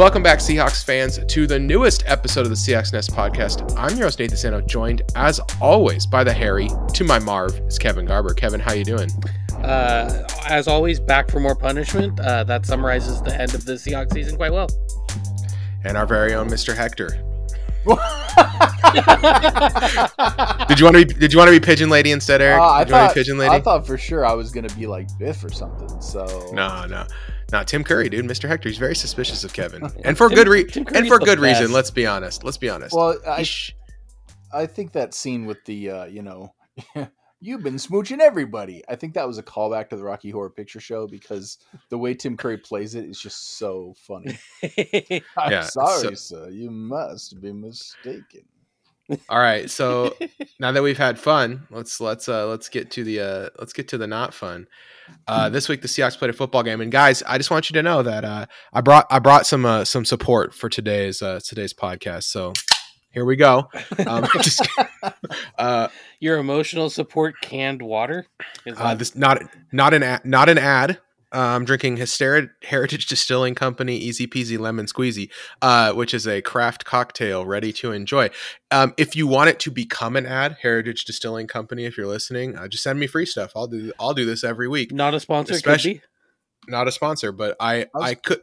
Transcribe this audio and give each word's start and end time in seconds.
Welcome 0.00 0.22
back, 0.22 0.38
Seahawks 0.38 0.82
fans, 0.82 1.20
to 1.26 1.46
the 1.46 1.58
newest 1.58 2.04
episode 2.06 2.46
of 2.46 2.48
the 2.48 2.54
Seahawks 2.54 2.90
Nest 2.90 3.10
podcast. 3.10 3.70
I'm 3.76 3.98
your 3.98 4.06
host 4.06 4.18
Nathan 4.18 4.38
Sano, 4.38 4.62
joined 4.62 5.02
as 5.14 5.40
always 5.60 6.06
by 6.06 6.24
the 6.24 6.32
Harry. 6.32 6.70
To 6.94 7.04
my 7.04 7.18
Marv 7.18 7.54
is 7.68 7.78
Kevin 7.78 8.06
Garber. 8.06 8.32
Kevin, 8.32 8.60
how 8.60 8.72
you 8.72 8.82
doing? 8.82 9.10
Uh, 9.56 10.26
as 10.48 10.68
always, 10.68 10.98
back 10.98 11.30
for 11.30 11.38
more 11.38 11.54
punishment. 11.54 12.18
Uh, 12.18 12.44
that 12.44 12.64
summarizes 12.64 13.20
the 13.20 13.38
end 13.38 13.52
of 13.52 13.66
the 13.66 13.74
Seahawks 13.74 14.14
season 14.14 14.38
quite 14.38 14.54
well. 14.54 14.68
And 15.84 15.98
our 15.98 16.06
very 16.06 16.32
own 16.32 16.48
Mr. 16.48 16.74
Hector. 16.74 17.22
did 20.66 20.78
you 20.78 20.84
want 20.84 20.96
to 20.96 21.04
be 21.06 21.14
Did 21.14 21.32
you 21.32 21.38
want 21.38 21.48
to 21.48 21.52
be 21.52 21.60
Pigeon 21.60 21.88
Lady 21.88 22.12
instead, 22.12 22.42
Eric? 22.42 22.60
Uh, 22.60 22.64
I, 22.64 22.84
did 22.84 22.90
you 22.90 22.94
want 22.94 23.02
to 23.02 23.08
thought, 23.08 23.14
be 23.14 23.20
Pigeon 23.20 23.38
Lady? 23.38 23.54
I 23.54 23.60
thought 23.60 23.86
for 23.86 23.96
sure 23.96 24.26
I 24.26 24.32
was 24.34 24.50
gonna 24.50 24.68
be 24.74 24.86
like 24.86 25.08
Biff 25.18 25.42
or 25.42 25.50
something. 25.50 26.00
So 26.00 26.50
no, 26.52 26.84
no, 26.86 27.06
not 27.52 27.66
Tim 27.68 27.84
Curry, 27.84 28.08
dude. 28.08 28.24
Mr. 28.26 28.48
Hector, 28.48 28.68
he's 28.68 28.78
very 28.78 28.94
suspicious 28.94 29.44
of 29.44 29.52
Kevin, 29.52 29.82
and 30.04 30.16
for 30.16 30.28
Tim- 30.28 30.36
good 30.36 30.48
re- 30.48 30.70
and 30.94 31.06
for 31.08 31.18
the 31.18 31.24
good 31.24 31.38
reason. 31.38 31.72
Let's 31.72 31.90
be 31.90 32.06
honest. 32.06 32.44
Let's 32.44 32.56
be 32.58 32.68
honest. 32.68 32.94
Well, 32.94 33.16
I, 33.26 33.42
sh- 33.42 33.74
I 34.52 34.66
think 34.66 34.92
that 34.92 35.14
scene 35.14 35.46
with 35.46 35.64
the 35.64 35.90
uh, 35.90 36.04
you 36.06 36.22
know, 36.22 36.54
you've 37.40 37.62
been 37.62 37.74
smooching 37.76 38.20
everybody. 38.20 38.82
I 38.88 38.96
think 38.96 39.14
that 39.14 39.26
was 39.26 39.38
a 39.38 39.42
callback 39.42 39.88
to 39.90 39.96
the 39.96 40.02
Rocky 40.04 40.30
Horror 40.30 40.50
Picture 40.50 40.80
Show 40.80 41.06
because 41.06 41.58
the 41.88 41.98
way 41.98 42.14
Tim 42.14 42.36
Curry 42.36 42.58
plays 42.58 42.94
it 42.94 43.04
is 43.04 43.20
just 43.20 43.56
so 43.58 43.94
funny. 43.96 44.38
I'm 45.36 45.50
Yeah, 45.50 45.62
sorry, 45.62 46.14
so- 46.16 46.46
sir. 46.46 46.50
You 46.50 46.70
must 46.70 47.40
be 47.40 47.52
mistaken. 47.52 48.42
All 49.28 49.40
right, 49.40 49.68
so 49.68 50.14
now 50.60 50.70
that 50.70 50.84
we've 50.84 50.96
had 50.96 51.18
fun, 51.18 51.66
let's 51.70 52.00
let's 52.00 52.28
uh 52.28 52.46
let's 52.46 52.68
get 52.68 52.92
to 52.92 53.02
the 53.02 53.18
uh 53.18 53.48
let's 53.58 53.72
get 53.72 53.88
to 53.88 53.98
the 53.98 54.06
not 54.06 54.32
fun. 54.32 54.68
Uh 55.26 55.48
this 55.48 55.68
week 55.68 55.82
the 55.82 55.88
Seahawks 55.88 56.18
played 56.18 56.30
a 56.30 56.32
football 56.34 56.62
game 56.62 56.80
and 56.80 56.90
guys, 56.90 57.22
I 57.26 57.36
just 57.38 57.50
want 57.50 57.70
you 57.70 57.74
to 57.74 57.82
know 57.82 58.02
that 58.02 58.24
uh 58.24 58.46
I 58.72 58.80
brought 58.80 59.06
I 59.10 59.18
brought 59.18 59.46
some 59.46 59.64
uh 59.64 59.84
some 59.84 60.04
support 60.04 60.54
for 60.54 60.68
today's 60.68 61.22
uh 61.22 61.40
today's 61.44 61.72
podcast. 61.74 62.24
So 62.24 62.52
here 63.10 63.24
we 63.24 63.36
go. 63.36 63.68
Um 64.06 64.26
just 64.42 64.66
uh 65.58 65.88
Your 66.20 66.38
emotional 66.38 66.90
support 66.90 67.34
canned 67.40 67.82
water. 67.82 68.26
Is 68.66 68.78
uh 68.78 68.82
that- 68.88 68.98
this 68.98 69.14
not 69.16 69.42
not 69.72 69.94
an 69.94 70.02
ad, 70.02 70.24
not 70.24 70.48
an 70.48 70.58
ad. 70.58 70.98
Uh, 71.32 71.38
I'm 71.38 71.64
drinking 71.64 71.96
Hyster- 71.98 72.50
Heritage 72.62 73.06
Distilling 73.06 73.54
Company 73.54 73.96
Easy 73.96 74.26
Peasy 74.26 74.58
Lemon 74.58 74.86
Squeezy, 74.86 75.30
uh, 75.62 75.92
which 75.92 76.12
is 76.12 76.26
a 76.26 76.42
craft 76.42 76.84
cocktail 76.84 77.46
ready 77.46 77.72
to 77.74 77.92
enjoy. 77.92 78.30
Um, 78.72 78.94
if 78.96 79.14
you 79.14 79.26
want 79.28 79.48
it 79.50 79.60
to 79.60 79.70
become 79.70 80.16
an 80.16 80.26
ad, 80.26 80.56
Heritage 80.62 81.04
Distilling 81.04 81.46
Company, 81.46 81.84
if 81.84 81.96
you're 81.96 82.08
listening, 82.08 82.56
uh, 82.56 82.66
just 82.66 82.82
send 82.82 82.98
me 82.98 83.06
free 83.06 83.26
stuff. 83.26 83.52
I'll 83.54 83.68
do 83.68 83.92
I'll 84.00 84.14
do 84.14 84.24
this 84.24 84.42
every 84.42 84.66
week. 84.68 84.92
not 84.92 85.14
a 85.14 85.20
sponsor. 85.20 85.54
especially- 85.54 86.02
Not 86.68 86.88
a 86.88 86.92
sponsor, 86.92 87.30
but 87.32 87.56
I 87.60 87.86
was- 87.94 88.04
I 88.10 88.14
could 88.14 88.40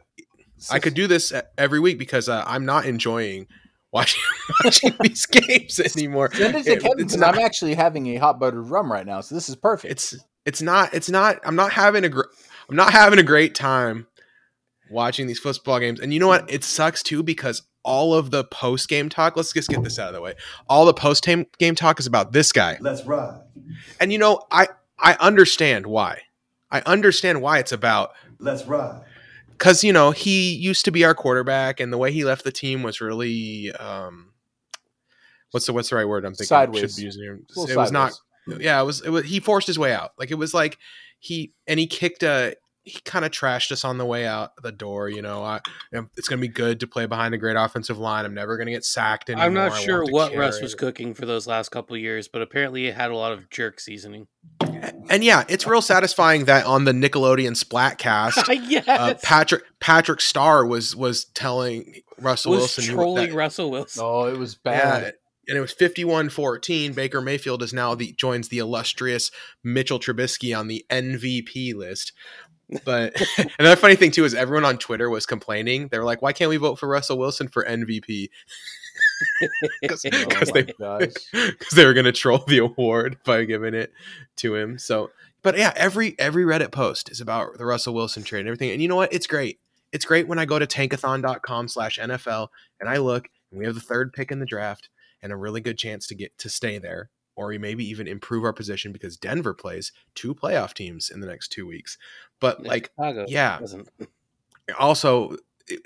I 0.70 0.78
could 0.80 0.94
do 0.94 1.06
this 1.06 1.32
every 1.56 1.78
week 1.80 1.98
because 1.98 2.28
uh, 2.28 2.42
I'm 2.46 2.64
not 2.64 2.84
enjoying 2.86 3.46
watching 3.92 4.22
watching 4.64 4.94
these 5.00 5.26
games 5.26 5.78
anymore. 5.78 6.30
Send 6.32 6.56
it 6.56 6.64
to 6.64 6.72
It- 6.72 6.80
Kevin 6.82 7.00
it's 7.04 7.16
not- 7.16 7.34
I'm 7.36 7.40
actually 7.44 7.74
having 7.74 8.06
a 8.08 8.16
hot 8.16 8.40
buttered 8.40 8.68
rum 8.68 8.90
right 8.90 9.04
now, 9.06 9.20
so 9.20 9.34
this 9.34 9.48
is 9.50 9.56
perfect. 9.56 9.92
it's 9.92 10.16
it's 10.46 10.62
not 10.62 10.94
it's 10.94 11.10
not 11.10 11.38
i'm 11.44 11.56
not 11.56 11.72
having 11.72 12.04
a 12.04 12.08
gr- 12.08 12.22
i'm 12.68 12.76
not 12.76 12.92
having 12.92 13.18
a 13.18 13.22
great 13.22 13.54
time 13.54 14.06
watching 14.90 15.26
these 15.26 15.38
football 15.38 15.78
games 15.78 16.00
and 16.00 16.12
you 16.12 16.20
know 16.20 16.28
what 16.28 16.50
it 16.50 16.64
sucks 16.64 17.02
too 17.02 17.22
because 17.22 17.62
all 17.82 18.14
of 18.14 18.30
the 18.30 18.44
post 18.44 18.88
game 18.88 19.08
talk 19.08 19.36
let's 19.36 19.52
just 19.52 19.68
get 19.68 19.82
this 19.82 19.98
out 19.98 20.08
of 20.08 20.14
the 20.14 20.20
way 20.20 20.34
all 20.68 20.84
the 20.84 20.94
post 20.94 21.26
game 21.58 21.74
talk 21.74 22.00
is 22.00 22.06
about 22.06 22.32
this 22.32 22.52
guy 22.52 22.76
Let's 22.80 23.04
ride. 23.04 23.40
and 24.00 24.12
you 24.12 24.18
know 24.18 24.42
i 24.50 24.68
i 24.98 25.16
understand 25.20 25.86
why 25.86 26.22
i 26.70 26.80
understand 26.82 27.42
why 27.42 27.58
it's 27.58 27.72
about 27.72 28.12
Let's 28.38 28.64
ride. 28.66 29.02
because 29.50 29.84
you 29.84 29.92
know 29.92 30.10
he 30.10 30.54
used 30.54 30.84
to 30.86 30.90
be 30.90 31.04
our 31.04 31.14
quarterback 31.14 31.80
and 31.80 31.92
the 31.92 31.98
way 31.98 32.12
he 32.12 32.24
left 32.24 32.44
the 32.44 32.52
team 32.52 32.82
was 32.82 33.00
really 33.00 33.72
um 33.72 34.32
what's 35.50 35.66
the 35.66 35.72
what's 35.72 35.90
the 35.90 35.96
right 35.96 36.08
word 36.08 36.24
i'm 36.24 36.32
thinking 36.32 36.46
Sideways. 36.46 36.80
should 36.80 36.96
be 36.96 37.02
using 37.02 37.22
here. 37.22 37.40
A 37.56 37.70
it 37.70 37.76
was 37.76 37.92
not 37.92 38.18
yeah, 38.58 38.80
it 38.80 38.84
was, 38.84 39.02
it 39.02 39.10
was. 39.10 39.24
He 39.24 39.40
forced 39.40 39.66
his 39.66 39.78
way 39.78 39.92
out. 39.92 40.12
Like 40.18 40.30
it 40.30 40.36
was 40.36 40.54
like 40.54 40.78
he 41.18 41.52
and 41.66 41.78
he 41.78 41.86
kicked 41.86 42.22
a. 42.22 42.54
He 42.84 43.00
kind 43.04 43.22
of 43.26 43.30
trashed 43.30 43.70
us 43.70 43.84
on 43.84 43.98
the 43.98 44.06
way 44.06 44.26
out 44.26 44.52
the 44.62 44.72
door. 44.72 45.10
You 45.10 45.20
know, 45.20 45.42
I, 45.42 45.60
it's 46.16 46.26
going 46.26 46.40
to 46.40 46.40
be 46.40 46.48
good 46.48 46.80
to 46.80 46.86
play 46.86 47.04
behind 47.04 47.34
a 47.34 47.36
great 47.36 47.54
offensive 47.54 47.98
line. 47.98 48.24
I'm 48.24 48.32
never 48.32 48.56
going 48.56 48.64
to 48.64 48.72
get 48.72 48.82
sacked 48.82 49.28
anymore. 49.28 49.44
I'm 49.44 49.52
not 49.52 49.76
sure 49.76 49.98
want 49.98 50.06
to 50.06 50.12
what 50.14 50.34
Russ 50.34 50.62
was 50.62 50.74
cooking 50.74 51.12
for 51.12 51.26
those 51.26 51.46
last 51.46 51.68
couple 51.68 51.96
of 51.96 52.00
years, 52.00 52.28
but 52.28 52.40
apparently 52.40 52.86
it 52.86 52.94
had 52.94 53.10
a 53.10 53.14
lot 53.14 53.32
of 53.32 53.50
jerk 53.50 53.78
seasoning. 53.78 54.26
And 55.10 55.22
yeah, 55.22 55.44
it's 55.50 55.66
real 55.66 55.82
satisfying 55.82 56.46
that 56.46 56.64
on 56.64 56.84
the 56.84 56.92
Nickelodeon 56.92 57.62
Splatcast, 57.62 58.46
yes. 58.68 58.84
uh, 58.88 59.14
Patrick 59.22 59.64
Patrick 59.80 60.22
Star 60.22 60.64
was 60.64 60.96
was 60.96 61.26
telling 61.34 62.00
Russell 62.18 62.52
was 62.52 62.60
Wilson 62.60 62.84
trolling 62.94 63.30
that- 63.30 63.36
Russell 63.36 63.70
Wilson. 63.70 64.02
Oh, 64.02 64.24
it 64.26 64.38
was 64.38 64.58
Yeah, 64.64 65.00
bad. 65.00 65.14
And 65.48 65.56
it 65.56 65.60
was 65.60 65.74
51-14. 65.74 66.94
Baker 66.94 67.20
Mayfield 67.20 67.62
is 67.62 67.72
now 67.72 67.94
the 67.94 68.12
joins 68.12 68.48
the 68.48 68.58
illustrious 68.58 69.30
Mitchell 69.64 69.98
Trubisky 69.98 70.56
on 70.56 70.68
the 70.68 70.84
MVP 70.90 71.74
list. 71.74 72.12
But 72.84 73.20
another 73.58 73.76
funny 73.76 73.96
thing 73.96 74.10
too 74.10 74.24
is 74.24 74.34
everyone 74.34 74.64
on 74.64 74.78
Twitter 74.78 75.08
was 75.08 75.26
complaining. 75.26 75.88
They 75.88 75.98
were 75.98 76.04
like, 76.04 76.22
"Why 76.22 76.32
can't 76.32 76.50
we 76.50 76.56
vote 76.56 76.78
for 76.78 76.88
Russell 76.88 77.18
Wilson 77.18 77.48
for 77.48 77.64
MVP?" 77.64 78.28
Because 79.80 80.04
Oh 80.12 80.44
they 80.52 80.62
because 80.62 81.70
they 81.74 81.86
were 81.86 81.94
going 81.94 82.04
to 82.04 82.12
troll 82.12 82.44
the 82.46 82.58
award 82.58 83.18
by 83.24 83.44
giving 83.44 83.74
it 83.74 83.92
to 84.36 84.54
him. 84.54 84.78
So, 84.78 85.10
but 85.42 85.56
yeah, 85.56 85.72
every 85.76 86.14
every 86.18 86.44
Reddit 86.44 86.72
post 86.72 87.10
is 87.10 87.20
about 87.20 87.58
the 87.58 87.64
Russell 87.64 87.94
Wilson 87.94 88.22
trade 88.22 88.40
and 88.40 88.48
everything. 88.48 88.70
And 88.70 88.82
you 88.82 88.88
know 88.88 88.96
what? 88.96 89.12
It's 89.12 89.26
great. 89.26 89.58
It's 89.90 90.04
great 90.04 90.28
when 90.28 90.38
I 90.38 90.44
go 90.44 90.58
to 90.58 90.66
tankathon.com 90.66 91.68
slash 91.68 91.98
NFL 91.98 92.48
and 92.78 92.90
I 92.90 92.98
look 92.98 93.28
and 93.50 93.58
we 93.58 93.64
have 93.64 93.74
the 93.74 93.80
third 93.80 94.12
pick 94.12 94.30
in 94.30 94.38
the 94.38 94.46
draft 94.46 94.90
and 95.22 95.32
a 95.32 95.36
really 95.36 95.60
good 95.60 95.78
chance 95.78 96.06
to 96.06 96.14
get 96.14 96.36
to 96.38 96.48
stay 96.48 96.78
there 96.78 97.10
or 97.38 97.46
we 97.46 97.56
maybe 97.56 97.88
even 97.88 98.08
improve 98.08 98.44
our 98.44 98.52
position 98.52 98.92
because 98.92 99.16
Denver 99.16 99.54
plays 99.54 99.92
two 100.16 100.34
playoff 100.34 100.74
teams 100.74 101.08
in 101.08 101.20
the 101.20 101.26
next 101.26 101.48
two 101.48 101.66
weeks. 101.68 101.96
But 102.40 102.64
Yeah, 102.64 102.68
like 102.68 102.90
Chicago 102.96 103.26
yeah. 103.28 103.58
doesn't. 103.60 103.88
also 104.78 105.36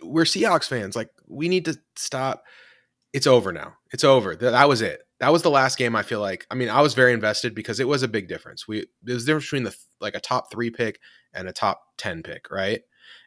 we're 0.02 0.24
Seahawks 0.24 0.66
fans. 0.66 0.96
Like 0.96 1.10
we 1.28 1.48
need 1.48 1.66
to 1.66 1.78
stop. 1.94 2.44
It's 3.12 3.26
over 3.26 3.52
now. 3.52 3.74
It's 3.92 4.04
over. 4.04 4.34
That 4.34 4.66
was 4.66 4.80
it. 4.80 5.02
That 5.20 5.30
was 5.30 5.42
the 5.42 5.50
last 5.50 5.76
game. 5.76 5.94
I 5.94 6.02
feel 6.02 6.20
like. 6.20 6.46
I 6.50 6.54
mean, 6.54 6.70
I 6.70 6.80
was 6.80 6.94
very 6.94 7.12
invested 7.12 7.54
because 7.54 7.80
it 7.80 7.88
was 7.88 8.02
a 8.02 8.08
big 8.08 8.28
difference. 8.28 8.66
We 8.66 8.86
there's 9.02 9.24
a 9.24 9.26
difference 9.26 9.44
between 9.44 9.64
the 9.64 9.76
like 10.00 10.14
a 10.14 10.20
top 10.20 10.50
three 10.50 10.70
pick 10.70 11.00
and 11.34 11.48
a 11.48 11.52
top 11.52 11.82
ten 11.98 12.22
pick, 12.22 12.50
right? 12.50 12.80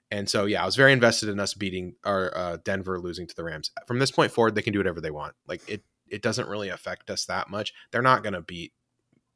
And 0.09 0.27
so 0.27 0.45
yeah, 0.45 0.63
I 0.63 0.65
was 0.65 0.75
very 0.75 0.93
invested 0.93 1.29
in 1.29 1.39
us 1.39 1.53
beating 1.53 1.95
our 2.03 2.35
uh, 2.35 2.57
Denver 2.63 2.99
losing 2.99 3.27
to 3.27 3.35
the 3.35 3.43
Rams. 3.43 3.69
From 3.85 3.99
this 3.99 4.11
point 4.11 4.31
forward, 4.31 4.55
they 4.55 4.61
can 4.63 4.73
do 4.73 4.79
whatever 4.79 5.01
they 5.01 5.11
want. 5.11 5.35
Like 5.47 5.67
it 5.69 5.83
it 6.09 6.21
doesn't 6.21 6.47
really 6.49 6.69
affect 6.69 7.09
us 7.09 7.25
that 7.25 7.49
much. 7.49 7.73
They're 7.91 8.01
not 8.01 8.23
going 8.23 8.33
to 8.33 8.41
beat. 8.41 8.73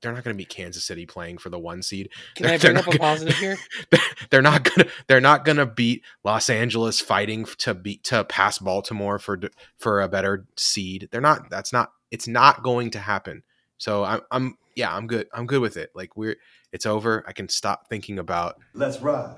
They're 0.02 0.14
not 0.14 0.24
going 0.24 0.34
to 0.34 0.38
beat 0.38 0.50
Kansas 0.50 0.86
City 0.86 1.06
playing 1.06 1.40
for 1.40 1.50
the 1.50 1.60
one 1.60 1.82
seed 1.82 2.10
Can 2.36 2.46
I 2.46 2.58
They're 2.58 2.74
bring 2.74 2.78
up 2.78 2.86
not 2.86 2.96
a 2.96 2.98
gonna- 2.98 3.10
positive 3.10 3.36
here? 3.36 3.58
they're 4.30 4.42
not 4.42 4.64
gonna 4.64 4.90
they're 5.08 5.20
not 5.20 5.44
gonna 5.44 5.66
beat 5.66 6.04
Los 6.24 6.50
Angeles 6.50 7.02
fighting 7.02 7.46
to 7.60 7.74
beat 7.74 8.04
to 8.06 8.24
pass 8.24 8.60
Baltimore 8.60 9.20
for 9.20 9.38
for 9.78 10.02
a 10.02 10.08
better 10.08 10.46
seed. 10.56 11.10
They're 11.12 11.20
not. 11.20 11.50
That's 11.50 11.74
not. 11.74 11.92
It's 12.12 12.28
not 12.28 12.64
going 12.64 12.92
to 12.92 13.00
happen. 13.00 13.44
So 13.78 14.04
I'm 14.06 14.22
I'm 14.32 14.58
yeah 14.76 14.96
I'm 14.96 15.06
good. 15.08 15.28
I'm 15.34 15.46
good 15.48 15.62
with 15.62 15.76
it. 15.76 15.90
Like 15.94 16.16
we're 16.16 16.38
it's 16.72 16.86
over. 16.86 17.24
I 17.28 17.34
can 17.34 17.50
stop 17.50 17.90
thinking 17.90 18.20
about. 18.20 18.56
Let's 18.74 19.02
ride. 19.02 19.36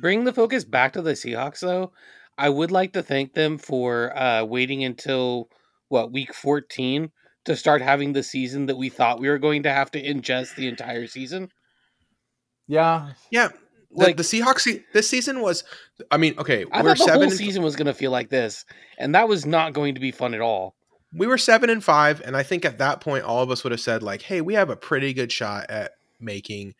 Bring 0.00 0.24
the 0.24 0.32
focus 0.32 0.64
back 0.64 0.94
to 0.94 1.02
the 1.02 1.12
Seahawks, 1.12 1.60
though. 1.60 1.92
I 2.36 2.48
would 2.48 2.70
like 2.70 2.94
to 2.94 3.02
thank 3.02 3.34
them 3.34 3.58
for 3.58 4.16
uh, 4.16 4.44
waiting 4.44 4.82
until 4.84 5.48
what 5.92 6.10
week 6.10 6.32
14 6.34 7.10
to 7.44 7.54
start 7.56 7.82
having 7.82 8.12
the 8.14 8.22
season 8.22 8.66
that 8.66 8.76
we 8.76 8.88
thought 8.88 9.20
we 9.20 9.28
were 9.28 9.38
going 9.38 9.62
to 9.64 9.70
have 9.72 9.90
to 9.90 10.02
ingest 10.02 10.54
the 10.56 10.66
entire 10.68 11.06
season. 11.06 11.50
Yeah, 12.66 13.12
Yeah, 13.30 13.48
the, 13.94 14.04
Like- 14.06 14.16
the 14.16 14.22
Seahawks 14.22 14.82
this 14.94 15.08
season 15.08 15.40
was. 15.40 15.64
I 16.10 16.16
mean, 16.16 16.34
okay, 16.38 16.64
I 16.72 16.82
we're 16.82 16.90
thought 16.90 16.98
the 16.98 17.04
seven. 17.04 17.22
whole 17.28 17.30
season 17.30 17.62
was 17.62 17.76
going 17.76 17.86
to 17.86 17.94
feel 17.94 18.10
like 18.10 18.30
this, 18.30 18.64
and 18.98 19.14
that 19.14 19.28
was 19.28 19.44
not 19.44 19.72
going 19.74 19.94
to 19.94 20.00
be 20.00 20.10
fun 20.10 20.32
at 20.34 20.40
all. 20.40 20.74
we 21.14 21.26
were 21.26 21.36
seven 21.38 21.68
and 21.68 21.84
five, 21.84 22.22
and 22.24 22.36
I 22.36 22.42
think 22.42 22.64
at 22.64 22.78
that 22.78 23.00
point 23.02 23.24
all 23.24 23.42
of 23.42 23.50
us 23.50 23.62
would 23.64 23.72
have 23.72 23.80
said 23.80 24.02
like, 24.02 24.22
"Hey, 24.22 24.40
we 24.40 24.54
have 24.54 24.70
a 24.70 24.76
pretty 24.76 25.12
good 25.12 25.30
shot 25.30 25.66
at 25.68 25.92
making 26.20 26.74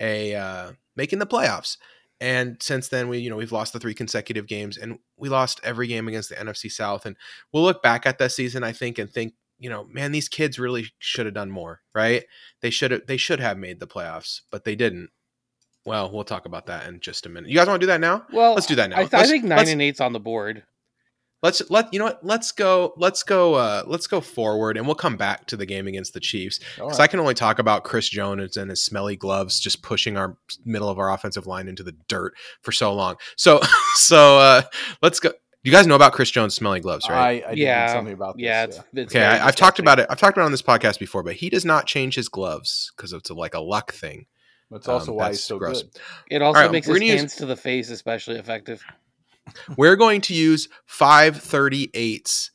a 0.00 0.34
uh, 0.34 0.72
making 0.96 1.20
the 1.20 1.26
playoffs." 1.26 1.76
And 2.20 2.56
since 2.62 2.88
then, 2.88 3.08
we 3.08 3.18
you 3.18 3.30
know 3.30 3.36
we've 3.36 3.52
lost 3.52 3.72
the 3.72 3.80
three 3.80 3.94
consecutive 3.94 4.46
games, 4.46 4.76
and 4.76 4.98
we 5.16 5.28
lost 5.28 5.60
every 5.62 5.86
game 5.86 6.08
against 6.08 6.30
the 6.30 6.36
NFC 6.36 6.70
South. 6.70 7.04
And 7.06 7.16
we'll 7.52 7.62
look 7.62 7.82
back 7.82 8.06
at 8.06 8.18
that 8.18 8.32
season, 8.32 8.64
I 8.64 8.72
think, 8.72 8.98
and 8.98 9.10
think, 9.10 9.34
you 9.58 9.68
know, 9.68 9.84
man, 9.84 10.12
these 10.12 10.28
kids 10.28 10.58
really 10.58 10.86
should 10.98 11.26
have 11.26 11.34
done 11.34 11.50
more, 11.50 11.80
right? 11.94 12.24
They 12.62 12.70
should 12.70 12.90
have 12.90 13.06
they 13.06 13.16
should 13.18 13.40
have 13.40 13.58
made 13.58 13.80
the 13.80 13.86
playoffs, 13.86 14.40
but 14.50 14.64
they 14.64 14.74
didn't. 14.74 15.10
Well, 15.84 16.10
we'll 16.10 16.24
talk 16.24 16.46
about 16.46 16.66
that 16.66 16.88
in 16.88 17.00
just 17.00 17.26
a 17.26 17.28
minute. 17.28 17.48
You 17.50 17.56
guys 17.56 17.68
want 17.68 17.80
to 17.80 17.86
do 17.86 17.92
that 17.92 18.00
now? 18.00 18.26
Well, 18.32 18.54
Let's 18.54 18.66
do 18.66 18.74
that 18.74 18.90
now. 18.90 18.96
I, 18.96 19.04
th- 19.04 19.14
I 19.14 19.26
think 19.26 19.44
nine 19.44 19.68
and 19.68 19.80
eight's 19.80 20.00
on 20.00 20.12
the 20.12 20.20
board. 20.20 20.64
Let's 21.46 21.62
let 21.70 21.92
you 21.92 21.98
know 21.98 22.06
what 22.06 22.24
let's 22.24 22.50
go 22.52 22.92
let's 22.96 23.22
go 23.22 23.54
uh 23.54 23.82
let's 23.86 24.06
go 24.06 24.20
forward 24.20 24.76
and 24.76 24.84
we'll 24.86 24.94
come 24.96 25.16
back 25.16 25.46
to 25.46 25.56
the 25.56 25.64
game 25.64 25.86
against 25.86 26.12
the 26.12 26.20
chiefs 26.20 26.58
because 26.74 26.98
right. 26.98 27.04
i 27.04 27.06
can 27.06 27.20
only 27.20 27.34
talk 27.34 27.58
about 27.58 27.84
chris 27.84 28.08
jones 28.08 28.56
and 28.56 28.68
his 28.70 28.82
smelly 28.82 29.14
gloves 29.16 29.60
just 29.60 29.82
pushing 29.82 30.16
our 30.16 30.36
middle 30.64 30.88
of 30.88 30.98
our 30.98 31.12
offensive 31.12 31.46
line 31.46 31.68
into 31.68 31.82
the 31.82 31.92
dirt 32.08 32.34
for 32.62 32.72
so 32.72 32.92
long 32.92 33.14
so 33.36 33.60
so 33.94 34.38
uh 34.38 34.62
let's 35.02 35.20
go 35.20 35.30
you 35.62 35.70
guys 35.72 35.86
know 35.86 35.94
about 35.94 36.12
chris 36.12 36.30
jones 36.30 36.54
smelly 36.54 36.80
gloves 36.80 37.08
right 37.08 37.44
I, 37.46 37.50
I 37.50 37.52
Yeah. 37.52 37.84
read 37.86 37.92
something 37.92 38.14
about 38.14 38.36
this. 38.36 38.42
yeah, 38.44 38.64
it's, 38.64 38.80
it's 38.94 39.14
okay 39.14 39.24
I, 39.24 39.46
i've 39.46 39.56
talked 39.56 39.78
about 39.78 39.98
it 40.00 40.06
i've 40.10 40.18
talked 40.18 40.36
about 40.36 40.42
it 40.44 40.46
on 40.46 40.52
this 40.52 40.62
podcast 40.62 40.98
before 40.98 41.22
but 41.22 41.34
he 41.36 41.48
does 41.48 41.64
not 41.64 41.86
change 41.86 42.14
his 42.16 42.28
gloves 42.28 42.92
because 42.96 43.12
it's 43.12 43.30
like 43.30 43.54
a 43.54 43.60
luck 43.60 43.92
thing 43.92 44.26
That's 44.70 44.88
also 44.88 45.12
um, 45.12 45.16
why 45.18 45.24
that's 45.26 45.38
he's 45.38 45.44
so 45.44 45.58
gross. 45.58 45.82
good. 45.84 46.00
It 46.30 46.42
also 46.42 46.58
Alright, 46.58 46.72
makes 46.72 46.86
his 46.88 46.96
gonna 46.96 47.04
use- 47.06 47.20
hands 47.20 47.36
to 47.36 47.46
the 47.46 47.56
face 47.56 47.90
especially 47.90 48.34
effective. 48.36 48.82
We're 49.76 49.96
going 49.96 50.20
to 50.20 50.34
use 50.34 50.68
538s 50.88 52.50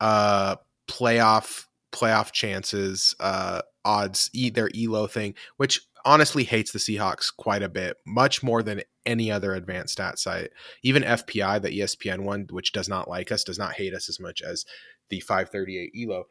uh 0.00 0.56
playoff 0.88 1.66
playoff 1.92 2.32
chances 2.32 3.14
uh 3.20 3.60
odds 3.84 4.30
e 4.32 4.50
their 4.50 4.70
elo 4.74 5.06
thing 5.06 5.34
which 5.56 5.80
honestly 6.04 6.44
hates 6.44 6.72
the 6.72 6.78
seahawks 6.78 7.34
quite 7.34 7.62
a 7.62 7.68
bit 7.68 7.96
much 8.06 8.42
more 8.42 8.62
than 8.62 8.82
any 9.06 9.30
other 9.30 9.54
advanced 9.54 9.94
stat 9.94 10.18
site. 10.18 10.50
Even 10.82 11.02
fpi 11.02 11.60
the 11.60 11.80
espn 11.80 12.20
one 12.20 12.46
which 12.50 12.72
does 12.72 12.88
not 12.88 13.08
like 13.08 13.32
us 13.32 13.44
does 13.44 13.58
not 13.58 13.74
hate 13.74 13.94
us 13.94 14.08
as 14.08 14.20
much 14.20 14.42
as 14.42 14.64
the 15.08 15.20
538 15.20 15.92
elo. 15.96 16.24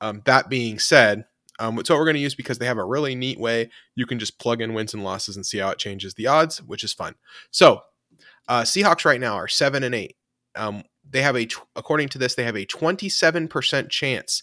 Um, 0.00 0.22
that 0.24 0.48
being 0.48 0.78
said 0.78 1.24
um, 1.58 1.78
it's 1.78 1.88
what 1.88 1.98
we're 1.98 2.04
going 2.04 2.14
to 2.16 2.20
use 2.20 2.34
because 2.34 2.58
they 2.58 2.66
have 2.66 2.78
a 2.78 2.84
really 2.84 3.14
neat 3.14 3.38
way 3.38 3.70
you 3.94 4.06
can 4.06 4.18
just 4.18 4.38
plug 4.38 4.60
in 4.60 4.74
wins 4.74 4.94
and 4.94 5.04
losses 5.04 5.36
and 5.36 5.46
see 5.46 5.58
how 5.58 5.70
it 5.70 5.78
changes 5.78 6.14
the 6.14 6.26
odds 6.26 6.62
which 6.62 6.84
is 6.84 6.92
fun. 6.92 7.14
So 7.50 7.82
uh, 8.48 8.62
Seahawks 8.62 9.04
right 9.04 9.20
now 9.20 9.34
are 9.34 9.48
seven 9.48 9.82
and 9.82 9.94
eight. 9.94 10.16
Um, 10.54 10.84
they 11.08 11.22
have 11.22 11.36
a, 11.36 11.46
according 11.76 12.08
to 12.10 12.18
this, 12.18 12.34
they 12.34 12.44
have 12.44 12.56
a 12.56 12.64
twenty-seven 12.64 13.48
percent 13.48 13.90
chance 13.90 14.42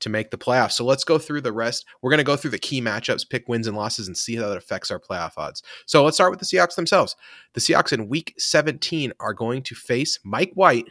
to 0.00 0.08
make 0.10 0.30
the 0.30 0.36
playoffs. 0.38 0.72
So 0.72 0.84
let's 0.84 1.04
go 1.04 1.18
through 1.18 1.40
the 1.40 1.52
rest. 1.52 1.86
We're 2.02 2.10
going 2.10 2.18
to 2.18 2.24
go 2.24 2.36
through 2.36 2.50
the 2.50 2.58
key 2.58 2.80
matchups, 2.82 3.28
pick 3.28 3.48
wins 3.48 3.66
and 3.66 3.76
losses, 3.76 4.06
and 4.08 4.16
see 4.16 4.36
how 4.36 4.48
that 4.48 4.56
affects 4.56 4.90
our 4.90 4.98
playoff 4.98 5.32
odds. 5.36 5.62
So 5.86 6.04
let's 6.04 6.16
start 6.16 6.30
with 6.30 6.40
the 6.40 6.46
Seahawks 6.46 6.74
themselves. 6.74 7.14
The 7.54 7.60
Seahawks 7.60 7.92
in 7.92 8.08
Week 8.08 8.34
17 8.36 9.12
are 9.20 9.32
going 9.32 9.62
to 9.62 9.74
face 9.74 10.18
Mike 10.24 10.50
White, 10.54 10.86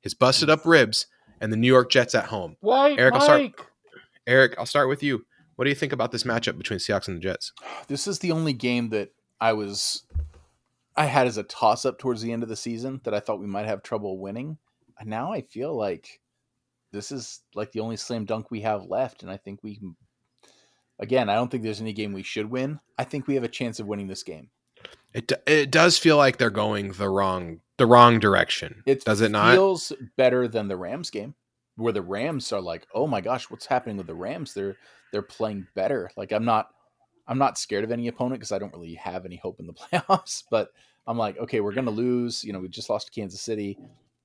his 0.00 0.12
busted 0.14 0.50
up 0.50 0.66
ribs, 0.66 1.06
and 1.40 1.52
the 1.52 1.56
New 1.56 1.68
York 1.68 1.90
Jets 1.90 2.14
at 2.14 2.26
home. 2.26 2.56
White 2.60 2.98
Eric, 2.98 3.14
I'll 3.14 3.20
start- 3.20 3.52
Eric, 4.26 4.54
I'll 4.58 4.66
start 4.66 4.88
with 4.88 5.02
you. 5.02 5.24
What 5.56 5.64
do 5.64 5.70
you 5.70 5.76
think 5.76 5.92
about 5.92 6.10
this 6.10 6.24
matchup 6.24 6.58
between 6.58 6.78
Seahawks 6.80 7.08
and 7.08 7.16
the 7.16 7.20
Jets? 7.22 7.52
This 7.86 8.06
is 8.06 8.18
the 8.18 8.32
only 8.32 8.52
game 8.52 8.88
that 8.90 9.12
I 9.40 9.52
was 9.52 10.02
I 10.96 11.06
had 11.06 11.26
as 11.26 11.38
a 11.38 11.42
toss 11.42 11.84
up 11.84 11.98
towards 11.98 12.22
the 12.22 12.32
end 12.32 12.42
of 12.42 12.48
the 12.48 12.56
season 12.56 13.00
that 13.04 13.14
I 13.14 13.20
thought 13.20 13.40
we 13.40 13.46
might 13.46 13.66
have 13.66 13.82
trouble 13.82 14.18
winning. 14.18 14.58
And 14.98 15.08
now 15.08 15.32
I 15.32 15.40
feel 15.40 15.74
like 15.74 16.20
this 16.92 17.10
is 17.10 17.40
like 17.54 17.72
the 17.72 17.80
only 17.80 17.96
slam 17.96 18.24
dunk 18.24 18.50
we 18.50 18.60
have 18.60 18.84
left, 18.84 19.22
and 19.22 19.30
I 19.30 19.36
think 19.36 19.60
we. 19.62 19.80
Again, 20.98 21.28
I 21.28 21.34
don't 21.34 21.50
think 21.50 21.64
there's 21.64 21.80
any 21.80 21.94
game 21.94 22.12
we 22.12 22.22
should 22.22 22.50
win. 22.50 22.78
I 22.98 23.04
think 23.04 23.26
we 23.26 23.34
have 23.34 23.42
a 23.42 23.48
chance 23.48 23.80
of 23.80 23.86
winning 23.86 24.06
this 24.06 24.22
game. 24.22 24.50
It, 25.14 25.32
it 25.46 25.70
does 25.70 25.98
feel 25.98 26.16
like 26.16 26.36
they're 26.36 26.50
going 26.50 26.92
the 26.92 27.08
wrong 27.08 27.60
the 27.78 27.86
wrong 27.86 28.18
direction. 28.20 28.82
It 28.86 29.04
does 29.04 29.20
it 29.20 29.30
not? 29.30 29.54
feels 29.54 29.92
better 30.16 30.46
than 30.46 30.68
the 30.68 30.76
Rams 30.76 31.10
game, 31.10 31.34
where 31.76 31.92
the 31.92 32.02
Rams 32.02 32.52
are 32.52 32.60
like, 32.60 32.86
"Oh 32.94 33.06
my 33.06 33.20
gosh, 33.20 33.50
what's 33.50 33.66
happening 33.66 33.96
with 33.96 34.06
the 34.06 34.14
Rams? 34.14 34.54
They're 34.54 34.76
they're 35.12 35.22
playing 35.22 35.66
better." 35.74 36.10
Like 36.16 36.32
I'm 36.32 36.44
not 36.44 36.68
I'm 37.26 37.38
not 37.38 37.58
scared 37.58 37.84
of 37.84 37.92
any 37.92 38.08
opponent 38.08 38.40
because 38.40 38.52
I 38.52 38.58
don't 38.58 38.72
really 38.72 38.94
have 38.94 39.24
any 39.24 39.36
hope 39.36 39.60
in 39.60 39.66
the 39.66 39.72
playoffs. 39.74 40.44
But 40.50 40.72
I'm 41.06 41.18
like, 41.18 41.38
okay, 41.38 41.60
we're 41.60 41.72
gonna 41.72 41.90
lose. 41.90 42.44
You 42.44 42.52
know, 42.52 42.60
we 42.60 42.68
just 42.68 42.90
lost 42.90 43.06
to 43.08 43.12
Kansas 43.12 43.40
City. 43.40 43.78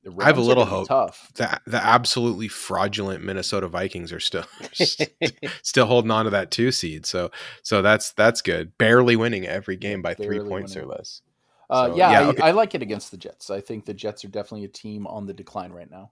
The 0.03 0.15
I 0.19 0.25
have 0.25 0.37
a 0.37 0.41
little 0.41 0.65
hope. 0.65 0.87
Tough. 0.87 1.31
the 1.35 1.59
the 1.65 1.83
absolutely 1.83 2.47
fraudulent 2.47 3.23
Minnesota 3.23 3.67
Vikings 3.67 4.13
are 4.13 4.19
still 4.19 4.45
still 5.63 5.85
holding 5.85 6.11
on 6.11 6.25
to 6.25 6.31
that 6.31 6.51
two 6.51 6.71
seed. 6.71 7.05
So 7.05 7.31
so 7.63 7.81
that's 7.81 8.13
that's 8.13 8.41
good. 8.41 8.77
Barely 8.77 9.15
winning 9.15 9.45
every 9.45 9.75
game 9.75 10.01
by 10.01 10.13
three 10.13 10.39
points 10.39 10.75
winning. 10.75 10.89
or 10.89 10.95
less. 10.95 11.21
Uh, 11.69 11.89
So, 11.89 11.95
yeah, 11.97 12.11
yeah, 12.11 12.19
I, 12.19 12.25
okay. 12.27 12.43
I 12.43 12.51
like 12.51 12.75
it 12.75 12.81
against 12.81 13.11
the 13.11 13.17
Jets. 13.17 13.49
I 13.49 13.59
think 13.59 13.85
the 13.85 13.93
Jets 13.93 14.23
are 14.23 14.29
definitely 14.29 14.63
a 14.63 14.69
team 14.69 15.05
on 15.05 15.25
the 15.25 15.33
decline 15.33 15.71
right 15.71 15.89
now. 15.91 16.11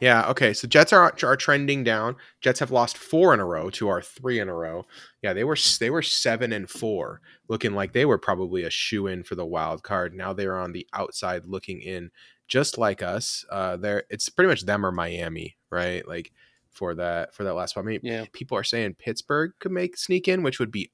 Yeah. 0.00 0.28
Okay. 0.30 0.52
So 0.52 0.68
Jets 0.68 0.92
are 0.92 1.14
are 1.22 1.36
trending 1.36 1.82
down. 1.84 2.16
Jets 2.40 2.60
have 2.60 2.70
lost 2.70 2.98
four 2.98 3.32
in 3.32 3.40
a 3.40 3.44
row 3.46 3.70
to 3.70 3.88
our 3.88 4.02
three 4.02 4.38
in 4.38 4.48
a 4.48 4.54
row. 4.54 4.84
Yeah, 5.22 5.32
they 5.32 5.44
were 5.44 5.56
they 5.80 5.90
were 5.90 6.02
seven 6.02 6.52
and 6.52 6.68
four, 6.68 7.20
looking 7.48 7.72
like 7.72 7.92
they 7.92 8.04
were 8.04 8.18
probably 8.18 8.62
a 8.64 8.70
shoe 8.70 9.06
in 9.06 9.22
for 9.22 9.34
the 9.34 9.46
wild 9.46 9.82
card. 9.82 10.14
Now 10.14 10.32
they're 10.32 10.58
on 10.58 10.72
the 10.72 10.86
outside 10.92 11.46
looking 11.46 11.80
in, 11.80 12.10
just 12.46 12.76
like 12.78 13.02
us. 13.02 13.44
Uh, 13.50 13.76
they're 13.76 14.04
it's 14.10 14.28
pretty 14.28 14.48
much 14.48 14.66
them 14.66 14.84
or 14.84 14.92
Miami, 14.92 15.56
right? 15.70 16.06
Like 16.06 16.32
for 16.70 16.94
that 16.94 17.34
for 17.34 17.44
that 17.44 17.54
last 17.54 17.70
spot. 17.70 17.84
I 17.84 17.86
mean, 17.86 18.00
Yeah. 18.02 18.26
people 18.32 18.58
are 18.58 18.64
saying 18.64 18.94
Pittsburgh 18.98 19.52
could 19.60 19.72
make 19.72 19.96
sneak 19.96 20.28
in, 20.28 20.42
which 20.42 20.58
would 20.58 20.70
be 20.70 20.90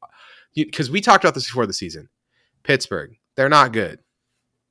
because 0.55 0.91
we 0.91 1.01
talked 1.01 1.25
about 1.25 1.35
this 1.35 1.47
before 1.47 1.67
the 1.67 1.73
season. 1.73 2.09
Pittsburgh, 2.63 3.17
they're 3.35 3.49
not 3.49 3.73
good, 3.73 3.99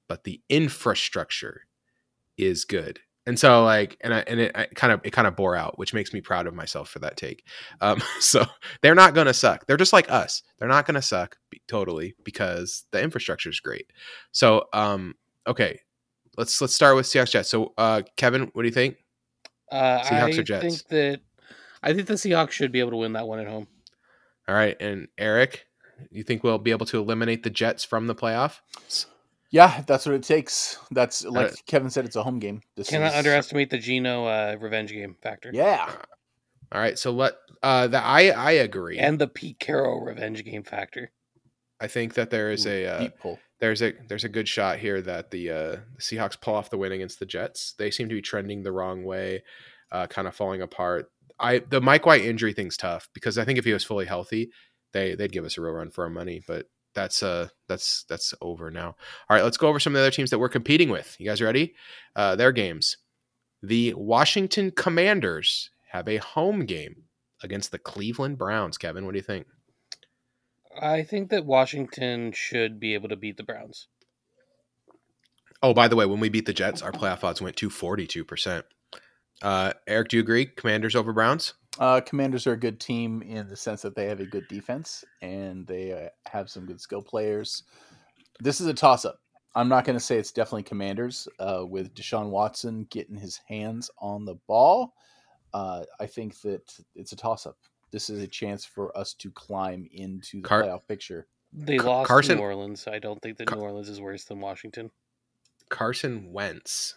but 0.08 0.24
the 0.24 0.40
infrastructure 0.48 1.68
is 2.38 2.64
good. 2.64 3.02
And 3.26 3.38
so 3.38 3.64
like 3.64 3.98
and 4.02 4.14
I, 4.14 4.20
and 4.28 4.40
it 4.40 4.52
I 4.56 4.66
kind 4.66 4.92
of 4.92 5.02
it 5.04 5.12
kind 5.12 5.28
of 5.28 5.36
bore 5.36 5.56
out, 5.56 5.78
which 5.78 5.94
makes 5.94 6.12
me 6.14 6.22
proud 6.22 6.48
of 6.48 6.54
myself 6.54 6.90
for 6.90 7.00
that 7.00 7.18
take. 7.18 7.46
Um, 7.80 8.02
so 8.20 8.46
they're 8.82 8.96
not 8.96 9.14
going 9.14 9.28
to 9.28 9.34
suck. 9.34 9.66
They're 9.68 9.78
just 9.78 9.94
like 9.94 10.12
us. 10.12 10.42
They're 10.58 10.68
not 10.68 10.86
going 10.86 10.96
to 10.96 11.02
suck 11.02 11.38
be- 11.50 11.62
totally 11.68 12.16
because 12.24 12.86
the 12.92 13.02
infrastructure 13.02 13.50
is 13.50 13.60
great. 13.60 13.92
So 14.32 14.66
um, 14.74 15.16
okay, 15.46 15.80
let's 16.38 16.60
let's 16.62 16.74
start 16.74 16.96
with 16.96 17.06
Seahawks 17.06 17.32
Jets. 17.32 17.50
So 17.50 17.74
uh, 17.78 18.02
Kevin, 18.18 18.50
what 18.54 18.64
do 18.64 18.68
you 18.68 18.74
think? 18.74 18.98
Uh, 19.72 20.00
Seahawks 20.02 20.38
or 20.38 20.42
I 20.42 20.44
Jets? 20.44 20.82
think 20.82 20.88
that 20.90 21.22
I 21.84 21.94
think 21.94 22.08
the 22.08 22.16
Seahawks 22.16 22.52
should 22.52 22.72
be 22.72 22.80
able 22.80 22.92
to 22.92 22.98
win 22.98 23.14
that 23.14 23.28
one 23.28 23.40
at 23.40 23.48
home. 23.48 23.68
All 24.48 24.56
right, 24.56 24.76
and 24.82 25.08
Eric, 25.18 25.66
you 26.10 26.24
think 26.24 26.44
we'll 26.44 26.58
be 26.58 26.72
able 26.72 26.88
to 26.88 26.98
eliminate 26.98 27.44
the 27.44 27.50
Jets 27.50 27.84
from 27.84 28.08
the 28.08 28.16
playoff? 28.16 28.58
Yeah, 29.52 29.84
that's 29.86 30.06
what 30.06 30.16
it 30.16 30.24
takes. 30.24 30.80
That's 30.92 31.26
like 31.26 31.48
Uh, 31.52 31.56
Kevin 31.68 31.90
said, 31.90 32.06
it's 32.06 32.16
a 32.16 32.24
home 32.24 32.40
game. 32.40 32.62
This 32.78 32.90
Cannot 32.90 33.12
is, 33.12 33.18
underestimate 33.18 33.70
the 33.70 33.78
Geno 33.78 34.26
uh, 34.26 34.56
revenge 34.60 34.92
game 34.92 35.16
factor. 35.22 35.52
Yeah, 35.54 35.92
All 36.72 36.80
right, 36.80 36.98
so 36.98 37.12
let 37.12 37.34
uh, 37.62 37.88
the 37.88 38.02
I 38.02 38.30
I 38.30 38.52
agree. 38.52 38.98
And 38.98 39.20
the 39.20 39.28
Pete 39.28 39.60
Carroll 39.60 40.02
revenge 40.06 40.44
game 40.46 40.64
factor. 40.64 41.12
I 41.82 41.88
think 41.88 42.14
that 42.14 42.30
there 42.30 42.52
is 42.52 42.66
Ooh, 42.66 42.70
a 42.70 42.86
uh, 42.88 43.10
pull. 43.20 43.40
there's 43.60 43.82
a 43.82 43.94
there's 44.08 44.24
a 44.24 44.30
good 44.30 44.48
shot 44.48 44.80
here 44.80 45.02
that 45.02 45.32
the 45.32 45.50
uh, 45.50 45.56
the 45.96 46.02
Seahawks 46.02 46.40
pull 46.40 46.56
off 46.56 46.70
the 46.70 46.78
win 46.78 46.94
against 46.94 47.20
the 47.20 47.26
Jets. 47.26 47.74
They 47.78 47.92
seem 47.92 48.08
to 48.08 48.16
be 48.16 48.22
trending 48.22 48.64
the 48.64 48.72
wrong 48.72 49.04
way, 49.04 49.44
uh, 49.92 50.08
kind 50.08 50.28
of 50.30 50.36
falling 50.36 50.62
apart. 50.62 51.12
I 51.40 51.60
the 51.60 51.82
Mike 51.82 52.06
White 52.06 52.24
injury 52.24 52.54
thing's 52.54 52.78
tough 52.78 53.10
because 53.14 53.38
I 53.38 53.44
think 53.44 53.60
if 53.60 53.66
he 53.66 53.74
was 53.74 53.84
fully 53.84 54.06
healthy, 54.06 54.52
they 54.94 55.16
they'd 55.16 55.32
give 55.34 55.44
us 55.44 55.58
a 55.58 55.62
real 55.62 55.74
run 55.74 55.90
for 55.90 56.04
our 56.06 56.10
money. 56.10 56.42
But 56.48 56.68
that's 56.94 57.24
uh 57.24 57.50
that's 57.68 58.04
that's 58.10 58.34
over 58.42 58.70
now. 58.72 58.96
All 59.30 59.36
right, 59.36 59.44
let's 59.44 59.58
go 59.58 59.68
over 59.68 59.80
some 59.80 59.94
of 59.94 60.00
the 60.00 60.02
other 60.02 60.12
teams 60.12 60.30
that 60.30 60.40
we're 60.40 60.50
competing 60.50 60.90
with. 60.90 61.16
You 61.20 61.28
guys 61.28 61.42
ready? 61.42 61.74
Uh, 62.16 62.36
their 62.36 62.52
games. 62.52 62.98
The 63.64 63.94
Washington 63.96 64.72
Commanders 64.72 65.70
have 65.92 66.08
a 66.08 66.18
home 66.18 66.66
game 66.66 67.04
against 67.44 67.72
the 67.72 67.80
Cleveland 67.80 68.38
Browns. 68.38 68.78
Kevin, 68.78 69.06
what 69.06 69.12
do 69.12 69.18
you 69.18 69.24
think? 69.24 69.46
I 70.80 71.04
think 71.04 71.30
that 71.30 71.46
Washington 71.46 72.32
should 72.32 72.80
be 72.80 72.94
able 72.94 73.10
to 73.10 73.16
beat 73.16 73.38
the 73.38 73.44
Browns. 73.44 73.88
Oh, 75.62 75.74
by 75.74 75.88
the 75.88 75.96
way, 75.96 76.06
when 76.06 76.20
we 76.20 76.30
beat 76.30 76.46
the 76.46 76.54
Jets, 76.54 76.82
our 76.82 76.92
playoff 76.92 77.24
odds 77.24 77.42
went 77.42 77.56
to 77.58 77.70
42%. 77.70 78.64
Uh, 79.42 79.74
Eric, 79.88 80.10
do 80.10 80.18
you 80.18 80.24
agree? 80.24 80.46
Commanders 80.46 80.96
over 80.96 81.14
Browns? 81.14 81.54
Uh, 81.80 82.02
Commanders 82.02 82.46
are 82.48 82.54
a 82.54 82.58
good 82.58 82.80
team 82.80 83.22
in 83.22 83.48
the 83.48 83.56
sense 83.56 83.82
that 83.82 83.96
they 83.96 84.06
have 84.06 84.20
a 84.20 84.26
good 84.26 84.48
defense 84.50 85.04
and 85.22 85.66
they 85.66 85.94
uh, 85.94 86.10
have 86.30 86.50
some 86.50 86.66
good 86.66 86.82
skill 86.82 87.02
players. 87.02 87.64
This 88.40 88.60
is 88.60 88.68
a 88.68 88.74
toss 88.74 89.06
up. 89.06 89.20
I'm 89.56 89.70
not 89.70 89.86
going 89.86 89.98
to 89.98 90.04
say 90.04 90.18
it's 90.18 90.32
definitely 90.32 90.64
Commanders 90.64 91.28
uh, 91.40 91.66
with 91.68 91.94
Deshaun 91.94 92.30
Watson 92.30 92.88
getting 92.90 93.16
his 93.18 93.40
hands 93.48 93.90
on 94.00 94.26
the 94.26 94.36
ball. 94.48 94.94
Uh, 95.54 95.84
I 96.00 96.06
think 96.06 96.40
that 96.42 96.74
it's 96.96 97.12
a 97.12 97.18
toss 97.18 97.46
up. 97.46 97.58
This 97.92 98.10
is 98.10 98.22
a 98.22 98.28
chance 98.28 98.64
for 98.64 98.98
us 98.98 99.14
to 99.16 99.32
climb 99.32 99.88
into 99.92 100.38
the 100.42 100.48
Car- 100.48 100.64
playoff 100.64 100.88
picture. 100.88 101.28
They 101.52 101.78
Car- 101.78 101.88
lost 101.88 102.08
Carson- 102.08 102.36
to 102.38 102.42
New 102.42 102.48
Orleans. 102.48 102.88
I 102.88 103.00
don't 103.00 103.22
think 103.22 103.38
that 103.38 103.48
Car- 103.48 103.58
New 103.58 103.64
Orleans 103.64 103.90
is 103.90 104.00
worse 104.00 104.24
than 104.24 104.40
Washington. 104.40 104.92
Carson 105.70 106.32
Wentz 106.32 106.96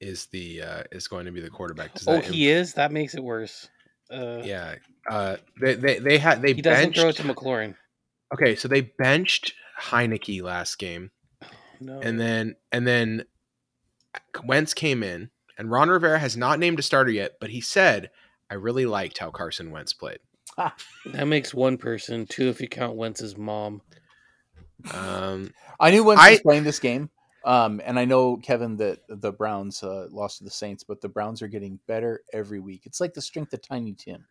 is 0.00 0.26
the 0.26 0.62
uh, 0.62 0.82
is 0.92 1.08
going 1.08 1.26
to 1.26 1.32
be 1.32 1.40
the 1.40 1.50
quarterback. 1.50 1.94
Does 1.94 2.06
Oh, 2.08 2.14
that 2.16 2.24
he 2.26 2.48
is. 2.50 2.74
That 2.74 2.92
makes 2.92 3.14
it 3.14 3.22
worse. 3.22 3.68
Uh, 4.10 4.40
Yeah. 4.44 4.74
Uh, 5.10 5.36
they 5.60 5.74
they 5.74 5.98
they 5.98 6.18
had 6.18 6.42
they 6.42 6.52
he 6.54 6.62
doesn't 6.62 6.84
benched. 6.86 7.00
throw 7.00 7.08
it 7.10 7.16
to 7.16 7.22
McLaurin. 7.22 7.74
okay, 8.32 8.54
so 8.56 8.68
they 8.68 8.80
benched 8.82 9.52
Heinicke 9.80 10.42
last 10.42 10.78
game, 10.78 11.10
No. 11.80 12.00
and 12.00 12.18
then 12.20 12.56
and 12.72 12.86
then 12.86 13.24
Wentz 14.44 14.72
came 14.74 15.02
in, 15.02 15.30
and 15.58 15.70
Ron 15.70 15.88
Rivera 15.90 16.18
has 16.18 16.36
not 16.36 16.58
named 16.58 16.78
a 16.78 16.82
starter 16.82 17.10
yet, 17.10 17.32
but 17.40 17.50
he 17.50 17.60
said, 17.60 18.10
"I 18.50 18.54
really 18.54 18.86
liked 18.86 19.18
how 19.18 19.30
Carson 19.30 19.70
Wentz 19.70 19.92
played." 19.92 20.18
that 20.56 21.26
makes 21.26 21.52
one 21.52 21.76
person. 21.76 22.26
Two 22.26 22.48
if 22.48 22.60
you 22.60 22.68
count 22.68 22.96
Wentz's 22.96 23.36
mom. 23.36 23.82
Um, 24.92 25.52
I 25.80 25.90
knew 25.90 26.04
Wentz 26.04 26.22
I- 26.22 26.30
was 26.32 26.40
playing 26.40 26.64
this 26.64 26.78
game. 26.78 27.10
Um, 27.44 27.80
and 27.84 27.98
I 27.98 28.04
know 28.06 28.38
Kevin 28.38 28.76
that 28.78 29.00
the 29.08 29.32
Browns 29.32 29.82
uh, 29.82 30.08
lost 30.10 30.38
to 30.38 30.44
the 30.44 30.50
Saints, 30.50 30.82
but 30.82 31.00
the 31.00 31.08
Browns 31.08 31.42
are 31.42 31.48
getting 31.48 31.78
better 31.86 32.22
every 32.32 32.60
week. 32.60 32.82
It's 32.86 33.00
like 33.00 33.12
the 33.12 33.20
strength 33.20 33.52
of 33.52 33.60
Tiny 33.60 33.92
Tim. 33.92 34.24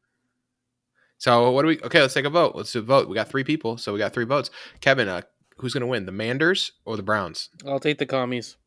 So 1.19 1.51
what 1.51 1.61
do 1.61 1.69
we? 1.69 1.79
Okay, 1.81 2.01
let's 2.01 2.13
take 2.13 2.25
a 2.25 2.29
vote. 2.29 2.55
Let's 2.55 2.73
do 2.73 2.79
a 2.79 2.81
vote. 2.81 3.07
We 3.07 3.15
got 3.15 3.29
three 3.29 3.43
people, 3.43 3.77
so 3.77 3.93
we 3.93 3.99
got 3.99 4.13
three 4.13 4.25
votes. 4.25 4.49
Kevin, 4.81 5.07
uh, 5.07 5.21
who's 5.57 5.73
going 5.73 5.81
to 5.81 5.87
win, 5.87 6.05
the 6.05 6.11
Manders 6.11 6.73
or 6.85 6.97
the 6.97 7.03
Browns? 7.03 7.49
I'll 7.65 7.79
take 7.79 7.99
the 7.99 8.05
commies. 8.05 8.57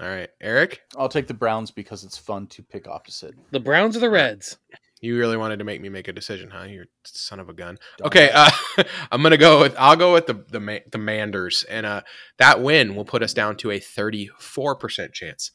All 0.00 0.08
right, 0.08 0.30
Eric, 0.40 0.80
I'll 0.96 1.08
take 1.10 1.26
the 1.26 1.34
Browns 1.34 1.70
because 1.70 2.04
it's 2.04 2.16
fun 2.16 2.46
to 2.48 2.62
pick 2.62 2.88
opposite. 2.88 3.34
The 3.50 3.60
Browns 3.60 3.96
or 3.96 4.00
the 4.00 4.10
Reds? 4.10 4.56
You 5.00 5.16
really 5.16 5.36
wanted 5.36 5.58
to 5.58 5.64
make 5.64 5.80
me 5.80 5.88
make 5.88 6.08
a 6.08 6.12
decision, 6.12 6.50
huh? 6.50 6.64
You're 6.64 6.86
son 7.04 7.40
of 7.40 7.48
a 7.48 7.54
gun. 7.54 7.78
Dumb. 7.96 8.06
Okay, 8.06 8.30
uh, 8.32 8.50
I'm 9.10 9.22
gonna 9.22 9.36
go 9.38 9.60
with. 9.60 9.74
I'll 9.78 9.96
go 9.96 10.12
with 10.12 10.26
the 10.26 10.44
the 10.50 10.60
Ma- 10.60 10.86
the 10.90 10.98
Manders, 10.98 11.64
and 11.64 11.86
uh, 11.86 12.02
that 12.38 12.62
win 12.62 12.94
will 12.94 13.04
put 13.04 13.22
us 13.22 13.32
down 13.32 13.56
to 13.58 13.70
a 13.70 13.80
34 13.80 14.76
percent 14.76 15.12
chance 15.12 15.52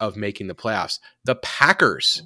of 0.00 0.16
making 0.16 0.48
the 0.48 0.54
playoffs. 0.54 0.98
The 1.24 1.36
Packers, 1.36 2.22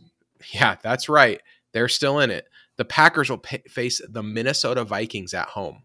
yeah, 0.52 0.76
that's 0.82 1.08
right, 1.08 1.40
they're 1.72 1.88
still 1.88 2.18
in 2.18 2.30
it. 2.30 2.46
The 2.78 2.84
Packers 2.86 3.28
will 3.28 3.38
pa 3.38 3.58
face 3.68 4.00
the 4.08 4.22
Minnesota 4.22 4.84
Vikings 4.84 5.34
at 5.34 5.48
home. 5.48 5.82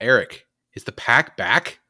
Eric, 0.00 0.46
is 0.74 0.84
the 0.84 0.92
pack 0.92 1.36
back? 1.36 1.80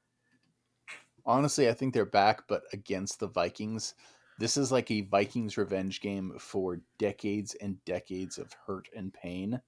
Honestly, 1.24 1.68
I 1.68 1.72
think 1.72 1.94
they're 1.94 2.04
back, 2.04 2.44
but 2.48 2.62
against 2.72 3.20
the 3.20 3.28
Vikings. 3.28 3.94
This 4.42 4.56
is 4.56 4.72
like 4.72 4.90
a 4.90 5.02
Vikings 5.02 5.56
revenge 5.56 6.00
game 6.00 6.32
for 6.36 6.80
decades 6.98 7.54
and 7.60 7.76
decades 7.84 8.38
of 8.38 8.52
hurt 8.66 8.88
and 8.92 9.14
pain. 9.14 9.60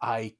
I 0.00 0.34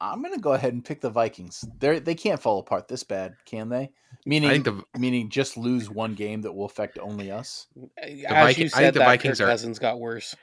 I'm 0.00 0.22
gonna 0.22 0.38
go 0.38 0.54
ahead 0.54 0.72
and 0.72 0.82
pick 0.82 1.02
the 1.02 1.10
Vikings. 1.10 1.62
They 1.78 1.98
they 1.98 2.14
can't 2.14 2.40
fall 2.40 2.58
apart 2.58 2.88
this 2.88 3.04
bad, 3.04 3.34
can 3.44 3.68
they? 3.68 3.90
Meaning, 4.24 4.48
I 4.48 4.52
think 4.54 4.64
the 4.64 4.98
meaning 4.98 5.28
just 5.28 5.58
lose 5.58 5.90
one 5.90 6.14
game 6.14 6.40
that 6.40 6.54
will 6.54 6.64
affect 6.64 6.98
only 7.00 7.30
us. 7.30 7.66
As 7.98 8.08
Viking- 8.22 8.64
you 8.64 8.70
I 8.72 8.78
think 8.78 8.94
the 8.94 9.00
that 9.00 9.04
Vikings 9.04 9.38
Kirk 9.38 9.46
are- 9.46 9.50
Cousins 9.50 9.78
got 9.78 10.00
worse. 10.00 10.34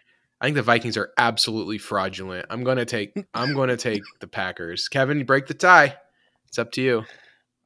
I 0.42 0.46
think 0.46 0.58
the 0.58 0.62
Vikings 0.62 0.96
are 0.96 1.12
absolutely 1.18 1.80
fraudulent. 1.80 2.46
I'm 2.52 2.64
gonna 2.64 2.86
take 2.86 3.16
I'm 3.34 3.56
gonna 3.56 3.78
take 3.78 4.04
the 4.20 4.28
Packers. 4.28 4.88
Kevin, 4.88 5.18
you 5.18 5.26
break 5.26 5.48
the 5.48 5.56
tie. 5.56 5.98
It's 6.48 6.60
up 6.60 6.72
to 6.74 6.84
you. 6.84 7.06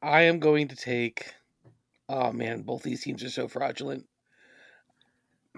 I 0.01 0.21
am 0.21 0.39
going 0.39 0.69
to 0.69 0.77
take. 0.77 1.33
Oh 2.09 2.31
man, 2.31 2.61
both 2.61 2.83
these 2.83 3.01
teams 3.03 3.23
are 3.23 3.29
so 3.29 3.47
fraudulent. 3.47 4.05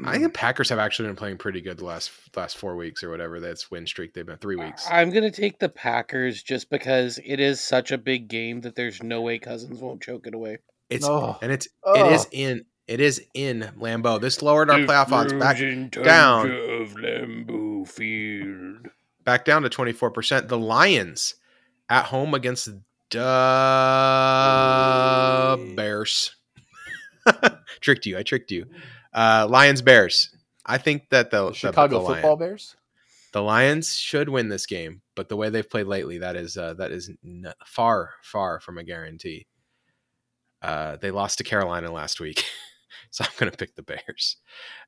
I 0.06 0.12
think 0.12 0.24
the 0.26 0.30
Packers 0.30 0.70
have 0.70 0.78
actually 0.78 1.08
been 1.10 1.16
playing 1.16 1.38
pretty 1.40 1.60
good 1.60 1.80
the 1.80 1.86
last 1.86 2.12
last 2.36 2.58
four 2.58 2.76
weeks 2.76 3.04
or 3.04 3.10
whatever. 3.10 3.40
That's 3.40 3.72
win 3.72 3.88
streak 3.88 4.14
they've 4.14 4.24
been 4.26 4.38
three 4.38 4.56
weeks. 4.56 4.88
I'm 4.92 5.10
going 5.10 5.24
to 5.24 5.32
take 5.32 5.58
the 5.58 5.70
Packers 5.70 6.44
just 6.44 6.70
because 6.70 7.20
it 7.26 7.40
is 7.40 7.60
such 7.60 7.92
a 7.92 7.98
big 7.98 8.28
game 8.28 8.62
that 8.62 8.76
there's 8.76 9.02
no 9.02 9.22
way 9.24 9.40
Cousins 9.40 9.80
won't 9.80 10.02
choke 10.04 10.28
it 10.28 10.36
away. 10.36 10.60
It's 10.92 11.06
Oh. 11.08 11.38
and 11.42 11.52
it's 11.52 11.66
it 11.66 11.72
Oh. 11.84 12.14
is 12.14 12.28
in 12.32 12.66
it 12.88 13.00
is 13.02 13.22
in 13.34 13.72
Lambeau. 13.80 14.22
This 14.22 14.42
lowered 14.44 14.70
our 14.70 14.78
playoff 14.80 15.12
odds 15.12 15.34
back 15.34 15.58
down. 15.92 16.52
of 16.52 16.94
Lambeau 16.94 17.88
Field. 17.88 18.88
back 19.26 19.44
down 19.46 19.64
to 19.64 19.70
24%. 19.70 20.48
The 20.48 20.58
Lions 20.60 21.36
at 21.90 22.06
home 22.06 22.34
against 22.36 22.66
the 22.68 22.80
Bears. 25.76 26.36
tricked 27.82 28.06
you. 28.06 28.18
I 28.18 28.24
tricked 28.24 28.52
you. 28.52 28.66
Uh, 29.14 29.48
Lions 29.50 29.82
Bears. 29.82 30.30
I 30.66 30.78
think 30.78 31.10
that 31.10 31.32
the, 31.32 31.48
the- 31.50 31.54
Chicago 31.54 32.00
the, 32.00 32.04
Lion- 32.04 32.16
Football 32.16 32.36
Bears. 32.38 32.76
the 33.34 33.42
Lions 33.42 33.96
should 33.96 34.30
win 34.30 34.50
this 34.50 34.66
game, 34.66 35.02
but 35.16 35.30
the 35.30 35.38
way 35.38 35.50
they've 35.50 35.70
played 35.70 35.88
lately, 35.88 36.18
that 36.20 36.36
is 36.36 36.58
uh, 36.58 36.74
that 36.76 36.92
is 36.92 37.10
n- 37.26 37.54
far 37.66 38.12
far 38.24 38.60
from 38.60 38.78
a 38.78 38.84
guarantee. 38.84 39.48
Uh, 40.62 40.98
they 40.98 41.12
lost 41.12 41.38
to 41.38 41.44
Carolina 41.44 41.92
last 41.92 42.20
week, 42.20 42.44
so 43.12 43.24
I'm 43.24 43.30
going 43.38 43.52
to 43.52 43.58
pick 43.58 43.76
the 43.76 43.84
Bears, 43.84 44.38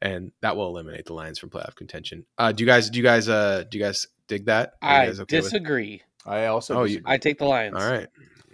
and 0.02 0.32
that 0.42 0.58
will 0.58 0.68
eliminate 0.68 1.06
the 1.06 1.14
Lions 1.14 1.38
from 1.40 1.50
playoff 1.50 1.76
contention. 1.76 2.26
Uh, 2.38 2.52
do 2.52 2.64
you 2.64 2.68
guys 2.68 2.90
do 2.90 2.98
you 2.98 3.04
guys 3.04 3.30
uh, 3.30 3.64
do 3.70 3.78
you 3.78 3.84
guys 3.84 4.08
dig 4.28 4.46
that? 4.46 4.74
Are 4.82 4.90
I 4.90 5.06
guys 5.06 5.20
okay 5.22 5.38
disagree. 5.42 6.02
I 6.26 6.46
also. 6.48 6.80
Oh, 6.80 6.84
you- 6.84 7.02
I 7.06 7.18
take 7.18 7.38
the 7.40 7.46
Lions. 7.46 7.76
All 7.78 7.90
right. 7.90 8.08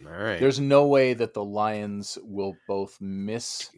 All 0.05 0.11
right. 0.11 0.39
There's 0.39 0.59
no 0.59 0.85
way 0.87 1.13
that 1.13 1.33
the 1.33 1.43
Lions 1.43 2.17
will 2.23 2.55
both 2.67 2.97
miss, 3.01 3.69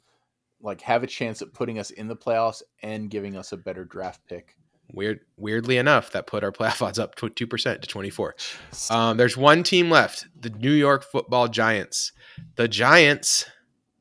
like, 0.62 0.82
have 0.82 1.04
a 1.04 1.08
chance 1.08 1.42
at 1.42 1.54
putting 1.54 1.80
us 1.80 1.90
in 1.92 2.08
the 2.08 2.16
playoffs 2.16 2.62
and 2.84 3.10
giving 3.10 3.38
us 3.38 3.52
a 3.54 3.58
better 3.58 3.86
draft 3.86 4.20
pick. 4.28 4.56
Weird, 4.94 5.20
weirdly 5.38 5.78
enough, 5.78 6.12
that 6.12 6.28
put 6.28 6.44
our 6.44 6.52
playoff 6.54 6.82
odds 6.82 7.00
up 7.00 7.16
to 7.16 7.30
two 7.30 7.48
percent 7.48 7.82
to 7.82 7.88
twenty 7.88 8.10
four. 8.10 8.36
Um, 8.90 9.18
there's 9.18 9.38
one 9.38 9.64
team 9.64 9.90
left: 9.90 10.28
the 10.40 10.50
New 10.50 10.72
York 10.72 11.04
Football 11.04 11.48
Giants. 11.48 12.12
The 12.56 12.68
Giants 12.68 13.46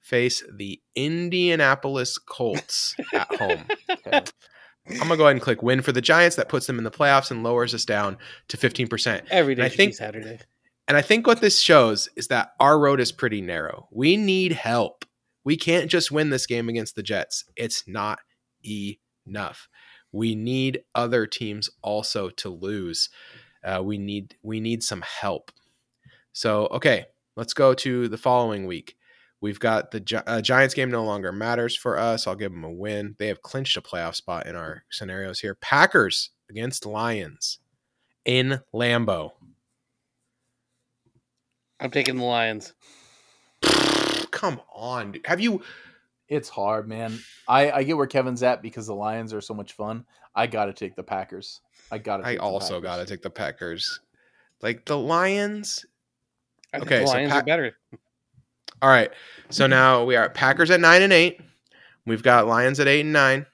face 0.00 0.42
the 0.52 0.80
Indianapolis 0.94 2.18
Colts 2.18 2.94
at 3.12 3.34
home. 3.36 3.64
Okay. 4.06 4.22
I'm 4.88 4.98
gonna 4.98 5.16
go 5.16 5.24
ahead 5.24 5.36
and 5.36 5.42
click 5.42 5.62
win 5.62 5.82
for 5.82 5.92
the 5.92 6.00
Giants. 6.00 6.36
That 6.36 6.48
puts 6.48 6.66
them 6.66 6.78
in 6.78 6.84
the 6.84 6.90
playoffs 6.90 7.30
and 7.30 7.42
lowers 7.42 7.74
us 7.74 7.84
down 7.84 8.16
to 8.48 8.56
fifteen 8.56 8.88
percent. 8.88 9.24
Every 9.30 9.54
And 9.54 9.60
day 9.60 9.66
I 9.66 9.68
think- 9.68 9.94
Saturday. 9.94 10.38
And 10.88 10.96
I 10.96 11.02
think 11.02 11.26
what 11.26 11.40
this 11.40 11.58
shows 11.58 12.08
is 12.14 12.28
that 12.28 12.52
our 12.60 12.78
road 12.78 13.00
is 13.00 13.10
pretty 13.10 13.40
narrow. 13.40 13.88
We 13.90 14.16
need 14.16 14.52
help. 14.52 15.04
We 15.42 15.56
can't 15.56 15.90
just 15.90 16.12
win 16.12 16.30
this 16.30 16.46
game 16.46 16.68
against 16.68 16.94
the 16.94 17.02
Jets. 17.02 17.44
It's 17.56 17.88
not 17.88 18.20
enough. 18.64 19.68
We 20.12 20.34
need 20.34 20.82
other 20.94 21.26
teams 21.26 21.68
also 21.82 22.30
to 22.30 22.48
lose. 22.48 23.08
Uh, 23.64 23.82
we 23.82 23.98
need 23.98 24.36
we 24.42 24.60
need 24.60 24.82
some 24.82 25.02
help. 25.02 25.50
So 26.32 26.66
okay, 26.68 27.06
let's 27.36 27.54
go 27.54 27.74
to 27.74 28.08
the 28.08 28.18
following 28.18 28.66
week. 28.66 28.95
We've 29.40 29.60
got 29.60 29.90
the 29.90 30.00
Gi- 30.00 30.16
uh, 30.16 30.40
Giants 30.40 30.74
game 30.74 30.90
no 30.90 31.04
longer 31.04 31.30
matters 31.30 31.76
for 31.76 31.98
us. 31.98 32.26
I'll 32.26 32.34
give 32.36 32.52
them 32.52 32.64
a 32.64 32.72
win. 32.72 33.16
They 33.18 33.28
have 33.28 33.42
clinched 33.42 33.76
a 33.76 33.82
playoff 33.82 34.14
spot 34.14 34.46
in 34.46 34.56
our 34.56 34.84
scenarios 34.90 35.40
here. 35.40 35.54
Packers 35.54 36.30
against 36.48 36.86
Lions 36.86 37.58
in 38.24 38.60
Lambeau. 38.74 39.32
I'm 41.78 41.90
taking 41.90 42.16
the 42.16 42.24
Lions. 42.24 42.72
Come 44.30 44.60
on. 44.74 45.12
dude. 45.12 45.26
Have 45.26 45.40
you 45.40 45.62
It's 46.28 46.48
hard, 46.48 46.88
man. 46.88 47.18
I, 47.46 47.70
I 47.70 47.82
get 47.82 47.96
where 47.96 48.06
Kevin's 48.06 48.42
at 48.42 48.62
because 48.62 48.86
the 48.86 48.94
Lions 48.94 49.34
are 49.34 49.40
so 49.40 49.54
much 49.54 49.74
fun. 49.74 50.06
I 50.34 50.46
got 50.46 50.66
to 50.66 50.72
take 50.72 50.96
the 50.96 51.02
Packers. 51.02 51.60
I 51.90 51.98
got 51.98 52.18
to. 52.18 52.26
I 52.26 52.36
also 52.36 52.80
got 52.80 52.96
to 52.96 53.04
to 53.04 53.10
take 53.10 53.22
the 53.22 53.30
Packers. 53.30 54.00
Like 54.62 54.86
the 54.86 54.96
Lions. 54.96 55.84
I 56.72 56.78
think 56.78 56.90
Okay, 56.90 57.00
the 57.00 57.06
so 57.06 57.12
Lions 57.12 57.32
Pa- 57.32 57.38
are 57.38 57.44
better. 57.44 57.76
All 58.82 58.90
right. 58.90 59.10
So 59.50 59.66
now 59.66 60.04
we 60.04 60.16
are 60.16 60.24
at 60.24 60.34
Packers 60.34 60.70
at 60.70 60.80
9 60.80 61.02
and 61.02 61.12
8. 61.12 61.40
We've 62.04 62.22
got 62.22 62.46
Lions 62.46 62.80
at 62.80 62.88
8 62.88 63.00
and 63.00 63.12
9. 63.12 63.46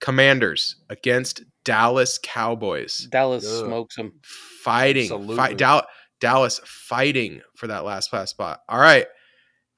Commanders 0.00 0.76
against 0.90 1.42
Dallas 1.64 2.18
Cowboys. 2.22 3.08
Dallas 3.10 3.46
Ugh. 3.46 3.66
smokes 3.66 3.96
them. 3.96 4.12
Fighting. 4.22 5.36
Fight, 5.36 5.56
Dal- 5.56 5.86
Dallas 6.20 6.60
fighting 6.64 7.40
for 7.54 7.66
that 7.66 7.84
last 7.84 8.10
class 8.10 8.30
spot. 8.30 8.60
All 8.68 8.78
right. 8.80 9.06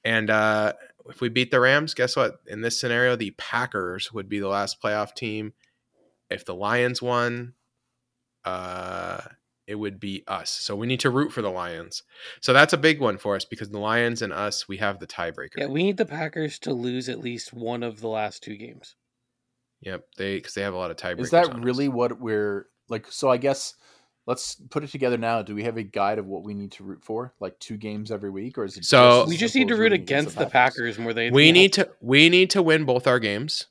And 0.04 0.30
uh 0.30 0.72
if 1.08 1.20
we 1.20 1.28
beat 1.28 1.52
the 1.52 1.60
Rams, 1.60 1.94
guess 1.94 2.16
what? 2.16 2.40
In 2.48 2.60
this 2.60 2.80
scenario, 2.80 3.14
the 3.14 3.30
Packers 3.38 4.12
would 4.12 4.28
be 4.28 4.40
the 4.40 4.48
last 4.48 4.82
playoff 4.82 5.14
team. 5.14 5.52
If 6.30 6.44
the 6.44 6.54
Lions 6.54 7.00
won, 7.00 7.54
uh 8.44 9.20
it 9.66 9.74
would 9.74 9.98
be 9.98 10.22
us. 10.28 10.50
So 10.50 10.76
we 10.76 10.86
need 10.86 11.00
to 11.00 11.10
root 11.10 11.32
for 11.32 11.42
the 11.42 11.50
Lions. 11.50 12.02
So 12.40 12.52
that's 12.52 12.72
a 12.72 12.78
big 12.78 13.00
one 13.00 13.18
for 13.18 13.34
us 13.34 13.44
because 13.44 13.70
the 13.70 13.78
Lions 13.78 14.22
and 14.22 14.32
us, 14.32 14.68
we 14.68 14.76
have 14.78 15.00
the 15.00 15.06
tiebreaker. 15.06 15.56
Yeah, 15.58 15.66
we 15.66 15.82
need 15.82 15.96
the 15.96 16.06
Packers 16.06 16.58
to 16.60 16.72
lose 16.72 17.08
at 17.08 17.18
least 17.18 17.52
one 17.52 17.82
of 17.82 18.00
the 18.00 18.08
last 18.08 18.42
two 18.42 18.56
games. 18.56 18.94
Yep, 19.80 20.04
they 20.16 20.36
because 20.36 20.54
they 20.54 20.62
have 20.62 20.74
a 20.74 20.78
lot 20.78 20.90
of 20.90 20.96
tiebreakers. 20.96 21.20
Is 21.20 21.30
that 21.30 21.50
on 21.50 21.60
us. 21.60 21.64
really 21.64 21.88
what 21.88 22.20
we're 22.20 22.66
like? 22.88 23.10
So 23.10 23.28
I 23.28 23.36
guess 23.36 23.74
let's 24.26 24.54
put 24.70 24.84
it 24.84 24.90
together 24.90 25.18
now. 25.18 25.42
Do 25.42 25.54
we 25.54 25.64
have 25.64 25.76
a 25.76 25.82
guide 25.82 26.18
of 26.18 26.26
what 26.26 26.44
we 26.44 26.54
need 26.54 26.72
to 26.72 26.84
root 26.84 27.02
for? 27.02 27.34
Like 27.40 27.58
two 27.58 27.76
games 27.76 28.10
every 28.10 28.30
week, 28.30 28.56
or 28.58 28.64
is 28.64 28.76
it? 28.76 28.84
So- 28.84 29.22
as 29.22 29.28
We 29.28 29.36
just 29.36 29.54
need 29.54 29.68
to 29.68 29.74
root 29.74 29.82
rooting 29.82 30.02
against 30.02 30.38
the 30.38 30.46
Packers 30.46 30.98
more 30.98 31.12
than 31.12 31.32
we 31.32 31.52
need 31.52 31.76
else. 31.78 31.88
to 31.88 31.94
we 32.00 32.28
need 32.28 32.50
to 32.50 32.62
win 32.62 32.84
both 32.84 33.06
our 33.06 33.18
games. 33.18 33.66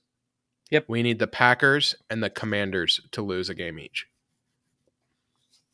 Yep. 0.72 0.86
We 0.88 1.04
need 1.04 1.20
the 1.20 1.28
Packers 1.28 1.96
and 2.10 2.24
the 2.24 2.30
Commanders 2.30 3.00
to 3.12 3.22
lose 3.22 3.50
a 3.50 3.56
game 3.56 3.80
each. 3.80 4.08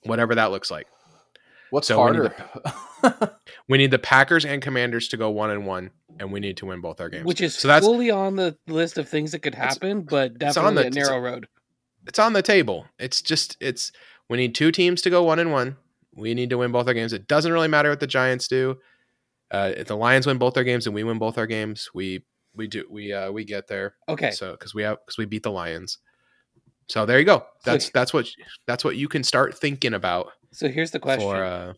Whatever 0.03 0.35
that 0.35 0.51
looks 0.51 0.71
like. 0.71 0.87
What's 1.69 1.87
So 1.87 2.03
we 2.03 2.11
need 2.11 2.31
harder? 2.31 3.37
We 3.67 3.77
need 3.77 3.91
the 3.91 3.99
Packers 3.99 4.43
and 4.45 4.61
Commanders 4.61 5.07
to 5.09 5.17
go 5.17 5.29
one 5.29 5.49
and 5.49 5.65
one, 5.65 5.91
and 6.19 6.31
we 6.31 6.39
need 6.41 6.57
to 6.57 6.65
win 6.65 6.81
both 6.81 6.99
our 6.99 7.07
games. 7.09 7.25
which 7.25 7.39
is 7.39 7.55
so 7.55 7.67
that's 7.69 7.85
fully 7.85 8.11
on 8.11 8.35
the 8.35 8.57
list 8.67 8.97
of 8.97 9.07
things 9.07 9.31
that 9.31 9.39
could 9.39 9.53
It's- 9.53 9.73
happen, 9.75 10.01
but 10.01 10.33
it's 10.41 10.57
on 10.57 10.73
definitely 10.75 10.75
the- 10.75 10.81
a 10.81 10.87
it's- 10.87 11.07
narrow 11.09 11.19
road. 11.21 11.47
it's 12.07 12.19
on 12.19 12.33
the 12.33 12.41
table. 12.41 12.85
It's 12.99 13.21
just 13.21 13.55
it's 13.61 13.91
we 14.29 14.37
need 14.37 14.53
two 14.55 14.71
teams 14.71 15.01
to 15.03 15.09
go 15.09 15.23
one 15.23 15.39
and 15.39 15.51
one. 15.51 15.77
We 16.13 16.33
need 16.33 16.49
to 16.49 16.57
win 16.57 16.71
both 16.73 16.87
our 16.87 16.93
games. 16.93 17.13
It 17.13 17.27
doesn't 17.27 17.51
really 17.53 17.69
matter 17.69 17.89
what 17.89 18.01
the 18.01 18.07
Giants 18.07 18.47
do. 18.49 18.79
Uh, 19.49 19.71
if 19.77 19.87
the 19.87 19.95
Lions 19.97 20.25
win 20.27 20.37
both 20.37 20.53
their 20.55 20.63
games 20.65 20.85
and 20.85 20.93
we 20.95 21.03
win 21.03 21.17
both 21.19 21.37
our 21.37 21.47
games, 21.47 21.89
we 21.93 22.25
we 22.53 22.67
do 22.67 22.85
we 22.89 23.13
uh, 23.13 23.31
we 23.31 23.45
get 23.45 23.67
there. 23.67 23.95
Okay, 24.09 24.31
So 24.31 24.51
because 24.51 24.73
we 24.75 24.83
have 24.83 24.97
because 25.05 25.17
we 25.17 25.25
beat 25.25 25.43
the 25.43 25.51
Lions. 25.51 25.99
So 26.91 27.05
there 27.05 27.19
you 27.19 27.25
go. 27.25 27.39
So- 27.63 27.71
That's 27.71 27.89
that's 27.89 28.13
what 28.13 28.27
that's 28.67 28.83
what 28.83 28.97
you 28.97 29.07
can 29.07 29.23
start 29.23 29.57
thinking 29.57 29.93
about 29.93 30.31
so 30.51 30.67
here's 30.67 30.91
the 30.91 30.99
question: 30.99 31.27
for 31.27 31.43
uh 31.43 31.73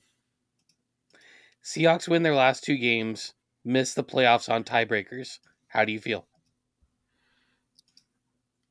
Seahawks 1.64 2.08
win 2.08 2.24
their 2.24 2.36
last 2.36 2.64
two 2.64 2.78
games, 2.78 3.34
miss 3.64 3.94
the 3.94 4.04
playoffs 4.04 4.52
on 4.52 4.64
tiebreakers. 4.64 5.40
How 5.68 5.86
do 5.86 5.92
you 5.94 6.00
feel? 6.00 6.26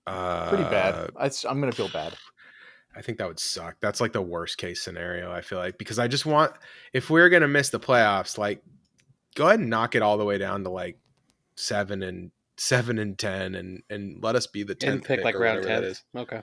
Uh, 0.07 0.49
Pretty 0.49 0.65
bad. 0.65 1.11
I, 1.17 1.31
am 1.49 1.61
gonna 1.61 1.73
feel 1.73 1.89
bad. 1.89 2.15
I 2.97 3.01
think 3.01 3.17
that 3.19 3.29
would 3.29 3.39
suck. 3.41 3.77
That's 3.81 4.01
like 4.01 4.13
the 4.13 4.21
worst 4.21 4.59
case 4.59 4.83
scenario. 4.83 5.33
I 5.33 5.41
feel 5.41 5.59
like 5.59 5.79
because 5.79 5.99
I 5.99 6.09
just 6.09 6.27
want 6.27 6.53
if 6.93 7.09
we're 7.09 7.29
gonna 7.31 7.49
miss 7.49 7.71
the 7.71 7.81
playoffs, 7.81 8.37
like 8.37 8.63
go 9.35 9.47
ahead 9.47 9.61
and 9.61 9.71
knock 9.71 9.95
it 9.95 10.03
all 10.03 10.19
the 10.19 10.25
way 10.25 10.37
down 10.37 10.65
to 10.65 10.71
like 10.71 10.99
seven 11.57 12.03
and 12.03 12.31
seven 12.63 12.99
and 12.99 13.19
ten, 13.19 13.55
and 13.57 13.83
and 13.91 14.23
let 14.23 14.37
us 14.37 14.47
be 14.47 14.63
the 14.63 14.75
tenth 14.75 15.05
pick, 15.05 15.19
pick 15.19 15.25
like 15.25 15.39
round 15.39 15.65
ten. 15.65 15.95
Okay. 16.17 16.41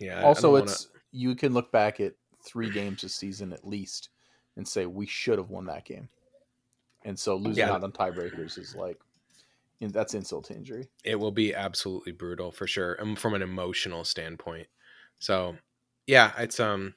Yeah. 0.00 0.18
I- 0.18 0.20
I 0.20 0.24
Also, 0.24 0.56
don't 0.56 0.68
it's 0.68 0.88
you 1.12 1.34
can 1.34 1.54
look 1.54 1.72
back 1.72 1.98
at 2.00 2.12
three 2.46 2.70
games 2.70 3.02
this 3.02 3.14
season 3.14 3.52
at 3.52 3.66
least 3.66 4.10
and 4.56 4.66
say 4.68 4.86
we 4.86 5.06
should 5.06 5.38
have 5.38 5.50
won 5.50 5.66
that 5.66 5.84
game, 5.84 6.08
and 7.04 7.18
so 7.18 7.36
losing 7.36 7.66
Yeah. 7.66 7.72
out 7.74 7.84
on 7.84 7.92
tiebreakers 7.92 8.58
is 8.58 8.74
like 8.74 8.98
that's 9.80 10.12
insult 10.14 10.44
to 10.46 10.54
injury. 10.54 10.88
it 11.04 11.14
will 11.14 11.30
be 11.30 11.54
absolutely 11.54 12.10
brutal 12.12 12.50
for 12.50 12.66
sure 12.66 12.94
and 12.94 13.16
from 13.16 13.32
an 13.34 13.42
emotional 13.42 14.02
standpoint 14.02 14.66
so 15.20 15.56
yeah 16.08 16.32
it's 16.38 16.58
um 16.58 16.94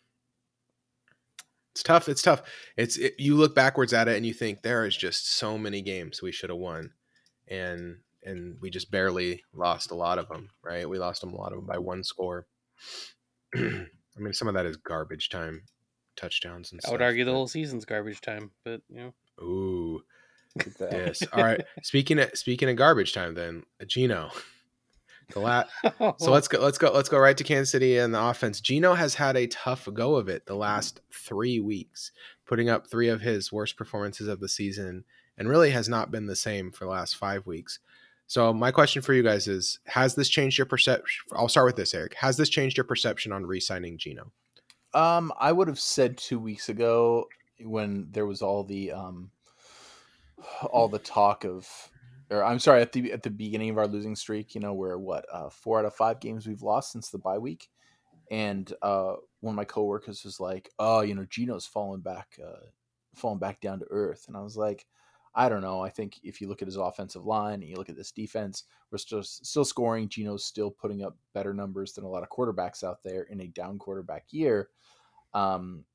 it's 1.72 1.84
tough 1.84 2.10
it's 2.10 2.24
tough 2.24 2.42
it's 2.78 2.98
it, 2.98 3.14
you 3.20 3.36
look 3.36 3.54
backwards 3.54 3.94
at 3.94 4.08
it 4.08 4.18
and 4.18 4.26
you 4.26 4.34
think 4.34 4.64
there 4.64 4.84
is 4.84 4.98
just 4.98 5.32
so 5.34 5.60
many 5.60 5.84
games 5.84 6.24
we 6.24 6.32
should 6.32 6.50
have 6.50 6.58
won 6.58 6.92
and 7.52 7.98
and 8.24 8.58
we 8.62 8.70
just 8.70 8.90
barely 8.90 9.44
lost 9.54 9.92
a 9.92 9.96
lot 9.96 10.18
of 10.18 10.28
them 10.30 10.50
right 10.64 10.90
we 10.90 10.98
lost 10.98 11.22
them 11.22 11.34
a 11.34 11.38
lot 11.38 11.52
of 11.52 11.58
them 11.58 11.68
by 11.68 11.78
one 11.78 12.04
score 12.04 12.48
i 13.56 13.60
mean 14.18 14.34
some 14.34 14.48
of 14.48 14.56
that 14.56 14.66
is 14.66 14.78
garbage 14.78 15.30
time 15.30 15.62
touchdowns 16.16 16.72
and 16.72 16.82
I 16.86 16.90
would 16.92 16.98
stuff, 16.98 17.06
argue 17.06 17.26
the 17.26 17.32
whole 17.32 17.48
season's 17.48 17.86
garbage 17.86 18.22
time, 18.22 18.52
but 18.66 18.82
you 18.90 18.98
know. 18.98 19.14
ooh 19.42 20.02
yes 20.80 21.24
all 21.32 21.44
right 21.44 21.64
speaking 21.84 22.20
of 22.20 22.32
speaking 22.34 22.70
of 22.70 22.76
garbage 22.76 23.14
time 23.14 23.36
then 23.36 23.64
geno 23.88 24.32
the 25.32 25.40
last 25.40 25.70
So 26.18 26.32
let's 26.32 26.48
go. 26.48 26.60
Let's 26.60 26.78
go. 26.78 26.92
Let's 26.92 27.10
go 27.10 27.18
right 27.18 27.38
to 27.38 27.44
Kansas 27.44 27.72
City 27.72 27.98
and 27.98 28.14
the 28.14 28.22
offense. 28.22 28.60
Geno 28.60 28.94
has 28.94 29.16
had 29.16 29.38
a 29.38 29.48
tough 29.48 29.88
go 29.94 30.16
of 30.16 30.28
it 30.28 30.46
the 30.46 30.56
last 30.56 31.00
three 31.12 31.60
weeks, 31.60 32.12
putting 32.46 32.70
up 32.70 32.88
three 32.88 33.08
of 33.08 33.22
his 33.22 33.52
worst 33.52 33.78
performances 33.78 34.28
of 34.28 34.40
the 34.40 34.50
season, 34.50 35.06
and 35.42 35.50
really 35.50 35.72
has 35.72 35.90
not 35.90 36.12
been 36.12 36.28
the 36.28 36.36
same 36.36 36.72
for 36.72 36.86
the 36.86 36.92
last 36.92 37.16
five 37.16 37.48
weeks. 37.48 37.80
So 38.28 38.54
my 38.54 38.70
question 38.70 39.02
for 39.02 39.14
you 39.14 39.24
guys 39.24 39.48
is: 39.48 39.80
Has 39.88 40.14
this 40.14 40.30
changed 40.30 40.60
your 40.60 40.68
perception? 40.68 41.26
I'll 41.34 41.50
start 41.50 41.66
with 41.66 41.76
this, 41.76 41.96
Eric. 41.96 42.14
Has 42.14 42.38
this 42.38 42.48
changed 42.48 42.78
your 42.78 42.84
perception 42.84 43.32
on 43.32 43.44
re-signing 43.44 43.98
Geno? 43.98 44.32
Um, 44.94 45.34
I 45.40 45.52
would 45.52 45.68
have 45.68 45.80
said 45.80 46.16
two 46.16 46.40
weeks 46.40 46.70
ago 46.70 47.26
when 47.60 48.08
there 48.12 48.28
was 48.28 48.44
all 48.44 48.64
the 48.64 48.92
um, 48.92 49.32
all 50.72 50.88
the 50.88 51.00
talk 51.00 51.44
of, 51.44 51.68
or 52.30 52.44
I'm 52.44 52.60
sorry, 52.60 52.84
at 52.84 52.92
the 52.92 53.12
at 53.12 53.24
the 53.24 53.32
beginning 53.32 53.72
of 53.72 53.80
our 53.80 53.88
losing 53.88 54.16
streak, 54.16 54.54
you 54.54 54.62
know, 54.62 54.74
where 54.74 55.00
what 55.00 55.26
uh, 55.34 55.50
four 55.50 55.80
out 55.80 55.86
of 55.86 55.96
five 55.96 56.20
games 56.20 56.46
we've 56.46 56.62
lost 56.62 56.92
since 56.92 57.10
the 57.10 57.18
bye 57.18 57.40
week, 57.40 57.68
and 58.30 58.72
uh, 58.84 59.16
one 59.40 59.54
of 59.54 59.58
my 59.58 59.66
coworkers 59.66 60.24
was 60.24 60.40
like, 60.40 60.70
"Oh, 60.78 61.02
you 61.02 61.16
know, 61.16 61.26
Geno's 61.32 61.66
falling 61.66 62.02
back, 62.02 62.38
uh, 62.42 62.68
falling 63.16 63.40
back 63.40 63.60
down 63.60 63.80
to 63.80 63.88
earth," 63.90 64.26
and 64.28 64.38
I 64.38 64.42
was 64.42 64.56
like. 64.56 64.86
I 65.34 65.48
don't 65.48 65.62
know. 65.62 65.82
I 65.82 65.90
think 65.90 66.20
if 66.24 66.42
you 66.42 66.50
look 66.50 66.62
at 66.62 66.68
his 66.68 66.76
offensive 66.76 67.26
line 67.26 67.62
and 67.62 67.70
you 67.70 67.76
look 67.78 67.90
at 67.90 67.96
this 67.96 68.12
defense, 68.12 68.64
we're 68.92 68.98
still 68.98 69.24
still 69.24 69.64
scoring. 69.64 70.10
Geno's 70.10 70.46
still 70.46 70.72
putting 70.72 71.04
up 71.04 71.16
better 71.34 71.54
numbers 71.54 71.94
than 71.94 72.04
a 72.04 72.10
lot 72.10 72.24
of 72.24 72.30
quarterbacks 72.30 72.84
out 72.84 73.04
there 73.04 73.24
in 73.24 73.42
a 73.42 73.48
down 73.48 73.80
quarterback 73.80 74.26
year. 74.32 74.70
Um, 75.34 75.86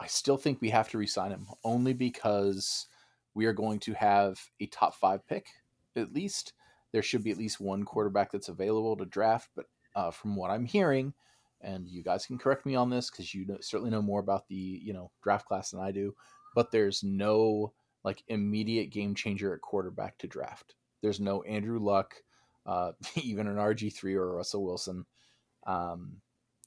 I 0.00 0.06
still 0.06 0.36
think 0.36 0.60
we 0.60 0.70
have 0.70 0.88
to 0.90 0.98
resign 0.98 1.30
him 1.30 1.46
only 1.62 1.92
because 1.92 2.86
we 3.34 3.46
are 3.46 3.52
going 3.52 3.78
to 3.80 3.92
have 3.94 4.40
a 4.58 4.66
top 4.66 4.94
five 4.94 5.26
pick 5.26 5.46
at 5.94 6.12
least. 6.12 6.54
There 6.92 7.02
should 7.02 7.22
be 7.22 7.30
at 7.30 7.38
least 7.38 7.60
one 7.60 7.84
quarterback 7.84 8.32
that's 8.32 8.48
available 8.48 8.96
to 8.96 9.04
draft. 9.04 9.50
But 9.54 9.66
uh, 9.94 10.10
from 10.10 10.34
what 10.34 10.50
I'm 10.50 10.64
hearing, 10.64 11.14
and 11.60 11.86
you 11.86 12.02
guys 12.02 12.26
can 12.26 12.38
correct 12.38 12.66
me 12.66 12.74
on 12.74 12.90
this 12.90 13.10
because 13.10 13.34
you 13.34 13.46
know, 13.46 13.58
certainly 13.60 13.90
know 13.90 14.02
more 14.02 14.20
about 14.20 14.48
the 14.48 14.54
you 14.54 14.92
know 14.92 15.10
draft 15.22 15.46
class 15.46 15.70
than 15.70 15.80
I 15.80 15.92
do. 15.92 16.14
But 16.54 16.72
there's 16.72 17.04
no 17.04 17.72
like 18.04 18.22
immediate 18.28 18.90
game 18.90 19.14
changer 19.14 19.54
at 19.54 19.60
quarterback 19.60 20.18
to 20.18 20.26
draft. 20.26 20.74
There's 21.02 21.20
no 21.20 21.42
Andrew 21.42 21.78
Luck, 21.78 22.14
uh, 22.66 22.92
even 23.16 23.46
an 23.46 23.56
RG 23.56 23.94
three 23.94 24.14
or 24.14 24.30
a 24.30 24.36
Russell 24.36 24.64
Wilson. 24.64 25.06
Um, 25.66 26.16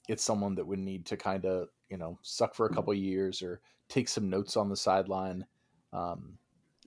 it's 0.08 0.22
someone 0.22 0.54
that 0.56 0.66
would 0.66 0.78
need 0.78 1.06
to 1.06 1.16
kind 1.16 1.44
of 1.44 1.68
you 1.88 1.96
know 1.96 2.18
suck 2.22 2.54
for 2.54 2.66
a 2.66 2.74
couple 2.74 2.94
years 2.94 3.42
or 3.42 3.60
take 3.88 4.08
some 4.08 4.30
notes 4.30 4.56
on 4.56 4.68
the 4.68 4.76
sideline. 4.76 5.44
Um, 5.92 6.38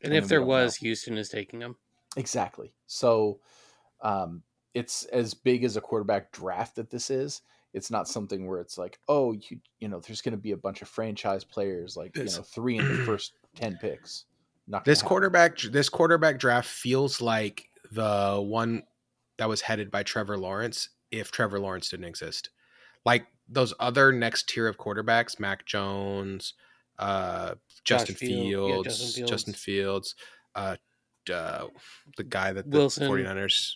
and 0.03 0.13
and 0.13 0.23
if 0.23 0.27
there 0.27 0.43
was, 0.43 0.75
Houston 0.77 1.17
is 1.17 1.29
taking 1.29 1.61
him. 1.61 1.75
exactly. 2.15 2.73
So 2.85 3.39
um, 4.01 4.43
it's 4.73 5.05
as 5.05 5.33
big 5.33 5.63
as 5.63 5.77
a 5.77 5.81
quarterback 5.81 6.31
draft 6.31 6.75
that 6.75 6.89
this 6.89 7.09
is. 7.09 7.41
It's 7.73 7.91
not 7.91 8.07
something 8.07 8.47
where 8.47 8.59
it's 8.59 8.77
like, 8.77 8.99
oh, 9.07 9.33
you 9.33 9.59
you 9.79 9.87
know, 9.87 9.99
there's 9.99 10.21
going 10.21 10.33
to 10.33 10.41
be 10.41 10.51
a 10.51 10.57
bunch 10.57 10.81
of 10.81 10.87
franchise 10.87 11.43
players 11.43 11.97
like 11.97 12.15
you 12.15 12.25
know 12.25 12.43
three 12.43 12.77
in 12.77 12.87
the 12.87 12.95
first 13.05 13.33
ten 13.55 13.77
picks. 13.79 14.25
Not 14.67 14.85
This 14.85 15.01
quarterback, 15.01 15.57
this 15.59 15.89
quarterback 15.89 16.39
draft 16.39 16.67
feels 16.67 17.21
like 17.21 17.69
the 17.91 18.41
one 18.43 18.83
that 19.37 19.47
was 19.47 19.61
headed 19.61 19.89
by 19.91 20.03
Trevor 20.03 20.37
Lawrence. 20.37 20.89
If 21.09 21.31
Trevor 21.31 21.59
Lawrence 21.59 21.89
didn't 21.89 22.05
exist, 22.05 22.49
like 23.05 23.27
those 23.47 23.73
other 23.79 24.11
next 24.11 24.49
tier 24.49 24.67
of 24.67 24.77
quarterbacks, 24.77 25.39
Mac 25.39 25.65
Jones, 25.65 26.53
uh, 26.99 27.55
Justin, 27.85 28.15
Field- 28.15 28.69
yeah, 28.69 28.73
Fields, 28.75 28.87
Justin 28.87 29.27
Justin 29.27 29.53
Fields. 29.53 30.13
Fields, 30.13 30.15
uh, 30.55 30.75
uh, 31.33 31.67
the 32.17 32.23
guy 32.23 32.51
that 32.51 32.69
the 32.69 32.77
Wilson. 32.77 33.07
49ers 33.07 33.75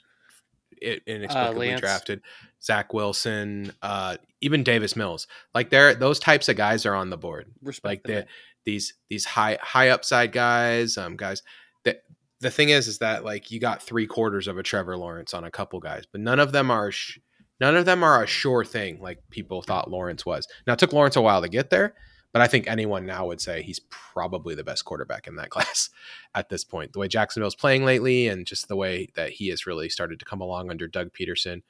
inexplicably 0.82 1.70
Lance. 1.70 1.82
drafted, 1.82 2.22
Zach 2.62 2.94
Wilson, 2.94 3.72
uh, 3.82 4.18
even 4.42 4.64
Davis 4.64 4.96
Mills. 4.96 5.28
Like 5.54 5.70
they're 5.70 5.94
those 5.94 6.20
types 6.20 6.50
of 6.50 6.56
guys 6.56 6.86
are 6.86 6.96
on 6.96 7.10
the 7.10 7.18
board 7.18 7.52
Respect 7.62 7.86
like 7.86 8.04
them. 8.04 8.26
The 8.66 8.72
these 8.72 8.94
these 9.10 9.26
high 9.26 9.58
high 9.62 9.90
upside 9.90 10.32
guys 10.32 10.98
um 10.98 11.16
guys 11.16 11.42
that 11.84 12.04
the 12.40 12.52
thing 12.52 12.70
is 12.70 12.88
is 12.88 13.00
that 13.00 13.24
like 13.24 13.52
you 13.52 13.60
got 13.60 13.82
three 13.82 14.08
quarters 14.08 14.48
of 14.48 14.58
a 14.58 14.64
Trevor 14.64 14.98
Lawrence 14.98 15.34
on 15.34 15.44
a 15.44 15.52
couple 15.52 15.80
guys 15.80 16.04
but 16.12 16.22
none 16.22 16.40
of 16.40 16.52
them 16.52 16.72
are 16.72 16.92
sh- 16.92 17.20
none 17.60 17.76
of 17.76 17.86
them 17.86 18.04
are 18.04 18.24
a 18.24 18.28
sure 18.28 18.64
thing 18.64 19.02
like 19.02 19.20
people 19.30 19.62
thought 19.62 19.90
Lawrence 19.90 20.26
was. 20.26 20.48
Now 20.66 20.74
it 20.74 20.80
took 20.80 20.94
Lawrence 20.94 21.16
a 21.16 21.22
while 21.22 21.42
to 21.42 21.50
get 21.50 21.70
there 21.70 21.94
but 22.34 22.42
I 22.42 22.48
think 22.48 22.68
anyone 22.68 23.06
now 23.06 23.28
would 23.28 23.42
say 23.42 23.62
he's 23.62 23.82
probably 23.90 24.56
the 24.56 24.64
best 24.64 24.86
quarterback 24.86 25.28
in 25.28 25.36
that 25.36 25.50
class 25.52 25.90
at 26.34 26.50
this 26.50 26.64
point. 26.64 26.94
The 26.94 27.00
way 27.00 27.08
Jacksonville's 27.08 27.56
playing 27.56 27.86
lately 27.86 28.28
and 28.28 28.46
just 28.46 28.68
the 28.68 28.76
way 28.76 29.10
that 29.16 29.32
he 29.32 29.50
has 29.50 29.66
really 29.66 29.90
started 29.90 30.20
to 30.20 30.26
come 30.26 30.42
along 30.42 30.70
under 30.70 30.88
Doug 30.88 31.12
Pederson 31.14 31.62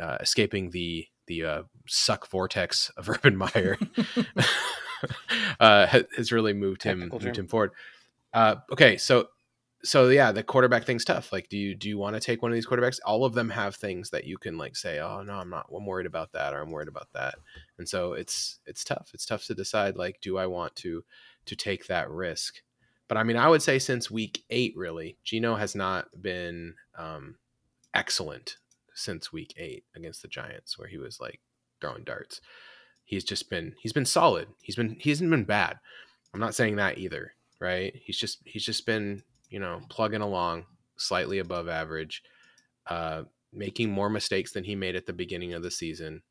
uh, 0.00 0.18
escaping 0.20 0.70
the 0.70 1.06
the 1.26 1.44
uh, 1.44 1.62
suck 1.86 2.28
vortex 2.28 2.90
of 2.96 3.08
Urban 3.08 3.36
Meyer 3.36 3.78
uh, 5.60 5.86
has 6.16 6.32
really 6.32 6.52
moved 6.52 6.82
him 6.82 7.00
Technical 7.00 7.20
moved 7.20 7.36
term. 7.36 7.44
him 7.44 7.48
forward. 7.48 7.70
Uh, 8.32 8.56
okay, 8.72 8.96
so 8.96 9.28
so 9.84 10.08
yeah, 10.08 10.32
the 10.32 10.42
quarterback 10.42 10.84
thing's 10.84 11.04
tough. 11.04 11.30
Like, 11.32 11.48
do 11.50 11.58
you 11.58 11.74
do 11.74 11.88
you 11.88 11.98
want 11.98 12.16
to 12.16 12.20
take 12.20 12.42
one 12.42 12.50
of 12.50 12.54
these 12.54 12.66
quarterbacks? 12.66 12.98
All 13.04 13.24
of 13.24 13.34
them 13.34 13.50
have 13.50 13.76
things 13.76 14.10
that 14.10 14.24
you 14.24 14.38
can 14.38 14.56
like 14.56 14.76
say, 14.76 14.98
oh 14.98 15.22
no, 15.22 15.34
I'm 15.34 15.50
not. 15.50 15.66
I'm 15.74 15.84
worried 15.86 16.06
about 16.06 16.32
that, 16.32 16.54
or 16.54 16.62
I'm 16.62 16.70
worried 16.70 16.88
about 16.88 17.08
that. 17.12 17.34
And 17.78 17.88
so 17.88 18.14
it's 18.14 18.58
it's 18.66 18.82
tough. 18.82 19.10
It's 19.12 19.26
tough 19.26 19.44
to 19.46 19.54
decide. 19.54 19.96
Like, 19.96 20.20
do 20.22 20.38
I 20.38 20.46
want 20.46 20.74
to 20.76 21.04
to 21.46 21.56
take 21.56 21.86
that 21.86 22.10
risk? 22.10 22.62
But 23.08 23.18
I 23.18 23.22
mean, 23.24 23.36
I 23.36 23.48
would 23.48 23.62
say 23.62 23.78
since 23.78 24.10
week 24.10 24.42
eight, 24.48 24.72
really, 24.74 25.18
Geno 25.22 25.54
has 25.56 25.74
not 25.74 26.06
been 26.20 26.74
um, 26.96 27.36
excellent 27.92 28.56
since 28.94 29.32
week 29.32 29.52
eight 29.58 29.84
against 29.94 30.22
the 30.22 30.28
Giants, 30.28 30.78
where 30.78 30.88
he 30.88 30.96
was 30.96 31.20
like 31.20 31.40
throwing 31.82 32.04
darts. 32.04 32.40
He's 33.04 33.24
just 33.24 33.50
been 33.50 33.74
he's 33.80 33.92
been 33.92 34.06
solid. 34.06 34.48
He's 34.62 34.76
been 34.76 34.96
he 34.98 35.10
hasn't 35.10 35.30
been 35.30 35.44
bad. 35.44 35.78
I'm 36.32 36.40
not 36.40 36.54
saying 36.54 36.76
that 36.76 36.98
either, 36.98 37.32
right? 37.60 37.94
He's 38.04 38.18
just 38.18 38.38
he's 38.44 38.64
just 38.64 38.86
been 38.86 39.22
you 39.50 39.60
know 39.60 39.82
plugging 39.88 40.22
along 40.22 40.64
slightly 40.96 41.38
above 41.38 41.68
average, 41.68 42.22
uh, 42.88 43.22
making 43.52 43.90
more 43.90 44.08
mistakes 44.08 44.52
than 44.52 44.64
he 44.64 44.74
made 44.74 44.96
at 44.96 45.06
the 45.06 45.12
beginning 45.12 45.52
of 45.52 45.62
the 45.62 45.70
season. 45.70 46.22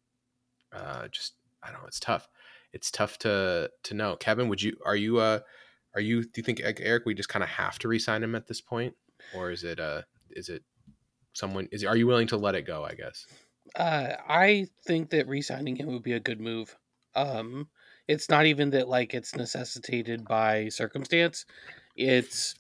Uh, 0.72 1.08
just 1.10 1.34
I 1.62 1.72
don't 1.72 1.82
know. 1.82 1.88
It's 1.88 2.00
tough. 2.00 2.28
It's 2.74 2.92
tough 2.92 3.18
to 3.20 3.70
to 3.84 3.94
know. 3.94 4.16
Kevin, 4.16 4.50
would 4.50 4.62
you 4.62 4.76
are 4.86 4.96
you 4.96 5.20
uh 5.20 5.40
are 5.96 6.02
you 6.02 6.24
do 6.24 6.32
you 6.36 6.44
think 6.44 6.62
Eric 6.64 7.06
we 7.06 7.14
just 7.14 7.30
kind 7.30 7.44
of 7.44 7.50
have 7.50 7.78
to 7.80 7.88
resign 7.88 8.24
him 8.24 8.36
at 8.36 8.48
this 8.48 8.62
point, 8.62 8.96
or 9.36 9.52
is 9.52 9.64
it 9.64 9.80
uh 9.80 10.02
is 10.32 10.50
it 10.50 10.64
someone 11.34 11.68
is 11.72 11.84
are 11.84 11.96
you 11.96 12.08
willing 12.08 12.28
to 12.28 12.38
let 12.38 12.56
it 12.56 12.66
go? 12.66 12.84
I 12.84 12.94
guess. 12.94 13.28
Uh, 13.76 14.16
I 14.28 14.68
think 14.86 15.10
that 15.10 15.28
re-signing 15.28 15.76
him 15.76 15.88
would 15.88 16.04
be 16.04 16.14
a 16.14 16.20
good 16.20 16.40
move. 16.40 16.78
Um, 17.16 17.70
it's 18.08 18.30
not 18.30 18.46
even 18.46 18.72
that 18.72 18.88
like 18.88 19.14
it's 19.14 19.36
necessitated 19.36 20.26
by 20.26 20.70
circumstance. 20.70 21.46
It's 21.96 22.56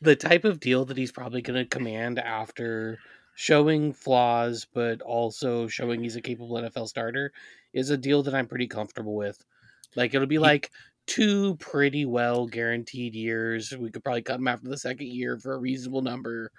the 0.00 0.16
type 0.16 0.44
of 0.44 0.60
deal 0.60 0.84
that 0.84 0.96
he's 0.96 1.12
probably 1.12 1.42
going 1.42 1.58
to 1.58 1.76
command 1.76 2.18
after 2.18 2.98
showing 3.34 3.92
flaws, 3.92 4.66
but 4.72 5.00
also 5.02 5.68
showing 5.68 6.02
he's 6.02 6.16
a 6.16 6.20
capable 6.20 6.56
NFL 6.56 6.88
starter 6.88 7.32
is 7.72 7.90
a 7.90 7.96
deal 7.96 8.22
that 8.22 8.34
I'm 8.34 8.46
pretty 8.46 8.66
comfortable 8.66 9.14
with. 9.14 9.42
Like 9.94 10.14
it'll 10.14 10.26
be 10.26 10.38
like 10.38 10.70
two 11.06 11.56
pretty 11.56 12.04
well 12.04 12.46
guaranteed 12.46 13.14
years. 13.14 13.72
We 13.76 13.90
could 13.90 14.02
probably 14.02 14.22
cut 14.22 14.40
him 14.40 14.48
after 14.48 14.68
the 14.68 14.78
second 14.78 15.08
year 15.08 15.38
for 15.38 15.54
a 15.54 15.58
reasonable 15.58 16.02
number, 16.02 16.50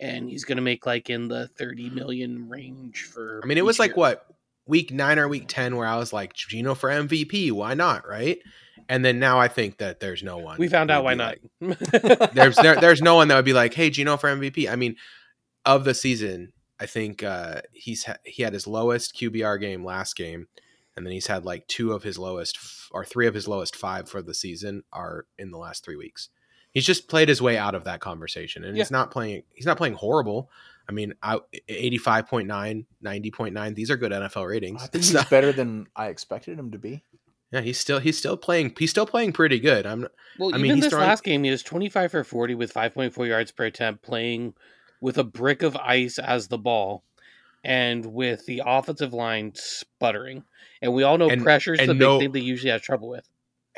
and 0.00 0.28
he's 0.28 0.44
going 0.44 0.56
to 0.56 0.62
make 0.62 0.86
like 0.86 1.10
in 1.10 1.28
the 1.28 1.48
thirty 1.48 1.90
million 1.90 2.48
range 2.48 3.04
for. 3.04 3.40
I 3.42 3.46
mean, 3.46 3.58
it 3.58 3.64
was 3.64 3.76
each 3.76 3.80
like 3.80 3.96
what 3.96 4.26
week 4.66 4.90
nine 4.92 5.18
or 5.18 5.28
week 5.28 5.44
ten 5.48 5.76
where 5.76 5.86
I 5.86 5.96
was 5.96 6.12
like, 6.12 6.34
Geno 6.34 6.74
for 6.74 6.88
MVP, 6.90 7.50
why 7.52 7.74
not, 7.74 8.06
right? 8.06 8.38
And 8.88 9.04
then 9.04 9.18
now 9.18 9.38
I 9.38 9.48
think 9.48 9.78
that 9.78 10.00
there's 10.00 10.22
no 10.22 10.38
one. 10.38 10.56
We 10.58 10.68
found 10.68 10.90
out 10.90 11.04
why 11.04 11.14
not. 11.14 11.36
like- 11.60 11.78
there's 12.32 12.56
there, 12.56 12.76
there's 12.76 13.02
no 13.02 13.16
one 13.16 13.28
that 13.28 13.36
would 13.36 13.44
be 13.44 13.52
like, 13.52 13.74
hey, 13.74 13.90
Geno 13.90 14.16
for 14.16 14.28
MVP. 14.34 14.70
I 14.70 14.76
mean, 14.76 14.96
of 15.64 15.84
the 15.84 15.94
season, 15.94 16.52
I 16.80 16.86
think 16.86 17.22
uh, 17.22 17.62
he's 17.72 18.04
ha- 18.04 18.16
he 18.24 18.42
had 18.42 18.52
his 18.52 18.66
lowest 18.66 19.14
QBR 19.16 19.60
game 19.60 19.84
last 19.84 20.16
game, 20.16 20.46
and 20.96 21.04
then 21.04 21.12
he's 21.12 21.26
had 21.26 21.44
like 21.44 21.66
two 21.66 21.92
of 21.92 22.02
his 22.02 22.18
lowest 22.18 22.56
f- 22.56 22.88
or 22.92 23.04
three 23.04 23.26
of 23.26 23.34
his 23.34 23.48
lowest 23.48 23.74
five 23.76 24.08
for 24.08 24.22
the 24.22 24.32
season 24.34 24.84
are 24.92 25.26
in 25.38 25.50
the 25.50 25.58
last 25.58 25.84
three 25.84 25.96
weeks. 25.96 26.28
He's 26.74 26.84
just 26.86 27.08
played 27.08 27.28
his 27.28 27.40
way 27.42 27.56
out 27.56 27.74
of 27.74 27.84
that 27.84 28.00
conversation, 28.00 28.64
and 28.64 28.76
he's 28.76 28.90
not 28.90 29.10
playing. 29.10 29.42
He's 29.54 29.66
not 29.66 29.76
playing 29.78 29.94
horrible. 29.94 30.50
I 30.88 30.92
mean, 30.92 31.14
I, 31.22 31.38
85.9, 31.68 32.84
90.9, 33.04 33.74
these 33.74 33.90
are 33.90 33.96
good 33.96 34.12
NFL 34.12 34.48
ratings. 34.48 34.82
I 34.82 34.86
think 34.86 35.04
he's 35.04 35.24
better 35.26 35.52
than 35.52 35.86
I 35.96 36.06
expected 36.08 36.58
him 36.58 36.70
to 36.72 36.78
be. 36.78 37.02
yeah, 37.50 37.60
he's 37.60 37.78
still 37.78 37.98
he's 37.98 38.16
still 38.18 38.36
playing. 38.36 38.74
He's 38.78 38.90
still 38.90 39.06
playing 39.06 39.32
pretty 39.32 39.58
good. 39.60 39.86
I'm 39.86 40.06
Well, 40.38 40.50
I 40.54 40.58
mean, 40.58 40.66
even 40.66 40.76
he's 40.76 40.84
this 40.84 40.92
throwing- 40.92 41.06
last 41.08 41.24
game, 41.24 41.44
he 41.44 41.50
was 41.50 41.62
25 41.62 42.10
for 42.10 42.24
40 42.24 42.54
with 42.54 42.72
5.4 42.72 43.26
yards 43.28 43.50
per 43.52 43.64
attempt, 43.64 44.02
playing 44.02 44.54
with 45.00 45.18
a 45.18 45.24
brick 45.24 45.62
of 45.62 45.76
ice 45.76 46.18
as 46.18 46.48
the 46.48 46.58
ball, 46.58 47.04
and 47.64 48.04
with 48.06 48.46
the 48.46 48.62
offensive 48.64 49.12
line 49.12 49.52
sputtering. 49.54 50.44
And 50.82 50.92
we 50.94 51.02
all 51.02 51.18
know 51.18 51.28
And- 51.30 51.42
pressure's 51.42 51.80
and 51.80 51.88
the 51.88 51.94
big 51.94 52.00
no- 52.00 52.18
thing 52.18 52.32
they 52.32 52.40
usually 52.40 52.70
have 52.70 52.82
trouble 52.82 53.08
with. 53.08 53.28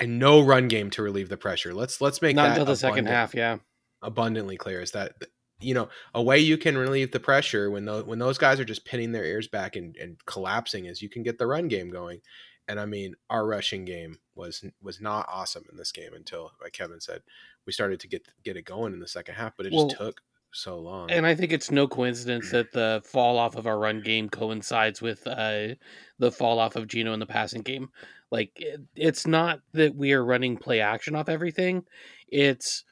And 0.01 0.19
no 0.19 0.41
run 0.41 0.69
game 0.69 0.91
to 0.91 1.03
relieve 1.03 1.29
the 1.29 1.37
pressure. 1.37 1.75
Let's 1.75 2.01
let's 2.01 2.21
make 2.23 2.35
Not 2.35 2.43
that 2.45 2.51
until 2.53 2.65
the 2.65 2.77
second 2.77 3.07
half, 3.07 3.35
yeah. 3.35 3.59
abundantly 4.03 4.57
clear 4.57 4.81
is 4.81 4.93
that 4.93 5.13
you 5.61 5.75
know 5.75 5.89
a 6.15 6.23
way 6.23 6.39
you 6.39 6.57
can 6.57 6.77
relieve 6.79 7.13
the 7.13 7.21
pressure 7.21 7.71
when 7.71 7.85
those 7.85 8.05
when 8.05 8.19
those 8.19 8.39
guys 8.39 8.59
are 8.59 8.65
just 8.65 8.85
pinning 8.87 9.13
their 9.13 9.25
ears 9.25 9.47
back 9.47 9.77
and, 9.77 9.97
and 9.99 10.17
collapsing 10.27 10.87
is 10.87 11.03
you 11.03 11.11
can 11.11 11.23
get 11.23 11.39
the 11.39 11.47
run 11.47 11.69
game 11.69 11.91
going. 11.91 12.21
And 12.67 12.79
I 12.79 12.87
mean, 12.87 13.15
our 13.29 13.47
rushing 13.47 13.85
game 13.85 14.19
was 14.35 14.65
was 14.81 15.01
not 15.01 15.27
awesome 15.29 15.65
in 15.71 15.77
this 15.77 15.93
game 15.93 16.15
until, 16.15 16.53
like 16.63 16.73
Kevin 16.73 17.01
said, 17.01 17.23
we 17.67 17.73
started 17.73 18.01
to 18.01 18.09
get 18.09 18.27
get 18.45 18.57
it 18.57 18.65
going 18.65 18.93
in 18.93 19.01
the 19.01 19.09
second 19.09 19.35
half, 19.35 19.55
but 19.57 19.67
it 19.67 19.73
just 19.73 19.89
Well, 19.89 19.89
took 19.89 20.21
so 20.53 20.79
long. 20.79 21.11
And 21.11 21.27
I 21.27 21.35
think 21.35 21.53
it's 21.53 21.71
no 21.71 21.87
coincidence 21.89 22.51
that 22.53 22.73
the 22.73 23.03
fall 23.05 23.39
off 23.39 23.57
of 23.57 23.67
our 23.67 23.79
run 23.79 24.01
game 24.03 24.29
coincides 24.29 25.03
with 25.03 25.27
uh, 25.27 25.75
the 26.19 26.31
fall 26.31 26.59
off 26.59 26.77
of 26.77 26.87
Geno 26.87 27.13
in 27.13 27.21
the 27.21 27.27
passing 27.27 27.63
game. 27.63 27.89
Like 28.31 28.53
it, 28.57 28.81
it's 28.95 29.27
not 29.27 29.61
that 29.73 29.95
we 29.95 30.12
are 30.12 30.25
running 30.25 30.57
play 30.57 30.81
action 30.81 31.16
off 31.16 31.29
everything. 31.29 31.85
It's 32.29 32.85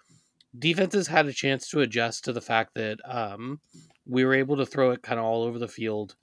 defenses 0.59 1.07
had 1.07 1.27
a 1.27 1.33
chance 1.33 1.68
to 1.70 1.81
adjust 1.81 2.24
to 2.24 2.33
the 2.33 2.40
fact 2.40 2.74
that 2.74 2.98
um, 3.05 3.61
we 4.07 4.24
were 4.24 4.35
able 4.35 4.57
to 4.57 4.66
throw 4.66 4.90
it 4.90 5.03
kind 5.03 5.18
of 5.18 5.24
all 5.24 5.42
over 5.42 5.59
the 5.59 5.68
field, 5.68 6.16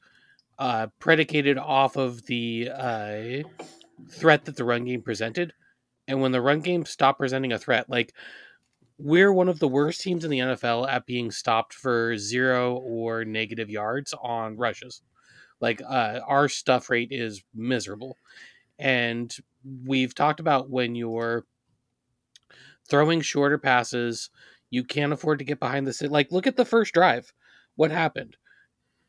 uh, 0.59 0.87
predicated 0.99 1.57
off 1.57 1.95
of 1.95 2.25
the 2.25 2.69
uh, 2.73 3.43
threat 4.09 4.45
that 4.45 4.57
the 4.57 4.65
run 4.65 4.85
game 4.85 5.01
presented. 5.01 5.53
And 6.07 6.21
when 6.21 6.31
the 6.31 6.41
run 6.41 6.61
game 6.61 6.85
stopped 6.85 7.19
presenting 7.19 7.53
a 7.53 7.59
threat, 7.59 7.89
like 7.89 8.13
we're 8.97 9.33
one 9.33 9.49
of 9.49 9.59
the 9.59 9.67
worst 9.67 10.01
teams 10.01 10.23
in 10.23 10.31
the 10.31 10.39
NFL 10.39 10.89
at 10.89 11.05
being 11.05 11.31
stopped 11.31 11.73
for 11.73 12.17
zero 12.17 12.75
or 12.75 13.25
negative 13.25 13.69
yards 13.69 14.13
on 14.21 14.57
rushes. 14.57 15.01
Like 15.59 15.81
uh, 15.81 16.19
our 16.27 16.47
stuff 16.49 16.89
rate 16.89 17.09
is 17.11 17.43
miserable, 17.53 18.17
and 18.79 19.35
we've 19.85 20.13
talked 20.13 20.39
about 20.39 20.69
when 20.69 20.95
you're 20.95 21.45
throwing 22.87 23.21
shorter 23.21 23.57
passes, 23.57 24.29
you 24.69 24.83
can't 24.83 25.13
afford 25.13 25.39
to 25.39 25.45
get 25.45 25.59
behind 25.59 25.87
the 25.87 25.93
sit. 25.93 26.11
Like 26.11 26.31
look 26.31 26.47
at 26.47 26.57
the 26.57 26.65
first 26.65 26.93
drive. 26.93 27.33
What 27.75 27.91
happened? 27.91 28.37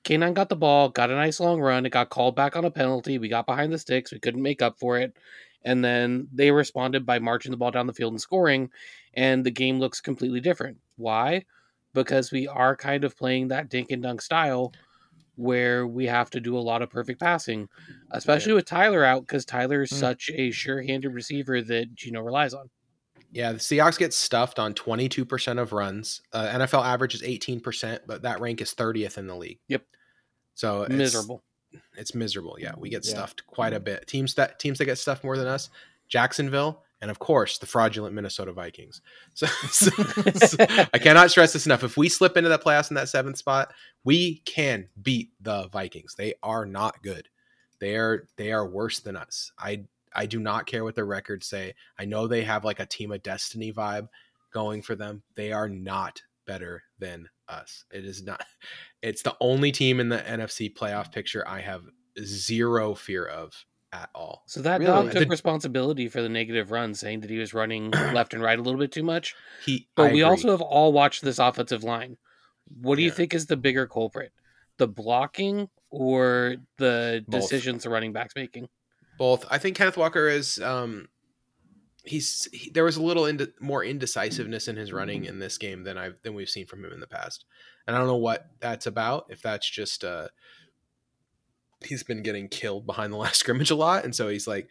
K9 0.05 0.35
got 0.35 0.49
the 0.49 0.57
ball, 0.57 0.89
got 0.89 1.11
a 1.11 1.17
nice 1.17 1.41
long 1.41 1.61
run. 1.61 1.85
It 1.85 1.91
got 1.91 2.11
called 2.11 2.37
back 2.37 2.57
on 2.57 2.65
a 2.65 2.71
penalty. 2.71 3.19
We 3.19 3.29
got 3.29 3.47
behind 3.47 3.73
the 3.73 3.79
sticks. 3.79 4.13
We 4.13 4.21
couldn't 4.21 4.43
make 4.43 4.63
up 4.63 4.79
for 4.79 4.99
it. 4.99 5.17
And 5.65 5.85
then 5.85 6.29
they 6.33 6.53
responded 6.53 7.05
by 7.05 7.19
marching 7.19 7.51
the 7.51 7.57
ball 7.57 7.73
down 7.73 7.89
the 7.89 7.93
field 7.93 8.13
and 8.13 8.21
scoring. 8.21 8.71
And 9.15 9.45
the 9.45 9.51
game 9.51 9.81
looks 9.81 10.01
completely 10.01 10.41
different. 10.41 10.79
Why? 10.97 11.45
Because 11.93 12.31
we 12.31 12.47
are 12.47 12.77
kind 12.77 13.03
of 13.03 13.17
playing 13.17 13.49
that 13.49 13.69
dink 13.69 13.91
and 13.91 14.03
dunk 14.03 14.23
style 14.23 14.73
where 15.37 15.87
we 15.87 16.07
have 16.07 16.31
to 16.31 16.41
do 16.41 16.57
a 16.57 16.61
lot 16.61 16.83
of 16.83 16.91
perfect 16.91 17.21
passing, 17.21 17.69
especially 18.11 18.53
with 18.53 18.65
Tyler 18.65 19.05
out 19.05 19.21
because 19.23 19.45
Tyler 19.45 19.83
is 19.83 19.91
Mm. 19.93 20.01
such 20.01 20.31
a 20.35 20.51
sure 20.51 20.83
handed 20.83 21.11
receiver 21.15 21.63
that 21.63 21.95
Geno 21.95 22.21
relies 22.23 22.55
on. 22.55 22.69
Yeah, 23.33 23.53
the 23.53 23.59
Seahawks 23.59 23.99
get 23.99 24.15
stuffed 24.15 24.59
on 24.59 24.73
22% 24.73 25.59
of 25.59 25.73
runs. 25.73 26.23
Uh, 26.33 26.47
NFL 26.55 26.83
average 26.85 27.15
is 27.15 27.23
18%, 27.23 28.01
but 28.07 28.23
that 28.23 28.41
rank 28.41 28.61
is 28.63 28.73
30th 28.73 29.19
in 29.19 29.27
the 29.27 29.37
league. 29.37 29.59
Yep. 29.69 29.85
So 30.55 30.83
it's, 30.83 30.95
Miserable. 30.95 31.43
It's 31.97 32.15
miserable. 32.15 32.57
Yeah, 32.59 32.73
we 32.79 32.89
get 32.89 33.05
Yeah. 33.05 33.11
stuffed 33.11 33.47
quite 33.47 33.75
a 33.75 33.81
bit. 33.81 34.07
Teams 34.07 34.35
that 34.35 34.59
teams 34.59 34.79
that 34.79 34.87
get 34.87 34.97
stuffed 34.97 35.23
more 35.25 35.37
than 35.37 35.47
us, 35.47 35.69
Jacksonville, 36.09 36.83
and 37.01 37.11
of 37.11 37.19
course 37.19 37.59
the 37.59 37.67
fraudulent 37.67 38.15
Minnesota 38.15 38.53
Vikings. 38.53 39.01
So, 39.35 39.47
so- 39.47 39.91
so 40.35 40.57
I 40.95 40.99
cannot 40.99 41.31
stress 41.31 41.53
this 41.53 41.67
enough. 41.67 41.85
If 41.85 41.97
we 41.97 42.09
slip 42.09 42.37
into 42.37 42.49
the 42.49 42.59
playoffs 42.59 42.91
in 42.91 42.95
that 42.95 43.09
seventh 43.09 43.37
spot, 43.39 43.73
we 44.05 44.37
can 44.47 44.89
beat 45.03 45.31
the 45.41 45.69
Vikings. 45.69 46.15
They 46.17 46.35
are 46.43 46.65
not 46.67 47.03
good. 47.03 47.29
They 47.81 47.97
are 47.97 48.27
they 48.37 48.53
are 48.53 48.67
worse 48.67 49.01
than 49.01 49.17
us. 49.17 49.53
I 49.59 49.85
I 50.15 50.25
do 50.27 50.41
not 50.41 50.65
care 50.67 50.83
what 50.85 50.95
their 50.95 51.05
records 51.05 51.47
say. 51.47 51.75
I 51.99 52.07
know 52.07 52.27
they 52.27 52.43
have 52.45 52.65
like 52.65 52.81
a 52.81 52.87
team 52.87 53.13
of 53.13 53.23
destiny 53.23 53.71
vibe 53.73 54.09
going 54.53 54.81
for 54.81 54.95
them. 54.95 55.23
They 55.35 55.53
are 55.53 55.69
not 55.69 56.23
better 56.47 56.83
than 56.99 57.29
us. 57.49 57.85
It 57.93 58.07
is 58.07 58.23
not. 58.25 58.43
It's 59.03 59.21
the 59.23 59.37
only 59.41 59.73
team 59.73 60.01
in 60.01 60.09
the 60.09 60.19
NFC 60.19 60.73
playoff 60.75 61.13
picture 61.13 61.47
I 61.47 61.61
have 61.61 61.83
zero 62.25 62.95
fear 62.95 63.27
of 63.27 63.53
at 64.03 64.11
all. 64.15 64.43
So 64.47 64.61
that 64.63 64.81
Really? 64.81 64.93
dog 64.93 65.11
took 65.13 65.25
The- 65.25 65.27
responsibility 65.29 66.09
for 66.09 66.23
the 66.23 66.29
negative 66.29 66.71
run, 66.71 66.95
saying 66.95 67.21
that 67.21 67.31
he 67.31 67.39
was 67.39 67.55
running 67.55 67.91
left 68.13 68.35
and 68.35 68.43
right 68.43 68.59
a 68.59 68.63
little 68.63 68.79
bit 68.81 68.93
too 68.93 69.03
much. 69.03 69.35
He, 69.65 69.89
But 69.95 70.03
I 70.11 70.13
we 70.13 70.21
agree. 70.21 70.23
also 70.23 70.51
have 70.51 70.61
all 70.63 70.93
watched 70.93 71.23
this 71.23 71.39
offensive 71.39 71.83
line. 71.83 72.17
What 72.81 72.97
do 72.97 73.03
you 73.03 73.11
think 73.11 73.33
is 73.35 73.47
the 73.47 73.57
bigger 73.57 73.87
culprit? 73.87 74.33
The 74.79 74.89
blocking 74.89 75.69
or 75.91 76.57
the 76.79 77.25
Both. 77.29 77.43
decisions 77.43 77.85
the 77.85 77.91
running 77.91 78.13
backs 78.13 78.35
making? 78.37 78.69
both. 79.19 79.47
I 79.51 79.57
think 79.57 79.77
Kenneth 79.79 79.97
Walker 79.97 80.29
is. 80.29 80.61
Um, 80.61 81.09
he's 82.05 82.49
he, 82.53 82.71
there 82.71 82.85
was 82.85 82.97
a 82.99 83.03
little 83.03 83.25
inde- 83.25 83.53
more 83.61 83.83
indecisiveness 83.83 84.69
in 84.69 84.77
his 84.77 84.93
running 84.93 85.25
in 85.25 85.39
this 85.39 85.57
game 85.57 85.85
than 85.85 85.97
I've 85.97 86.17
than 86.23 86.35
we've 86.35 86.51
seen 86.51 86.67
from 86.67 86.85
him 86.85 86.93
in 86.93 87.01
the 87.01 87.07
past, 87.07 87.47
and 87.87 87.97
I 87.97 87.99
don't 87.99 88.09
know 88.09 88.17
what 88.17 88.47
that's 88.61 88.87
about. 88.87 89.25
If 89.31 89.41
that's 89.41 89.69
just 89.71 90.05
uh, 90.05 90.29
he's 91.85 92.03
been 92.03 92.23
getting 92.23 92.49
killed 92.49 92.87
behind 92.87 93.13
the 93.13 93.17
last 93.17 93.37
scrimmage 93.41 93.71
a 93.71 93.77
lot, 93.77 94.05
and 94.05 94.15
so 94.15 94.29
he's 94.29 94.47
like 94.47 94.69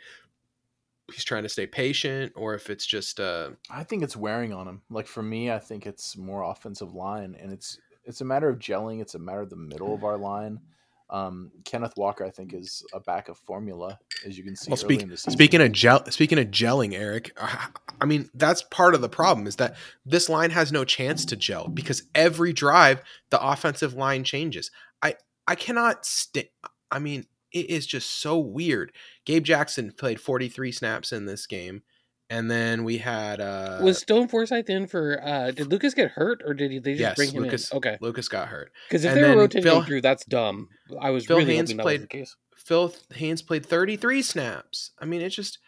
he's 1.14 1.24
trying 1.24 1.44
to 1.44 1.50
stay 1.50 1.68
patient, 1.68 2.34
or 2.36 2.56
if 2.56 2.70
it's 2.70 2.86
just 2.86 3.20
uh, 3.20 3.52
I 3.70 3.84
think 3.84 4.04
it's 4.04 4.16
wearing 4.16 4.54
on 4.54 4.68
him. 4.68 4.82
Like 4.90 5.08
for 5.08 5.24
me, 5.24 5.52
I 5.52 5.60
think 5.60 5.86
it's 5.86 6.18
more 6.18 6.44
offensive 6.44 6.94
line, 6.94 7.36
and 7.40 7.52
it's 7.52 7.80
it's 8.04 8.22
a 8.22 8.26
matter 8.26 8.50
of 8.50 8.60
gelling. 8.60 9.02
It's 9.02 9.16
a 9.16 9.20
matter 9.20 9.42
of 9.42 9.50
the 9.50 9.56
middle 9.56 9.94
of 9.94 10.04
our 10.04 10.18
line. 10.18 10.60
Um, 11.08 11.52
Kenneth 11.66 11.94
Walker, 11.98 12.26
I 12.26 12.32
think, 12.32 12.54
is 12.54 12.84
a 12.92 13.00
back 13.00 13.30
of 13.30 13.38
formula, 13.38 14.00
as 14.26 14.38
you 14.38 14.44
can 14.44 14.56
see. 14.56 14.72
Well, 14.72 14.78
speak, 14.78 15.04
in 15.04 15.16
speaking 15.16 15.62
of 15.62 15.72
gel, 15.72 16.04
speaking 16.10 16.40
of 16.40 16.48
gelling, 16.48 16.94
Eric, 16.94 17.32
I 17.40 17.68
I 18.02 18.06
mean 18.06 18.30
that's 18.34 18.64
part 18.64 18.96
of 18.96 19.02
the 19.02 19.10
problem 19.10 19.46
is 19.46 19.58
that 19.58 19.76
this 20.06 20.30
line 20.30 20.50
has 20.50 20.72
no 20.72 20.84
chance 20.84 21.24
to 21.26 21.36
gel 21.36 21.68
because 21.68 22.04
every 22.16 22.54
drive 22.54 23.04
the 23.30 23.44
offensive 23.46 23.94
line 23.94 24.24
changes. 24.24 24.72
I 25.04 25.16
I 25.48 25.54
cannot 25.54 26.06
st- 26.06 26.50
I 26.92 27.00
mean 27.00 27.26
it 27.52 27.70
is 27.70 27.86
just 27.86 28.10
so 28.22 28.38
weird. 28.38 28.92
Gabe 29.24 29.44
Jackson 29.46 29.92
played 29.92 30.20
43 30.20 30.72
snaps 30.74 31.14
in 31.14 31.26
this 31.26 31.46
game, 31.48 31.84
and 32.30 32.52
then 32.52 32.84
we 32.84 32.98
had 32.98 33.40
uh 33.40 33.80
was 33.82 34.00
Stone 34.00 34.28
Forsythe 34.28 34.70
in 34.70 34.88
for? 34.88 35.22
uh 35.24 35.52
Did 35.52 35.72
Lucas 35.72 35.94
get 35.94 36.12
hurt 36.12 36.42
or 36.46 36.54
did 36.54 36.72
he, 36.72 36.80
they 36.80 36.92
just 36.94 37.02
yes, 37.02 37.16
bring 37.16 37.32
him 37.32 37.44
Lucas 37.44 37.72
in? 37.72 37.78
Okay, 37.78 37.98
Lucas 38.02 38.28
got 38.28 38.48
hurt. 38.50 38.72
because 38.90 39.06
if 39.06 39.14
and 39.14 39.24
they 39.24 39.30
were 39.30 39.38
rotating 39.42 39.64
Phil- 39.64 39.84
through, 39.84 40.02
that's 40.02 40.26
dumb. 40.26 40.70
I 41.02 41.12
was 41.12 41.26
Phil 41.26 41.38
really 41.38 41.56
Haynes 41.56 41.74
played- 41.74 42.02
was 42.02 42.02
the 42.02 42.08
case. 42.08 42.36
Phil 42.58 42.94
Haynes 43.14 43.42
played 43.42 43.66
33 43.66 44.22
snaps. 44.22 44.92
I 45.00 45.06
mean, 45.06 45.22
it's 45.22 45.36
just 45.36 45.60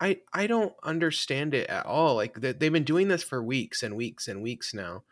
I 0.00 0.18
I 0.32 0.46
don't 0.46 0.72
understand 0.82 1.52
it 1.54 1.68
at 1.68 1.84
all. 1.86 2.14
Like 2.16 2.40
they, 2.40 2.52
they've 2.52 2.72
been 2.72 2.84
doing 2.84 3.08
this 3.08 3.22
for 3.22 3.42
weeks 3.42 3.82
and 3.82 3.96
weeks 3.96 4.28
and 4.28 4.40
weeks 4.42 4.72
now, 4.72 5.02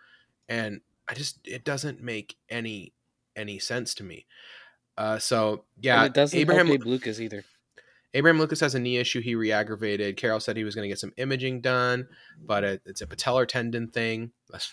and 0.48 0.80
I 1.08 1.14
just 1.14 1.38
it 1.44 1.64
doesn't 1.64 2.02
make 2.02 2.36
any 2.48 2.92
any 3.36 3.58
sense 3.58 3.94
to 3.94 4.04
me. 4.04 4.26
Uh, 4.98 5.18
so 5.18 5.64
yeah, 5.80 5.98
and 5.98 6.06
it 6.06 6.14
doesn't 6.14 6.38
Abraham 6.38 6.66
help 6.66 6.80
Gabe 6.80 6.86
Lucas 6.86 7.20
either. 7.20 7.44
Abraham 8.14 8.38
Lucas 8.38 8.60
has 8.60 8.74
a 8.74 8.78
knee 8.78 8.98
issue. 8.98 9.22
He 9.22 9.34
re-aggravated. 9.34 10.18
Carroll 10.18 10.38
said 10.40 10.56
he 10.56 10.64
was 10.64 10.74
going 10.74 10.84
to 10.84 10.88
get 10.88 10.98
some 10.98 11.12
imaging 11.16 11.62
done, 11.62 12.06
but 12.44 12.62
it, 12.62 12.82
it's 12.84 13.00
a 13.00 13.06
patellar 13.06 13.48
tendon 13.48 13.88
thing. 13.88 14.32
That's- 14.50 14.72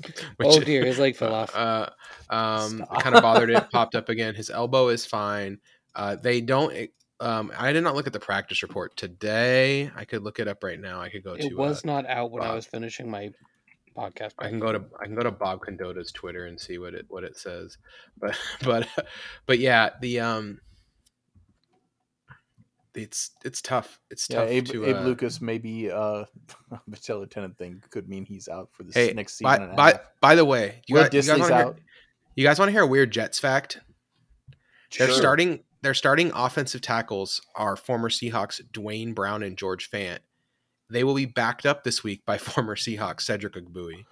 oh 0.40 0.60
dear, 0.60 0.84
his 0.84 0.98
leg 1.00 1.16
fell 1.16 1.34
off. 1.34 1.54
uh, 1.56 1.88
um, 2.30 2.84
kind 3.00 3.16
of 3.16 3.22
bothered 3.22 3.50
it. 3.50 3.68
Popped 3.70 3.96
up 3.96 4.08
again. 4.08 4.36
His 4.36 4.50
elbow 4.50 4.88
is 4.88 5.04
fine. 5.04 5.58
Uh, 5.96 6.14
they 6.14 6.40
don't. 6.40 6.72
Um, 7.18 7.50
I 7.58 7.72
did 7.72 7.82
not 7.82 7.96
look 7.96 8.06
at 8.06 8.12
the 8.12 8.20
practice 8.20 8.62
report 8.62 8.96
today. 8.96 9.90
I 9.96 10.04
could 10.04 10.22
look 10.22 10.38
it 10.38 10.46
up 10.46 10.62
right 10.62 10.78
now. 10.78 11.00
I 11.00 11.08
could 11.08 11.24
go 11.24 11.32
It 11.32 11.48
to. 11.48 11.54
was 11.56 11.78
uh, 11.84 11.88
not 11.88 12.06
out 12.06 12.30
when 12.30 12.44
I 12.44 12.54
was 12.54 12.64
finishing 12.66 13.10
my 13.10 13.30
podcast. 13.96 14.32
I 14.38 14.48
can 14.48 14.58
go 14.60 14.72
to 14.72 14.84
I 15.00 15.04
can 15.06 15.14
go 15.14 15.22
to 15.22 15.30
Bob 15.30 15.60
Condotta's 15.60 16.12
Twitter 16.12 16.46
and 16.46 16.58
see 16.60 16.78
what 16.78 16.94
it 16.94 17.06
what 17.08 17.24
it 17.24 17.36
says. 17.36 17.78
But 18.20 18.36
but 18.64 18.88
but 19.46 19.58
yeah, 19.58 19.90
the 20.00 20.20
um, 20.20 20.60
it's 22.94 23.30
it's 23.44 23.62
tough. 23.62 24.00
It's 24.10 24.26
Yeah, 24.28 24.40
tough 24.40 24.48
Abe, 24.48 24.66
to 24.66 24.84
Abe 24.86 24.96
uh, 24.96 25.00
Lucas 25.02 25.40
maybe 25.40 25.90
uh 25.90 26.24
Battelle 26.90 27.20
lieutenant 27.20 27.56
thing 27.58 27.82
could 27.90 28.08
mean 28.08 28.24
he's 28.24 28.48
out 28.48 28.70
for 28.72 28.82
this 28.82 28.94
Hey, 28.94 29.12
next 29.14 29.34
season. 29.34 29.44
by, 29.44 29.56
and 29.56 29.72
a 29.72 29.76
by, 29.76 29.90
half. 29.92 30.00
by 30.20 30.34
the 30.34 30.44
way, 30.44 30.82
you 30.88 30.94
Will 30.96 31.04
guys, 31.08 31.14
you 31.26 31.32
guys 31.32 31.38
want 31.40 31.50
to 31.50 31.56
hear, 31.56 31.64
out. 31.66 31.78
you 32.34 32.44
guys 32.44 32.58
want 32.58 32.68
to 32.68 32.72
hear 32.72 32.82
a 32.82 32.86
weird 32.86 33.10
Jets 33.12 33.38
fact? 33.38 33.80
They're 34.96 35.06
Sure. 35.08 35.16
starting 35.16 35.64
their 35.82 35.94
starting 35.94 36.32
offensive 36.34 36.80
tackles 36.80 37.40
are 37.54 37.76
former 37.76 38.08
Seahawks 38.08 38.60
Duane 38.72 39.12
Brown 39.12 39.42
and 39.44 39.56
George 39.56 39.88
Fant. 39.90 40.18
They 40.90 41.04
will 41.04 41.14
be 41.14 41.26
backed 41.26 41.66
up 41.66 41.84
this 41.84 42.02
week 42.02 42.24
by 42.24 42.38
former 42.38 42.76
Seahawks 42.76 43.22
Cedric 43.22 43.54
Ogbuehi. 43.54 44.04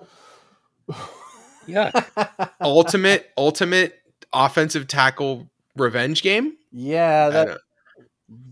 Yeah. 1.66 1.90
Ultimate 2.60 3.30
ultimate 3.36 4.00
offensive 4.32 4.86
tackle 4.86 5.50
revenge 5.76 6.22
game. 6.22 6.56
yeah, 6.72 7.30
that 7.30 7.44
don't- 7.48 7.60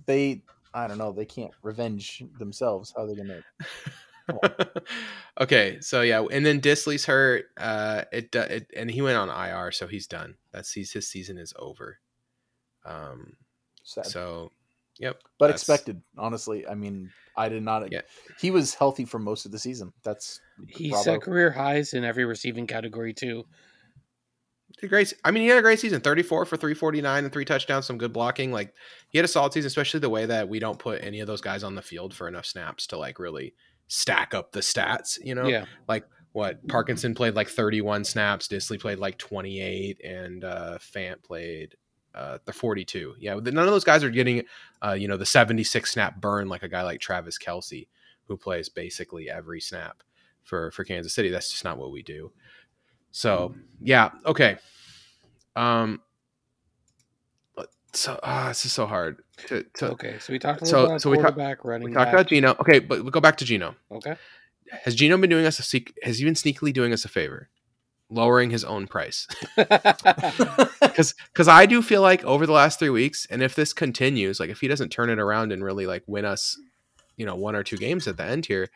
they 0.07 0.43
I 0.73 0.87
don't 0.89 0.99
know, 0.99 1.13
they 1.13 1.25
can't 1.25 1.53
revenge 1.63 2.23
themselves. 2.39 2.93
How 2.97 3.03
are 3.05 3.07
they 3.07 3.15
gonna 3.15 3.43
okay, 5.41 5.79
so 5.81 6.01
yeah, 6.01 6.25
and 6.31 6.45
then 6.47 6.61
Dissly's 6.61 7.05
hurt. 7.05 7.47
Uh, 7.57 8.05
it, 8.13 8.31
do- 8.31 8.41
it 8.41 8.71
and 8.75 8.91
he 8.91 9.03
went 9.03 9.17
on 9.19 9.29
IR, 9.29 9.71
so 9.71 9.87
he's 9.87 10.07
done. 10.07 10.37
That's 10.53 10.73
his, 10.73 10.93
his 10.93 11.07
season 11.09 11.37
is 11.39 11.53
over. 11.59 11.99
Um, 12.87 13.35
sad. 13.83 14.07
so, 14.07 14.51
yep, 14.99 15.21
but 15.39 15.47
that's- 15.49 15.63
expected, 15.63 16.03
honestly. 16.17 16.67
I 16.67 16.75
mean, 16.75 17.11
I 17.37 17.49
did 17.49 17.63
not 17.63 17.91
Yeah. 17.93 18.03
he 18.39 18.51
was 18.51 18.75
healthy 18.75 19.05
for 19.05 19.19
most 19.19 19.45
of 19.47 19.53
the 19.53 19.59
season. 19.59 19.93
That's 20.05 20.41
He 20.69 20.91
bravo. 20.91 21.03
set 21.05 21.23
career 21.23 21.51
highs 21.51 21.93
in 21.95 22.05
every 22.05 22.25
receiving 22.25 22.67
category 22.67 23.13
too. 23.13 23.45
Did 24.81 24.89
great. 24.91 25.13
I 25.25 25.31
mean, 25.31 25.43
he 25.45 25.49
had 25.49 25.59
a 25.59 25.63
great 25.63 25.79
season. 25.79 26.01
Thirty-four 26.01 26.45
for 26.47 26.57
three 26.57 26.75
forty-nine 26.75 27.25
and 27.25 27.33
three 27.33 27.45
touchdowns, 27.45 27.87
some 27.87 27.97
good 27.99 28.13
blocking. 28.13 28.51
Like 28.53 28.75
he 29.09 29.19
had 29.19 29.25
a 29.25 29.29
solid 29.29 29.53
season, 29.53 29.69
especially 29.69 30.01
the 30.01 30.11
way 30.11 30.27
that 30.27 30.49
we 30.49 30.59
don't 30.59 30.79
put 30.79 31.03
any 31.03 31.21
of 31.21 31.27
those 31.29 31.41
guys 31.41 31.63
on 31.63 31.75
the 31.77 31.83
field 31.83 32.13
for 32.15 32.27
enough 32.27 32.47
snaps 32.47 32.87
to 32.89 32.99
like 32.99 33.19
really 33.21 33.55
stack 33.87 34.35
up 34.35 34.51
the 34.53 34.61
stats. 34.61 35.19
You 35.23 35.35
know, 35.37 35.47
Yeah. 35.47 35.67
Like 35.87 36.05
what 36.33 36.67
Parkinson 36.67 37.15
played 37.15 37.35
like 37.35 37.49
31 37.49 38.05
snaps, 38.05 38.49
Dissly 38.49 38.81
played 38.81 38.99
like 38.99 39.17
28, 39.19 40.01
and 40.05 40.43
uh, 40.43 40.79
Fant 40.81 41.23
played 41.23 41.77
uh, 42.14 42.38
the 42.44 42.53
42. 42.53 43.16
Yeah, 43.18 43.35
none 43.35 43.59
of 43.59 43.66
those 43.72 43.85
guys 43.85 44.05
are 44.05 44.11
getting, 44.11 44.44
uh, 44.85 44.92
you 44.92 45.09
know, 45.09 45.16
the 45.16 45.27
76 45.27 45.90
snap 45.90 46.20
burn 46.20 46.48
like 46.48 46.62
a 46.62 46.68
guy 46.68 46.83
like 46.83 47.00
Travis 47.00 47.38
Kelce, 47.38 47.88
who 48.27 48.37
plays 48.37 48.68
basically 48.68 49.29
every 49.31 49.61
snap 49.61 50.03
for 50.42 50.70
for 50.70 50.85
Kansas 50.85 51.12
City. 51.14 51.29
That's 51.31 51.50
just 51.50 51.64
not 51.64 51.79
what 51.79 51.90
we 51.92 52.03
do. 52.03 52.31
So 53.11 53.55
yeah, 53.81 54.11
okay. 54.27 54.57
Um. 55.57 56.00
So 57.92 58.18
ah, 58.24 58.48
this 58.48 58.66
is 58.66 58.72
so 58.72 58.87
hard 58.87 59.22
to, 59.46 59.62
to 59.74 59.90
Okay. 59.92 60.16
So 60.18 60.33
we 60.33 60.40
talked 60.40 60.62
a 60.62 60.66
So- 60.66 60.87
about 60.87 61.00
so 61.00 61.11
we 61.11 61.16
talk- 61.16 61.35
quarterback 61.35 61.64
running. 61.64 61.88
we 61.88 61.94
talked 61.94 62.07
back. 62.07 62.14
about 62.14 62.27
Geno. 62.27 62.57
Okay, 62.59 62.81
but 62.81 63.03
we'll 63.03 63.12
go 63.12 63.20
back 63.20 63.37
to 63.37 63.44
Geno. 63.44 63.77
Okay. 63.92 64.16
Has 64.83 64.96
Geno 64.96 65.16
been 65.16 65.31
doing 65.31 65.46
us 65.46 65.61
a 65.61 65.81
has 66.03 66.18
he 66.18 66.24
been 66.24 66.35
sneakily 66.35 66.72
doing 66.72 66.92
us 66.92 67.05
a 67.05 67.09
favor, 67.09 67.48
lowering 68.14 68.50
his 68.50 68.64
own 68.64 68.87
price? 68.87 69.27
Because 70.94 71.14
because 71.33 71.48
I 71.48 71.66
do 71.66 71.83
feel 71.83 72.03
like 72.03 72.24
over 72.24 72.46
the 72.46 72.53
last 72.53 72.79
three 72.79 72.90
weeks, 72.90 73.27
and 73.29 73.42
if 73.42 73.57
this 73.57 73.72
continues, 73.72 74.38
like 74.38 74.50
if 74.50 74.61
he 74.61 74.68
doesn't 74.68 74.90
turn 74.90 75.11
it 75.11 75.18
around 75.18 75.50
and 75.50 75.64
really 75.64 75.87
like 75.87 76.05
win 76.07 76.24
us, 76.24 76.57
you 77.16 77.27
know, 77.27 77.35
one 77.35 77.57
or 77.57 77.64
two 77.64 77.77
games 77.77 78.07
at 78.07 78.16
the 78.16 78.22
end 78.22 78.46
here, 78.46 78.68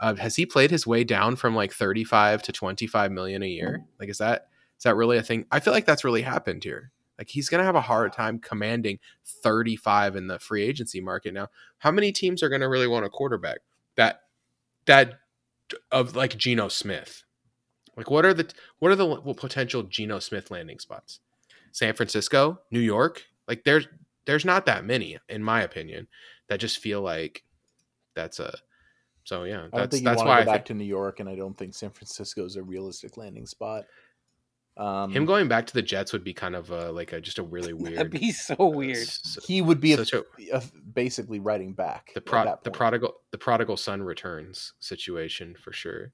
uh, 0.00 0.14
has 0.14 0.36
he 0.36 0.46
played 0.46 0.70
his 0.70 0.86
way 0.86 1.02
down 1.02 1.34
from 1.34 1.56
like 1.56 1.72
thirty 1.72 2.04
five 2.04 2.40
to 2.42 2.52
twenty 2.52 2.86
five 2.86 3.10
million 3.10 3.42
a 3.42 3.48
year? 3.48 3.84
Like 3.98 4.08
is 4.08 4.18
that 4.18 4.46
is 4.78 4.84
that 4.84 4.94
really 4.94 5.18
a 5.18 5.24
thing? 5.24 5.46
I 5.50 5.58
feel 5.58 5.72
like 5.72 5.86
that's 5.86 6.04
really 6.04 6.22
happened 6.22 6.62
here. 6.62 6.92
Like 7.18 7.30
he's 7.30 7.48
gonna 7.48 7.64
have 7.64 7.74
a 7.74 7.80
hard 7.80 8.12
time 8.12 8.38
commanding 8.38 9.00
thirty 9.42 9.74
five 9.74 10.14
in 10.14 10.28
the 10.28 10.38
free 10.38 10.62
agency 10.62 11.00
market 11.00 11.34
now. 11.34 11.48
How 11.78 11.90
many 11.90 12.12
teams 12.12 12.44
are 12.44 12.48
gonna 12.48 12.68
really 12.68 12.86
want 12.86 13.06
a 13.06 13.10
quarterback 13.10 13.58
that 13.96 14.20
that 14.84 15.14
of 15.90 16.14
like 16.14 16.36
Geno 16.36 16.68
Smith? 16.68 17.24
Like 17.96 18.10
what 18.10 18.24
are 18.24 18.34
the 18.34 18.52
what 18.78 18.90
are 18.92 18.96
the 18.96 19.34
potential 19.34 19.82
Geno 19.82 20.18
Smith 20.18 20.50
landing 20.50 20.78
spots? 20.78 21.20
San 21.72 21.94
Francisco, 21.94 22.60
New 22.70 22.80
York. 22.80 23.24
Like 23.48 23.64
there's 23.64 23.86
there's 24.26 24.44
not 24.44 24.66
that 24.66 24.84
many, 24.84 25.18
in 25.28 25.42
my 25.42 25.62
opinion, 25.62 26.08
that 26.48 26.60
just 26.60 26.78
feel 26.78 27.00
like 27.00 27.44
that's 28.14 28.40
a. 28.40 28.56
So 29.24 29.44
yeah, 29.44 29.58
I 29.58 29.60
don't 29.62 29.70
that's 29.74 29.90
think 29.96 30.02
you 30.02 30.04
that's 30.04 30.18
want 30.18 30.28
why 30.28 30.36
to 30.36 30.40
I 30.42 30.44
go 30.44 30.50
back 30.52 30.56
think 30.60 30.66
to 30.66 30.74
New 30.74 30.84
York, 30.84 31.20
and 31.20 31.28
I 31.28 31.34
don't 31.34 31.56
think 31.56 31.74
San 31.74 31.90
Francisco 31.90 32.44
is 32.44 32.56
a 32.56 32.62
realistic 32.62 33.16
landing 33.16 33.46
spot. 33.46 33.84
Um, 34.76 35.10
him 35.10 35.24
going 35.24 35.48
back 35.48 35.66
to 35.68 35.72
the 35.74 35.80
Jets 35.80 36.12
would 36.12 36.22
be 36.22 36.34
kind 36.34 36.54
of 36.54 36.70
a, 36.70 36.92
like 36.92 37.12
a 37.14 37.20
just 37.20 37.38
a 37.38 37.42
really 37.42 37.72
weird. 37.72 37.96
That'd 37.96 38.12
be 38.12 38.30
so 38.30 38.54
weird. 38.66 38.98
s- 38.98 39.38
he 39.44 39.62
would 39.62 39.80
be 39.80 39.94
a, 39.94 40.00
a- 40.02 40.22
a- 40.52 40.62
basically 40.94 41.40
writing 41.40 41.72
back 41.72 42.10
the 42.14 42.20
pro 42.20 42.58
the 42.62 42.70
prodigal 42.70 43.14
the 43.32 43.38
prodigal 43.38 43.76
son 43.78 44.02
returns 44.02 44.74
situation 44.80 45.54
for 45.58 45.72
sure. 45.72 46.12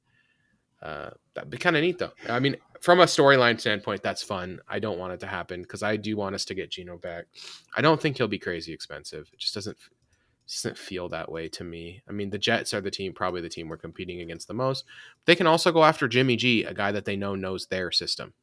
Uh, 0.83 1.11
that'd 1.35 1.51
be 1.51 1.59
kind 1.59 1.77
of 1.77 1.83
neat 1.83 1.99
though. 1.99 2.13
I 2.29 2.41
mean, 2.41 2.57
from 2.81 3.01
a 3.01 3.05
storyline 3.05 3.61
standpoint, 3.61 4.03
that's 4.03 4.23
fun. 4.23 4.61
I 4.69 4.81
don't 4.81 4.99
want 4.99 5.13
it 5.13 5.21
to 5.21 5.27
happen 5.27 5.63
because 5.63 5.83
I 5.83 5.97
do 5.97 6.17
want 6.17 6.35
us 6.35 6.45
to 6.47 6.55
get 6.55 6.71
Geno 6.71 6.99
back. 6.99 7.27
I 7.77 7.81
don't 7.81 8.01
think 8.01 8.19
he'll 8.19 8.29
be 8.29 8.39
crazy 8.39 8.73
expensive. 8.73 9.31
It 9.33 9.39
just 9.39 9.55
doesn't 9.55 9.79
just 10.47 10.65
doesn't 10.65 10.79
feel 10.79 11.09
that 11.11 11.31
way 11.31 11.49
to 11.49 11.63
me. 11.63 12.03
I 12.09 12.13
mean, 12.13 12.31
the 12.31 12.39
Jets 12.39 12.75
are 12.75 12.81
the 12.81 12.91
team, 12.91 13.13
probably 13.13 13.41
the 13.41 13.49
team 13.49 13.69
we're 13.69 13.77
competing 13.77 14.21
against 14.21 14.49
the 14.49 14.55
most. 14.55 14.85
They 15.25 15.37
can 15.37 15.47
also 15.47 15.71
go 15.71 15.85
after 15.85 16.09
Jimmy 16.09 16.35
G, 16.35 16.65
a 16.65 16.75
guy 16.75 16.91
that 16.91 17.05
they 17.05 17.17
know 17.17 17.37
knows 17.37 17.67
their 17.67 17.93
system. 17.93 18.35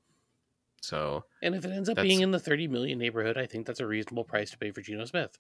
So 0.82 1.26
And 1.42 1.56
if 1.56 1.66
it 1.66 1.72
ends 1.72 1.90
up 1.90 1.98
being 1.98 2.22
in 2.22 2.32
the 2.32 2.40
30 2.40 2.70
million 2.70 2.98
neighborhood, 2.98 3.38
I 3.38 3.46
think 3.46 3.68
that's 3.68 3.82
a 3.82 3.86
reasonable 3.86 4.24
price 4.24 4.52
to 4.52 4.58
pay 4.58 4.72
for 4.72 4.82
Geno 4.82 5.04
Smith. 5.04 5.38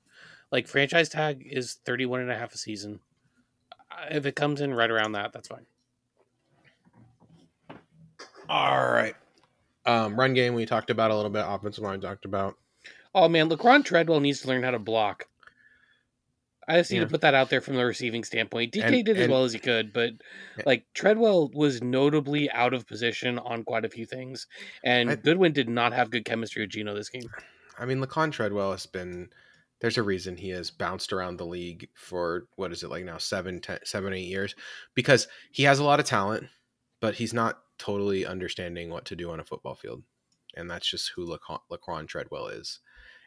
Like 0.51 0.67
franchise 0.67 1.07
tag 1.07 1.47
is 1.49 1.75
31 1.85 2.19
and 2.19 2.31
a 2.31 2.37
half 2.37 2.53
a 2.53 2.57
season. 2.57 2.99
If 4.11 4.25
it 4.25 4.35
comes 4.35 4.59
in 4.59 4.73
right 4.73 4.91
around 4.91 5.13
that, 5.13 5.31
that's 5.31 5.47
fine. 5.47 5.65
All 8.49 8.91
right, 8.91 9.15
um, 9.85 10.19
run 10.19 10.33
game 10.33 10.55
we 10.55 10.65
talked 10.65 10.89
about 10.89 11.11
a 11.11 11.15
little 11.15 11.29
bit. 11.31 11.45
Offensive 11.47 11.83
line 11.83 12.01
talked 12.01 12.25
about. 12.25 12.55
Oh 13.13 13.29
man, 13.29 13.49
Laquon 13.49 13.85
Treadwell 13.85 14.19
needs 14.19 14.41
to 14.41 14.47
learn 14.47 14.63
how 14.63 14.71
to 14.71 14.79
block. 14.79 15.25
I 16.67 16.77
just 16.77 16.91
need 16.91 16.97
Yeah. 16.97 17.05
to 17.05 17.09
put 17.09 17.21
that 17.21 17.33
out 17.33 17.49
there 17.49 17.61
from 17.61 17.75
the 17.75 17.85
receiving 17.85 18.23
standpoint. 18.23 18.73
DK 18.73 18.83
And- 18.83 19.05
did 19.05 19.17
as 19.17 19.23
and- 19.23 19.31
well 19.31 19.43
as 19.43 19.53
he 19.53 19.59
could, 19.59 19.91
but 19.93 20.11
like 20.65 20.85
Treadwell 20.93 21.49
was 21.49 21.81
notably 21.81 22.49
out 22.51 22.73
of 22.75 22.85
position 22.87 23.39
on 23.39 23.63
quite 23.63 23.85
a 23.85 23.89
few 23.89 24.05
things, 24.05 24.45
and 24.83 25.09
I- 25.11 25.15
Goodwin 25.15 25.51
did 25.53 25.67
not 25.69 25.93
have 25.93 26.11
good 26.11 26.25
chemistry 26.25 26.63
with 26.63 26.69
Geno 26.71 26.93
this 26.95 27.09
game. 27.09 27.29
I 27.77 27.85
mean, 27.85 27.99
Laquon 28.03 28.31
Treadwell 28.31 28.71
has 28.71 28.85
been. 28.85 29.29
There's 29.79 29.97
a 29.97 30.03
reason 30.03 30.35
he 30.37 30.49
has 30.49 30.69
bounced 30.71 31.13
around 31.13 31.37
the 31.37 31.45
league 31.45 31.87
for 31.95 32.47
what 32.57 32.71
is 32.73 32.83
it 32.83 32.89
like 32.89 33.05
now 33.05 33.17
seven, 33.17 33.61
ten, 33.61 33.79
seven, 33.85 34.11
eight 34.13 34.27
years, 34.27 34.53
because 34.93 35.27
he 35.51 35.63
has 35.63 35.79
a 35.79 35.83
lot 35.85 35.99
of 36.01 36.05
talent, 36.05 36.47
but 36.99 37.15
he's 37.15 37.33
not 37.33 37.63
totally 37.79 38.25
understanding 38.25 38.89
what 38.89 39.05
to 39.05 39.15
do 39.15 39.31
on 39.31 39.39
a 39.39 39.43
football 39.43 39.75
field, 39.75 40.03
and 40.55 40.69
that's 40.69 40.89
just 40.89 41.11
who 41.15 41.25
Laquon, 41.25 41.59
Laquon 41.71 42.07
Treadwell 42.07 42.47
is. 42.47 42.79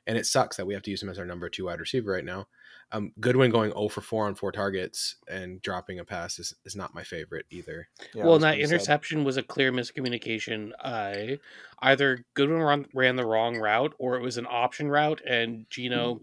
And 0.06 0.18
it 0.18 0.26
sucks 0.26 0.56
that 0.56 0.66
we 0.66 0.74
have 0.74 0.82
to 0.82 0.90
use 0.90 1.02
him 1.02 1.08
as 1.08 1.18
our 1.18 1.24
number 1.24 1.48
two 1.48 1.66
wide 1.66 1.78
receiver 1.78 2.10
right 2.10 2.24
now. 2.24 2.48
Um, 2.90 3.12
Goodwin 3.20 3.52
going 3.52 3.70
0 3.70 3.88
for 3.88 4.00
4 4.00 4.26
on 4.26 4.34
four 4.34 4.50
targets 4.50 5.14
and 5.28 5.62
dropping 5.62 6.00
a 6.00 6.04
pass 6.04 6.38
is, 6.40 6.54
is 6.64 6.74
not 6.74 6.94
my 6.94 7.04
favorite 7.04 7.46
either. 7.50 7.88
Yeah, 8.12 8.24
well, 8.24 8.32
it 8.32 8.34
was 8.34 8.34
and 8.34 8.42
that 8.42 8.48
pretty 8.54 8.64
sad. 8.64 8.74
interception 8.74 9.24
was 9.24 9.36
a 9.36 9.42
clear 9.44 9.72
miscommunication. 9.72 10.72
Uh, 10.80 11.36
either 11.80 12.24
Goodwin 12.34 12.60
run, 12.60 12.86
ran 12.92 13.16
the 13.16 13.24
wrong 13.24 13.56
route, 13.56 13.94
or 13.98 14.16
it 14.16 14.22
was 14.22 14.38
an 14.38 14.46
option 14.50 14.88
route, 14.88 15.22
and 15.26 15.66
Geno 15.70 16.20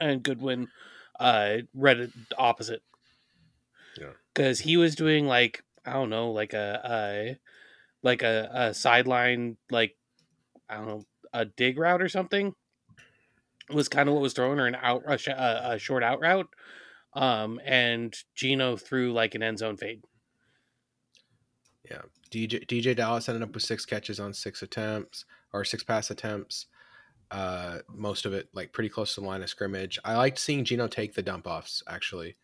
and 0.00 0.22
Goodwin 0.22 0.68
uh, 1.20 1.58
read 1.74 2.00
it 2.00 2.10
opposite. 2.36 2.82
Yeah. 3.98 4.12
because 4.34 4.60
he 4.60 4.76
was 4.76 4.94
doing 4.94 5.26
like 5.26 5.62
I 5.84 5.92
don't 5.94 6.10
know, 6.10 6.30
like 6.30 6.52
a, 6.54 6.80
a 6.84 7.38
like 8.02 8.22
a, 8.22 8.50
a 8.52 8.74
sideline, 8.74 9.56
like 9.70 9.96
I 10.68 10.76
don't 10.76 10.86
know, 10.86 11.04
a 11.32 11.44
dig 11.44 11.78
route 11.78 12.02
or 12.02 12.08
something. 12.08 12.54
Was 13.70 13.88
kind 13.88 14.08
of 14.08 14.14
what 14.14 14.22
was 14.22 14.32
thrown, 14.32 14.58
or 14.58 14.66
an 14.66 14.74
out 14.74 15.02
a, 15.06 15.72
a, 15.72 15.78
short 15.78 16.02
out 16.02 16.20
route. 16.20 16.48
Um, 17.14 17.60
and 17.64 18.14
Geno 18.34 18.76
threw 18.76 19.12
like 19.12 19.34
an 19.34 19.42
end 19.42 19.58
zone 19.58 19.76
fade. 19.76 20.02
Yeah. 21.88 22.02
DeeJay 22.30 22.66
DeeJay 22.66 22.96
Dallas 22.96 23.28
ended 23.28 23.42
up 23.42 23.54
with 23.54 23.62
six 23.62 23.84
catches 23.84 24.18
on 24.18 24.34
six 24.34 24.62
attempts 24.62 25.24
or 25.52 25.64
six 25.64 25.82
pass 25.82 26.10
attempts. 26.10 26.66
Uh, 27.30 27.78
most 27.88 28.26
of 28.26 28.32
it 28.32 28.48
like 28.52 28.72
pretty 28.72 28.88
close 28.88 29.14
to 29.14 29.20
the 29.20 29.26
line 29.26 29.42
of 29.42 29.48
scrimmage. 29.48 29.98
I 30.04 30.16
liked 30.16 30.38
seeing 30.38 30.64
Geno 30.64 30.86
take 30.86 31.14
the 31.14 31.22
dump 31.22 31.46
offs 31.46 31.82
actually, 31.88 32.36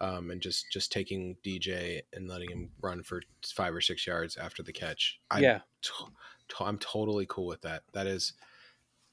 um, 0.00 0.30
and 0.30 0.40
just 0.40 0.70
just 0.70 0.90
taking 0.92 1.36
DeeJay 1.44 2.02
and 2.12 2.28
letting 2.28 2.50
him 2.50 2.70
run 2.80 3.02
for 3.02 3.22
five 3.44 3.74
or 3.74 3.80
six 3.80 4.06
yards 4.06 4.36
after 4.36 4.62
the 4.62 4.72
catch. 4.72 5.18
I'm 5.30 5.42
yeah, 5.42 5.60
to- 5.82 5.92
to- 6.48 6.64
I'm 6.64 6.78
totally 6.78 7.26
cool 7.28 7.46
with 7.46 7.60
that. 7.62 7.82
That 7.92 8.06
is 8.06 8.32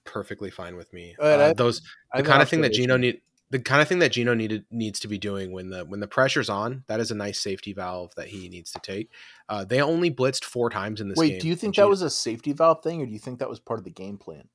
perfectly 0.06 0.50
fine 0.50 0.76
with 0.76 0.92
me. 0.94 1.16
Uh, 1.20 1.38
that- 1.38 1.58
those 1.58 1.82
I 2.14 2.22
the 2.22 2.24
have 2.24 2.32
kind 2.32 2.42
of 2.42 2.50
thing 2.50 2.62
that 2.62 2.74
Geno 2.74 2.94
observation. 2.96 3.16
need 3.16 3.22
the 3.50 3.60
kind 3.60 3.82
of 3.82 3.88
thing 3.88 4.00
that 4.00 4.12
Geno 4.12 4.34
needed 4.34 4.66
needs 4.72 5.00
to 5.00 5.08
be 5.08 5.18
doing 5.18 5.52
when 5.54 5.70
the 5.70 5.86
when 5.86 6.00
the 6.02 6.08
pressure's 6.08 6.50
on. 6.50 6.84
That 6.88 7.00
is 7.00 7.12
a 7.12 7.16
nice 7.16 7.40
safety 7.40 7.72
valve 7.74 8.14
that 8.16 8.28
he 8.28 8.50
needs 8.50 8.72
to 8.74 8.80
take. 8.80 9.10
Uh, 9.50 9.64
they 9.64 9.82
only 9.82 10.12
blitzed 10.12 10.44
four 10.44 10.70
times 10.70 11.00
in 11.02 11.08
this 11.10 11.18
Wait, 11.18 11.30
game. 11.32 11.40
do 11.40 11.48
you 11.48 11.54
and 11.54 11.62
think 11.62 11.76
Geno- 11.76 11.86
that 11.88 11.90
was 11.90 12.02
a 12.02 12.10
safety 12.10 12.52
valve 12.54 12.84
thing, 12.84 13.02
or 13.02 13.06
do 13.06 13.12
you 13.14 13.20
think 13.20 13.40
that 13.40 13.50
was 13.50 13.60
part 13.60 13.80
of 13.80 13.84
the 13.86 13.90
game 13.92 14.18
plan? 14.18 14.48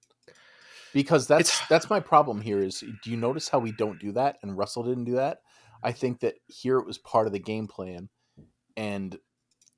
Because 0.93 1.27
that's 1.27 1.49
It's- 1.49 1.69
that's 1.71 1.89
my 1.89 2.01
problem 2.01 2.43
here. 2.43 2.59
Is 2.59 2.81
do 3.03 3.11
you 3.11 3.17
notice 3.17 3.49
how 3.49 3.59
we 3.61 3.73
don't 3.73 3.99
do 3.99 4.13
that, 4.13 4.39
and 4.43 4.59
Russell 4.59 4.83
didn't 4.83 5.05
do 5.05 5.13
that? 5.15 5.41
I 5.83 5.93
think 5.93 6.21
that 6.21 6.35
here 6.47 6.79
it 6.79 6.87
was 6.87 6.99
part 6.99 7.27
of 7.27 7.33
the 7.33 7.39
game 7.39 7.67
plan, 7.67 8.09
and 8.77 9.17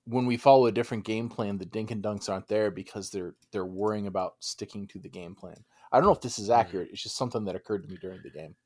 when 0.06 0.26
we 0.26 0.36
follow 0.36 0.66
a 0.66 0.72
different 0.72 1.04
game 1.04 1.28
plan, 1.30 1.56
the 1.56 1.64
dink 1.64 1.90
and 1.90 2.02
dunks 2.02 2.28
aren't 2.28 2.48
there 2.48 2.70
because 2.70 3.10
they're 3.10 3.34
they're 3.52 3.64
worrying 3.64 4.06
about 4.06 4.34
sticking 4.40 4.86
to 4.88 4.98
the 4.98 5.08
game 5.08 5.34
plan. 5.34 5.64
I 5.92 5.98
don't 5.98 6.06
know 6.06 6.12
if 6.12 6.20
this 6.20 6.38
is 6.38 6.48
Mhm. 6.48 6.58
accurate. 6.58 6.88
It's 6.92 7.02
just 7.02 7.16
something 7.16 7.44
that 7.44 7.54
occurred 7.56 7.84
to 7.84 7.88
me 7.88 7.96
during 8.00 8.20
the 8.22 8.30
game. 8.30 8.56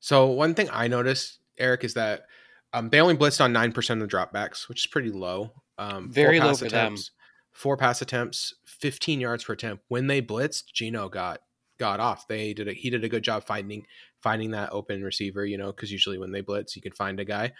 So 0.00 0.26
one 0.26 0.54
thing 0.54 0.68
I 0.70 0.88
noticed, 0.88 1.40
Eric, 1.58 1.84
is 1.84 1.94
that 1.94 2.26
um, 2.72 2.88
they 2.90 3.00
only 3.00 3.16
blitzed 3.16 3.40
on 3.40 3.52
nine 3.52 3.72
percent 3.72 4.02
of 4.02 4.08
the 4.08 4.16
dropbacks, 4.16 4.68
which 4.68 4.82
is 4.84 4.86
pretty 4.90 5.10
low. 5.10 5.52
Um, 5.78 6.10
Very 6.12 6.38
four 6.38 6.46
low 6.46 6.50
pass 6.52 6.58
for 6.60 6.68
them. 6.68 6.86
attempts, 6.94 7.10
Four 7.52 7.76
pass 7.76 8.02
attempts, 8.02 8.54
fifteen 8.66 9.20
yards 9.20 9.44
per 9.44 9.52
attempt. 9.52 9.84
When 9.88 10.06
they 10.08 10.20
blitzed, 10.22 10.72
Geno 10.72 11.08
got 11.08 11.40
got 11.78 12.00
off. 12.00 12.26
They 12.26 12.52
did 12.54 12.68
a, 12.68 12.72
he 12.72 12.90
did 12.90 13.04
a 13.04 13.08
good 13.08 13.22
job 13.22 13.44
finding 13.44 13.86
finding 14.24 14.50
that 14.50 14.72
open 14.72 15.04
receiver. 15.04 15.46
You 15.46 15.58
know, 15.58 15.70
because 15.70 15.92
usually 15.92 16.18
when 16.18 16.32
they 16.32 16.40
blitz, 16.40 16.74
you 16.74 16.82
can 16.82 16.92
find 16.92 17.20
a 17.20 17.24
guy. 17.24 17.52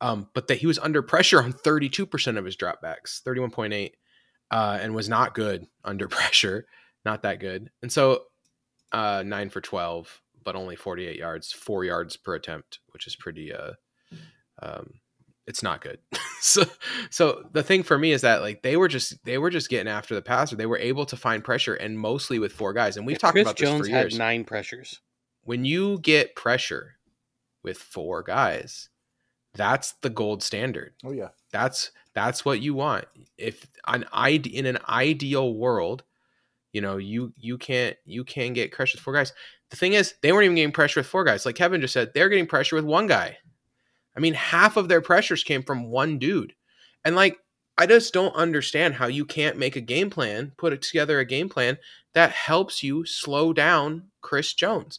Um, 0.00 0.28
but 0.34 0.48
that 0.48 0.58
he 0.58 0.66
was 0.66 0.78
under 0.78 1.02
pressure 1.02 1.42
on 1.42 1.52
thirty 1.52 1.88
two 1.88 2.06
percent 2.06 2.38
of 2.38 2.44
his 2.44 2.56
dropbacks, 2.56 3.20
thirty 3.22 3.40
one 3.40 3.50
point 3.50 3.72
eight, 3.72 3.96
uh, 4.52 4.78
and 4.80 4.94
was 4.94 5.08
not 5.08 5.34
good 5.34 5.66
under 5.84 6.06
pressure. 6.06 6.66
Not 7.04 7.22
that 7.22 7.40
good. 7.40 7.70
And 7.82 7.90
so 7.90 8.22
uh, 8.92 9.24
nine 9.26 9.50
for 9.50 9.60
twelve 9.60 10.20
but 10.44 10.54
only 10.54 10.76
48 10.76 11.16
yards, 11.16 11.52
four 11.52 11.84
yards 11.84 12.16
per 12.16 12.34
attempt, 12.34 12.80
which 12.92 13.06
is 13.06 13.16
pretty, 13.16 13.52
uh, 13.52 13.72
um, 14.62 15.00
it's 15.46 15.62
not 15.62 15.80
good. 15.80 15.98
so, 16.40 16.64
so 17.10 17.44
the 17.52 17.62
thing 17.62 17.82
for 17.82 17.98
me 17.98 18.12
is 18.12 18.20
that 18.20 18.42
like 18.42 18.62
they 18.62 18.76
were 18.76 18.88
just 18.88 19.22
they 19.24 19.38
were 19.38 19.50
just 19.50 19.68
getting 19.68 19.88
after 19.88 20.14
the 20.14 20.22
passer. 20.22 20.56
They 20.56 20.66
were 20.66 20.78
able 20.78 21.06
to 21.06 21.16
find 21.16 21.42
pressure 21.42 21.74
and 21.74 21.98
mostly 21.98 22.38
with 22.38 22.52
four 22.52 22.72
guys. 22.72 22.96
And 22.96 23.06
we've 23.06 23.18
talked 23.18 23.32
Chris 23.32 23.42
about 23.42 23.56
this 23.56 23.68
Jones 23.68 23.88
for 23.88 23.94
had 23.94 24.14
nine 24.14 24.44
pressures. 24.44 25.00
When 25.44 25.64
you 25.64 25.98
get 26.00 26.36
pressure 26.36 26.96
with 27.62 27.78
four 27.78 28.22
guys, 28.22 28.88
that's 29.54 29.92
the 30.02 30.10
gold 30.10 30.42
standard. 30.42 30.94
Oh 31.04 31.12
yeah, 31.12 31.28
That's 31.52 31.90
that's 32.14 32.44
what 32.44 32.60
you 32.60 32.74
want. 32.74 33.06
If 33.38 33.66
an 33.86 34.04
ide- 34.12 34.46
in 34.46 34.66
an 34.66 34.78
ideal 34.88 35.54
world, 35.54 36.02
you 36.72 36.80
know, 36.80 36.96
you 36.96 37.32
you 37.36 37.58
can't 37.58 37.96
you 38.04 38.24
can 38.24 38.52
get 38.52 38.72
pressure 38.72 38.96
with 38.96 39.02
four 39.02 39.14
guys. 39.14 39.32
The 39.70 39.76
thing 39.76 39.94
is, 39.94 40.14
they 40.22 40.32
weren't 40.32 40.44
even 40.44 40.56
getting 40.56 40.72
pressure 40.72 41.00
with 41.00 41.06
four 41.06 41.24
guys. 41.24 41.46
Like 41.46 41.56
Kevin 41.56 41.80
just 41.80 41.94
said, 41.94 42.12
they're 42.14 42.28
getting 42.28 42.46
pressure 42.46 42.76
with 42.76 42.84
one 42.84 43.06
guy. 43.06 43.38
I 44.16 44.20
mean, 44.20 44.34
half 44.34 44.76
of 44.76 44.88
their 44.88 45.00
pressures 45.00 45.42
came 45.42 45.62
from 45.62 45.90
one 45.90 46.18
dude. 46.18 46.54
And 47.04 47.16
like 47.16 47.38
I 47.76 47.86
just 47.86 48.14
don't 48.14 48.34
understand 48.34 48.94
how 48.94 49.06
you 49.06 49.24
can't 49.24 49.58
make 49.58 49.76
a 49.76 49.80
game 49.80 50.10
plan, 50.10 50.52
put 50.56 50.80
together 50.82 51.18
a 51.18 51.24
game 51.24 51.48
plan 51.48 51.78
that 52.14 52.30
helps 52.30 52.82
you 52.82 53.04
slow 53.04 53.52
down 53.52 54.10
Chris 54.20 54.54
Jones. 54.54 54.98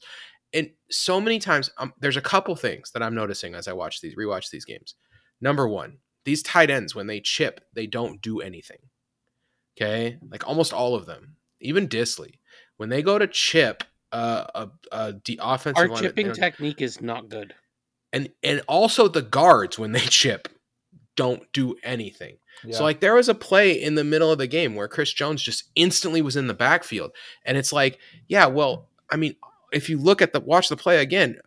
So 0.90 1.20
many 1.20 1.40
times, 1.40 1.70
um, 1.78 1.94
there's 2.00 2.18
a 2.18 2.22
couple 2.22 2.56
things 2.56 2.92
that 2.92 3.02
I'm 3.02 3.16
noticing 3.16 3.56
as 3.56 3.68
I 3.68 3.74
watch 3.74 4.02
these, 4.02 4.16
rewatch 4.16 4.50
these 4.52 4.66
games. 4.66 4.96
Number 5.42 5.68
one, 5.68 5.98
these 6.26 6.44
tight 6.44 6.70
ends 6.70 6.94
when 6.96 7.08
they 7.08 7.20
chip, 7.20 7.62
they 7.74 7.88
don't 7.88 8.22
do 8.22 8.42
anything. 8.42 8.78
Okay, 9.78 10.18
like 10.30 10.48
almost 10.48 10.72
all 10.74 10.96
of 10.96 11.06
them, 11.06 11.36
even 11.60 11.88
Dissly, 11.88 12.36
when 12.78 12.90
they 12.90 13.02
go 13.02 13.20
to 13.20 13.28
chip 13.28 13.84
uh, 14.12 14.46
a 14.56 14.70
a 14.92 15.14
the 15.26 15.40
offensive 15.42 15.82
Our 15.82 15.90
line, 15.90 16.02
chipping 16.02 16.32
technique 16.34 16.82
is 16.82 17.02
not 17.02 17.28
good. 17.30 17.54
and 18.14 18.30
and 18.42 18.62
also 18.68 19.08
the 19.08 19.22
guards 19.22 19.78
when 19.78 19.92
they 19.92 20.00
chip 20.20 20.48
don't 21.16 21.44
do 21.54 21.76
anything. 21.84 22.38
yeah. 22.64 22.78
So 22.78 22.84
like 22.84 23.02
there 23.02 23.16
was 23.16 23.28
a 23.30 23.36
play 23.36 23.72
in 23.74 23.96
the 23.96 24.04
middle 24.04 24.32
of 24.32 24.38
the 24.38 24.48
game 24.48 24.76
where 24.76 24.88
Chris 24.88 25.12
Jones 25.12 25.42
just 25.42 25.66
instantly 25.76 26.22
was 26.22 26.36
in 26.38 26.48
the 26.48 26.54
backfield, 26.54 27.12
and 27.46 27.58
it's 27.58 27.74
like, 27.74 28.00
yeah, 28.28 28.46
well, 28.46 28.90
I 29.12 29.18
mean, 29.18 29.36
if 29.72 29.90
you 29.90 29.98
look 29.98 30.22
at 30.22 30.34
the 30.34 30.40
watch 30.40 30.70
the 30.70 30.78
play 30.78 31.00
again, 31.00 31.38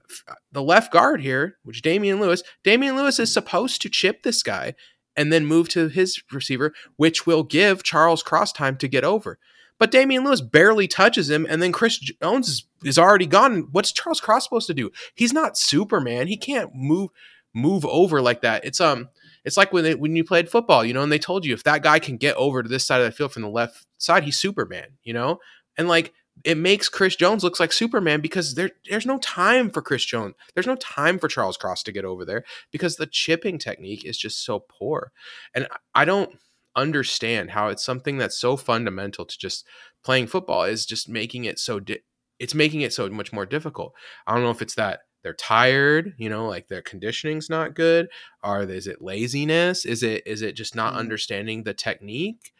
the 0.52 0.62
left 0.62 0.92
guard 0.92 1.20
here, 1.20 1.58
which 1.62 1.82
Damien 1.82 2.20
Lewis, 2.20 2.42
Damien 2.64 2.96
Lewis 2.96 3.18
is 3.18 3.32
supposed 3.32 3.82
to 3.82 3.88
chip 3.88 4.22
this 4.22 4.42
guy 4.42 4.74
and 5.16 5.32
then 5.32 5.46
move 5.46 5.68
to 5.70 5.88
his 5.88 6.22
receiver, 6.32 6.72
which 6.96 7.26
will 7.26 7.42
give 7.42 7.82
Charles 7.82 8.22
Cross 8.22 8.52
time 8.52 8.76
to 8.76 8.88
get 8.88 9.04
over. 9.04 9.38
But 9.78 9.90
Damien 9.90 10.24
Lewis 10.24 10.40
barely 10.40 10.88
touches 10.88 11.30
him, 11.30 11.46
and 11.48 11.62
then 11.62 11.72
Chris 11.72 11.98
Jones 11.98 12.66
is, 12.82 12.98
already 12.98 13.26
gone. 13.26 13.68
What's 13.70 13.92
Charles 13.92 14.20
Cross 14.20 14.44
supposed 14.44 14.66
to 14.66 14.74
do? 14.74 14.90
He's 15.14 15.32
not 15.32 15.56
Superman. 15.56 16.26
He 16.26 16.36
can't 16.36 16.70
move 16.74 17.10
move 17.54 17.84
over 17.86 18.20
like 18.20 18.42
that. 18.42 18.64
It's 18.64 18.80
um 18.80 19.08
it's 19.44 19.56
like 19.56 19.72
when 19.72 19.84
they, 19.84 19.94
when 19.94 20.14
you 20.14 20.24
played 20.24 20.50
football, 20.50 20.84
you 20.84 20.92
know, 20.92 21.02
and 21.02 21.10
they 21.10 21.18
told 21.18 21.44
you 21.44 21.54
if 21.54 21.64
that 21.64 21.82
guy 21.82 21.98
can 21.98 22.16
get 22.16 22.36
over 22.36 22.62
to 22.62 22.68
this 22.68 22.84
side 22.84 23.00
of 23.00 23.06
the 23.06 23.12
field 23.12 23.32
from 23.32 23.42
the 23.42 23.48
left 23.48 23.86
side, 23.96 24.24
he's 24.24 24.36
Superman, 24.36 24.98
you 25.02 25.14
know? 25.14 25.38
And 25.76 25.88
like 25.88 26.12
it 26.44 26.56
makes 26.56 26.88
Chris 26.88 27.16
Jones 27.16 27.42
looks 27.44 27.60
like 27.60 27.72
Superman 27.72 28.20
because 28.20 28.54
there 28.54 28.70
there's 28.88 29.06
no 29.06 29.18
time 29.18 29.70
for 29.70 29.82
Chris 29.82 30.04
Jones. 30.04 30.34
There's 30.54 30.66
no 30.66 30.76
time 30.76 31.18
for 31.18 31.28
Charles 31.28 31.56
Cross 31.56 31.82
to 31.84 31.92
get 31.92 32.04
over 32.04 32.24
there 32.24 32.44
because 32.70 32.96
the 32.96 33.06
chipping 33.06 33.58
technique 33.58 34.04
is 34.04 34.18
just 34.18 34.44
so 34.44 34.60
poor. 34.60 35.12
And 35.54 35.66
I 35.94 36.04
don't 36.04 36.36
understand 36.76 37.50
how 37.50 37.68
it's 37.68 37.84
something 37.84 38.18
that's 38.18 38.38
so 38.38 38.56
fundamental 38.56 39.24
to 39.24 39.38
just 39.38 39.66
playing 40.04 40.26
football 40.28 40.64
is 40.64 40.86
just 40.86 41.08
making 41.08 41.44
it 41.44 41.58
so 41.58 41.80
di- 41.80 42.00
it's 42.38 42.54
making 42.54 42.82
it 42.82 42.92
so 42.92 43.08
much 43.08 43.32
more 43.32 43.46
difficult. 43.46 43.92
I 44.26 44.34
don't 44.34 44.44
know 44.44 44.50
if 44.50 44.62
it's 44.62 44.76
that 44.76 45.00
they're 45.24 45.34
tired, 45.34 46.14
you 46.18 46.28
know, 46.28 46.46
like 46.46 46.68
their 46.68 46.82
conditioning's 46.82 47.50
not 47.50 47.74
good, 47.74 48.08
or 48.44 48.62
is 48.62 48.86
it 48.86 49.02
laziness? 49.02 49.84
Is 49.84 50.02
it 50.04 50.22
is 50.26 50.42
it 50.42 50.52
just 50.54 50.76
not 50.76 50.94
Mhm. 50.94 50.98
understanding 50.98 51.64
the 51.64 51.74
technique? 51.74 52.52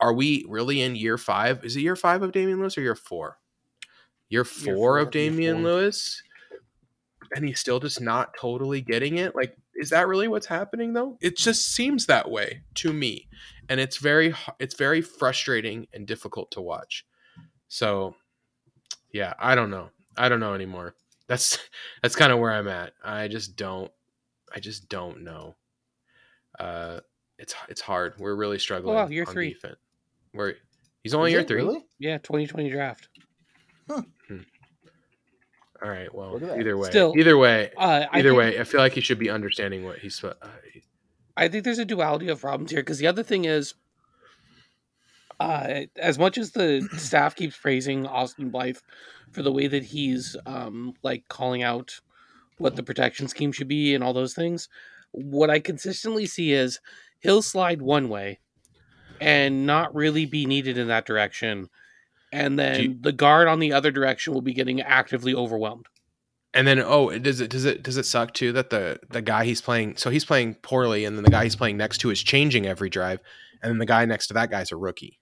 Are 0.00 0.12
we 0.12 0.44
really 0.48 0.80
in 0.82 0.96
year 0.96 1.18
five? 1.18 1.64
Is 1.64 1.76
it 1.76 1.80
year 1.80 1.96
five 1.96 2.22
of 2.22 2.32
Damien 2.32 2.60
Lewis 2.60 2.78
or 2.78 2.82
year 2.82 2.94
four? 2.94 3.38
Year 4.28 4.44
four, 4.44 4.74
four, 4.74 4.98
of 4.98 5.06
year 5.06 5.30
Damien 5.30 5.56
four. 5.56 5.64
Lewis, 5.64 6.22
and 7.34 7.46
he's 7.46 7.60
still 7.60 7.80
just 7.80 8.00
not 8.00 8.34
totally 8.38 8.80
getting 8.80 9.18
it. 9.18 9.34
Like, 9.34 9.56
is 9.74 9.90
that 9.90 10.06
really 10.06 10.28
what's 10.28 10.46
happening 10.46 10.92
though? 10.92 11.16
It 11.20 11.36
just 11.36 11.74
seems 11.74 12.06
that 12.06 12.30
way 12.30 12.62
to 12.76 12.92
me, 12.92 13.28
and 13.68 13.80
it's 13.80 13.96
very 13.96 14.34
it's 14.58 14.74
very 14.74 15.00
frustrating 15.00 15.86
and 15.92 16.06
difficult 16.06 16.50
to 16.52 16.60
watch. 16.60 17.06
So, 17.68 18.14
yeah, 19.12 19.34
I 19.38 19.54
don't 19.54 19.70
know. 19.70 19.90
I 20.16 20.28
don't 20.28 20.40
know 20.40 20.54
anymore. 20.54 20.94
That's 21.26 21.58
that's 22.02 22.16
kind 22.16 22.32
of 22.32 22.38
where 22.38 22.52
I'm 22.52 22.68
at. 22.68 22.92
I 23.02 23.28
just 23.28 23.56
don't. 23.56 23.90
I 24.54 24.60
just 24.60 24.88
don't 24.88 25.22
know. 25.22 25.56
Uh, 26.58 27.00
it's 27.38 27.54
it's 27.68 27.80
hard. 27.80 28.14
We're 28.18 28.36
really 28.36 28.58
struggling. 28.58 28.94
wow, 28.94 29.08
year 29.08 29.24
on 29.26 29.32
three. 29.32 29.54
Defense. 29.54 29.76
We're 30.38 30.54
he's 31.02 31.14
only 31.14 31.30
Is 31.30 31.32
year 31.32 31.40
it 31.40 31.48
three. 31.48 31.62
Really? 31.62 31.84
Yeah, 31.98 32.18
2020 32.18 32.70
draft. 32.70 33.08
All 33.90 35.88
right. 35.88 36.12
Well, 36.14 36.32
Look 36.32 36.42
at 36.42 36.48
that. 36.48 36.58
either 36.60 36.76
way, 36.76 36.88
Still, 36.90 37.14
either 37.16 37.36
way, 37.36 37.70
Uh, 37.76 38.06
I 38.10 38.18
either 38.18 38.30
think- 38.30 38.38
way, 38.38 38.60
I 38.60 38.64
feel 38.64 38.80
like 38.80 38.92
he 38.92 39.00
should 39.00 39.18
be 39.18 39.30
understanding 39.30 39.84
what 39.84 39.98
he's. 39.98 40.22
Uh, 40.22 40.34
I 41.36 41.48
think 41.48 41.64
there's 41.64 41.78
a 41.78 41.84
duality 41.84 42.28
of 42.28 42.40
problems 42.40 42.70
here 42.72 42.80
because 42.80 42.98
the 42.98 43.06
other 43.06 43.22
thing 43.22 43.44
is, 43.44 43.74
uh, 45.40 45.82
as 45.96 46.18
much 46.18 46.36
as 46.36 46.50
the 46.52 46.88
staff 46.98 47.36
keeps 47.36 47.56
praising 47.56 48.06
Austin 48.06 48.50
Blythe 48.50 48.78
for 49.32 49.42
the 49.42 49.52
way 49.52 49.66
that 49.68 49.84
he's 49.84 50.36
um, 50.46 50.94
like 51.02 51.28
calling 51.28 51.62
out 51.62 52.00
what 52.58 52.74
the 52.74 52.82
protection 52.82 53.28
scheme 53.28 53.52
should 53.52 53.68
be 53.68 53.94
and 53.94 54.02
all 54.02 54.12
those 54.12 54.34
things, 54.34 54.68
what 55.12 55.48
I 55.48 55.60
consistently 55.60 56.26
see 56.26 56.52
is 56.52 56.80
he'll 57.20 57.42
slide 57.42 57.80
one 57.82 58.08
way 58.08 58.40
and 59.20 59.66
not 59.66 59.94
really 59.94 60.26
be 60.26 60.46
needed 60.46 60.78
in 60.78 60.88
that 60.88 61.06
direction. 61.06 61.68
And 62.32 62.58
then 62.58 62.82
you- 62.82 62.96
the 63.00 63.12
guard 63.12 63.48
on 63.48 63.58
the 63.58 63.72
other 63.72 63.90
direction 63.90 64.34
will 64.34 64.42
be 64.42 64.52
getting 64.54 64.80
actively 64.80 65.34
overwhelmed. 65.34 65.86
and 66.54 66.66
then 66.66 66.80
oh, 66.80 67.16
does 67.18 67.40
it 67.42 67.50
does 67.50 67.64
it 67.66 67.82
does 67.82 67.96
it 67.98 68.06
suck 68.06 68.32
too 68.32 68.52
that 68.52 68.70
the 68.70 68.98
the 69.10 69.20
guy 69.22 69.44
he's 69.44 69.60
playing 69.60 69.96
so 69.96 70.08
he's 70.10 70.24
playing 70.24 70.54
poorly, 70.62 71.04
and 71.04 71.16
then 71.16 71.22
the 71.24 71.30
guy 71.30 71.44
he's 71.44 71.56
playing 71.56 71.76
next 71.76 71.98
to 71.98 72.10
is 72.10 72.22
changing 72.22 72.66
every 72.66 72.88
drive, 72.90 73.20
and 73.62 73.70
then 73.70 73.78
the 73.78 73.86
guy 73.86 74.04
next 74.06 74.28
to 74.28 74.34
that 74.34 74.50
guy's 74.50 74.72
a 74.72 74.76
rookie. 74.76 75.17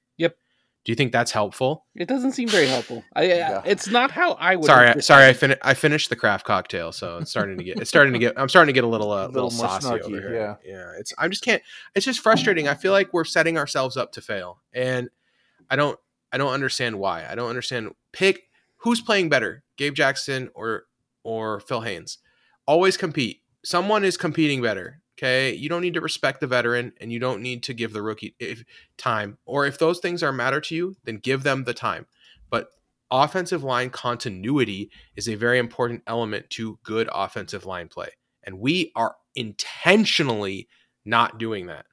Yep. 0.87 0.87
Do 0.87 0.93
you 0.93 0.97
think 0.97 1.11
that's 1.13 1.33
helpful? 1.33 1.85
It 1.97 2.07
doesn't 2.07 2.33
seem 2.33 2.49
very 2.49 2.67
helpful. 2.69 3.03
I, 3.15 3.25
Yeah. 3.25 3.63
It's 3.65 3.89
not 3.89 4.13
how 4.13 4.33
I 4.35 4.55
would. 4.55 4.67
sorry, 4.67 4.89
I, 4.89 4.99
sorry, 5.01 5.27
I 5.27 5.33
fin- 5.33 5.57
I 5.63 5.75
finished 5.75 6.11
the 6.11 6.17
craft 6.17 6.47
cocktail, 6.47 6.93
so 6.93 7.19
it's 7.19 7.31
starting 7.31 7.59
to 7.59 7.65
get 7.65 7.81
it's 7.81 7.91
starting 7.91 8.13
to 8.13 8.19
get 8.21 8.39
I'm 8.39 8.49
starting 8.49 8.69
to 8.69 8.73
get 8.73 8.85
a 8.85 8.89
little 8.89 9.11
uh, 9.11 9.27
A 9.27 9.29
little 9.29 9.49
little, 9.49 9.51
saucy 9.51 9.87
snarky, 9.89 10.01
over 10.03 10.21
here. 10.21 10.59
Yeah, 10.65 10.93
it's 10.99 11.13
I 11.19 11.27
just 11.27 11.43
can't. 11.43 11.61
It's 11.97 12.07
just 12.07 12.21
frustrating. 12.21 12.69
I 12.69 12.75
feel 12.75 12.93
like 12.93 13.13
we're 13.13 13.25
setting 13.25 13.59
ourselves 13.59 13.97
up 13.97 14.13
to 14.13 14.21
fail, 14.21 14.61
and 14.73 15.09
I 15.69 15.75
don't 15.75 15.99
I 16.33 16.39
don't 16.39 16.53
understand 16.53 16.99
why. 17.01 17.27
I 17.29 17.35
don't 17.35 17.49
understand. 17.49 17.91
Pick 18.13 18.45
who's 18.77 19.01
playing 19.01 19.29
better, 19.29 19.65
Gabe 19.77 19.95
Jackson 19.95 20.51
or 20.55 20.85
or 21.25 21.59
Phil 21.61 21.81
Haynes. 21.81 22.19
Always 22.67 22.97
compete. 22.97 23.43
Someone 23.65 24.05
is 24.05 24.17
competing 24.17 24.63
better. 24.63 25.01
Okay, 25.19 25.55
you 25.55 25.71
don't 25.71 25.81
need 25.81 25.95
to 25.95 26.01
respect 26.03 26.41
the 26.41 26.47
veteran, 26.47 26.93
and 27.01 27.11
you 27.11 27.19
don't 27.19 27.41
need 27.41 27.63
to 27.65 27.75
give 27.75 27.95
the 27.95 28.03
rookie 28.03 28.35
if, 28.39 28.65
time. 28.99 29.39
Or 29.47 29.65
if 29.67 29.79
those 29.79 29.99
things 29.99 30.23
are 30.23 30.33
matter 30.33 30.61
to 30.61 30.75
you, 30.75 30.97
then 31.05 31.17
give 31.17 31.43
them 31.43 31.65
the 31.65 31.73
time. 31.73 32.07
But 32.51 32.69
offensive 33.11 33.65
line 33.65 33.91
continuity 33.91 34.91
is 35.17 35.29
a 35.29 35.35
very 35.35 35.59
important 35.59 36.03
element 36.07 36.51
to 36.51 36.79
good 36.83 37.09
offensive 37.13 37.65
line 37.65 37.89
play. 37.89 38.11
And 38.45 38.61
we 38.61 38.93
are 38.95 39.17
intentionally 39.35 40.69
not 41.05 41.39
doing 41.39 41.67
that. 41.67 41.87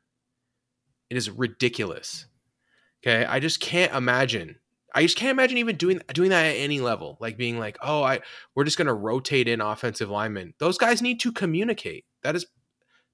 It 1.10 1.18
is 1.18 1.30
ridiculous. 1.30 2.26
Okay. 3.06 3.26
I 3.26 3.40
just 3.40 3.60
can't 3.60 3.94
imagine. 3.94 4.58
I 4.96 5.02
just 5.02 5.18
can't 5.18 5.32
imagine 5.32 5.58
even 5.58 5.76
doing 5.76 6.02
doing 6.14 6.30
that 6.30 6.46
at 6.46 6.58
any 6.58 6.80
level. 6.80 7.18
Like 7.20 7.38
being 7.38 7.60
like, 7.60 7.78
oh, 7.82 8.04
I 8.04 8.22
we're 8.56 8.64
just 8.64 8.78
gonna 8.78 8.94
rotate 8.94 9.48
in 9.48 9.62
offensive 9.62 10.10
linemen. 10.10 10.54
Those 10.60 10.78
guys 10.78 11.02
need 11.02 11.20
to 11.22 11.32
communicate. 11.32 12.06
That 12.24 12.36
is 12.36 12.46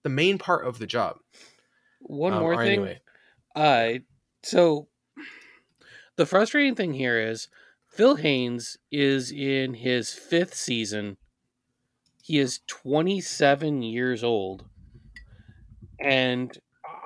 the 0.04 0.10
main 0.10 0.38
part 0.38 0.66
of 0.66 0.80
the 0.80 0.88
job. 0.88 1.18
One 2.02 2.34
Um, 2.34 2.40
more 2.40 2.56
thing. 2.58 2.68
anyway. 2.80 3.02
Uh, 3.56 4.00
so 4.44 4.88
the 6.16 6.26
frustrating 6.26 6.76
thing 6.76 6.94
here 6.94 7.20
is 7.20 7.48
Phil 7.88 8.16
Haynes 8.16 8.78
is 8.92 9.32
in 9.32 9.74
his 9.74 10.14
fifth 10.14 10.54
season. 10.54 11.18
He 12.24 12.38
is 12.40 12.60
27 12.68 13.82
years 13.82 14.24
old. 14.24 14.66
And 16.00 16.58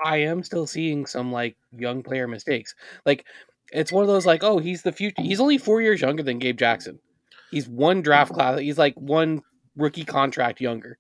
I 0.04 0.18
am 0.18 0.44
still 0.44 0.68
seeing 0.68 1.06
some 1.06 1.32
like 1.32 1.56
young 1.72 2.04
player 2.04 2.28
mistakes. 2.28 2.76
Like 3.06 3.26
it's 3.72 3.92
one 3.92 4.04
of 4.04 4.08
those 4.08 4.26
like, 4.26 4.44
oh, 4.44 4.60
he's 4.60 4.84
the 4.84 4.92
future. 4.92 5.22
He's 5.22 5.40
only 5.40 5.58
four 5.58 5.82
years 5.82 6.02
younger 6.02 6.22
than 6.24 6.40
Gabe 6.40 6.58
Jackson. 6.58 7.00
He's 7.50 7.68
one 7.68 8.02
draft 8.02 8.34
class. 8.34 8.60
He's 8.60 8.78
like 8.78 8.96
one 8.96 9.42
rookie 9.76 10.06
contract 10.06 10.62
younger. 10.62 10.98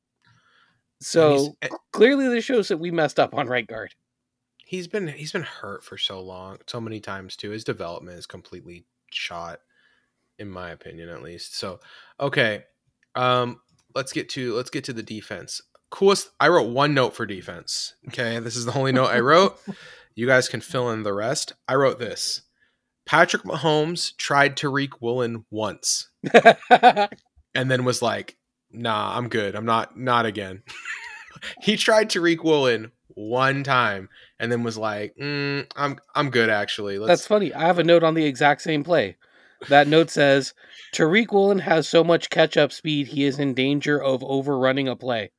So 1.03 1.55
eh, 1.61 1.69
clearly, 1.91 2.27
this 2.29 2.45
shows 2.45 2.69
that 2.69 2.77
we 2.77 2.91
messed 2.91 3.19
up 3.19 3.33
on 3.33 3.47
right 3.47 3.67
guard. 3.67 3.93
he's 4.65 4.87
been 4.87 5.07
he's 5.07 5.31
been 5.31 5.43
hurt 5.43 5.83
for 5.83 5.97
so 5.97 6.21
long, 6.21 6.57
so 6.67 6.79
many 6.79 6.99
times 6.99 7.35
too. 7.35 7.49
His 7.51 7.63
development 7.63 8.17
is 8.17 8.25
completely 8.25 8.85
shot, 9.11 9.59
in 10.39 10.49
my 10.49 10.71
opinion, 10.71 11.09
at 11.09 11.21
least. 11.21 11.55
So, 11.57 11.79
okay, 12.19 12.63
um, 13.15 13.59
let's 13.95 14.13
get 14.13 14.29
to 14.29 14.53
let's 14.55 14.69
get 14.69 14.85
to 14.85 14.93
the 14.93 15.03
defense. 15.03 15.61
Coolest. 15.89 16.29
I 16.39 16.47
wrote 16.47 16.69
one 16.69 16.93
note 16.93 17.15
for 17.15 17.25
defense. 17.25 17.95
Okay, 18.07 18.39
this 18.39 18.55
is 18.55 18.65
the 18.65 18.77
only 18.77 18.91
note 18.91 19.09
I 19.11 19.19
wrote. 19.19 19.59
You 20.15 20.27
guys 20.27 20.47
can 20.47 20.61
fill 20.61 20.91
in 20.91 21.01
the 21.01 21.11
rest. 21.11 21.53
I 21.67 21.73
wrote 21.73 21.97
this. 21.97 22.43
Patrick 23.05 23.41
Mahomes 23.41 24.15
tried 24.15 24.55
Tariq 24.55 25.01
Woolen 25.01 25.43
once 25.49 26.09
and 27.55 27.71
then 27.71 27.83
was 27.83 28.03
like, 28.03 28.37
"Nah, 28.73 29.17
I'm 29.17 29.29
good. 29.29 29.55
I'm 29.55 29.65
not 29.65 29.97
not 29.97 30.25
again." 30.25 30.63
he 31.61 31.77
tried 31.77 32.09
Tariq 32.09 32.43
Woolen 32.43 32.91
one 33.07 33.63
time 33.63 34.09
and 34.39 34.51
then 34.51 34.63
was 34.63 34.77
like, 34.77 35.15
mm, 35.15 35.65
"I'm 35.75 35.99
I'm 36.15 36.29
good 36.29 36.49
actually." 36.49 36.99
Let's 36.99 37.21
That's 37.21 37.27
funny. 37.27 37.53
I 37.53 37.61
have 37.61 37.79
a 37.79 37.83
note 37.83 38.03
on 38.03 38.13
the 38.13 38.25
exact 38.25 38.61
same 38.61 38.83
play. 38.83 39.17
That 39.69 39.87
note 39.87 40.09
says 40.09 40.53
Tariq 40.93 41.31
Woolen 41.31 41.59
has 41.59 41.87
so 41.87 42.03
much 42.03 42.29
catch 42.29 42.57
up 42.57 42.71
speed, 42.71 43.07
he 43.07 43.23
is 43.23 43.39
in 43.39 43.53
danger 43.53 44.01
of 44.01 44.23
overrunning 44.23 44.87
a 44.87 44.95
play. 44.95 45.31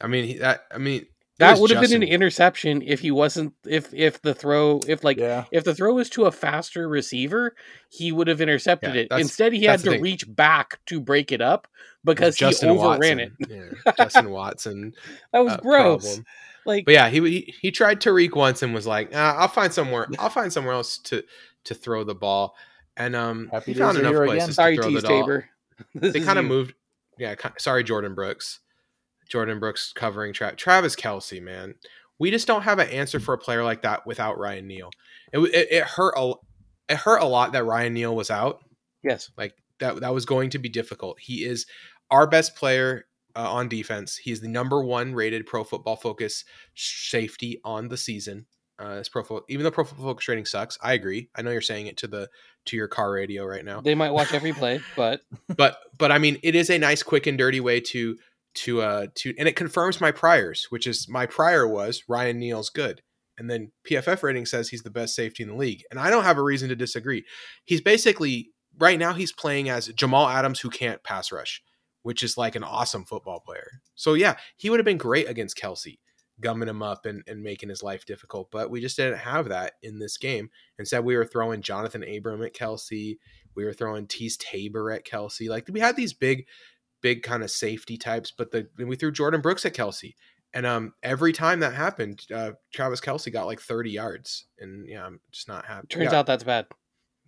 I 0.00 0.06
mean, 0.06 0.38
that 0.38 0.64
I 0.70 0.78
mean, 0.78 1.06
That 1.40 1.58
would 1.58 1.70
have 1.70 1.80
been 1.82 2.02
an 2.02 2.08
interception 2.08 2.82
if 2.82 3.00
he 3.00 3.10
wasn't 3.10 3.54
if 3.66 3.92
if 3.92 4.22
the 4.22 4.34
throw 4.34 4.80
if 4.86 5.02
like 5.02 5.18
yeah. 5.18 5.44
if 5.50 5.64
the 5.64 5.74
throw 5.74 5.94
was 5.94 6.08
to 6.10 6.26
a 6.26 6.30
faster 6.32 6.88
receiver, 6.88 7.54
he 7.88 8.12
would 8.12 8.28
have 8.28 8.40
intercepted 8.40 8.94
Yeah, 8.94 9.02
it. 9.02 9.08
Instead, 9.12 9.52
he 9.52 9.64
had 9.64 9.80
to 9.80 9.90
thing. 9.90 10.02
reach 10.02 10.24
back 10.28 10.78
to 10.86 11.00
break 11.00 11.32
it 11.32 11.40
up 11.40 11.66
because 12.04 12.36
he 12.36 12.40
Justin 12.40 12.70
overran 12.70 13.18
Watson. 13.18 13.36
it. 13.40 13.74
Yeah, 13.84 13.92
Justin 13.96 14.30
Watson. 14.30 14.94
That 15.32 15.40
was 15.40 15.52
uh, 15.54 15.56
gross. 15.58 16.04
problem. 16.04 16.26
Like 16.66 16.84
But 16.84 16.94
yeah, 16.94 17.08
he, 17.08 17.20
he 17.20 17.54
he 17.60 17.70
tried 17.70 18.00
Tariq 18.00 18.34
once 18.36 18.62
and 18.62 18.74
was 18.74 18.86
like, 18.86 19.10
ah, 19.14 19.36
"I'll 19.38 19.48
find 19.48 19.72
somewhere. 19.72 20.08
I'll 20.18 20.28
find 20.30 20.52
somewhere 20.52 20.74
else 20.74 20.98
to 20.98 21.24
to 21.64 21.74
throw 21.74 22.04
the 22.04 22.14
ball." 22.14 22.54
And 22.96 23.16
um, 23.16 23.48
Happy 23.50 23.72
he 23.72 23.78
found 23.78 23.96
enough 23.96 24.14
places 24.14 24.34
again. 24.44 24.52
sorry, 24.52 24.76
to 24.76 24.82
throw 24.82 24.90
Tease 24.90 25.02
the 25.02 25.08
ball. 25.08 25.20
Tabor. 25.22 25.48
They 25.94 26.20
kind 26.20 26.38
of 26.38 26.44
moved. 26.44 26.74
Yeah, 27.18 27.34
sorry, 27.58 27.82
Jordyn 27.82 28.14
Brooks. 28.14 28.60
Jordyn 29.32 29.60
Brooks 29.60 29.92
covering 29.94 30.32
Tra- 30.32 30.56
Travis 30.56 30.96
Kelce. 30.96 31.42
Man, 31.42 31.74
we 32.18 32.30
just 32.30 32.46
don't 32.46 32.62
have 32.62 32.78
an 32.78 32.88
answer 32.88 33.20
for 33.20 33.34
a 33.34 33.38
player 33.38 33.64
like 33.64 33.82
that 33.82 34.06
without 34.06 34.38
Ryan 34.38 34.66
Neal. 34.66 34.90
It 35.32 35.38
it, 35.38 35.68
it 35.70 35.84
hurt 35.84 36.14
a 36.16 36.34
it 36.88 36.98
hurt 36.98 37.22
a 37.22 37.26
lot 37.26 37.52
that 37.52 37.64
Ryan 37.64 37.94
Neal 37.94 38.14
was 38.14 38.30
out. 38.30 38.60
Yes. 39.02 39.30
Like 39.36 39.54
that 39.78 40.00
that 40.00 40.14
was 40.14 40.26
going 40.26 40.50
to 40.50 40.58
be 40.58 40.68
difficult. 40.68 41.18
He 41.20 41.44
is 41.44 41.66
our 42.10 42.26
best 42.26 42.56
player 42.56 43.06
uh, 43.36 43.50
on 43.50 43.68
defense. 43.68 44.16
He 44.16 44.32
is 44.32 44.40
the 44.40 44.48
number 44.48 44.82
one 44.82 45.14
rated 45.14 45.46
Pro 45.46 45.64
Football 45.64 45.96
Focus 45.96 46.44
safety 46.74 47.60
on 47.64 47.88
the 47.88 47.96
season. 47.96 48.46
Uh, 48.78 48.96
this 48.96 49.10
Pro 49.10 49.22
Fo- 49.22 49.44
even 49.48 49.62
though 49.62 49.70
Pro 49.70 49.84
Football 49.84 50.06
Focus 50.06 50.28
rating 50.28 50.46
sucks, 50.46 50.78
I 50.82 50.94
agree. 50.94 51.28
I 51.34 51.42
know 51.42 51.50
you're 51.50 51.60
saying 51.60 51.86
it 51.86 51.98
to 51.98 52.06
the 52.06 52.28
to 52.66 52.76
your 52.76 52.88
car 52.88 53.12
radio 53.12 53.44
right 53.44 53.64
now, 53.64 53.80
They 53.80 53.94
might 53.94 54.10
watch 54.10 54.32
every 54.32 54.52
play, 54.52 54.80
but 54.96 55.22
but 55.56 55.78
but 55.96 56.10
I 56.12 56.18
mean, 56.18 56.38
it 56.42 56.54
is 56.54 56.70
a 56.70 56.78
nice, 56.78 57.02
quick, 57.02 57.26
and 57.26 57.36
dirty 57.36 57.60
way 57.60 57.80
to 57.80 58.16
to 58.52 58.82
uh 58.82 59.06
to 59.14 59.34
and 59.38 59.48
it 59.48 59.56
confirms 59.56 60.00
my 60.00 60.10
priors, 60.10 60.66
which 60.70 60.86
is 60.86 61.08
my 61.08 61.26
prior 61.26 61.66
was 61.66 62.02
Ryan 62.08 62.38
Neal's 62.38 62.70
good. 62.70 63.02
And 63.38 63.48
then 63.48 63.72
PFF 63.88 64.22
rating 64.22 64.44
says 64.44 64.68
he's 64.68 64.82
the 64.82 64.90
best 64.90 65.14
safety 65.14 65.42
in 65.42 65.48
the 65.48 65.56
league. 65.56 65.82
And 65.90 65.98
I 65.98 66.10
don't 66.10 66.24
have 66.24 66.36
a 66.36 66.42
reason 66.42 66.68
to 66.68 66.76
disagree. 66.76 67.24
He's 67.64 67.80
basically 67.80 68.50
right 68.78 68.98
now 68.98 69.14
he's 69.14 69.32
playing 69.32 69.68
as 69.68 69.88
Jamal 69.88 70.28
Adams 70.28 70.60
who 70.60 70.70
can't 70.70 71.02
pass 71.04 71.32
rush, 71.32 71.62
which 72.02 72.22
is 72.22 72.36
like 72.36 72.54
an 72.54 72.64
awesome 72.64 73.04
football 73.04 73.40
player. 73.40 73.80
So 73.94 74.14
yeah, 74.14 74.36
he 74.56 74.68
would 74.68 74.78
have 74.78 74.84
been 74.84 74.98
great 74.98 75.28
against 75.28 75.56
Kelce, 75.56 75.98
gumming 76.40 76.68
him 76.68 76.82
up 76.82 77.06
and, 77.06 77.22
and 77.26 77.42
making 77.42 77.68
his 77.68 77.82
life 77.82 78.04
difficult. 78.04 78.50
But 78.50 78.70
we 78.70 78.80
just 78.80 78.96
didn't 78.96 79.18
have 79.18 79.48
that 79.48 79.74
in 79.82 79.98
this 79.98 80.18
game. 80.18 80.50
Instead, 80.78 81.04
we 81.04 81.16
were 81.16 81.24
throwing 81.24 81.62
Johnathan 81.62 82.16
Abram 82.16 82.42
at 82.42 82.54
Kelce. 82.54 83.16
We 83.54 83.64
were 83.64 83.72
throwing 83.72 84.06
Teez 84.06 84.36
Tabor 84.38 84.90
at 84.92 85.06
Kelce. 85.06 85.48
Like 85.48 85.68
we 85.70 85.80
had 85.80 85.96
these 85.96 86.12
big, 86.12 86.46
big 87.00 87.22
kind 87.22 87.42
of 87.42 87.50
safety 87.50 87.96
types, 87.96 88.30
but 88.30 88.50
the 88.50 88.68
then 88.76 88.88
we 88.88 88.96
threw 88.96 89.12
Jordyn 89.12 89.42
Brooks 89.42 89.64
at 89.64 89.74
Kelce. 89.74 90.14
And 90.52 90.66
um, 90.66 90.94
every 91.02 91.32
time 91.32 91.60
that 91.60 91.74
happened, 91.74 92.26
uh, 92.34 92.52
Travis 92.74 93.00
Kelce 93.00 93.32
got 93.32 93.46
like 93.46 93.60
30 93.60 93.90
yards. 93.90 94.46
And 94.58 94.86
yeah, 94.88 95.06
I'm 95.06 95.20
just 95.30 95.46
not 95.46 95.64
happy. 95.64 95.86
turns 95.86 96.12
yeah, 96.12 96.18
out 96.18 96.26
that's 96.26 96.42
bad. 96.42 96.66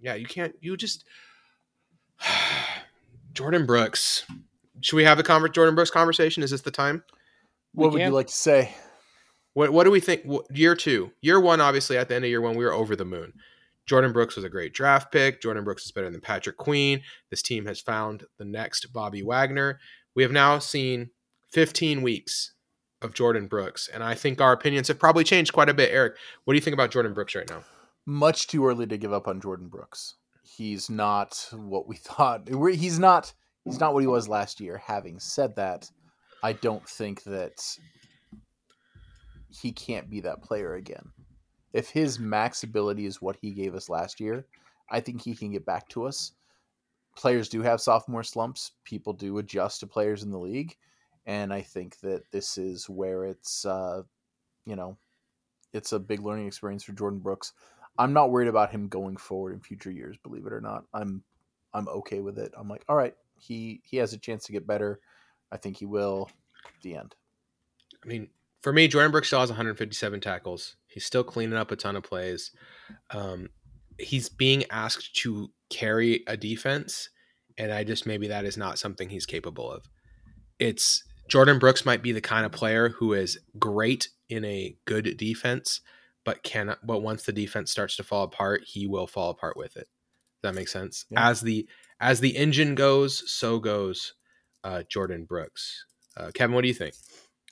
yeah, 0.01 0.14
you 0.14 0.27
can't, 0.27 0.55
you 0.61 0.77
just, 0.77 1.05
Jordyn 3.33 3.66
Brooks. 3.66 4.25
Should 4.81 4.97
we 4.97 5.05
have 5.05 5.18
the 5.18 5.25
conver- 5.25 5.53
Jordyn 5.53 5.77
Brooks 5.77 5.91
conversation? 5.91 6.43
Is 6.43 6.51
this 6.51 6.62
the 6.62 6.73
time? 6.73 7.05
We 7.75 7.85
What 7.85 7.93
would 7.93 8.03
you 8.03 8.11
like 8.11 8.27
to 8.27 8.33
say? 8.33 8.75
What 9.55 9.73
What 9.73 9.85
do 9.85 9.91
we 9.91 10.01
think? 10.01 10.23
What, 10.25 10.47
year 10.51 10.75
two, 10.75 11.12
year 11.20 11.39
one, 11.39 11.61
obviously 11.61 11.97
at 11.97 12.09
the 12.09 12.16
end 12.16 12.25
of 12.25 12.31
year 12.31 12.41
one, 12.41 12.57
we 12.57 12.64
were 12.64 12.73
over 12.73 12.97
the 12.97 13.05
moon. 13.05 13.35
Jordyn 13.89 14.12
Brooks 14.12 14.37
was 14.37 14.45
a 14.45 14.49
great 14.49 14.72
draft 14.72 15.12
pick. 15.12 15.41
Jordyn 15.41 15.64
Brooks 15.64 15.85
is 15.85 15.93
better 15.93 16.11
than 16.11 16.20
Patrick 16.20 16.57
Queen. 16.57 17.03
This 17.30 17.43
team 17.43 17.66
has 17.66 17.80
found 17.80 18.24
the 18.39 18.45
next 18.45 18.93
Bobby 18.93 19.22
Wagner. 19.22 19.80
We 20.14 20.22
have 20.22 20.33
now 20.33 20.59
seen 20.59 21.11
15 21.51 22.03
weeks 22.03 22.55
of 23.01 23.14
Jordyn 23.14 23.49
Brooks, 23.49 23.89
and 23.93 24.03
I 24.03 24.14
think 24.14 24.41
our 24.41 24.53
opinions 24.53 24.89
have 24.89 24.99
probably 24.99 25.24
changed 25.24 25.53
quite 25.53 25.68
a 25.68 25.74
bit. 25.74 25.93
Eric, 25.93 26.14
what 26.45 26.53
do 26.53 26.57
you 26.57 26.61
think 26.62 26.74
about 26.74 26.91
Jordyn 26.91 27.14
Brooks 27.14 27.35
right 27.35 27.49
now? 27.49 27.64
Much 28.07 28.47
too 28.47 28.66
early 28.66 28.87
to 28.87 28.97
give 28.97 29.12
up 29.12 29.26
on 29.26 29.41
Jordyn 29.41 29.68
Brooks. 29.68 30.14
He's 30.43 30.89
not 30.89 31.49
what 31.53 31.89
we 31.89 31.97
thought. 31.97 32.49
He's 32.49 32.99
not. 32.99 33.33
He's 33.64 33.78
not 33.78 33.95
what 33.95 34.01
he 34.01 34.09
was 34.09 34.28
last 34.28 34.61
year. 34.61 34.76
Having 34.85 35.20
said 35.20 35.55
that, 35.57 35.89
I 36.43 36.53
don't 36.53 36.87
think 36.89 37.22
that 37.24 37.62
he 39.49 39.70
can't 39.72 40.11
be 40.11 40.20
that 40.22 40.43
player 40.43 40.74
again. 40.74 41.12
If 41.73 41.89
his 41.89 42.18
max 42.18 42.62
ability 42.62 43.07
is 43.07 43.23
what 43.23 43.37
he 43.41 43.51
gave 43.51 43.75
us 43.75 43.89
last 43.89 44.20
year, 44.20 44.47
I 44.91 45.01
think 45.01 45.23
he 45.23 45.35
can 45.35 45.53
get 45.53 45.64
back 45.64 45.89
to 45.91 46.05
us. 46.05 46.33
Players 47.16 47.49
do 47.49 47.62
have 47.62 47.81
sophomore 47.81 48.23
slumps. 48.23 48.73
People 48.85 49.12
do 49.12 49.39
adjust 49.39 49.81
to 49.81 49.87
players 49.87 50.23
in 50.23 50.31
the 50.31 50.39
league, 50.39 50.77
and 51.27 51.53
I 51.53 51.62
think 51.62 51.99
that 52.01 52.31
this 52.31 52.59
is 52.59 52.89
where 52.89 53.25
it's, 53.25 53.64
uh, 53.64 54.03
you 54.64 54.77
know, 54.77 54.97
it's 55.73 55.93
a 55.93 55.99
big 55.99 56.20
learning 56.20 56.47
experience 56.47 56.85
for 56.85 56.93
Jordyn 56.93 57.23
Brooks. 57.23 57.53
I'm 57.99 58.12
not 58.12 58.31
worried 58.31 58.49
about 58.49 58.70
him 58.70 58.89
going 58.89 59.16
forward 59.16 59.53
in 59.53 59.61
future 59.61 59.91
years. 59.91 60.16
Believe 60.23 60.47
it 60.47 60.53
or 60.53 60.61
not, 60.61 60.85
I'm 60.95 61.23
I'm 61.75 61.89
okay 61.89 62.20
with 62.20 62.39
it. 62.39 62.53
I'm 62.57 62.68
like, 62.68 62.85
all 62.89 62.97
right, 62.97 63.14
he 63.39 63.81
he 63.85 63.97
has 63.99 64.12
a 64.12 64.18
chance 64.18 64.45
to 64.47 64.53
get 64.53 64.66
better. 64.66 65.01
I 65.51 65.57
think 65.57 65.77
he 65.77 65.87
will. 65.87 66.31
The 66.83 66.97
end. 66.97 67.14
I 68.05 68.09
mean, 68.09 68.29
for 68.61 68.73
me, 68.73 68.89
Jordyn 68.89 69.11
Brooks 69.11 69.29
still 69.29 69.41
has 69.41 69.51
157 69.51 70.20
tackles. 70.20 70.77
He's 70.93 71.05
still 71.05 71.24
cleaning 71.24 71.57
up 71.57 71.70
a 71.70 71.76
ton 71.76 71.97
of 71.97 72.03
plays. 72.03 72.51
Um, 73.11 73.49
he's 73.99 74.28
being 74.28 74.64
asked 74.70 75.14
to 75.16 75.51
carry 75.70 76.22
a 76.26 76.36
defense, 76.36 77.09
and 77.57 77.72
I 77.72 77.84
just 77.84 78.07
maybe 78.07 78.28
that 78.28 78.45
is 78.45 78.57
not 78.57 78.78
something 78.78 79.09
he's 79.09 79.26
capable 79.26 79.70
of. 79.70 79.84
It's 80.59 81.05
Jordyn 81.30 81.61
Brooks 81.61 81.84
might 81.84 82.03
be 82.03 82.12
the 82.12 82.20
kind 82.20 82.45
of 82.45 82.53
player 82.53 82.90
who 82.90 83.14
is 83.14 83.38
great 83.59 84.09
in 84.28 84.45
a 84.45 84.76
good 84.84 85.16
defense, 85.16 85.80
but 86.24 86.43
can 86.43 86.76
but 86.82 87.01
once 87.03 87.22
the 87.24 87.32
defense 87.32 87.70
starts 87.70 87.97
to 87.97 88.03
fall 88.03 88.24
apart, 88.24 88.62
he 88.66 88.86
will 88.86 89.07
fall 89.07 89.30
apart 89.30 89.57
with 89.57 89.76
it. 89.76 89.88
Does 90.43 90.51
that 90.51 90.55
make 90.55 90.68
sense? 90.68 91.07
Yeah. 91.11 91.28
As 91.28 91.40
the 91.40 91.68
as 92.01 92.20
the 92.20 92.36
engine 92.36 92.74
goes, 92.74 93.30
so 93.30 93.59
goes 93.59 94.14
uh, 94.64 94.82
Jordyn 94.93 95.26
Brooks. 95.26 95.86
Uh, 96.16 96.30
Kevin, 96.34 96.55
what 96.55 96.62
do 96.62 96.68
you 96.68 96.74
think? 96.74 96.95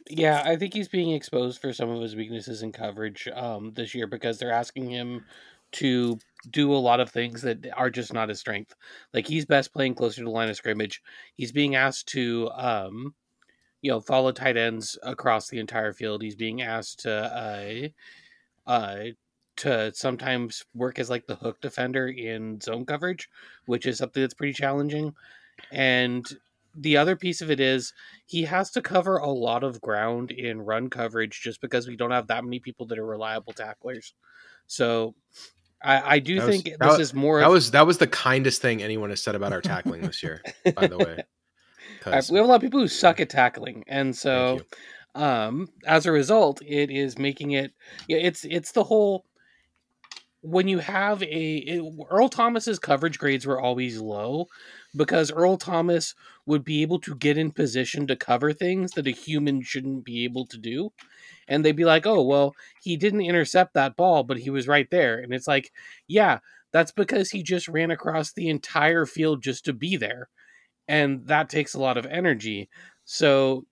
Yeah, 0.09 0.43
I 0.45 0.57
think 0.57 0.73
he's 0.75 0.89
being 0.89 1.11
exposed 1.13 1.61
for 1.61 1.73
some 1.73 1.91
of 1.91 2.01
his 2.01 2.17
weaknesses 2.17 2.63
in 2.63 2.73
coverage 2.73 3.29
um, 3.35 3.73
this 3.75 3.95
year 3.95 4.07
because 4.07 4.39
they're 4.39 4.53
asking 4.53 4.89
him 4.91 5.25
to 5.73 6.19
do 6.49 6.73
a 6.73 6.75
lot 6.77 7.01
of 7.01 7.11
things 7.11 7.43
that 7.43 7.67
are 7.77 7.91
just 7.91 8.13
not 8.13 8.29
his 8.29 8.41
strength. 8.41 8.75
Like 9.13 9.27
he's 9.27 9.45
best 9.45 9.73
playing 9.73 9.95
closer 9.95 10.17
to 10.21 10.25
the 10.25 10.31
line 10.31 10.49
of 10.49 10.57
scrimmage. 10.57 11.03
He's 11.37 11.53
being 11.53 11.75
asked 11.77 12.09
to 12.09 12.51
um 12.55 13.15
you 13.83 13.91
know 13.93 14.01
follow 14.01 14.33
tight 14.33 14.57
ends 14.57 14.99
across 15.03 15.49
the 15.49 15.59
entire 15.61 15.93
field. 15.93 16.23
He's 16.23 16.37
being 16.37 16.63
asked 16.63 17.01
to 17.01 17.13
uh 17.13 17.89
uh 18.71 19.05
to 19.57 19.93
sometimes 19.95 20.65
work 20.75 20.99
as 20.99 21.11
like 21.11 21.27
the 21.27 21.37
hook 21.37 21.61
defender 21.61 22.09
in 22.09 22.61
zone 22.61 22.87
coverage, 22.87 23.29
which 23.67 23.87
is 23.87 23.99
something 23.99 24.23
that's 24.23 24.35
pretty 24.35 24.55
challenging. 24.55 25.15
And 25.71 26.27
the 26.75 26.97
other 26.97 27.16
piece 27.16 27.41
of 27.41 27.51
it 27.51 27.61
is 27.61 27.93
he 28.27 28.43
has 28.45 28.71
to 28.73 28.83
cover 28.83 29.16
a 29.16 29.29
lot 29.31 29.64
of 29.64 29.81
ground 29.81 30.31
in 30.31 30.61
run 30.61 30.89
coverage 30.91 31.41
just 31.41 31.61
because 31.61 31.89
we 31.89 31.97
don't 31.97 32.11
have 32.11 32.29
that 32.29 32.45
many 32.45 32.61
people 32.61 32.87
that 32.87 32.99
are 32.99 33.07
reliable 33.07 33.53
tacklers. 33.53 34.14
So 34.66 35.14
I, 35.83 36.16
I 36.16 36.18
do 36.18 36.37
was- 36.37 36.45
think 36.45 36.64
that 36.79 36.79
this 36.81 36.99
is 36.99 37.14
more 37.14 37.41
That 37.41 37.47
of, 37.47 37.53
was 37.53 37.71
that 37.73 37.87
was 37.87 37.99
the 37.99 38.07
kindest 38.07 38.62
thing 38.62 38.83
anyone 38.83 39.11
has 39.11 39.23
said 39.23 39.35
about 39.35 39.53
our 39.53 39.61
tackling 39.61 40.03
this 40.03 40.23
year. 40.23 40.43
By 40.75 40.87
the 40.87 40.99
way, 40.99 41.16
we 42.07 42.12
have 42.12 42.31
a 42.31 42.49
lot 42.49 42.57
of 42.57 42.62
people 42.62 42.81
who 42.81 42.89
suck 42.89 43.21
at 43.21 43.31
tackling, 43.31 43.85
and 43.89 44.14
so 44.14 44.61
um 45.16 45.68
as 45.87 46.07
a 46.07 46.12
result 46.12 46.62
it 46.64 46.89
is 46.89 47.18
making 47.18 47.51
it 47.51 47.73
yeah 48.07 48.18
it's 48.18 48.45
it's 48.45 48.71
the 48.71 48.85
whole 48.85 49.25
when 50.43 50.68
you 50.68 50.79
have 50.79 51.21
a 51.25 51.27
it, 51.57 51.83
earl 52.11 52.29
thomas's 52.29 52.79
coverage 52.79 53.18
grades 53.18 53.45
were 53.45 53.61
always 53.61 54.01
low 54.01 54.47
because 54.97 55.30
earl 55.30 55.57
thomas 55.57 56.14
would 56.47 56.64
be 56.64 56.82
able 56.82 56.99
to 56.99 57.14
get 57.14 57.38
in 57.38 57.51
position 57.51 58.07
to 58.07 58.16
cover 58.16 58.53
things 58.53 58.93
that 58.93 59.07
a 59.07 59.11
human 59.11 59.62
shouldn't 59.62 60.05
be 60.05 60.24
able 60.24 60.47
to 60.47 60.59
do. 60.59 60.93
And 61.49 61.64
they'd 61.64 61.72
be 61.76 61.84
like 61.84 62.07
oh 62.07 62.22
well 62.22 62.55
he 62.82 62.97
didn't 62.97 63.22
intercept 63.22 63.74
that 63.74 63.97
ball 63.97 64.24
but 64.24 64.38
he 64.38 64.51
was 64.51 64.68
right 64.68 64.91
there. 64.91 65.18
And 65.18 65.32
it's 65.32 65.47
like 65.47 65.72
yeah 66.09 66.38
that's 66.72 66.93
because 66.93 67.30
he 67.30 67.43
just 67.43 67.68
ran 67.68 67.91
across 67.91 68.32
the 68.32 68.49
entire 68.49 69.07
field 69.07 69.43
just 69.43 69.64
to 69.64 69.72
be 69.72 69.97
there. 69.97 70.28
And 70.88 71.26
that 71.26 71.49
takes 71.49 71.74
a 71.74 71.80
lot 71.80 71.97
of 71.97 72.07
energy. 72.07 72.68
So 73.05 73.64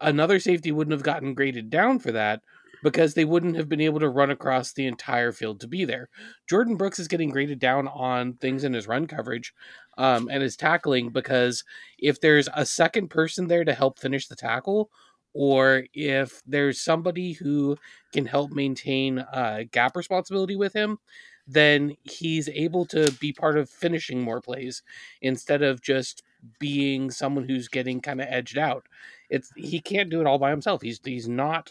another 0.00 0.38
safety 0.40 0.72
wouldn't 0.72 0.92
have 0.92 1.02
gotten 1.02 1.34
graded 1.34 1.70
down 1.70 1.98
for 1.98 2.12
that 2.12 2.40
because 2.82 3.14
they 3.14 3.24
wouldn't 3.24 3.56
have 3.56 3.68
been 3.68 3.80
able 3.80 4.00
to 4.00 4.08
run 4.08 4.30
across 4.30 4.72
the 4.72 4.86
entire 4.86 5.32
field 5.32 5.60
to 5.60 5.66
be 5.68 5.84
there. 5.84 6.08
Jordyn 6.50 6.78
Brooks 6.78 6.98
is 6.98 7.08
getting 7.08 7.30
graded 7.30 7.58
down 7.58 7.88
on 7.88 8.34
things 8.34 8.64
in 8.64 8.72
his 8.72 8.86
run 8.86 9.06
coverage 9.06 9.52
um, 9.98 10.28
and 10.30 10.42
is 10.42 10.56
tackling 10.56 11.10
because 11.10 11.64
if 11.98 12.20
there's 12.20 12.48
a 12.54 12.64
second 12.64 13.08
person 13.08 13.48
there 13.48 13.64
to 13.64 13.74
help 13.74 13.98
finish 13.98 14.26
the 14.28 14.36
tackle, 14.36 14.90
or 15.34 15.84
if 15.92 16.42
there's 16.46 16.80
somebody 16.80 17.32
who 17.32 17.76
can 18.12 18.24
help 18.24 18.50
maintain 18.50 19.18
uh, 19.18 19.64
gap 19.70 19.94
responsibility 19.96 20.56
with 20.56 20.72
him, 20.72 20.98
then 21.46 21.94
he's 22.04 22.48
able 22.48 22.86
to 22.86 23.12
be 23.20 23.32
part 23.32 23.58
of 23.58 23.68
finishing 23.68 24.22
more 24.22 24.40
plays 24.40 24.82
instead 25.20 25.62
of 25.62 25.82
just 25.82 26.22
being 26.58 27.10
someone 27.10 27.46
who's 27.46 27.68
getting 27.68 28.00
kind 28.00 28.20
of 28.20 28.26
edged 28.30 28.56
out 28.56 28.86
it's 29.30 29.52
he 29.56 29.80
can't 29.80 30.10
do 30.10 30.20
it 30.20 30.26
all 30.26 30.38
by 30.38 30.50
himself. 30.50 30.82
He's 30.82 31.00
he's 31.04 31.28
not 31.28 31.70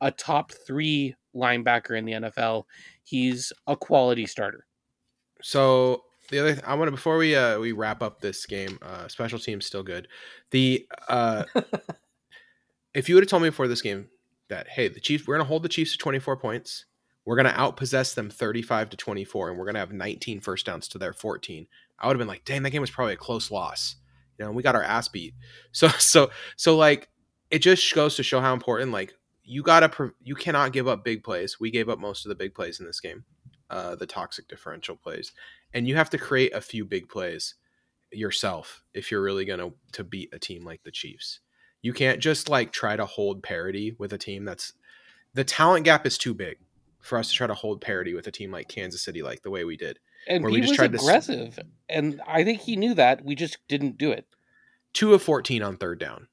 a 0.00 0.10
top 0.10 0.52
three 0.52 1.14
linebacker 1.34 1.96
in 1.96 2.04
the 2.04 2.12
NFL. 2.12 2.64
He's 3.04 3.52
a 3.66 3.76
quality 3.76 4.26
starter. 4.26 4.66
So 5.42 6.04
the 6.32 6.40
other, 6.40 6.52
th- 6.54 6.64
I 6.66 6.74
want 6.74 6.88
to 6.88 6.92
before 6.92 7.18
we 7.18 7.36
uh 7.36 7.60
we 7.60 7.72
wrap 7.72 8.02
up 8.02 8.20
this 8.20 8.44
game, 8.46 8.78
uh, 8.82 9.06
special 9.06 9.38
teams 9.38 9.66
still 9.66 9.82
good. 9.82 10.08
The 10.50 10.86
uh, 11.08 11.44
if 12.94 13.08
you 13.08 13.14
would 13.14 13.22
have 13.22 13.30
told 13.30 13.42
me 13.42 13.50
before 13.50 13.68
this 13.68 13.82
game 13.82 14.08
that 14.48 14.68
hey, 14.68 14.88
the 14.88 15.00
Chiefs, 15.00 15.26
we're 15.26 15.36
gonna 15.36 15.48
hold 15.48 15.62
the 15.62 15.68
Chiefs 15.68 15.92
to 15.92 15.98
twenty 15.98 16.18
four 16.18 16.36
points, 16.36 16.86
we're 17.24 17.36
gonna 17.36 17.52
outpossess 17.52 18.14
them 18.14 18.30
thirty 18.30 18.62
five 18.62 18.90
to 18.90 18.96
twenty 18.96 19.24
four, 19.24 19.50
and 19.50 19.58
we're 19.58 19.66
gonna 19.66 19.78
have 19.78 19.92
19 19.92 20.40
first 20.40 20.66
downs 20.66 20.88
to 20.88 20.98
their 20.98 21.12
fourteen, 21.12 21.66
I 22.02 22.08
would 22.08 22.16
have 22.16 22.18
been 22.18 22.28
like, 22.28 22.44
dang, 22.44 22.62
that 22.64 22.70
game 22.70 22.80
was 22.80 22.90
probably 22.90 23.14
a 23.14 23.18
close 23.18 23.50
loss. 23.50 23.96
You 24.38 24.44
know, 24.44 24.52
we 24.52 24.62
got 24.62 24.74
our 24.74 24.82
ass 24.82 25.08
beat. 25.08 25.34
So 25.72 25.88
so 25.88 26.30
so 26.56 26.76
like 26.76 27.08
it 27.50 27.60
just 27.60 27.94
goes 27.94 28.16
to 28.16 28.22
show 28.22 28.40
how 28.40 28.52
important 28.52 28.92
like 28.92 29.14
you 29.44 29.62
gotta 29.62 29.88
pre- 29.88 30.10
you 30.22 30.34
cannot 30.34 30.72
give 30.72 30.88
up 30.88 31.04
big 31.04 31.22
plays. 31.22 31.60
We 31.60 31.70
gave 31.70 31.88
up 31.88 31.98
most 31.98 32.24
of 32.24 32.30
the 32.30 32.34
big 32.34 32.54
plays 32.54 32.80
in 32.80 32.86
this 32.86 33.00
game, 33.00 33.24
uh, 33.72 33.94
the 33.94 34.06
toxic 34.06 34.46
differential 34.48 34.94
plays, 34.94 35.32
and 35.72 35.88
you 35.88 35.96
have 35.96 36.10
to 36.10 36.18
create 36.18 36.54
a 36.54 36.60
few 36.60 36.84
big 36.84 37.08
plays 37.08 37.54
yourself 38.12 38.84
if 38.92 39.10
you're 39.10 39.22
really 39.22 39.46
gonna 39.46 39.70
to 39.92 40.04
beat 40.04 40.28
a 40.32 40.38
team 40.38 40.64
like 40.64 40.82
the 40.84 40.90
Chiefs. 40.90 41.40
You 41.80 41.92
can't 41.92 42.20
just 42.20 42.48
like 42.48 42.70
try 42.70 42.94
to 42.94 43.06
hold 43.06 43.42
parity 43.42 43.96
with 43.98 44.12
a 44.12 44.18
team 44.18 44.44
that's 44.44 44.74
the 45.34 45.42
talent 45.44 45.84
gap 45.84 46.06
is 46.06 46.18
too 46.18 46.34
big 46.34 46.58
for 47.00 47.18
us 47.18 47.30
to 47.30 47.34
try 47.34 47.46
to 47.46 47.54
hold 47.54 47.80
parity 47.80 48.14
with 48.14 48.26
a 48.26 48.30
team 48.30 48.52
like 48.52 48.68
Kansas 48.68 49.02
City, 49.02 49.22
like 49.22 49.42
the 49.42 49.50
way 49.50 49.64
we 49.64 49.76
did. 49.76 49.98
And 50.28 50.48
he 50.48 50.60
just 50.60 50.70
was 50.70 50.76
tried 50.76 50.92
to 50.92 50.98
aggressive, 50.98 51.58
and 51.88 52.20
I 52.28 52.44
think 52.44 52.60
he 52.60 52.76
knew 52.76 52.94
that. 52.94 53.24
We 53.24 53.34
just 53.34 53.56
didn't 53.68 53.98
do 53.98 54.12
it. 54.12 54.26
Two 54.92 55.14
of 55.14 55.22
14 55.22 55.62
on 55.62 55.78
third 55.78 55.98
down. 55.98 56.28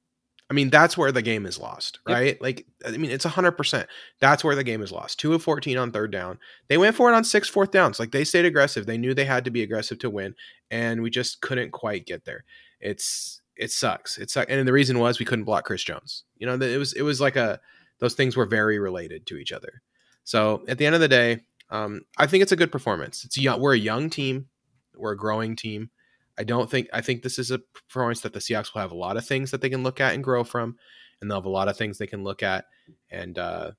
I 0.49 0.55
mean, 0.55 0.69
that's 0.71 0.97
where 0.97 1.11
the 1.11 1.21
game 1.21 1.45
is 1.45 1.59
lost, 1.59 1.99
Yep. 2.07 2.15
right? 2.15 2.41
Like, 2.41 2.65
I 2.85 2.91
mean, 2.91 3.11
it's 3.11 3.25
100%. 3.25 3.85
That's 4.19 4.43
where 4.43 4.55
the 4.55 4.63
game 4.63 4.81
is 4.81 4.91
lost. 4.91 5.19
Two 5.19 5.33
of 5.33 5.43
14 5.43 5.77
on 5.77 5.91
third 5.91 6.11
down. 6.11 6.39
They 6.69 6.77
went 6.77 6.95
for 6.95 7.11
it 7.11 7.15
on 7.15 7.23
six 7.23 7.47
fourth 7.47 7.69
downs. 7.71 7.99
Like, 7.99 8.11
they 8.11 8.23
stayed 8.23 8.45
aggressive. 8.45 8.85
They 8.85 8.97
knew 8.97 9.13
they 9.13 9.25
had 9.25 9.45
to 9.45 9.51
be 9.51 9.61
aggressive 9.61 9.99
to 9.99 10.09
win, 10.09 10.33
and 10.71 11.03
we 11.03 11.11
just 11.11 11.41
couldn't 11.41 11.71
quite 11.71 12.07
get 12.07 12.25
there. 12.25 12.45
It's, 12.79 13.41
it 13.55 13.71
sucks. 13.71 14.17
It 14.17 14.31
sucks. 14.31 14.49
And 14.49 14.67
the 14.67 14.73
reason 14.73 14.97
was 14.97 15.19
we 15.19 15.25
couldn't 15.25 15.45
block 15.45 15.65
Chris 15.65 15.83
Jones. 15.83 16.23
You 16.37 16.47
know, 16.47 16.55
it 16.55 16.77
was, 16.77 16.93
it 16.93 17.03
was 17.03 17.21
like 17.21 17.35
a, 17.35 17.59
those 17.99 18.15
things 18.15 18.35
were 18.35 18.45
very 18.45 18.79
related 18.79 19.27
to 19.27 19.37
each 19.37 19.51
other. 19.51 19.81
So 20.23 20.63
at 20.67 20.77
the 20.77 20.85
end 20.85 20.95
of 20.95 21.01
the 21.01 21.07
day, 21.07 21.41
um, 21.69 22.01
I 22.17 22.25
think 22.25 22.41
it's 22.41 22.51
a 22.51 22.55
good 22.55 22.71
performance. 22.71 23.23
It's 23.23 23.37
young, 23.37 23.59
we're 23.59 23.75
a 23.75 23.77
young 23.79 24.09
team, 24.09 24.47
we're 24.95 25.11
a 25.11 25.17
growing 25.17 25.55
team. 25.55 25.91
I 26.39 26.43
don't 26.43 26.71
think 26.71 26.87
I 26.93 27.01
think 27.01 27.21
this 27.21 27.37
is 27.37 27.51
a 27.51 27.59
performance 27.59 28.21
that 28.21 28.33
the 28.33 28.39
Seahawks 28.39 28.73
will 28.73 28.81
have 28.81 28.91
a 28.91 28.95
lot 28.97 29.17
of 29.17 29.25
things 29.25 29.51
that 29.51 29.59
they 29.61 29.69
can 29.69 29.83
look 29.83 29.99
at 29.99 30.13
and 30.15 30.23
grow 30.23 30.43
from, 30.45 30.77
and 31.21 31.29
they'll 31.29 31.37
have 31.39 31.45
a 31.45 31.49
lot 31.49 31.67
of 31.67 31.77
things 31.77 31.97
they 31.97 32.07
can 32.07 32.23
look 32.23 32.41
at 32.41 32.65
and 33.11 33.37
uh, 33.37 33.71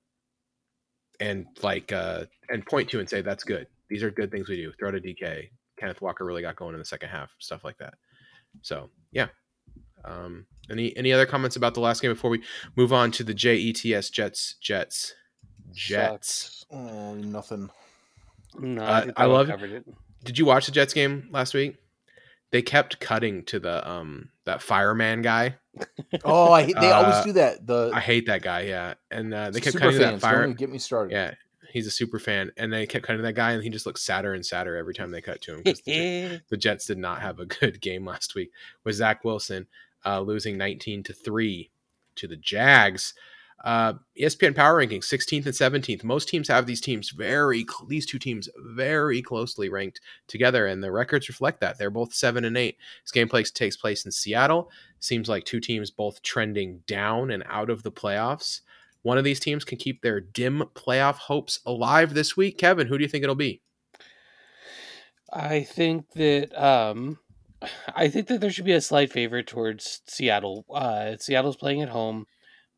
and 1.18 1.46
like 1.62 1.90
uh, 1.92 2.24
and 2.48 2.64
point 2.66 2.90
to 2.90 3.00
and 3.00 3.08
say 3.08 3.22
that's 3.22 3.44
good. 3.44 3.66
These 3.88 4.02
are 4.02 4.11
good 4.11 4.30
things 4.30 4.48
we 4.48 4.56
do. 4.56 4.72
Throw 4.78 4.90
to 4.90 5.00
DK. 5.00 5.48
Kenneth 5.78 6.00
Walker 6.02 6.24
really 6.24 6.42
got 6.42 6.56
going 6.56 6.74
in 6.74 6.78
the 6.78 6.84
second 6.84 7.08
half, 7.08 7.30
stuff 7.38 7.64
like 7.64 7.78
that. 7.78 7.94
So 8.62 8.90
yeah. 9.12 9.28
Um, 10.04 10.46
any 10.70 10.96
any 10.96 11.12
other 11.12 11.26
comments 11.26 11.56
about 11.56 11.74
the 11.74 11.80
last 11.80 12.00
game 12.02 12.12
before 12.12 12.30
we 12.30 12.42
move 12.76 12.92
on 12.92 13.11
to 13.12 13.24
the 13.24 13.34
JETS 13.34 14.11
Jets 14.11 14.54
Jets 14.61 15.14
Jets? 15.72 15.84
Sucks. 16.18 16.66
Oh, 16.70 17.14
nothing. 17.14 17.70
No, 18.58 18.82
Uh, 18.82 18.86
I, 18.92 19.00
think 19.02 19.12
I 19.16 19.24
love- 19.26 19.48
covered 19.48 19.70
it. 19.72 19.84
Did 20.24 20.38
you 20.38 20.44
watch 20.44 20.66
the 20.66 20.72
Jets 20.72 20.92
game 20.92 21.28
last 21.30 21.54
week? 21.54 21.76
They 22.53 22.62
kept 22.62 22.98
cutting 23.01 23.44
to 23.44 23.61
the 23.61 23.88
um 23.88 24.30
that 24.44 24.61
fireman 24.62 25.22
guy. 25.22 25.57
Oh, 26.24 26.53
I 26.53 26.62
hate, 26.64 26.74
they 26.80 26.90
Uh, 26.90 27.03
always 27.03 27.24
do 27.24 27.32
that. 27.32 27.66
The 27.66 27.92
I 27.94 28.01
hate 28.01 28.26
that 28.26 28.42
guy. 28.42 28.62
Yeah, 28.62 28.94
and 29.11 29.32
uh, 29.32 29.51
they 29.51 29.61
kept 29.61 29.76
cutting 29.76 29.92
to 29.92 29.98
that 29.98 30.11
fans. 30.11 30.22
fire. 30.22 30.46
Get 30.48 30.68
me 30.70 30.78
started. 30.78 31.12
Yeah, 31.12 31.34
he's 31.72 31.86
a 31.86 31.90
super 31.92 32.18
fan, 32.18 32.51
and 32.57 32.72
they 32.72 32.86
kept 32.86 33.05
cutting 33.07 33.18
to 33.18 33.22
that 33.22 33.34
guy, 33.34 33.53
and 33.53 33.62
he 33.62 33.70
just 33.70 33.86
looks 33.86 34.03
sadder 34.03 34.34
and 34.34 34.44
sadder 34.44 34.76
every 34.76 34.94
time 34.94 35.12
they 35.12 35.20
cut 35.20 35.40
to 35.42 35.55
him. 35.55 35.62
the, 35.62 36.40
the 36.48 36.57
Jets 36.57 36.86
did 36.86 36.98
not 36.98 37.22
have 37.22 37.38
a 37.38 37.46
good 37.46 37.80
game 37.80 38.05
last 38.05 38.34
week 38.34 38.51
with 38.82 38.96
Zach 38.96 39.24
Wilson 39.24 39.68
uh, 40.05 40.20
losing 40.20 40.59
19 40.59 41.05
to 41.05 41.12
three 41.12 41.70
to 42.16 42.26
the 42.26 42.36
Jags. 42.36 43.14
Uh, 43.62 43.94
ESPN 44.18 44.56
Power 44.56 44.78
Rankings 44.78 45.04
16th 45.04 45.44
and 45.44 45.84
17th. 45.84 46.02
Most 46.02 46.28
teams 46.28 46.48
have 46.48 46.66
these 46.66 46.80
teams 46.80 47.11
very 47.11 47.66
these 47.88 48.06
two 48.06 48.18
teams 48.18 48.48
very 48.56 49.20
closely 49.20 49.68
ranked 49.68 50.00
together, 50.28 50.66
and 50.66 50.82
the 50.82 50.90
records 50.90 51.28
reflect 51.28 51.61
that. 51.61 51.76
They're 51.76 51.90
both 51.90 52.14
seven 52.14 52.44
and 52.44 52.56
eight. 52.56 52.78
This 53.04 53.12
game 53.12 53.28
takes 53.28 53.76
place 53.76 54.04
in 54.04 54.12
Seattle. 54.12 54.70
Seems 54.98 55.28
like 55.28 55.44
two 55.44 55.61
teams 55.61 55.90
both 55.90 56.22
trending 56.22 56.80
down 56.86 57.30
and 57.30 57.44
out 57.48 57.68
of 57.70 57.82
the 57.82 57.92
playoffs. 57.92 58.61
One 59.02 59.18
of 59.18 59.24
these 59.24 59.40
teams 59.40 59.64
can 59.64 59.78
keep 59.78 60.02
their 60.02 60.20
dim 60.20 60.64
playoff 60.74 61.16
hopes 61.16 61.61
alive 61.66 62.14
this 62.14 62.36
week. 62.36 62.58
Kevin, 62.58 62.86
who 62.86 62.98
do 62.98 63.02
you 63.02 63.08
think 63.08 63.24
it'll 63.24 63.34
be? 63.34 63.62
I 65.32 65.62
think 65.62 66.11
that 66.12 66.54
um 66.62 67.18
I 67.94 68.08
think 68.08 68.28
that 68.28 68.40
there 68.40 68.50
should 68.50 68.64
be 68.64 68.72
a 68.72 68.80
slight 68.80 69.12
favor 69.12 69.42
towards 69.42 70.00
Seattle. 70.06 70.64
Uh 70.72 71.16
Seattle's 71.18 71.56
playing 71.56 71.82
at 71.82 71.90
home. 71.90 72.26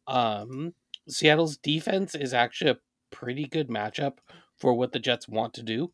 Um 0.07 0.75
Seattle's 1.09 1.57
defense 1.57 2.15
is 2.15 2.33
actually 2.33 2.71
a 2.73 2.79
pretty 3.11 3.47
good 3.47 3.69
matchup 3.69 4.19
for 4.57 4.75
what 4.75 4.93
the 4.93 5.01
Jets 5.01 5.29
want 5.29 5.55
to 5.55 5.63
do. 5.63 5.91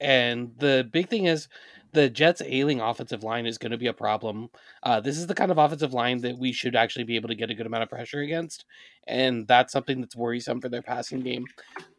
And 0.00 0.52
the 0.58 0.88
big 0.92 1.08
thing 1.08 1.24
is 1.24 1.48
the 1.92 2.08
Jets' 2.08 2.42
ailing 2.44 2.80
offensive 2.80 3.24
line 3.24 3.46
is 3.46 3.58
going 3.58 3.72
to 3.72 3.78
be 3.78 3.86
a 3.86 3.92
problem. 3.92 4.50
Uh, 4.82 5.00
this 5.00 5.16
is 5.16 5.26
the 5.26 5.34
kind 5.34 5.50
of 5.50 5.58
offensive 5.58 5.92
line 5.92 6.20
that 6.20 6.38
we 6.38 6.52
should 6.52 6.76
actually 6.76 7.04
be 7.04 7.16
able 7.16 7.28
to 7.28 7.34
get 7.34 7.50
a 7.50 7.54
good 7.54 7.66
amount 7.66 7.82
of 7.82 7.88
pressure 7.88 8.20
against. 8.20 8.64
And 9.06 9.48
that's 9.48 9.72
something 9.72 10.00
that's 10.00 10.14
worrisome 10.14 10.60
for 10.60 10.68
their 10.68 10.82
passing 10.82 11.20
game 11.20 11.46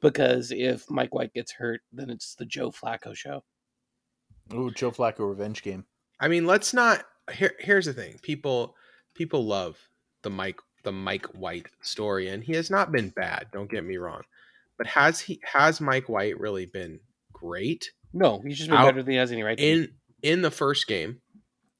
because 0.01 0.51
if 0.51 0.89
Mike 0.89 1.13
White 1.13 1.33
gets 1.33 1.51
hurt, 1.51 1.81
then 1.91 2.09
it's 2.09 2.35
the 2.35 2.45
Joe 2.45 2.71
Flacco 2.71 3.15
show. 3.15 3.43
Ooh, 4.53 4.71
Joe 4.71 4.91
Flacco 4.91 5.27
revenge 5.27 5.61
game. 5.61 5.85
I 6.19 6.27
mean, 6.27 6.45
let's 6.45 6.73
not. 6.73 7.03
Here, 7.31 7.53
here's 7.59 7.85
the 7.85 7.93
thing: 7.93 8.19
people, 8.21 8.75
people 9.13 9.45
love 9.45 9.77
the 10.23 10.29
Mike, 10.29 10.59
the 10.83 10.91
Mike 10.91 11.25
White 11.27 11.67
story, 11.81 12.27
and 12.29 12.43
he 12.43 12.53
has 12.53 12.69
not 12.69 12.91
been 12.91 13.09
bad. 13.09 13.47
Don't 13.51 13.69
get 13.69 13.83
me 13.83 13.97
wrong, 13.97 14.23
But 14.77 14.87
has 14.87 15.19
he 15.21 15.39
has 15.53 15.79
Mike 15.81 16.07
White 16.09 16.39
really 16.39 16.65
been 16.65 16.99
great? 17.33 17.91
No, 18.13 18.41
he's 18.45 18.57
just 18.57 18.69
been 18.69 18.79
Out- 18.79 18.85
better 18.85 19.03
than 19.03 19.11
he 19.11 19.17
has 19.17 19.31
any 19.31 19.43
right 19.43 19.57
be. 19.57 19.69
In 19.71 19.93
in 20.21 20.41
the 20.41 20.51
first 20.51 20.87
game, 20.87 21.21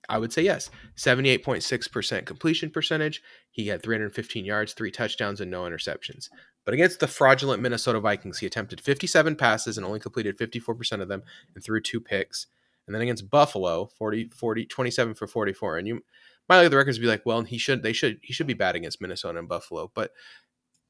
I 0.07 0.17
would 0.17 0.31
say 0.33 0.41
yes. 0.43 0.69
78.6% 0.97 2.25
completion 2.25 2.69
percentage. 2.71 3.21
He 3.51 3.67
had 3.67 3.83
315 3.83 4.45
yards, 4.45 4.73
three 4.73 4.91
touchdowns, 4.91 5.41
and 5.41 5.51
no 5.51 5.63
interceptions. 5.63 6.29
But 6.65 6.73
against 6.73 6.99
the 6.99 7.07
fraudulent 7.07 7.61
Minnesota 7.61 7.99
Vikings, 7.99 8.39
he 8.39 8.45
attempted 8.45 8.81
57 8.81 9.35
passes 9.35 9.77
and 9.77 9.85
only 9.85 9.99
completed 9.99 10.37
54% 10.37 11.01
of 11.01 11.07
them 11.07 11.23
and 11.55 11.63
threw 11.63 11.81
two 11.81 11.99
picks. 11.99 12.47
And 12.85 12.95
then 12.95 13.01
against 13.01 13.29
Buffalo, 13.29 13.85
40, 13.97 14.29
40 14.35 14.65
27 14.65 15.13
for 15.13 15.27
44. 15.27 15.77
And 15.77 15.87
you 15.87 16.01
might 16.49 16.65
at 16.65 16.71
the 16.71 16.77
records 16.77 16.97
and 16.97 17.03
be 17.03 17.07
like, 17.07 17.25
well, 17.25 17.43
he 17.43 17.57
should 17.57 17.83
they 17.83 17.93
should 17.93 18.19
he 18.21 18.33
should 18.33 18.47
be 18.47 18.53
bad 18.53 18.75
against 18.75 19.01
Minnesota 19.01 19.39
and 19.39 19.47
Buffalo. 19.47 19.91
But 19.93 20.11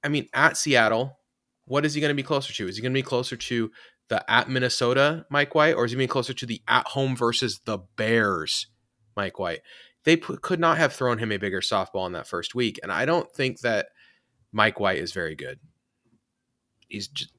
I 0.04 0.08
mean, 0.08 0.28
at 0.34 0.58
Seattle, 0.58 1.20
what 1.66 1.86
is 1.86 1.94
he 1.94 2.02
going 2.02 2.10
to 2.10 2.16
be 2.16 2.24
closer 2.24 2.54
to? 2.54 2.68
Is 2.68 2.78
he 2.78 2.82
going 2.82 2.94
to 2.94 2.98
be 2.98 3.04
closer 3.04 3.36
to 3.36 3.70
the 4.08 4.32
at 4.32 4.50
Minnesota 4.50 5.26
Mike 5.30 5.54
White, 5.54 5.76
or 5.76 5.86
is 5.86 5.92
he 5.92 5.98
going 5.98 6.08
to 6.08 6.10
be 6.10 6.14
closer 6.14 6.34
to 6.34 6.46
the 6.46 6.62
at 6.68 6.88
home 6.88 7.16
versus 7.16 7.62
the 7.66 7.80
Bears 7.98 8.68
Mike 9.16 9.38
White? 9.38 9.60
They 10.06 10.16
p- 10.16 10.38
could 10.42 10.60
not 10.60 10.78
have 10.78 10.94
thrown 10.94 11.20
him 11.20 11.32
a 11.32 11.38
bigger 11.38 11.62
softball 11.62 12.08
in 12.08 12.14
that 12.14 12.28
first 12.28 12.56
week, 12.56 12.80
and 12.82 12.92
I 12.92 13.06
don't 13.06 13.30
think 13.32 13.60
that 13.60 13.88
Mike 14.52 14.80
White 14.80 15.00
is 15.00 15.12
very 15.12 15.36
good. 15.36 15.60
He's 16.88 17.08
just 17.08 17.32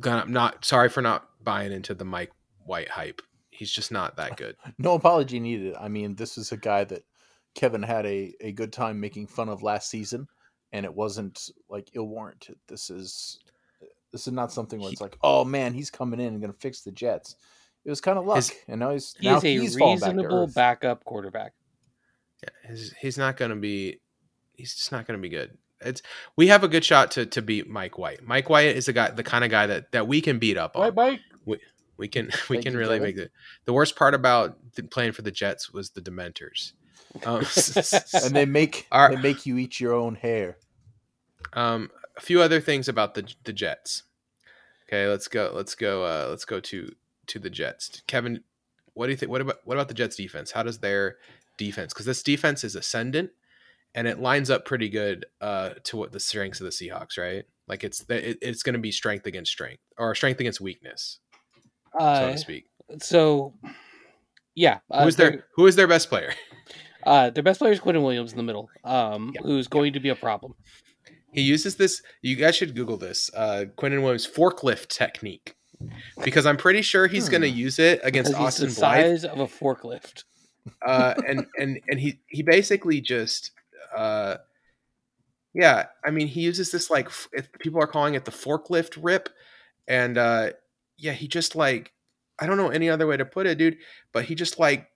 gonna 0.00 0.24
not 0.26 0.64
sorry 0.64 0.88
for 0.88 1.02
not 1.02 1.28
buying 1.42 1.72
into 1.72 1.94
the 1.94 2.04
Mike 2.04 2.32
White 2.64 2.88
hype. 2.88 3.20
He's 3.50 3.70
just 3.70 3.92
not 3.92 4.16
that 4.16 4.36
good. 4.36 4.56
No 4.78 4.94
apology 4.94 5.38
needed. 5.38 5.76
I 5.78 5.88
mean, 5.88 6.16
this 6.16 6.36
is 6.36 6.50
a 6.50 6.56
guy 6.56 6.82
that 6.84 7.04
Kevin 7.54 7.82
had 7.82 8.04
a, 8.06 8.34
a 8.40 8.52
good 8.52 8.72
time 8.72 9.00
making 9.00 9.26
fun 9.28 9.48
of 9.48 9.62
last 9.62 9.88
season, 9.88 10.26
and 10.72 10.84
it 10.84 10.94
wasn't 10.94 11.50
like 11.68 11.90
ill 11.94 12.08
warranted. 12.08 12.56
This 12.68 12.90
is 12.90 13.38
this 14.12 14.26
is 14.26 14.32
not 14.32 14.52
something 14.52 14.80
where 14.80 14.90
it's 14.92 15.00
like, 15.00 15.16
oh 15.22 15.44
man, 15.44 15.74
he's 15.74 15.90
coming 15.90 16.20
in 16.20 16.28
and 16.28 16.40
going 16.40 16.52
to 16.52 16.58
fix 16.58 16.82
the 16.82 16.92
Jets. 16.92 17.36
It 17.84 17.90
was 17.90 18.00
kind 18.00 18.18
of 18.18 18.26
luck, 18.26 18.36
His- 18.36 18.52
and 18.68 18.80
now 18.80 18.90
he's 18.90 19.14
he 19.18 19.28
now 19.28 19.36
is 19.36 19.44
a 19.44 19.58
he's 19.58 19.76
fallen 19.76 19.98
back 19.98 20.14
reasonable 20.14 20.46
backup 20.48 21.04
quarterback. 21.04 21.52
Yeah, 22.42 22.70
he's, 22.70 22.92
he's 23.00 23.18
not 23.18 23.36
going 23.36 23.50
to 23.50 23.56
be. 23.56 24.00
He's 24.54 24.74
just 24.74 24.92
not 24.92 25.06
going 25.06 25.18
to 25.18 25.22
be 25.22 25.28
good. 25.28 25.56
It's 25.80 26.00
we 26.36 26.46
have 26.48 26.64
a 26.64 26.68
good 26.68 26.84
shot 26.84 27.10
to 27.12 27.26
to 27.26 27.42
beat 27.42 27.68
Mike 27.68 27.98
White. 27.98 28.22
Mike 28.24 28.48
White 28.48 28.74
is 28.76 28.86
the 28.86 28.92
guy, 28.92 29.10
the 29.10 29.22
kind 29.22 29.44
of 29.44 29.50
guy 29.50 29.66
that 29.66 29.92
that 29.92 30.08
we 30.08 30.20
can 30.20 30.38
beat 30.38 30.56
up 30.56 30.76
on. 30.76 30.94
Mike. 30.94 31.20
We 31.44 31.58
we 31.96 32.08
can 32.08 32.26
we 32.48 32.56
Thank 32.56 32.66
can 32.66 32.76
really 32.76 32.98
Kevin. 32.98 33.16
make 33.16 33.16
it. 33.18 33.32
The 33.64 33.72
worst 33.72 33.96
part 33.96 34.14
about 34.14 34.56
playing 34.90 35.12
for 35.12 35.22
the 35.22 35.30
Jets 35.30 35.72
was 35.72 35.90
the 35.90 36.00
Dementors. 36.00 36.72
Um, 37.24 37.44
and 38.24 38.34
they 38.34 38.44
make 38.46 38.86
Our- 38.90 39.14
they 39.14 39.20
make 39.22 39.46
you 39.46 39.56
eat 39.58 39.78
your 39.80 39.94
own 39.94 40.14
hair. 40.16 40.56
um, 41.52 41.90
a 42.16 42.20
few 42.20 42.40
other 42.40 42.60
things 42.60 42.88
about 42.88 43.14
the 43.14 43.32
the 43.44 43.52
Jets. 43.52 44.04
Okay, 44.88 45.06
let's 45.08 45.28
go. 45.28 45.50
Let's 45.54 45.74
go. 45.74 46.04
Uh, 46.04 46.26
let's 46.30 46.44
go 46.44 46.60
to 46.60 46.92
to 47.28 47.38
the 47.38 47.50
Jets. 47.50 48.02
Kevin, 48.06 48.42
what 48.94 49.06
do 49.06 49.12
you 49.12 49.16
think? 49.16 49.30
What 49.30 49.40
about 49.40 49.56
what 49.64 49.74
about 49.76 49.88
the 49.88 49.94
Jets 49.94 50.16
defense? 50.16 50.50
How 50.52 50.62
does 50.62 50.78
their 50.78 51.16
defense? 51.58 51.92
Because 51.92 52.06
this 52.06 52.22
defense 52.22 52.62
is 52.64 52.74
ascendant, 52.76 53.30
and 53.94 54.06
it 54.06 54.20
lines 54.20 54.50
up 54.50 54.64
pretty 54.64 54.88
good 54.88 55.26
uh, 55.40 55.70
to 55.84 55.96
what 55.96 56.12
the 56.12 56.20
strengths 56.20 56.60
of 56.60 56.64
the 56.66 56.70
Seahawks, 56.70 57.16
right? 57.18 57.44
Like 57.66 57.82
it's 57.82 58.04
it, 58.08 58.38
it's 58.42 58.62
going 58.62 58.74
to 58.74 58.78
be 58.80 58.92
strength 58.92 59.26
against 59.26 59.50
strength 59.50 59.82
or 59.98 60.14
strength 60.14 60.38
against 60.40 60.60
weakness, 60.60 61.18
so 61.98 62.04
Uh, 62.04 62.32
to 62.32 62.38
speak. 62.38 62.66
so, 63.00 63.54
yeah, 64.54 64.78
uh, 64.90 65.02
Who 65.02 65.08
is 65.08 65.16
their- 65.16 65.30
their 65.30 65.44
Who 65.56 65.66
is 65.66 65.74
their 65.76 65.88
best 65.88 66.08
player? 66.08 66.34
Uh, 67.06 67.30
their 67.30 67.42
best 67.42 67.58
player 67.60 67.72
is 67.72 67.80
Quinnen 67.80 68.02
Williams 68.02 68.32
in 68.32 68.36
the 68.36 68.42
middle, 68.42 68.70
um, 68.84 69.32
Yeah, 69.34 69.42
who's 69.42 69.68
going 69.68 69.92
to 69.92 70.00
be 70.00 70.08
a 70.08 70.14
problem. 70.16 70.54
He 71.32 71.42
uses 71.42 71.76
this. 71.76 72.02
You 72.22 72.36
guys 72.36 72.54
should 72.56 72.74
Google 72.76 72.96
this. 72.96 73.30
Uh, 73.34 73.64
Quinnen 73.76 74.02
Williams 74.02 74.26
forklift 74.26 74.88
technique, 74.88 75.56
because 76.24 76.46
I'm 76.46 76.56
pretty 76.56 76.82
sure 76.82 77.06
he's 77.08 77.28
going 77.28 77.42
to 77.42 77.50
Hmm. 77.50 77.56
use 77.56 77.78
it 77.78 78.00
against 78.04 78.30
Because 78.32 78.44
Austin 78.46 78.66
he's 78.68 78.76
the 78.76 78.80
Blythe. 78.80 79.04
size 79.04 79.24
of 79.24 79.40
a 79.40 79.46
forklift. 79.46 80.24
uh, 80.86 81.14
and 81.26 81.44
and 81.58 81.80
and 81.88 82.00
he 82.00 82.20
he 82.28 82.42
basically 82.42 83.00
just 83.00 83.50
uh, 83.94 84.36
yeah. 85.52 85.86
I 86.04 86.10
mean, 86.10 86.26
he 86.26 86.40
uses 86.40 86.70
this 86.70 86.88
like 86.90 87.08
if 87.32 87.52
people 87.58 87.80
are 87.82 87.86
calling 87.86 88.14
it 88.14 88.24
the 88.24 88.30
forklift 88.30 88.98
rip, 89.02 89.28
and 89.88 90.16
uh, 90.16 90.50
yeah, 90.96 91.12
he 91.12 91.28
just 91.28 91.54
like 91.56 91.92
I 92.38 92.46
don't 92.46 92.56
know 92.56 92.68
any 92.70 92.88
other 92.88 93.06
way 93.06 93.16
to 93.16 93.24
put 93.24 93.46
it, 93.46 93.58
dude. 93.58 93.76
But 94.12 94.24
he 94.26 94.34
just 94.34 94.58
like 94.58 94.86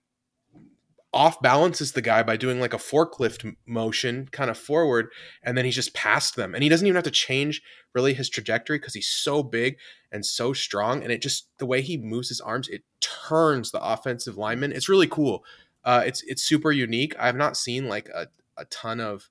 off 1.11 1.41
balances 1.41 1.93
the 1.93 2.01
guy 2.01 2.21
by 2.21 2.37
doing 2.37 2.59
like 2.59 2.73
a 2.73 2.77
forklift 2.77 3.55
motion 3.65 4.27
kind 4.31 4.49
of 4.49 4.57
forward 4.57 5.07
and 5.41 5.57
then 5.57 5.65
he's 5.65 5.75
just 5.75 5.95
past 5.95 6.35
them 6.35 6.53
and 6.53 6.61
he 6.61 6.69
doesn't 6.69 6.85
even 6.85 6.95
have 6.95 7.03
to 7.03 7.09
change 7.09 7.63
really 7.95 8.13
his 8.13 8.29
trajectory 8.29 8.77
because 8.77 8.93
he's 8.93 9.07
so 9.07 9.41
big 9.41 9.75
and 10.11 10.23
so 10.23 10.53
strong 10.53 11.01
and 11.01 11.11
it 11.11 11.21
just 11.21 11.47
the 11.57 11.65
way 11.65 11.81
he 11.81 11.97
moves 11.97 12.29
his 12.29 12.39
arms 12.39 12.67
it 12.67 12.83
turns 13.01 13.71
the 13.71 13.83
offensive 13.83 14.37
lineman. 14.37 14.71
It's 14.71 14.89
really 14.89 15.07
cool. 15.07 15.43
Uh 15.83 16.03
it's 16.05 16.21
it's 16.23 16.43
super 16.43 16.71
unique. 16.71 17.15
I've 17.19 17.35
not 17.35 17.57
seen 17.57 17.87
like 17.87 18.09
a, 18.09 18.27
a 18.57 18.65
ton 18.65 18.99
of 18.99 19.29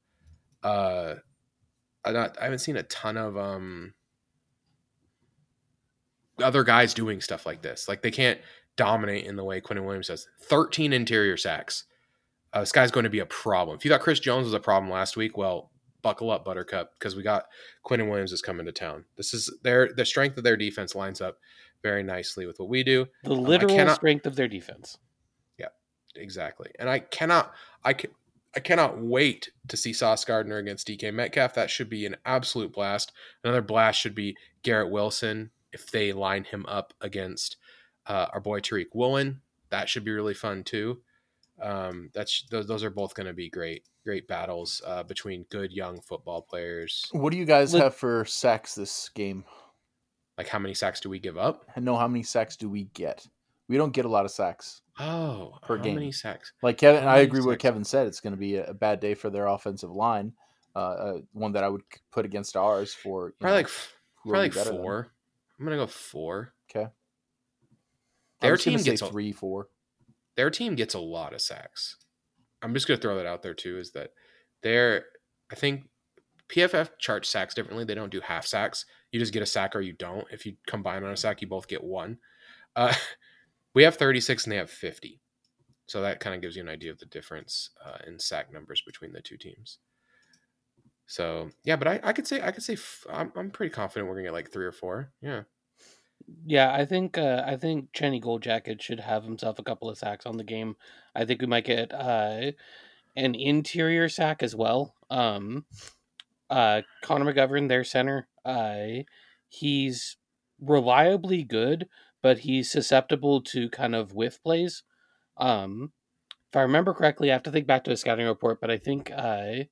uh 0.64 1.14
i 2.04 2.10
not 2.10 2.36
i 2.40 2.44
haven't 2.44 2.58
seen 2.58 2.76
a 2.76 2.82
ton 2.82 3.16
of 3.16 3.36
um 3.36 3.94
other 6.42 6.64
guys 6.64 6.94
doing 6.94 7.20
stuff 7.20 7.46
like 7.46 7.62
this. 7.62 7.88
Like 7.88 8.02
they 8.02 8.10
can't 8.10 8.40
dominate 8.78 9.26
in 9.26 9.36
the 9.36 9.44
way 9.44 9.60
Quinnen 9.60 9.84
Williams 9.84 10.06
does. 10.06 10.26
13 10.44 10.94
interior 10.94 11.36
sacks. 11.36 11.84
Uh, 12.54 12.60
this 12.60 12.72
guy's 12.72 12.90
going 12.90 13.04
to 13.04 13.10
be 13.10 13.18
a 13.18 13.26
problem. 13.26 13.76
If 13.76 13.84
you 13.84 13.90
thought 13.90 14.00
Chris 14.00 14.20
Jones 14.20 14.44
was 14.44 14.54
a 14.54 14.60
problem 14.60 14.90
last 14.90 15.18
week, 15.18 15.36
well, 15.36 15.70
buckle 16.00 16.30
up, 16.30 16.46
Buttercup, 16.46 16.92
because 16.98 17.14
we 17.14 17.22
got 17.22 17.46
Quinnen 17.84 18.08
Williams 18.08 18.32
is 18.32 18.40
coming 18.40 18.64
to 18.64 18.72
town. 18.72 19.04
This 19.16 19.34
is 19.34 19.52
their 19.62 19.90
the 19.94 20.06
strength 20.06 20.38
of 20.38 20.44
their 20.44 20.56
defense 20.56 20.94
lines 20.94 21.20
up 21.20 21.38
very 21.82 22.02
nicely 22.02 22.46
with 22.46 22.58
what 22.58 22.70
we 22.70 22.82
do. 22.82 23.06
The 23.24 23.34
literal 23.34 23.76
cannot- 23.76 23.96
strength 23.96 24.26
of 24.26 24.36
their 24.36 24.48
defense. 24.48 24.96
Yeah, 25.58 25.68
exactly, 26.16 26.70
and 26.78 26.88
I 26.88 27.00
cannot, 27.00 27.52
I 27.84 27.92
can, 27.92 28.10
I 28.56 28.60
cannot 28.60 28.98
wait 28.98 29.50
to 29.66 29.76
see 29.76 29.92
Sauce 29.92 30.24
Gardner 30.24 30.56
against 30.56 30.88
DK 30.88 31.12
Metcalf. 31.12 31.52
That 31.54 31.68
should 31.68 31.90
be 31.90 32.06
an 32.06 32.16
absolute 32.24 32.72
blast. 32.72 33.12
Another 33.44 33.60
blast 33.60 34.00
should 34.00 34.14
be 34.14 34.36
Garrett 34.62 34.90
Wilson 34.90 35.50
if 35.72 35.90
they 35.90 36.12
line 36.12 36.44
him 36.44 36.64
up 36.66 36.94
against 37.00 37.56
uh, 38.08 38.26
our 38.32 38.40
boy 38.40 38.60
Tariq 38.60 38.86
Woolen. 38.94 39.40
That 39.70 39.88
should 39.88 40.04
be 40.04 40.10
really 40.12 40.34
fun 40.34 40.64
too. 40.64 41.00
Um, 41.60 42.10
that's 42.14 42.44
those, 42.50 42.66
those 42.66 42.84
are 42.84 42.90
both 42.90 43.14
going 43.14 43.26
to 43.26 43.32
be 43.32 43.50
great, 43.50 43.82
great 44.04 44.28
battles 44.28 44.80
uh, 44.86 45.02
between 45.02 45.44
good 45.50 45.72
young 45.72 46.00
football 46.00 46.40
players. 46.42 47.06
What 47.12 47.30
do 47.32 47.36
you 47.36 47.44
guys 47.44 47.72
Look- 47.74 47.82
have 47.82 47.94
for 47.94 48.24
sacks 48.24 48.74
this 48.74 49.08
game? 49.10 49.44
Like, 50.36 50.46
how 50.48 50.60
many 50.60 50.72
sacks 50.74 51.00
do 51.00 51.10
we 51.10 51.18
give 51.18 51.36
up? 51.36 51.64
I 51.76 51.80
know 51.80 51.96
how 51.96 52.06
many 52.06 52.22
sacks 52.22 52.56
do 52.56 52.68
we 52.68 52.84
get? 52.94 53.26
We 53.66 53.76
don't 53.76 53.92
get 53.92 54.04
a 54.04 54.08
lot 54.08 54.24
of 54.24 54.30
sacks. 54.30 54.82
Oh, 55.00 55.58
Per 55.62 55.76
how 55.76 55.82
game. 55.82 55.96
many 55.96 56.12
sacks? 56.12 56.52
Like 56.62 56.78
Kevin, 56.78 57.02
How 57.02 57.08
I 57.10 57.18
agree 57.18 57.40
with 57.40 57.46
what? 57.46 57.58
Kevin 57.58 57.82
said. 57.84 58.06
It's 58.06 58.20
going 58.20 58.32
to 58.32 58.38
be 58.38 58.54
a, 58.56 58.66
a 58.68 58.74
bad 58.74 59.00
day 59.00 59.14
for 59.14 59.30
their 59.30 59.46
offensive 59.46 59.90
line. 59.90 60.32
Uh, 60.76 60.78
uh, 60.78 61.18
one 61.32 61.52
that 61.52 61.64
I 61.64 61.68
would 61.68 61.82
put 62.12 62.24
against 62.24 62.56
ours 62.56 62.94
for 62.94 63.28
you 63.30 63.34
Probably 63.40 63.52
know, 63.52 63.56
like 63.56 63.66
f- 63.66 63.92
who 64.22 64.28
will 64.28 64.32
probably 64.34 64.48
like 64.48 64.54
better 64.54 64.70
than. 64.70 64.80
four. 64.80 65.08
I'm 65.58 65.64
gonna 65.66 65.76
go 65.76 65.86
four. 65.88 66.52
Okay. 66.70 66.88
Their 68.40 68.56
team 68.56 68.80
gets 68.82 69.02
a, 69.02 69.08
three, 69.08 69.32
four. 69.32 69.68
their 70.36 70.50
team 70.50 70.74
gets 70.74 70.94
a 70.94 71.00
lot 71.00 71.32
of 71.34 71.40
sacks. 71.40 71.96
I'm 72.62 72.74
just 72.74 72.86
gonna 72.86 73.00
throw 73.00 73.16
that 73.16 73.26
out 73.26 73.42
there 73.42 73.54
too. 73.54 73.78
Is 73.78 73.92
that 73.92 74.12
they're 74.62 75.04
I 75.50 75.54
think 75.54 75.88
PFF 76.48 76.90
charts 76.98 77.28
sacks 77.28 77.54
differently. 77.54 77.84
They 77.84 77.94
don't 77.94 78.12
do 78.12 78.20
half 78.20 78.46
sacks. 78.46 78.86
You 79.12 79.20
just 79.20 79.32
get 79.32 79.42
a 79.42 79.46
sack 79.46 79.74
or 79.76 79.80
you 79.80 79.92
don't. 79.92 80.26
If 80.30 80.46
you 80.46 80.56
combine 80.66 81.04
on 81.04 81.12
a 81.12 81.16
sack, 81.16 81.42
you 81.42 81.48
both 81.48 81.68
get 81.68 81.84
one. 81.84 82.18
Uh, 82.74 82.94
we 83.74 83.82
have 83.82 83.96
36 83.96 84.44
and 84.44 84.52
they 84.52 84.56
have 84.56 84.70
50. 84.70 85.20
So 85.86 86.02
that 86.02 86.20
kind 86.20 86.34
of 86.34 86.42
gives 86.42 86.56
you 86.56 86.62
an 86.62 86.68
idea 86.68 86.90
of 86.90 86.98
the 86.98 87.06
difference 87.06 87.70
uh, 87.84 87.98
in 88.06 88.18
sack 88.18 88.52
numbers 88.52 88.82
between 88.84 89.12
the 89.12 89.20
two 89.22 89.36
teams. 89.36 89.78
So 91.06 91.48
yeah, 91.64 91.76
but 91.76 91.88
I, 91.88 92.00
I 92.02 92.12
could 92.12 92.26
say 92.26 92.42
I 92.42 92.50
could 92.50 92.62
say 92.62 92.74
f- 92.74 93.06
I'm, 93.10 93.32
I'm 93.36 93.50
pretty 93.50 93.72
confident 93.72 94.08
we're 94.08 94.16
gonna 94.16 94.28
get 94.28 94.34
like 94.34 94.52
three 94.52 94.66
or 94.66 94.72
four. 94.72 95.12
Yeah. 95.22 95.42
Yeah, 96.44 96.72
I 96.72 96.84
think 96.84 97.16
uh, 97.16 97.42
I 97.46 97.56
think 97.56 97.92
Chenny 97.92 98.22
Goldjacket 98.22 98.82
should 98.82 99.00
have 99.00 99.24
himself 99.24 99.58
a 99.58 99.62
couple 99.62 99.88
of 99.88 99.96
sacks 99.96 100.26
on 100.26 100.36
the 100.36 100.44
game. 100.44 100.76
I 101.14 101.24
think 101.24 101.40
we 101.40 101.46
might 101.46 101.64
get 101.64 101.92
uh, 101.92 102.52
an 103.16 103.34
interior 103.34 104.08
sack 104.08 104.42
as 104.42 104.54
well. 104.54 104.94
Um, 105.10 105.64
uh, 106.50 106.82
Connor 107.02 107.32
McGovern, 107.32 107.68
their 107.68 107.84
center, 107.84 108.28
uh, 108.44 109.04
he's 109.48 110.16
reliably 110.60 111.44
good, 111.44 111.88
but 112.22 112.40
he's 112.40 112.70
susceptible 112.70 113.40
to 113.42 113.70
kind 113.70 113.94
of 113.94 114.14
whiff 114.14 114.42
plays. 114.42 114.82
Um, 115.38 115.92
if 116.50 116.56
I 116.56 116.62
remember 116.62 116.94
correctly, 116.94 117.30
I 117.30 117.34
have 117.34 117.42
to 117.44 117.50
think 117.50 117.66
back 117.66 117.84
to 117.84 117.90
his 117.90 118.00
scouting 118.00 118.26
report, 118.26 118.60
but 118.60 118.70
I 118.70 118.76
think 118.78 119.10
uh, 119.14 119.64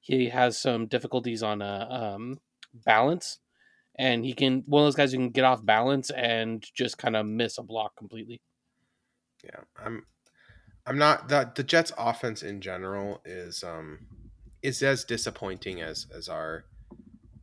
he 0.00 0.28
has 0.30 0.58
some 0.58 0.86
difficulties 0.86 1.42
on 1.42 1.62
uh, 1.62 1.86
um, 1.90 2.40
balance 2.72 3.38
and 4.00 4.24
he 4.24 4.32
can 4.32 4.64
one 4.66 4.82
of 4.82 4.86
those 4.86 4.96
guys 4.96 5.12
who 5.12 5.18
can 5.18 5.28
get 5.28 5.44
off 5.44 5.64
balance 5.64 6.10
and 6.10 6.64
just 6.74 6.96
kind 6.96 7.14
of 7.14 7.26
miss 7.26 7.58
a 7.58 7.62
block 7.62 7.94
completely. 7.96 8.40
Yeah, 9.44 9.60
I'm. 9.78 10.04
I'm 10.86 10.96
not 10.96 11.28
that 11.28 11.54
the 11.54 11.62
Jets' 11.62 11.92
offense 11.98 12.42
in 12.42 12.62
general 12.62 13.20
is 13.26 13.62
um 13.62 13.98
is 14.62 14.82
as 14.82 15.04
disappointing 15.04 15.82
as 15.82 16.06
as 16.16 16.28
our 16.30 16.64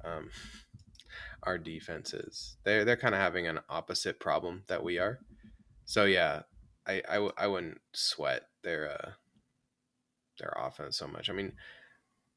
um 0.03 0.32
our 1.43 1.60
defense 1.60 2.16
is. 2.16 2.58
They're 2.64 2.84
they're 2.84 2.97
kind 2.97 3.14
of 3.14 3.22
having 3.22 3.45
an 3.45 3.60
opposite 3.70 4.20
problem 4.20 4.64
that 4.68 4.84
we 4.84 4.97
are. 4.97 5.20
So 5.86 6.05
yeah, 6.05 6.41
I 6.88 7.03
I, 7.08 7.30
I 7.38 7.47
wouldn't 7.47 7.80
sweat 7.93 8.47
their 8.64 8.89
uh 8.89 9.12
their 10.39 10.53
offense 10.58 10.97
so 10.97 11.08
much. 11.08 11.30
I 11.30 11.34
mean, 11.34 11.53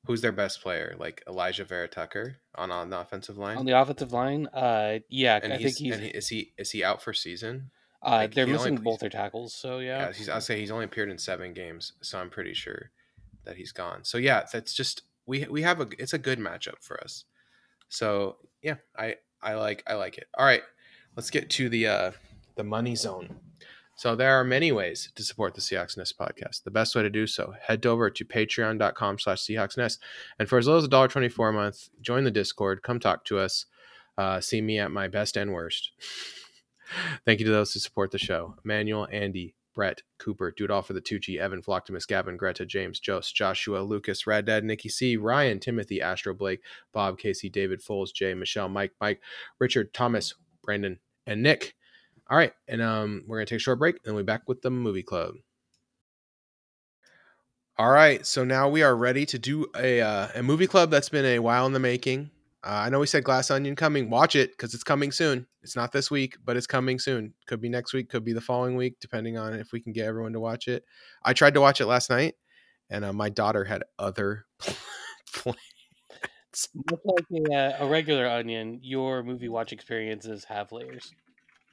who's 0.06 0.20
their 0.20 0.32
best 0.32 0.62
player? 0.62 0.94
Like 0.98 1.22
Alijah 1.26 1.66
Vera 1.66 1.88
Tucker 1.88 2.36
on 2.54 2.70
on 2.70 2.90
the 2.90 2.98
offensive 3.00 3.38
line. 3.38 3.58
On 3.58 3.66
the 3.66 3.80
offensive 3.80 4.12
line, 4.12 4.46
uh, 4.48 4.98
yeah, 5.08 5.40
and 5.42 5.52
I 5.52 5.56
he's, 5.56 5.78
think 5.78 5.92
he's. 5.92 6.00
he, 6.00 6.08
is 6.08 6.28
he 6.28 6.52
is 6.58 6.70
he 6.70 6.84
out 6.84 7.02
for 7.02 7.12
season? 7.12 7.70
uh, 8.02 8.10
like, 8.10 8.34
they're 8.34 8.46
he 8.46 8.52
only 8.52 8.70
missing 8.70 8.84
both 8.84 9.00
their 9.00 9.10
tackles, 9.10 9.54
so 9.54 9.78
yeah. 9.78 10.06
Yeah, 10.06 10.12
he's, 10.12 10.28
I'll 10.28 10.40
say 10.40 10.58
he's 10.58 10.70
only 10.70 10.86
appeared 10.86 11.10
in 11.10 11.18
seven 11.18 11.52
games, 11.52 11.92
so 12.00 12.18
I'm 12.18 12.30
pretty 12.30 12.54
sure 12.54 12.90
that 13.44 13.56
he's 13.56 13.72
gone. 13.72 14.04
So 14.04 14.18
yeah, 14.18 14.44
that's 14.50 14.72
just 14.72 15.02
we 15.26 15.44
we 15.50 15.62
have 15.62 15.80
a 15.80 15.88
it's 15.98 16.14
a 16.14 16.18
good 16.18 16.38
matchup 16.38 16.82
for 16.82 17.02
us. 17.02 17.24
So 17.88 18.36
yeah, 18.62 18.76
I 18.96 19.16
I 19.42 19.54
like 19.54 19.82
I 19.86 19.94
like 19.94 20.16
it. 20.16 20.28
All 20.36 20.46
right, 20.46 20.62
let's 21.16 21.30
get 21.30 21.50
to 21.50 21.68
the 21.68 21.86
uh 21.86 22.12
the 22.56 22.64
money 22.64 22.96
zone. 22.96 23.36
So 24.00 24.16
there 24.16 24.40
are 24.40 24.44
many 24.44 24.72
ways 24.72 25.12
to 25.14 25.22
support 25.22 25.54
the 25.54 25.60
Seahawks 25.60 25.98
Nest 25.98 26.18
podcast. 26.18 26.62
The 26.64 26.70
best 26.70 26.94
way 26.94 27.02
to 27.02 27.10
do 27.10 27.26
so, 27.26 27.52
head 27.60 27.84
over 27.84 28.08
to 28.08 28.24
patreon.com 28.24 29.18
slash 29.18 29.42
Seahawks 29.42 29.76
Nest. 29.76 30.02
And 30.38 30.48
for 30.48 30.56
as 30.56 30.66
little 30.66 30.82
as 30.82 30.88
$1.24 30.88 31.50
a 31.50 31.52
month, 31.52 31.90
join 32.00 32.24
the 32.24 32.30
Discord, 32.30 32.82
come 32.82 32.98
talk 32.98 33.26
to 33.26 33.38
us, 33.38 33.66
uh, 34.16 34.40
see 34.40 34.62
me 34.62 34.78
at 34.78 34.90
my 34.90 35.06
best 35.06 35.36
and 35.36 35.52
worst. 35.52 35.90
Thank 37.26 37.40
you 37.40 37.44
to 37.44 37.52
those 37.52 37.74
who 37.74 37.80
support 37.80 38.10
the 38.10 38.16
show. 38.16 38.54
Emmanuel, 38.64 39.06
Andy, 39.12 39.54
Brett, 39.74 40.00
Cooper, 40.18 40.54
All 40.70 40.80
for 40.80 40.94
the 40.94 41.02
Tucci, 41.02 41.38
Evan, 41.38 41.60
Flocktimus, 41.60 42.06
Gavin, 42.06 42.38
Greta, 42.38 42.64
James, 42.64 43.00
Jost, 43.00 43.36
Joshua, 43.36 43.80
Lucas, 43.80 44.26
Rad 44.26 44.46
Dad, 44.46 44.64
Nikki 44.64 44.88
C, 44.88 45.18
Ryan, 45.18 45.60
Timothy, 45.60 46.00
Astro, 46.00 46.32
Blake, 46.32 46.62
Bob, 46.94 47.18
Casey, 47.18 47.50
David, 47.50 47.82
Foles, 47.82 48.14
Jay, 48.14 48.32
Michelle, 48.32 48.70
Mike, 48.70 48.92
Mike, 48.98 49.20
Richard, 49.58 49.92
Thomas, 49.92 50.32
Brandon, 50.62 50.98
and 51.26 51.42
Nick. 51.42 51.74
All 52.30 52.36
right, 52.36 52.52
and 52.68 52.80
um, 52.80 53.24
we're 53.26 53.38
gonna 53.38 53.46
take 53.46 53.56
a 53.56 53.60
short 53.60 53.80
break, 53.80 53.96
and 54.04 54.14
we'll 54.14 54.22
be 54.22 54.26
back 54.26 54.42
with 54.46 54.62
the 54.62 54.70
movie 54.70 55.02
club. 55.02 55.34
All 57.76 57.90
right, 57.90 58.24
so 58.24 58.44
now 58.44 58.68
we 58.68 58.82
are 58.82 58.94
ready 58.94 59.26
to 59.26 59.38
do 59.38 59.66
a 59.76 60.00
uh, 60.00 60.28
a 60.36 60.42
movie 60.42 60.68
club 60.68 60.90
that's 60.90 61.08
been 61.08 61.24
a 61.24 61.40
while 61.40 61.66
in 61.66 61.72
the 61.72 61.80
making. 61.80 62.30
Uh, 62.62 62.82
I 62.84 62.90
know 62.90 63.00
we 63.00 63.06
said 63.06 63.24
Glass 63.24 63.50
Onion 63.50 63.74
coming. 63.74 64.10
Watch 64.10 64.36
it 64.36 64.52
because 64.52 64.74
it's 64.74 64.84
coming 64.84 65.10
soon. 65.10 65.46
It's 65.62 65.74
not 65.74 65.90
this 65.90 66.08
week, 66.08 66.36
but 66.44 66.56
it's 66.56 66.66
coming 66.68 67.00
soon. 67.00 67.34
Could 67.46 67.60
be 67.60 67.68
next 67.68 67.92
week, 67.94 68.10
could 68.10 68.24
be 68.24 68.32
the 68.32 68.40
following 68.40 68.76
week, 68.76 68.96
depending 69.00 69.36
on 69.36 69.54
if 69.54 69.72
we 69.72 69.80
can 69.80 69.92
get 69.92 70.06
everyone 70.06 70.34
to 70.34 70.40
watch 70.40 70.68
it. 70.68 70.84
I 71.24 71.32
tried 71.32 71.54
to 71.54 71.60
watch 71.60 71.80
it 71.80 71.86
last 71.86 72.10
night, 72.10 72.34
and 72.90 73.04
uh, 73.04 73.12
my 73.12 73.28
daughter 73.28 73.64
had 73.64 73.82
other 73.98 74.44
plans. 75.32 75.56
Much 76.74 77.00
like 77.04 77.24
a, 77.50 77.54
uh, 77.54 77.76
a 77.80 77.88
regular 77.88 78.28
onion, 78.28 78.78
your 78.82 79.24
movie 79.24 79.48
watch 79.48 79.72
experiences 79.72 80.44
have 80.44 80.70
layers. 80.70 81.12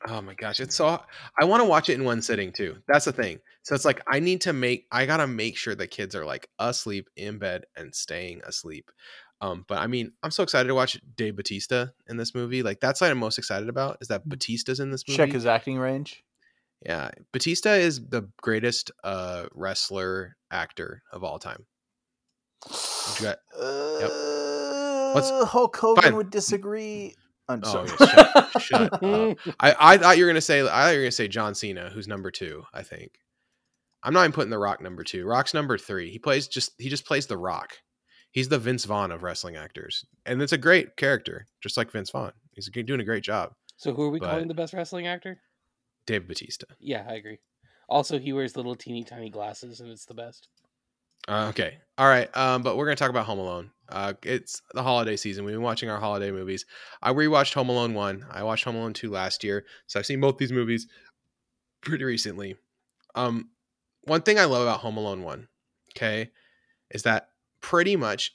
Oh 0.07 0.21
my 0.21 0.33
gosh, 0.35 0.59
it's 0.59 0.75
so 0.75 1.01
I 1.39 1.45
want 1.45 1.61
to 1.61 1.65
watch 1.67 1.89
it 1.89 1.93
in 1.95 2.03
one 2.03 2.21
sitting 2.21 2.51
too. 2.51 2.75
That's 2.87 3.05
the 3.05 3.11
thing. 3.11 3.39
So 3.63 3.73
it's 3.73 3.85
like 3.85 4.01
I 4.07 4.19
need 4.19 4.41
to 4.41 4.53
make 4.53 4.85
I 4.91 5.05
got 5.05 5.17
to 5.17 5.27
make 5.27 5.57
sure 5.57 5.73
the 5.75 5.87
kids 5.87 6.15
are 6.15 6.25
like 6.25 6.49
asleep 6.59 7.09
in 7.15 7.39
bed 7.39 7.63
and 7.75 7.93
staying 7.95 8.41
asleep. 8.45 8.91
Um 9.41 9.65
but 9.67 9.79
I 9.79 9.87
mean, 9.87 10.11
I'm 10.21 10.31
so 10.31 10.43
excited 10.43 10.67
to 10.67 10.75
watch 10.75 10.99
Dave 11.15 11.35
Batista 11.35 11.87
in 12.07 12.17
this 12.17 12.35
movie. 12.35 12.61
Like 12.63 12.79
that's 12.79 13.01
what 13.01 13.09
I'm 13.09 13.17
most 13.17 13.37
excited 13.39 13.69
about 13.69 13.97
is 14.01 14.07
that 14.09 14.27
Batista's 14.29 14.79
in 14.79 14.91
this 14.91 15.03
movie. 15.07 15.17
Check 15.17 15.31
his 15.31 15.45
acting 15.47 15.77
range. 15.79 16.23
Yeah, 16.85 17.09
Batista 17.33 17.71
is 17.71 17.99
the 18.07 18.29
greatest 18.41 18.91
uh 19.03 19.47
wrestler 19.53 20.37
actor 20.51 21.01
of 21.11 21.23
all 21.23 21.39
time. 21.39 21.65
What 22.67 23.17
you 23.19 23.25
got? 23.25 23.37
Uh, 23.59 25.13
Let's- 25.15 25.49
Hulk 25.49 25.75
Hogan 25.75 26.03
fine. 26.03 26.15
would 26.17 26.29
disagree. 26.29 27.15
I'm 27.49 27.61
Oh, 27.63 27.85
sorry. 27.85 27.89
yeah, 27.99 28.49
shut, 28.51 28.61
shut 28.61 28.93
up. 29.03 29.37
I, 29.59 29.75
I 29.79 29.97
thought 29.97 30.17
you 30.17 30.25
were 30.25 30.29
gonna 30.29 30.41
say 30.41 30.61
I 30.61 30.65
thought 30.65 30.89
you 30.91 30.97
were 30.97 31.03
gonna 31.03 31.11
say 31.11 31.27
John 31.27 31.55
Cena, 31.55 31.89
who's 31.89 32.07
number 32.07 32.31
two. 32.31 32.63
I 32.73 32.83
think. 32.83 33.19
I'm 34.03 34.13
not 34.13 34.21
even 34.21 34.31
putting 34.31 34.51
The 34.51 34.57
Rock 34.59 34.81
number 34.81 35.03
two. 35.03 35.25
Rock's 35.25 35.53
number 35.53 35.77
three. 35.77 36.09
He 36.11 36.19
plays 36.19 36.47
just 36.47 36.71
he 36.77 36.89
just 36.89 37.05
plays 37.05 37.27
The 37.27 37.37
Rock. 37.37 37.77
He's 38.31 38.49
the 38.49 38.59
Vince 38.59 38.85
Vaughn 38.85 39.11
of 39.11 39.23
wrestling 39.23 39.55
actors, 39.55 40.05
and 40.25 40.41
it's 40.41 40.51
a 40.51 40.57
great 40.57 40.95
character, 40.97 41.47
just 41.63 41.77
like 41.77 41.91
Vince 41.91 42.11
Vaughn. 42.11 42.33
He's 42.51 42.69
doing 42.69 42.99
a 42.99 43.05
great 43.05 43.23
job. 43.23 43.53
So 43.77 43.93
who 43.93 44.03
are 44.03 44.09
we 44.09 44.19
But- 44.19 44.29
calling 44.31 44.47
the 44.47 44.53
best 44.53 44.73
wrestling 44.73 45.07
actor? 45.07 45.39
Dave 46.05 46.27
Batista. 46.27 46.65
Yeah, 46.79 47.05
I 47.09 47.13
agree. 47.15 47.39
Also, 47.89 48.19
he 48.19 48.33
wears 48.33 48.55
little 48.55 48.75
teeny 48.75 49.03
tiny 49.03 49.29
glasses, 49.29 49.79
and 49.79 49.89
it's 49.89 50.05
the 50.05 50.13
best. 50.13 50.49
Uh, 51.27 51.47
okay, 51.49 51.77
all 51.97 52.07
right. 52.07 52.35
Um, 52.37 52.63
but 52.63 52.77
we're 52.77 52.85
gonna 52.85 52.95
talk 52.95 53.09
about 53.09 53.25
Home 53.25 53.39
Alone. 53.39 53.71
Uh, 53.89 54.13
it's 54.23 54.61
the 54.73 54.83
holiday 54.83 55.15
season. 55.15 55.45
We've 55.45 55.55
been 55.55 55.61
watching 55.61 55.89
our 55.89 55.99
holiday 55.99 56.31
movies. 56.31 56.65
I 57.01 57.13
rewatched 57.13 57.53
Home 57.53 57.69
Alone 57.69 57.93
one. 57.93 58.25
I 58.31 58.43
watched 58.43 58.63
Home 58.65 58.75
Alone 58.75 58.93
two 58.93 59.11
last 59.11 59.43
year, 59.43 59.65
so 59.87 59.99
I've 59.99 60.05
seen 60.05 60.21
both 60.21 60.37
these 60.37 60.51
movies 60.51 60.87
pretty 61.81 62.03
recently. 62.03 62.55
Um, 63.15 63.49
one 64.03 64.21
thing 64.21 64.39
I 64.39 64.45
love 64.45 64.61
about 64.61 64.79
Home 64.81 64.97
Alone 64.97 65.23
one, 65.23 65.47
okay, 65.95 66.31
is 66.91 67.03
that 67.03 67.29
pretty 67.61 67.95
much 67.95 68.33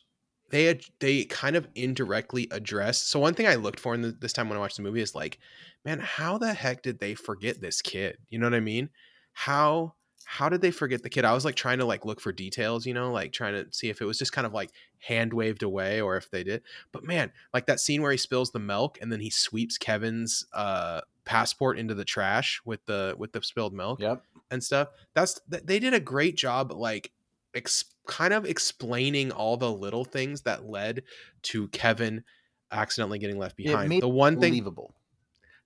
they 0.50 0.78
they 1.00 1.24
kind 1.24 1.56
of 1.56 1.68
indirectly 1.74 2.48
address. 2.50 2.98
So 2.98 3.18
one 3.18 3.34
thing 3.34 3.46
I 3.46 3.54
looked 3.54 3.80
for 3.80 3.94
in 3.94 4.02
the, 4.02 4.12
this 4.12 4.32
time 4.34 4.48
when 4.48 4.58
I 4.58 4.60
watched 4.60 4.76
the 4.76 4.82
movie 4.82 5.00
is 5.00 5.14
like, 5.14 5.38
man, 5.84 5.98
how 6.00 6.38
the 6.38 6.52
heck 6.52 6.82
did 6.82 6.98
they 7.00 7.14
forget 7.14 7.60
this 7.60 7.80
kid? 7.82 8.18
You 8.28 8.38
know 8.38 8.46
what 8.46 8.54
I 8.54 8.60
mean? 8.60 8.90
How 9.32 9.94
how 10.24 10.48
did 10.48 10.60
they 10.60 10.70
forget 10.70 11.02
the 11.02 11.10
kid? 11.10 11.24
I 11.24 11.32
was 11.32 11.44
like 11.44 11.54
trying 11.56 11.78
to 11.78 11.84
like 11.84 12.04
look 12.04 12.20
for 12.20 12.32
details, 12.32 12.86
you 12.86 12.94
know, 12.94 13.12
like 13.12 13.32
trying 13.32 13.54
to 13.54 13.72
see 13.72 13.88
if 13.90 14.00
it 14.00 14.04
was 14.04 14.18
just 14.18 14.32
kind 14.32 14.46
of 14.46 14.52
like 14.52 14.70
hand 14.98 15.32
waved 15.32 15.62
away 15.62 16.00
or 16.00 16.16
if 16.16 16.30
they 16.30 16.42
did. 16.44 16.62
But 16.92 17.04
man, 17.04 17.32
like 17.52 17.66
that 17.66 17.80
scene 17.80 18.02
where 18.02 18.12
he 18.12 18.18
spills 18.18 18.50
the 18.52 18.58
milk 18.58 18.98
and 19.02 19.10
then 19.12 19.20
he 19.20 19.30
sweeps 19.30 19.78
Kevin's 19.78 20.46
uh 20.52 21.00
passport 21.24 21.78
into 21.78 21.94
the 21.94 22.04
trash 22.04 22.60
with 22.64 22.84
the 22.86 23.14
with 23.18 23.32
the 23.32 23.42
spilled 23.42 23.72
milk 23.74 24.00
Yep. 24.00 24.22
and 24.50 24.62
stuff. 24.64 24.88
That's 25.14 25.40
they 25.48 25.78
did 25.78 25.94
a 25.94 26.00
great 26.00 26.36
job 26.36 26.72
like 26.72 27.12
ex- 27.54 27.84
kind 28.06 28.32
of 28.34 28.44
explaining 28.44 29.30
all 29.30 29.56
the 29.56 29.70
little 29.72 30.04
things 30.04 30.42
that 30.42 30.64
led 30.64 31.02
to 31.42 31.68
Kevin 31.68 32.24
accidentally 32.70 33.18
getting 33.18 33.38
left 33.38 33.56
behind. 33.56 33.90
The 34.00 34.08
one 34.08 34.40
thing 34.40 34.50
Believable. 34.52 34.94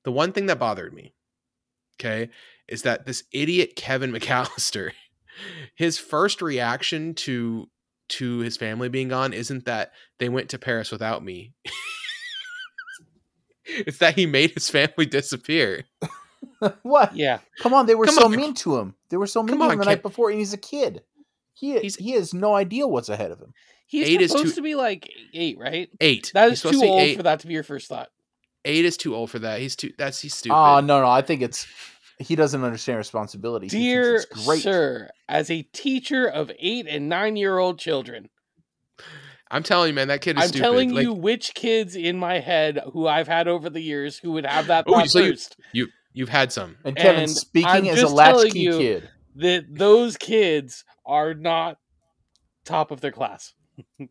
the 0.02 0.12
one 0.12 0.32
thing 0.32 0.46
that 0.46 0.58
bothered 0.58 0.92
me, 0.92 1.14
okay, 2.00 2.30
is 2.68 2.82
that 2.82 3.06
this 3.06 3.24
idiot 3.32 3.76
Kevin 3.76 4.12
McCallister, 4.16 4.92
his 5.74 5.98
first 5.98 6.42
reaction 6.42 7.14
to 7.14 7.68
to 8.08 8.38
his 8.38 8.56
family 8.56 8.88
being 8.88 9.08
gone 9.08 9.32
isn't 9.32 9.64
that 9.64 9.92
they 10.18 10.28
went 10.28 10.50
to 10.50 10.58
Paris 10.58 10.92
without 10.92 11.24
me. 11.24 11.52
it's 13.66 13.98
that 13.98 14.14
he 14.14 14.26
made 14.26 14.52
his 14.52 14.70
family 14.70 15.06
disappear. 15.06 15.84
what? 16.82 17.14
Yeah, 17.16 17.38
Come 17.58 17.74
on, 17.74 17.86
they 17.86 17.94
were 17.94 18.06
Come 18.06 18.14
so 18.14 18.24
on. 18.26 18.36
mean 18.36 18.54
to 18.54 18.76
him. 18.78 18.94
They 19.08 19.16
were 19.16 19.26
so 19.26 19.42
mean 19.42 19.48
Come 19.48 19.58
to 19.58 19.64
him 19.64 19.70
on, 19.72 19.78
the 19.78 19.82
Kev- 19.84 19.86
night 19.86 20.02
before, 20.02 20.30
and 20.30 20.38
he's 20.38 20.52
a 20.52 20.56
kid. 20.58 21.02
He 21.54 21.72
He's- 21.80 21.96
he 21.96 22.12
has 22.12 22.34
no 22.34 22.54
idea 22.54 22.86
what's 22.86 23.08
ahead 23.08 23.30
of 23.30 23.40
him. 23.40 23.54
he's 23.86 24.08
Eight 24.08 24.20
is 24.20 24.30
supposed 24.30 24.50
too- 24.50 24.56
to 24.56 24.62
be 24.62 24.74
like 24.74 25.10
eight, 25.34 25.58
right? 25.58 25.88
Eight. 26.00 26.30
That 26.34 26.52
is 26.52 26.62
He's 26.62 26.72
too 26.72 26.80
to 26.80 26.86
old 26.86 27.00
eight. 27.00 27.16
for 27.16 27.22
that 27.24 27.40
to 27.40 27.46
be 27.46 27.54
your 27.54 27.62
first 27.62 27.88
thought. 27.88 28.10
Eight 28.64 28.84
is 28.84 28.96
too 28.96 29.14
old 29.14 29.30
for 29.30 29.38
that. 29.40 29.60
He's 29.60 29.76
too. 29.76 29.92
That's 29.96 30.20
he's 30.20 30.34
ah, 30.34 30.36
stupid. 30.36 30.54
Oh 30.56 30.80
no, 30.80 31.00
no, 31.00 31.08
I 31.08 31.22
think 31.22 31.42
it's 31.42 31.66
he 32.18 32.34
doesn't 32.36 32.62
understand 32.64 32.98
responsibility. 32.98 33.66
He 33.68 33.78
Dear 33.78 34.16
it's 34.16 34.44
great. 34.46 34.62
sir, 34.62 35.10
as 35.28 35.50
a 35.50 35.62
teacher 35.62 36.26
of 36.26 36.50
eight 36.58 36.86
and 36.88 37.08
nine 37.08 37.36
year 37.36 37.58
old 37.58 37.78
children, 37.78 38.28
I'm 39.50 39.62
telling 39.62 39.88
you, 39.88 39.94
man, 39.94 40.08
that 40.08 40.22
kid 40.22 40.36
is 40.38 40.44
stupid. 40.44 40.44
I'm 40.44 40.48
stupid. 40.48 40.62
telling 40.62 40.90
Like, 40.94 41.02
you 41.02 41.12
which 41.12 41.54
kids 41.54 41.94
in 41.94 42.18
my 42.18 42.40
head 42.40 42.80
who 42.92 43.06
I've 43.06 43.28
had 43.28 43.46
over 43.48 43.70
the 43.70 43.80
years 43.80 44.18
who 44.18 44.32
would 44.32 44.46
have 44.46 44.66
that 44.68 44.84
Oh, 44.88 44.94
thought 44.94 45.10
so 45.10 45.20
you- 45.20 45.32
first. 45.32 45.56
you've 46.12 46.28
had 46.30 46.50
some. 46.52 46.76
And 46.84 46.96
Kevin, 46.96 47.22
And 47.24 47.30
speaking 47.30 47.68
I'm 47.68 47.86
as 47.86 47.98
a 47.98 48.02
just 48.02 48.14
latchkey 48.14 48.58
you- 48.60 48.78
kid, 48.78 49.08
That 49.36 49.66
those 49.70 50.16
kids 50.16 50.84
are 51.04 51.34
not 51.34 51.78
top 52.64 52.90
of 52.90 53.00
their 53.02 53.12
class. 53.12 53.52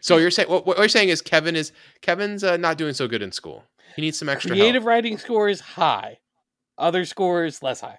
So 0.00 0.16
you're 0.16 0.30
saying 0.32 0.48
what, 0.50 0.66
what 0.66 0.76
you're 0.78 0.88
saying 0.88 1.08
is 1.08 1.22
Kevin 1.22 1.54
is 1.54 1.70
Kevin's 2.02 2.42
uh, 2.42 2.56
not 2.56 2.78
doing 2.78 2.94
so 2.94 3.06
good 3.06 3.22
in 3.22 3.30
school. 3.32 3.64
He 3.94 4.02
needs 4.02 4.18
some 4.18 4.28
extra 4.28 4.50
Creative 4.50 4.82
help. 4.82 4.88
writing 4.88 5.18
is 5.48 5.60
high, 5.60 6.18
other 6.78 7.04
scores 7.04 7.62
less 7.62 7.80
high. 7.80 7.98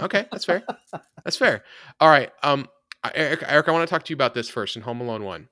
Okay, 0.00 0.26
that's 0.32 0.44
fair. 0.44 0.62
that's 1.24 1.36
fair. 1.36 1.62
All 2.00 2.08
right. 2.08 2.30
Um, 2.42 2.66
Eric, 3.14 3.42
Eric, 3.46 3.68
I 3.68 3.72
want 3.72 3.86
to 3.88 3.90
talk 3.90 4.04
to 4.04 4.10
you 4.10 4.14
about 4.14 4.34
this 4.34 4.48
first 4.48 4.76
in 4.76 4.82
Home 4.82 5.00
Alone 5.00 5.24
one. 5.24 5.48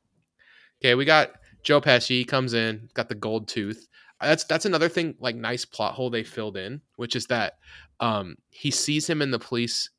Okay, 0.82 0.94
we 0.94 1.05
got 1.05 1.32
Joe 1.62 1.80
Pesci 1.80 2.26
comes 2.26 2.55
in, 2.55 2.88
got 2.94 3.09
the 3.09 3.14
gold 3.14 3.49
tooth. 3.49 3.86
That's 4.20 4.44
that's 4.44 4.64
another 4.64 4.88
thing, 4.88 5.14
like 5.20 5.36
nice 5.36 5.64
plot 5.64 5.94
hole 5.94 6.11
they 6.11 6.24
filled 6.24 6.57
in, 6.57 6.80
which 6.96 7.14
is 7.16 7.26
that 7.26 7.55
um 8.01 8.36
he 8.51 8.70
sees 8.70 9.09
him 9.09 9.22
in 9.22 9.30
the 9.30 9.38
police. 9.38 9.90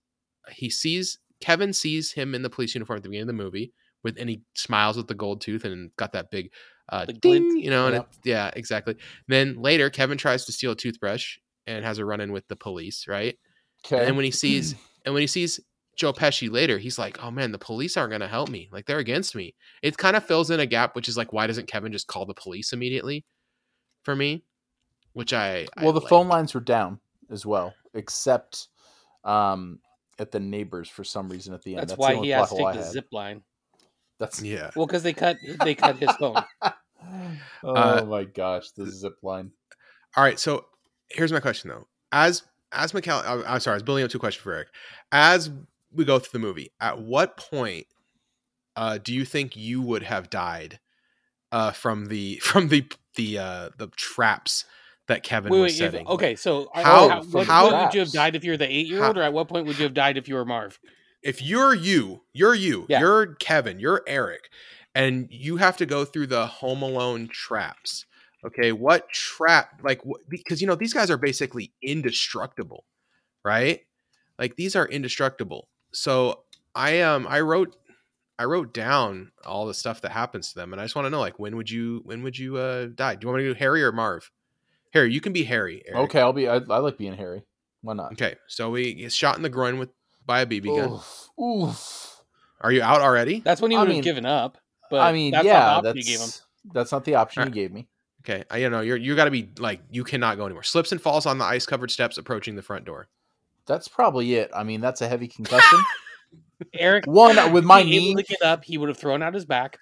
He 0.52 0.70
sees 0.70 1.20
Kevin 1.42 1.72
sees 1.74 2.12
him 2.12 2.36
in 2.36 2.42
the 2.42 2.50
police 2.50 2.76
uniform 2.76 2.98
at 2.98 3.04
the 3.04 3.10
beginning 3.10 3.30
of 3.30 3.38
the 3.38 3.44
movie 3.44 3.74
with, 4.04 4.18
and 4.20 4.30
he 4.30 4.42
smiles 4.56 4.98
with 4.98 5.08
the 5.08 5.14
gold 5.16 5.42
tooth 5.42 5.64
and 5.66 5.92
got 5.98 6.12
that 6.14 6.32
big 6.32 6.52
uh, 6.90 7.06
ding, 7.06 7.20
glint. 7.20 7.60
you 7.64 7.70
know, 7.70 7.86
and 7.88 7.96
Yep. 7.96 8.08
it, 8.12 8.18
yeah, 8.30 8.52
exactly. 8.56 8.96
Then 9.28 9.62
later, 9.62 9.90
Kevin 9.90 10.18
tries 10.18 10.46
to 10.46 10.52
steal 10.52 10.72
a 10.72 10.76
toothbrush 10.76 11.38
and 11.70 11.86
has 11.86 11.98
a 12.00 12.06
run 12.06 12.20
in 12.22 12.32
with 12.32 12.48
the 12.48 12.56
police, 12.56 13.08
right? 13.08 13.38
okay. 13.86 14.06
And 14.08 14.16
when 14.16 14.26
he 14.26 14.32
sees 14.32 14.76
and 15.06 15.14
when 15.14 15.22
he 15.22 15.28
sees 15.28 15.60
Joe 15.96 16.14
Pesci 16.14 16.50
later, 16.52 16.78
he's 16.78 16.98
like, 17.00 17.24
"Oh 17.24 17.32
man, 17.32 17.52
the 17.52 17.58
police 17.60 17.96
aren't 17.98 18.12
going 18.12 18.22
to 18.22 18.28
help 18.28 18.50
me. 18.50 18.70
Like 18.72 18.86
they're 18.86 19.00
against 19.00 19.36
me." 19.36 19.56
It 19.82 19.98
kind 19.98 20.16
of 20.16 20.26
fills 20.26 20.50
in 20.50 20.60
a 20.60 20.66
gap, 20.66 20.96
which 20.96 21.08
is 21.10 21.18
like, 21.18 21.34
why 21.34 21.48
doesn't 21.48 21.68
Kevin 21.68 21.92
just 21.92 22.08
call 22.08 22.26
the 22.26 22.34
police 22.34 22.74
immediately? 22.74 23.26
for 24.04 24.16
me, 24.16 24.44
which 25.14 25.34
I 25.34 25.68
I 25.78 25.84
Well, 25.84 25.94
the 25.94 26.00
like. 26.02 26.10
phone 26.10 26.28
lines 26.30 26.54
were 26.54 26.62
down 26.62 27.00
as 27.30 27.46
well, 27.46 27.76
except 27.94 28.70
um, 29.24 29.80
at 30.18 30.32
the 30.32 30.40
neighbors 30.40 30.90
for 30.90 31.04
some 31.04 31.30
reason 31.30 31.54
at 31.54 31.62
the 31.64 31.76
end. 31.76 31.82
That's, 31.90 31.94
the 31.96 32.00
why 32.00 32.16
he 32.16 32.30
has 32.30 32.50
to 32.50 32.56
take 32.56 32.66
I 32.68 32.72
the 32.74 32.78
had. 32.80 32.92
zip 32.92 33.08
line. 33.12 33.44
That's 34.20 34.42
Yeah. 34.42 34.72
Well, 34.76 34.88
because 34.88 35.04
they 35.04 35.14
cut 35.14 35.38
they 35.60 35.76
cut 35.76 35.98
his 35.98 36.12
phone. 36.14 36.44
oh 37.64 37.76
Uh, 37.76 38.06
my 38.06 38.24
gosh, 38.24 38.72
the 38.72 38.90
zip 38.90 39.18
line. 39.22 39.52
All 40.16 40.24
right. 40.24 40.40
So 40.40 40.66
here's 41.12 41.32
my 41.32 41.40
question 41.40 41.70
though. 41.70 41.88
As 42.12 42.44
as 42.72 42.92
McCall, 42.92 43.24
I'm 43.26 43.44
I'm 43.48 43.60
sorry, 43.60 43.74
I 43.74 43.78
was 43.78 43.84
building 43.84 44.04
up 44.04 44.12
two 44.12 44.20
questions 44.20 44.44
for 44.44 44.54
Eric. 44.54 44.68
As 45.12 45.50
we 45.92 46.06
go 46.06 46.20
through 46.20 46.40
the 46.40 46.46
movie, 46.46 46.72
at 46.80 47.00
what 47.02 47.38
point 47.38 47.88
uh, 48.76 48.98
do 48.98 49.14
you 49.14 49.26
think 49.26 49.56
you 49.56 49.82
would 49.82 50.04
have 50.04 50.30
died 50.30 50.80
uh, 51.52 51.72
from 51.72 52.08
the 52.08 52.36
from 52.44 52.68
the 52.70 52.86
the 53.16 53.38
uh, 53.40 53.70
the 53.78 53.88
traps 53.96 54.66
that 55.08 55.24
Kevin 55.24 55.52
Wait, 55.52 55.60
was 55.62 55.74
wait. 55.80 55.86
If, 55.86 55.92
setting? 55.94 56.08
okay, 56.08 56.36
so 56.36 56.70
How- 56.76 57.10
how, 57.10 57.24
what 57.24 57.48
how- 57.48 57.70
point 57.70 57.84
would 57.86 57.94
you 57.96 58.00
have 58.02 58.12
died 58.12 58.36
if 58.36 58.44
you 58.44 58.52
were 58.52 58.58
the 58.58 58.72
eight 58.72 58.86
year 58.88 59.04
old, 59.04 59.18
or 59.18 59.24
at 59.24 59.34
what 59.34 59.48
point 59.48 59.66
would 59.66 59.78
you 59.78 59.84
have 59.84 59.94
died 59.96 60.18
if 60.18 60.28
you 60.28 60.36
were 60.36 60.46
Marv? 60.46 60.80
if 61.22 61.42
you're 61.42 61.74
you, 61.74 62.22
you're 62.32 62.56
you, 62.56 62.86
Yeah. 62.88 63.00
you're 63.02 63.34
Kevin, 63.36 63.78
you're 63.80 64.04
Eric, 64.08 64.50
and 64.96 65.28
you 65.32 65.58
have 65.58 65.76
to 65.78 65.86
go 65.86 66.06
through 66.06 66.28
the 66.28 66.46
Home 66.48 66.82
Alone 66.82 67.28
traps. 67.28 68.06
Okay, 68.46 68.72
what 68.72 69.10
trap? 69.10 69.82
Like, 69.84 70.02
wh- 70.02 70.22
because 70.30 70.62
you 70.62 70.68
know 70.68 70.76
these 70.76 70.94
guys 70.94 71.12
are 71.12 71.18
basically 71.18 71.74
indestructible, 71.82 72.86
right? 73.44 73.82
Like 74.38 74.56
these 74.56 74.76
are 74.76 74.88
indestructible. 74.88 75.68
So 75.94 76.44
I 76.74 77.02
um 77.02 77.28
I 77.30 77.42
wrote 77.42 77.76
I 78.38 78.46
wrote 78.46 78.74
down 78.74 79.32
all 79.46 79.66
the 79.68 79.74
stuff 79.74 80.02
that 80.02 80.12
happens 80.12 80.50
to 80.50 80.56
them, 80.56 80.72
and 80.72 80.82
I 80.82 80.86
just 80.86 80.96
want 80.96 81.06
to 81.06 81.10
know 81.10 81.20
like 81.20 81.40
when 81.40 81.58
would 81.58 81.70
you 81.70 82.02
when 82.06 82.24
would 82.24 82.38
you 82.38 82.58
uh 82.58 82.86
die? 82.86 83.16
Do 83.16 83.26
you 83.26 83.28
want 83.30 83.44
me 83.44 83.48
to 83.50 83.54
do 83.54 83.60
Harry 83.60 83.84
or 83.84 83.92
Marv? 83.92 84.32
Harry, 84.94 85.14
you 85.14 85.22
can 85.22 85.34
be 85.34 85.44
Harry. 85.44 85.84
Eric. 85.86 86.00
Okay, 86.06 86.22
I'll 86.22 86.34
be. 86.34 86.48
I, 86.48 86.56
I 86.56 86.78
like 86.80 86.98
being 86.98 87.16
Harry. 87.16 87.44
Why 87.82 87.94
not? 87.94 88.14
Okay, 88.14 88.36
so 88.48 88.70
we 88.70 88.94
get 88.94 89.12
shot 89.12 89.38
in 89.38 89.44
the 89.44 89.50
groin 89.50 89.78
with 89.78 89.90
by 90.26 90.42
a 90.42 90.46
BB 90.46 90.76
gun. 90.76 90.92
Oof, 90.94 91.30
oof. 91.40 92.22
Are 92.62 92.72
you 92.72 92.82
out 92.82 93.02
already? 93.02 93.40
That's 93.40 93.62
when 93.62 93.72
you 93.72 93.80
would 93.80 93.92
have 93.92 94.04
given 94.04 94.26
up. 94.26 94.58
But 94.90 95.02
I 95.02 95.14
mean, 95.14 95.32
that's 95.32 95.46
yeah, 95.46 95.54
not 95.54 95.66
the 95.66 95.72
option 95.72 95.84
that's 95.84 96.08
you 96.08 96.18
gave 96.18 96.22
him. 96.22 96.30
that's 96.74 96.92
not 96.92 97.06
the 97.06 97.16
option 97.16 97.42
Alright. 97.42 97.56
you 97.56 97.62
gave 97.62 97.72
me. 97.72 97.88
Okay, 98.22 98.44
I, 98.50 98.58
you 98.58 98.70
know 98.70 98.82
you're 98.82 98.98
you 98.98 99.16
got 99.16 99.26
to 99.26 99.32
be 99.32 99.50
like 99.60 99.82
you 99.90 100.04
cannot 100.04 100.38
go 100.38 100.46
anymore. 100.46 100.64
Slips 100.64 100.92
and 100.92 101.02
falls 101.02 101.26
on 101.26 101.38
the 101.38 101.46
ice 101.46 101.66
covered 101.66 101.90
steps 101.92 102.18
approaching 102.18 102.56
the 102.56 102.62
front 102.62 102.86
door. 102.86 103.08
That's 103.66 103.88
probably 103.88 104.34
it. 104.36 104.52
I 104.56 104.64
mean, 104.64 104.82
that's 104.82 105.02
a 105.02 105.08
heavy 105.08 105.28
concussion. 105.28 105.80
Eric, 106.74 107.06
One 107.08 107.54
with 107.54 107.64
my 107.64 107.82
being 107.84 107.94
able 107.94 108.16
knee, 108.16 108.24
to 108.24 108.24
get 108.24 108.42
up, 108.42 108.66
he 108.66 108.78
would 108.78 108.90
have 108.90 108.98
thrown 108.98 109.24
out 109.24 109.34
his 109.34 109.46
back, 109.46 109.78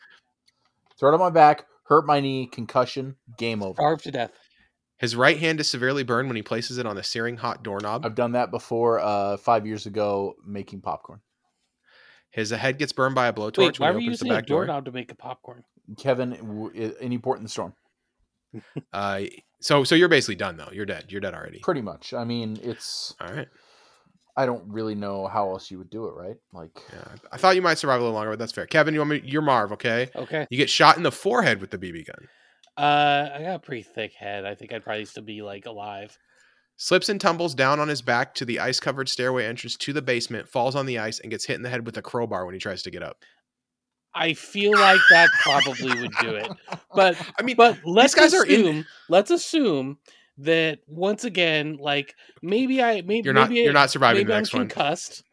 throw 0.99 1.09
it 1.09 1.13
on 1.13 1.19
my 1.19 1.29
back, 1.31 1.65
hurt 1.85 2.05
my 2.05 2.19
knee, 2.19 2.47
concussion, 2.51 3.15
game 3.37 3.63
over. 3.63 3.73
starved 3.75 4.03
to 4.03 4.11
death. 4.11 4.31
His 4.99 5.15
right 5.15 5.37
hand 5.37 5.59
is 5.59 5.69
severely 5.69 6.03
burned 6.03 6.27
when 6.27 6.35
he 6.35 6.41
places 6.43 6.77
it 6.77 6.85
on 6.85 6.97
a 6.97 7.03
searing 7.03 7.37
hot 7.37 7.63
doorknob. 7.63 8.05
I've 8.05 8.15
done 8.15 8.31
that 8.33 8.51
before. 8.51 8.99
Uh, 8.99 9.37
five 9.37 9.65
years 9.65 9.85
ago, 9.85 10.35
making 10.45 10.81
popcorn. 10.81 11.19
His 12.31 12.49
head 12.51 12.77
gets 12.77 12.91
burned 12.93 13.15
by 13.15 13.27
a 13.27 13.33
blowtorch 13.33 13.57
Wait, 13.57 13.79
why 13.79 13.87
when 13.87 13.95
were 13.95 13.99
he 14.01 14.05
you 14.05 14.09
opens 14.11 14.19
the 14.19 14.25
using 14.25 14.31
a 14.31 14.35
back 14.39 14.45
door. 14.47 14.57
doorknob 14.65 14.85
to 14.85 14.91
make 14.91 15.11
a 15.11 15.15
popcorn? 15.15 15.63
Kevin, 15.97 16.31
w- 16.31 16.71
i- 16.75 17.03
any 17.03 17.17
port 17.17 17.37
in 17.37 17.43
the 17.43 17.49
storm. 17.49 17.73
Uh, 18.93 19.21
so 19.59 19.83
so 19.83 19.95
you're 19.95 20.09
basically 20.09 20.35
done 20.35 20.57
though. 20.57 20.69
You're 20.71 20.85
dead. 20.85 21.05
You're 21.09 21.21
dead 21.21 21.33
already. 21.33 21.59
Pretty 21.59 21.81
much. 21.81 22.13
I 22.13 22.23
mean, 22.23 22.59
it's. 22.61 23.15
All 23.19 23.33
right. 23.33 23.47
I 24.37 24.45
don't 24.45 24.63
really 24.67 24.93
know 24.93 25.25
how 25.27 25.49
else 25.49 25.71
you 25.71 25.79
would 25.79 25.89
do 25.89 26.05
it, 26.05 26.13
right? 26.13 26.35
Like, 26.53 26.69
Yeah, 26.93 27.15
I 27.31 27.37
thought 27.37 27.55
you 27.55 27.61
might 27.63 27.79
survive 27.79 27.99
a 27.99 28.03
little 28.03 28.13
longer, 28.13 28.31
but 28.33 28.39
that's 28.39 28.51
fair. 28.51 28.67
Kevin, 28.67 28.93
you 28.93 28.99
want 28.99 29.09
me? 29.09 29.21
You're 29.25 29.41
Marv, 29.41 29.71
okay? 29.71 30.11
Okay. 30.15 30.45
You 30.51 30.57
get 30.57 30.69
shot 30.69 30.95
in 30.95 31.01
the 31.01 31.11
forehead 31.11 31.59
with 31.59 31.71
the 31.71 31.79
BB 31.79 32.05
gun. 32.05 32.27
Uh, 32.77 33.31
I 33.33 33.41
got 33.41 33.55
a 33.55 33.59
pretty 33.59 33.81
thick 33.81 34.13
head. 34.13 34.45
I 34.45 34.53
think 34.53 34.71
I'd 34.71 34.83
probably 34.83 35.05
still 35.05 35.23
be 35.23 35.41
like 35.41 35.65
alive. 35.65 36.15
Slips 36.79 37.09
and 37.09 37.19
tumbles 37.19 37.55
down 37.55 37.79
on 37.79 37.87
his 37.87 38.03
back 38.03 38.35
to 38.35 38.45
the 38.45 38.59
ice 38.59 38.79
covered 38.79 39.09
stairway 39.09 39.45
entrance 39.47 39.75
to 39.77 39.93
the 39.93 40.03
basement, 40.03 40.47
falls 40.47 40.75
on 40.75 40.85
the 40.85 40.99
ice, 40.99 41.19
and 41.19 41.31
gets 41.31 41.45
hit 41.45 41.55
in 41.55 41.63
the 41.63 41.69
head 41.69 41.87
with 41.87 41.97
a 41.97 42.03
crowbar 42.03 42.45
when 42.45 42.53
he 42.53 42.59
tries 42.59 42.83
to 42.83 42.91
get 42.91 43.01
up. 43.01 43.17
I 44.17 44.33
feel 44.33 44.71
like 44.71 44.99
that 45.11 45.29
probably 45.43 46.01
would 46.01 46.11
do 46.19 46.35
it. 46.35 46.51
But 46.95 47.15
I 47.39 47.43
mean, 47.43 47.55
but 47.55 47.77
let's 47.85 48.15
guys 48.15 48.33
are 48.33 48.45
in- 48.45 48.51
assume 48.51 48.85
let's 49.09 49.31
assume 49.31 49.99
that 50.39 50.79
once 50.87 51.23
again, 51.23 51.77
like 51.79 52.15
maybe 52.41 52.81
I 52.81 53.01
maybe 53.01 53.21
you're 53.25 53.33
not 53.33 53.49
maybe 53.49 53.61
you're 53.61 53.73
not 53.73 53.91
surviving 53.91 54.25
the 54.25 54.33
I'm 54.33 54.39
next 54.39 54.53
one. 54.53 54.67
concussed. 54.67 55.23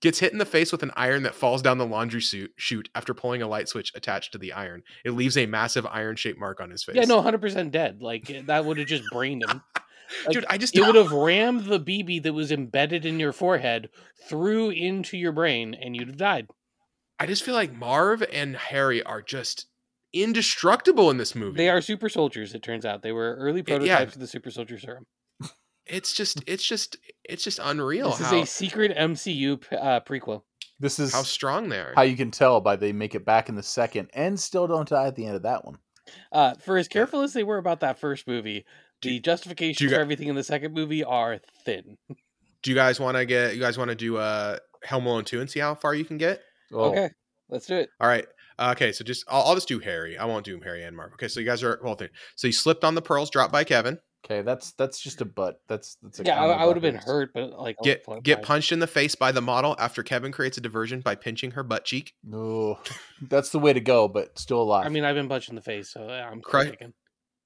Gets 0.00 0.20
hit 0.20 0.32
in 0.32 0.38
the 0.38 0.46
face 0.46 0.70
with 0.70 0.84
an 0.84 0.92
iron 0.96 1.24
that 1.24 1.34
falls 1.34 1.60
down 1.60 1.78
the 1.78 1.86
laundry 1.86 2.20
suit 2.20 2.52
chute 2.56 2.88
after 2.94 3.12
pulling 3.12 3.42
a 3.42 3.48
light 3.48 3.68
switch 3.68 3.90
attached 3.96 4.32
to 4.32 4.38
the 4.38 4.52
iron. 4.52 4.82
It 5.04 5.12
leaves 5.12 5.36
a 5.36 5.46
massive 5.46 5.84
iron 5.86 6.14
shaped 6.16 6.38
mark 6.38 6.60
on 6.60 6.70
his 6.70 6.84
face. 6.84 6.94
Yeah, 6.94 7.06
no, 7.06 7.20
hundred 7.22 7.40
percent 7.40 7.72
dead. 7.72 8.00
Like 8.00 8.46
that 8.46 8.64
would 8.64 8.78
have 8.78 8.86
just 8.86 9.02
brained 9.10 9.42
him. 9.48 9.62
like, 10.26 10.34
dude, 10.34 10.46
I 10.48 10.58
just 10.58 10.76
It 10.76 10.82
would 10.82 10.94
have 10.94 11.10
rammed 11.10 11.64
the 11.64 11.80
BB 11.80 12.22
that 12.22 12.32
was 12.32 12.52
embedded 12.52 13.04
in 13.04 13.18
your 13.18 13.32
forehead 13.32 13.88
through 14.28 14.70
into 14.70 15.16
your 15.16 15.32
brain, 15.32 15.74
and 15.74 15.96
you'd 15.96 16.08
have 16.08 16.16
died. 16.18 16.46
I 17.24 17.26
just 17.26 17.42
feel 17.42 17.54
like 17.54 17.72
Marv 17.74 18.22
and 18.32 18.56
Harry 18.56 19.02
are 19.02 19.22
just 19.22 19.66
indestructible 20.12 21.10
in 21.10 21.16
this 21.16 21.34
movie. 21.34 21.56
They 21.56 21.68
are 21.68 21.80
super 21.80 22.08
soldiers. 22.08 22.54
It 22.54 22.62
turns 22.62 22.84
out 22.84 23.02
they 23.02 23.12
were 23.12 23.34
early 23.36 23.62
Yeah, 23.66 23.74
yeah. 23.74 23.78
prototypes 23.78 24.14
of 24.14 24.20
the 24.20 24.26
super 24.26 24.50
soldier 24.50 24.78
serum. 24.78 25.06
It's 25.86 26.14
just 26.14 26.42
it's 26.46 26.66
just 26.66 26.96
it's 27.24 27.44
just 27.44 27.60
unreal 27.62 28.10
This 28.10 28.20
is 28.20 28.32
a 28.32 28.46
secret 28.46 28.96
MCU 28.96 29.62
uh, 29.72 30.00
prequel. 30.00 30.42
this 30.80 30.98
is 30.98 31.12
how 31.12 31.22
strong 31.22 31.68
they 31.68 31.78
are. 31.78 31.92
how 31.94 32.02
you 32.02 32.16
can 32.16 32.30
tell 32.30 32.60
by 32.62 32.76
they 32.76 32.92
make 32.92 33.14
it 33.14 33.24
back 33.26 33.50
in 33.50 33.54
the 33.54 33.62
second 33.62 34.08
and 34.14 34.40
still 34.40 34.66
don't 34.66 34.88
die 34.88 35.06
at 35.08 35.14
the 35.16 35.26
end 35.26 35.36
of 35.36 35.42
that 35.42 35.64
one. 35.64 35.76
Uh, 36.32 36.54
for 36.54 36.78
as 36.78 36.88
careful 36.88 37.20
as 37.20 37.32
they 37.34 37.42
were 37.42 37.58
about 37.58 37.80
that 37.80 37.98
first 37.98 38.26
movie, 38.26 38.64
the 39.02 39.20
justifications 39.20 39.80
you 39.82 39.88
for 39.88 39.96
got- 39.96 40.00
everything 40.00 40.28
in 40.28 40.34
the 40.36 40.44
second 40.44 40.72
movie 40.72 41.04
are 41.04 41.38
thin. 41.66 41.98
do 42.62 42.70
you 42.70 42.74
guys 42.74 42.98
want 42.98 43.16
to 43.18 43.26
get 43.26 43.54
you 43.54 43.60
guys 43.60 43.76
want 43.76 43.90
to 43.90 43.94
do 43.94 44.16
uh 44.16 44.56
Home 44.88 45.04
Alone 45.06 45.24
2 45.24 45.40
and 45.40 45.50
see 45.50 45.60
how 45.60 45.74
far 45.74 45.94
you 45.94 46.04
can 46.06 46.16
get? 46.16 46.40
Oh, 46.74 46.90
Okay, 46.90 47.10
let's 47.48 47.66
do 47.66 47.76
it. 47.76 47.90
All 48.00 48.08
right. 48.08 48.26
Uh, 48.58 48.72
okay, 48.76 48.92
so 48.92 49.04
just 49.04 49.24
I'll, 49.28 49.42
I'll 49.42 49.54
just 49.54 49.68
do 49.68 49.78
Harry. 49.80 50.16
I 50.16 50.24
won't 50.26 50.44
do 50.44 50.60
Harry 50.60 50.84
and 50.84 50.96
Marv. 50.96 51.12
Okay, 51.14 51.28
so 51.28 51.40
you 51.40 51.46
guys 51.46 51.62
are 51.62 51.80
well. 51.82 51.94
thing. 51.96 52.08
So 52.36 52.46
you 52.46 52.52
slipped 52.52 52.84
on 52.84 52.94
the 52.94 53.02
pearls 53.02 53.30
dropped 53.30 53.52
by 53.52 53.64
Kevin. 53.64 53.98
Okay, 54.24 54.40
that's 54.42 54.72
that's 54.72 55.00
just 55.00 55.20
a 55.20 55.24
butt. 55.24 55.60
That's 55.68 55.96
that's 56.02 56.20
a 56.20 56.24
Yeah, 56.24 56.40
I, 56.42 56.46
I 56.62 56.64
would 56.64 56.76
have 56.76 56.82
been 56.82 56.94
hurt, 56.94 57.32
but 57.34 57.50
like 57.58 57.76
Get 57.82 58.06
get 58.22 58.36
fine. 58.38 58.44
punched 58.44 58.72
in 58.72 58.78
the 58.78 58.86
face 58.86 59.14
by 59.14 59.32
the 59.32 59.42
model 59.42 59.76
after 59.78 60.02
Kevin 60.02 60.32
creates 60.32 60.56
a 60.56 60.60
diversion 60.62 61.00
by 61.00 61.14
pinching 61.14 61.50
her 61.50 61.62
butt 61.62 61.84
cheek. 61.84 62.14
No, 62.22 62.78
that's 63.22 63.50
the 63.50 63.58
way 63.58 63.72
to 63.72 63.80
go, 63.80 64.08
but 64.08 64.38
still 64.38 64.62
alive. 64.62 64.86
I 64.86 64.88
mean, 64.88 65.04
I've 65.04 65.16
been 65.16 65.28
punched 65.28 65.48
in 65.50 65.56
the 65.56 65.60
face, 65.60 65.90
so 65.92 66.08
I'm 66.08 66.40
Cry- 66.40 66.70
kicking. 66.70 66.94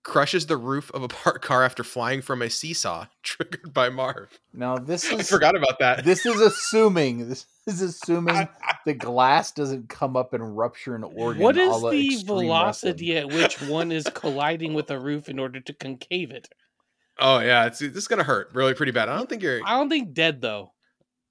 Crushes 0.08 0.46
the 0.46 0.56
roof 0.56 0.90
of 0.94 1.02
a 1.02 1.08
parked 1.08 1.44
car 1.44 1.62
after 1.62 1.84
flying 1.84 2.22
from 2.22 2.40
a 2.40 2.48
seesaw, 2.48 3.06
triggered 3.22 3.74
by 3.74 3.90
Marv. 3.90 4.40
now 4.54 4.78
this 4.78 5.12
I 5.12 5.16
is 5.16 5.28
forgot 5.28 5.54
about 5.54 5.78
that. 5.80 6.02
this 6.02 6.24
is 6.24 6.40
assuming 6.40 7.28
this 7.28 7.44
is 7.66 7.82
assuming 7.82 8.48
the 8.86 8.94
glass 8.94 9.52
doesn't 9.52 9.90
come 9.90 10.16
up 10.16 10.32
and 10.32 10.56
rupture 10.56 10.94
an 10.94 11.04
organ. 11.04 11.42
What 11.42 11.58
a 11.58 11.60
is 11.60 11.82
la 11.82 11.90
the 11.90 12.16
velocity 12.24 13.12
Wrestling. 13.14 13.32
at 13.32 13.42
which 13.42 13.60
one 13.68 13.92
is 13.92 14.04
colliding 14.14 14.72
with 14.72 14.90
a 14.90 14.98
roof 14.98 15.28
in 15.28 15.38
order 15.38 15.60
to 15.60 15.72
concave 15.74 16.30
it? 16.30 16.48
Oh 17.18 17.40
yeah, 17.40 17.66
it's 17.66 17.80
this 17.80 17.94
is 17.94 18.08
gonna 18.08 18.22
hurt 18.24 18.48
really 18.54 18.72
pretty 18.72 18.92
bad. 18.92 19.10
I 19.10 19.16
don't 19.16 19.28
think 19.28 19.42
you're. 19.42 19.60
I 19.62 19.76
don't 19.76 19.90
think 19.90 20.14
dead 20.14 20.40
though. 20.40 20.72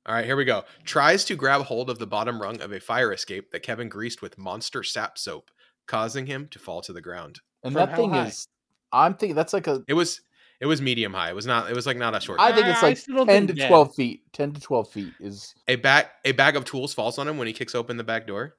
All 0.06 0.14
right, 0.14 0.24
here 0.26 0.36
we 0.36 0.46
go. 0.46 0.66
Tries 0.86 1.26
to 1.26 1.36
grab 1.36 1.64
hold 1.64 1.90
of 1.90 1.98
the 1.98 2.06
bottom 2.08 2.40
rung 2.40 2.62
of 2.62 2.72
a 2.72 2.80
fire 2.80 3.12
escape 3.12 3.50
that 3.52 3.64
Kevin 3.64 3.90
greased 3.90 4.22
with 4.22 4.38
monster 4.38 4.84
sap 4.84 5.18
soap, 5.18 5.50
causing 5.88 6.28
him 6.28 6.48
to 6.52 6.60
fall 6.60 6.82
to 6.84 6.94
the 6.94 7.02
ground. 7.02 7.40
And 7.64 7.74
From 7.74 7.88
that 7.88 7.96
thing 7.98 8.12
high? 8.12 8.28
is, 8.28 8.48
I'm 8.92 9.16
thinking 9.16 9.36
that's 9.36 9.54
like 9.54 9.68
a. 9.68 9.84
It 9.88 9.94
was 9.94 10.22
it 10.60 10.66
was 10.66 10.82
medium 10.82 11.14
high. 11.14 11.30
It 11.30 11.36
was 11.36 11.46
not. 11.46 11.70
It 11.70 11.76
was 11.76 11.86
like 11.86 11.98
not 11.98 12.16
a 12.16 12.20
short. 12.20 12.40
I 12.40 12.50
guy. 12.50 12.56
think 12.56 12.68
it's 12.68 12.84
like 12.84 12.98
still 12.98 13.16
don't 13.18 13.28
ten 13.28 13.42
to 13.44 13.48
think 13.48 13.60
dead. 13.60 13.68
twelve 13.68 13.96
feet. 13.96 14.22
Ten 14.34 14.54
to 14.54 14.62
twelve 14.62 14.90
feet 14.90 15.14
is. 15.20 15.54
a 15.68 15.76
bag 15.76 16.08
a 16.26 16.32
bag 16.32 16.56
of 16.56 16.66
tools 16.66 16.94
falls 16.94 17.18
on 17.18 17.28
him 17.28 17.38
when 17.38 17.48
he 17.48 17.54
kicks 17.54 17.76
open 17.76 17.98
the 17.98 18.04
back 18.04 18.28
door. 18.28 18.56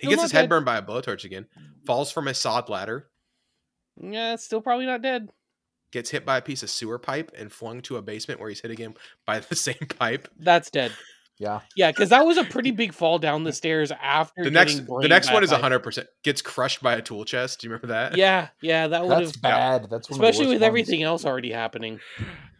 He 0.00 0.08
gets 0.08 0.22
his 0.22 0.32
head 0.32 0.42
dead. 0.42 0.48
burned 0.50 0.66
by 0.66 0.76
a 0.76 0.82
blowtorch 0.82 1.24
again. 1.24 1.46
Falls 1.86 2.10
from 2.12 2.28
a 2.28 2.34
sod 2.34 2.68
ladder. 2.68 3.08
Yeah, 4.00 4.34
it's 4.34 4.44
still 4.44 4.60
probably 4.60 4.86
not 4.86 5.02
dead. 5.02 5.30
Gets 5.92 6.10
hit 6.10 6.26
by 6.26 6.38
a 6.38 6.42
piece 6.42 6.62
of 6.62 6.70
sewer 6.70 6.98
pipe 6.98 7.30
and 7.38 7.52
flung 7.52 7.80
to 7.82 7.96
a 7.96 8.02
basement 8.02 8.40
where 8.40 8.48
he's 8.48 8.60
hit 8.60 8.70
again 8.70 8.94
by 9.26 9.38
the 9.38 9.54
same 9.56 9.86
pipe. 9.98 10.28
That's 10.38 10.70
dead. 10.70 10.92
Yeah, 11.38 11.60
Yeah, 11.74 11.90
because 11.90 12.10
that 12.10 12.24
was 12.24 12.36
a 12.36 12.44
pretty 12.44 12.70
big 12.70 12.92
fall 12.94 13.18
down 13.18 13.42
the 13.42 13.52
stairs 13.52 13.90
after 13.90 14.44
The 14.44 14.50
next 14.52 14.86
the 14.86 15.08
next 15.08 15.32
one 15.32 15.42
is 15.42 15.50
pipe. 15.50 15.60
hundred 15.60 15.80
percent 15.80 16.06
gets 16.22 16.40
crushed 16.40 16.80
by 16.82 16.94
a 16.94 17.02
tool 17.02 17.24
chest. 17.24 17.60
Do 17.60 17.66
you 17.66 17.72
remember 17.72 17.88
that? 17.88 18.16
Yeah, 18.16 18.48
yeah, 18.62 18.86
that 18.86 19.02
would 19.02 19.10
that's 19.10 19.32
have, 19.32 19.42
bad. 19.42 19.86
That's 19.90 20.08
one 20.08 20.20
especially 20.20 20.46
with 20.46 20.56
ones. 20.56 20.62
everything 20.62 21.02
else 21.02 21.24
already 21.24 21.50
happening. 21.50 21.98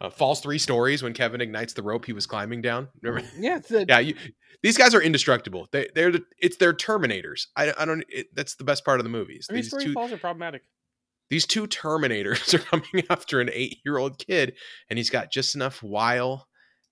Uh, 0.01 0.09
falls 0.09 0.41
three 0.41 0.57
stories 0.59 1.01
when 1.01 1.13
Kevin 1.13 1.39
ignites 1.39 1.71
the 1.73 1.83
rope 1.83 2.05
he 2.05 2.11
was 2.11 2.25
climbing 2.25 2.61
down. 2.61 2.89
Remember? 3.01 3.25
Yeah, 3.39 3.57
it's 3.57 3.71
a- 3.71 3.85
yeah, 3.87 3.99
you, 3.99 4.15
these 4.61 4.77
guys 4.77 4.93
are 4.93 5.01
indestructible. 5.01 5.67
They 5.71 5.87
they're 5.95 6.11
the, 6.11 6.25
it's 6.37 6.57
they're 6.57 6.73
Terminators. 6.73 7.47
I, 7.55 7.71
I 7.77 7.85
don't. 7.85 8.03
It, 8.09 8.27
that's 8.35 8.55
the 8.55 8.65
best 8.65 8.83
part 8.83 8.99
of 8.99 9.05
the 9.05 9.09
movies. 9.09 9.47
These 9.49 9.69
story 9.69 9.85
two 9.85 9.93
falls 9.93 10.11
are 10.11 10.17
problematic. 10.17 10.63
these 11.29 11.45
two 11.47 11.65
Terminators 11.67 12.53
are 12.53 12.59
coming 12.59 13.05
after 13.09 13.39
an 13.39 13.49
eight 13.53 13.77
year 13.85 13.97
old 13.97 14.17
kid, 14.17 14.55
and 14.89 14.99
he's 14.99 15.09
got 15.09 15.31
just 15.31 15.55
enough 15.55 15.81
wile 15.81 16.47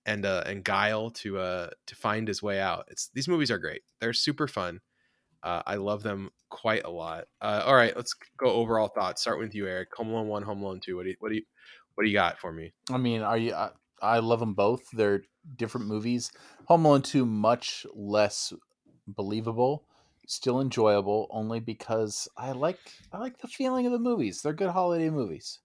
and 0.06 0.24
uh 0.26 0.42
and 0.46 0.64
guile 0.64 1.10
to 1.10 1.38
uh 1.38 1.70
to 1.86 1.96
find 1.96 2.28
his 2.28 2.42
way 2.42 2.60
out. 2.60 2.86
It's 2.90 3.08
these 3.14 3.28
movies 3.28 3.50
are 3.50 3.58
great. 3.58 3.82
They're 4.00 4.12
super 4.12 4.46
fun. 4.48 4.80
Uh, 5.42 5.62
I 5.66 5.74
love 5.74 6.02
them 6.02 6.30
quite 6.48 6.84
a 6.84 6.90
lot. 6.90 7.26
Uh, 7.42 7.62
all 7.66 7.74
right, 7.74 7.94
let's 7.94 8.14
go 8.38 8.46
overall 8.46 8.88
thoughts. 8.88 9.20
Start 9.20 9.38
with 9.38 9.54
you, 9.54 9.66
Eric. 9.66 9.88
Home 9.96 10.08
Alone 10.08 10.26
one, 10.26 10.42
Home 10.42 10.62
Alone 10.62 10.80
two. 10.82 10.96
What 10.96 11.02
do 11.04 11.10
you 11.10 11.16
what 11.18 11.28
do 11.28 11.34
you 11.34 11.42
what 11.94 12.04
do 12.04 12.08
you 12.08 12.14
got 12.16 12.38
for 12.38 12.50
me? 12.52 12.72
I 12.90 12.96
mean, 12.96 13.20
are 13.20 13.36
you? 13.36 13.52
I, 13.54 13.70
I 14.00 14.18
love 14.20 14.40
them 14.40 14.54
both. 14.54 14.80
They're 14.92 15.22
different 15.56 15.86
movies. 15.86 16.32
Home 16.66 16.84
Alone 16.86 17.02
two 17.02 17.26
much 17.26 17.86
less 17.94 18.54
believable, 19.06 19.86
still 20.26 20.60
enjoyable, 20.62 21.28
only 21.30 21.60
because 21.60 22.26
I 22.38 22.52
like 22.52 22.78
I 23.12 23.18
like 23.18 23.38
the 23.38 23.48
feeling 23.48 23.84
of 23.84 23.92
the 23.92 23.98
movies. 23.98 24.40
They're 24.40 24.54
good 24.54 24.70
holiday 24.70 25.10
movies. 25.10 25.60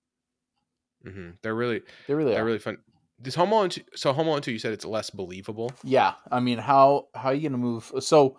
hmm 1.04 1.32
They're 1.42 1.56
really 1.56 1.82
They 2.08 2.14
really 2.14 2.34
they're 2.34 2.42
are. 2.42 2.46
really 2.46 2.60
fun. 2.60 2.78
This 3.22 3.36
Home 3.36 3.52
Alone 3.52 3.70
two, 3.70 3.82
so 3.96 4.14
Home 4.14 4.28
Alone 4.28 4.42
two, 4.42 4.52
you 4.52 4.60
said 4.60 4.72
it's 4.72 4.86
less 4.86 5.10
believable. 5.10 5.72
Yeah, 5.84 6.14
I 6.32 6.40
mean, 6.40 6.58
how 6.58 7.08
how 7.14 7.30
are 7.30 7.34
you 7.34 7.50
gonna 7.50 7.62
move? 7.62 7.92
So, 8.00 8.38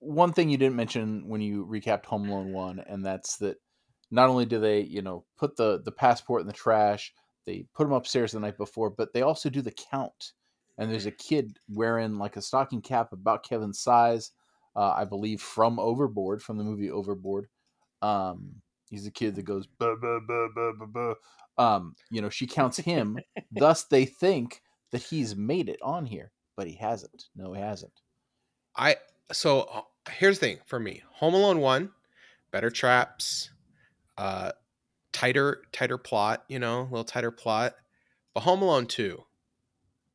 one 0.00 0.32
thing 0.32 0.50
you 0.50 0.58
didn't 0.58 0.76
mention 0.76 1.26
when 1.28 1.40
you 1.40 1.66
recapped 1.66 2.06
Home 2.06 2.28
Alone 2.28 2.52
one, 2.52 2.80
and 2.80 3.04
that's 3.04 3.38
that 3.38 3.56
not 4.10 4.28
only 4.28 4.44
do 4.44 4.60
they 4.60 4.80
you 4.80 5.00
know 5.02 5.24
put 5.38 5.56
the 5.56 5.80
the 5.82 5.92
passport 5.92 6.42
in 6.42 6.46
the 6.46 6.52
trash, 6.52 7.12
they 7.46 7.66
put 7.74 7.84
them 7.84 7.92
upstairs 7.92 8.32
the 8.32 8.40
night 8.40 8.58
before, 8.58 8.90
but 8.90 9.12
they 9.12 9.22
also 9.22 9.48
do 9.48 9.62
the 9.62 9.74
count. 9.90 10.32
And 10.76 10.90
there's 10.90 11.06
a 11.06 11.12
kid 11.12 11.58
wearing 11.68 12.18
like 12.18 12.36
a 12.36 12.42
stocking 12.42 12.82
cap 12.82 13.12
about 13.12 13.44
Kevin's 13.48 13.78
size, 13.78 14.32
uh, 14.74 14.90
I 14.90 15.04
believe, 15.04 15.40
from 15.40 15.78
Overboard, 15.78 16.42
from 16.42 16.58
the 16.58 16.64
movie 16.64 16.90
Overboard. 16.90 17.46
Um, 18.02 18.56
he's 18.90 19.06
a 19.06 19.12
kid 19.12 19.36
that 19.36 19.44
goes 19.44 19.66
buh, 19.66 19.94
buh, 20.00 20.18
buh, 20.26 20.48
buh, 20.54 20.86
buh. 20.86 21.14
Um, 21.56 21.94
you 22.10 22.20
know, 22.20 22.30
she 22.30 22.46
counts 22.46 22.78
him. 22.78 23.18
thus, 23.52 23.84
they 23.84 24.04
think 24.04 24.62
that 24.92 25.02
he's 25.02 25.36
made 25.36 25.68
it 25.68 25.80
on 25.82 26.06
here, 26.06 26.32
but 26.56 26.66
he 26.66 26.74
hasn't. 26.74 27.24
No, 27.36 27.52
he 27.52 27.60
hasn't. 27.60 27.92
I 28.76 28.96
so 29.32 29.60
uh, 29.62 29.80
here's 30.10 30.38
the 30.38 30.46
thing 30.46 30.58
for 30.66 30.78
me. 30.78 31.02
Home 31.14 31.34
Alone 31.34 31.60
one, 31.60 31.90
better 32.50 32.70
traps, 32.70 33.50
uh, 34.18 34.52
tighter 35.12 35.62
tighter 35.72 35.98
plot. 35.98 36.44
You 36.48 36.58
know, 36.58 36.82
a 36.82 36.90
little 36.90 37.04
tighter 37.04 37.30
plot. 37.30 37.74
But 38.34 38.40
Home 38.40 38.62
Alone 38.62 38.86
two, 38.86 39.24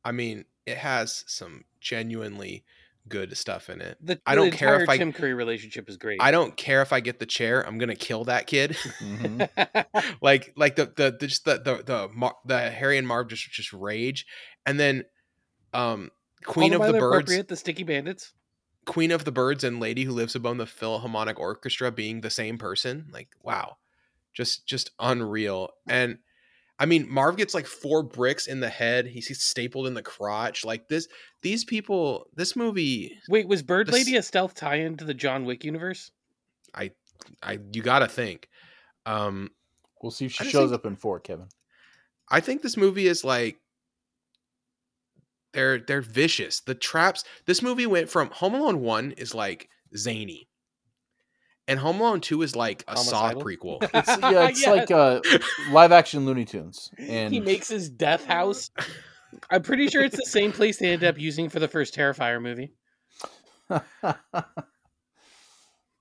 I 0.04 0.12
mean, 0.12 0.44
it 0.66 0.78
has 0.78 1.24
some 1.26 1.64
genuinely 1.80 2.64
good 3.08 3.36
stuff 3.36 3.68
in 3.70 3.80
it. 3.80 3.96
The, 4.00 4.20
I 4.26 4.34
don't 4.34 4.50
the 4.50 4.56
care 4.56 4.74
if 4.76 4.80
entire 4.82 4.94
I- 4.94 4.98
Tim 4.98 5.12
Curry 5.12 5.34
relationship 5.34 5.88
is 5.88 5.96
great. 5.96 6.20
I 6.20 6.30
don't 6.30 6.56
care 6.56 6.82
if 6.82 6.92
I 6.92 7.00
get 7.00 7.18
the 7.18 7.26
chair. 7.26 7.66
I'm 7.66 7.78
gonna 7.78 7.96
kill 7.96 8.24
that 8.24 8.46
kid. 8.46 8.76
Mhm. 9.00 10.16
like 10.22 10.52
like 10.56 10.76
the 10.76 10.86
the, 10.86 11.16
the 11.18 11.26
just 11.26 11.44
the 11.44 11.58
the 11.58 11.82
the, 11.84 12.08
Mar- 12.14 12.36
the 12.44 12.70
Harry 12.70 12.98
and 12.98 13.06
Marv 13.08 13.28
just 13.28 13.50
just 13.50 13.72
rage, 13.72 14.26
and 14.66 14.78
then 14.78 15.04
um 15.72 16.10
Queen 16.44 16.72
of 16.74 16.82
the 16.82 16.98
Birds, 16.98 17.44
the 17.46 17.56
Sticky 17.56 17.82
Bandits. 17.82 18.32
Queen 18.86 19.10
of 19.10 19.24
the 19.24 19.32
Birds, 19.32 19.62
and 19.62 19.78
Lady 19.78 20.04
Who 20.04 20.12
Lives 20.12 20.34
Above 20.34 20.56
the 20.56 20.66
Philharmonic 20.66 21.38
Orchestra 21.38 21.92
being 21.92 22.22
the 22.22 22.30
same 22.30 22.56
person. 22.58 23.08
Like 23.12 23.28
wow, 23.42 23.76
just 24.32 24.66
just 24.66 24.90
unreal. 24.98 25.70
And 25.86 26.18
I 26.80 26.86
mean 26.86 27.06
Marv 27.08 27.36
gets 27.36 27.54
like 27.54 27.66
four 27.66 28.02
bricks 28.02 28.46
in 28.48 28.58
the 28.60 28.68
head. 28.70 29.06
He's 29.06 29.26
he's 29.28 29.42
stapled 29.42 29.86
in 29.86 29.94
the 29.94 30.02
crotch. 30.02 30.64
Like 30.64 30.88
this, 30.88 31.06
these 31.42 31.64
people, 31.64 32.26
this 32.34 32.56
movie. 32.56 33.12
Wait, 33.28 33.46
was 33.46 33.62
Bird 33.62 33.86
This- 33.86 33.92
Lady 33.94 34.16
a 34.16 34.22
stealth 34.22 34.54
tie-in 34.54 34.96
to 34.96 35.04
the 35.04 35.14
John 35.14 35.44
Wick 35.44 35.62
universe? 35.62 36.10
I 36.74 36.90
I, 37.42 37.58
you 37.72 37.82
gotta 37.82 38.08
think. 38.08 38.48
Um, 39.06 39.50
We'll 40.02 40.10
see 40.10 40.24
if 40.24 40.32
she 40.32 40.44
shows 40.44 40.70
think- 40.70 40.80
up 40.80 40.86
in 40.86 40.96
four, 40.96 41.20
Kevin. 41.20 41.48
I 42.30 42.40
think 42.40 42.62
this 42.62 42.76
movie 42.78 43.06
is 43.06 43.22
like 43.24 43.58
they're 45.52 45.78
they're 45.80 46.00
vicious. 46.02 46.60
The 46.60 46.74
traps. 46.74 47.24
This 47.46 47.60
movie 47.62 47.86
went 47.86 48.08
from 48.08 48.30
Home 48.30 48.54
Alone 48.54 48.80
one 48.80 49.12
is 49.12 49.34
like 49.34 49.68
zany, 49.96 50.48
and 51.70 51.78
Home 51.78 52.00
Alone 52.00 52.20
two 52.20 52.42
is 52.42 52.54
like 52.54 52.84
a 52.88 52.96
Saw 52.98 53.32
prequel. 53.32 53.78
It's 53.94 54.08
yeah, 54.18 54.48
it's 54.48 54.60
Yes. 54.60 54.68
like 54.68 54.90
uh, 54.90 55.20
live 55.70 55.92
action 55.92 56.26
Looney 56.26 56.44
Tunes, 56.44 56.90
and 56.98 57.32
he 57.32 57.40
makes 57.40 57.68
his 57.68 57.88
death 57.88 58.26
house. 58.26 58.70
I'm 59.50 59.62
pretty 59.62 59.86
sure 59.88 60.02
it's 60.04 60.16
the 60.16 60.26
same 60.26 60.50
place 60.52 60.78
they 60.78 60.90
ended 60.90 61.08
up 61.08 61.18
using 61.18 61.48
for 61.48 61.60
the 61.60 61.68
first 61.68 61.94
Terrifier 61.94 62.42
movie. 62.42 62.72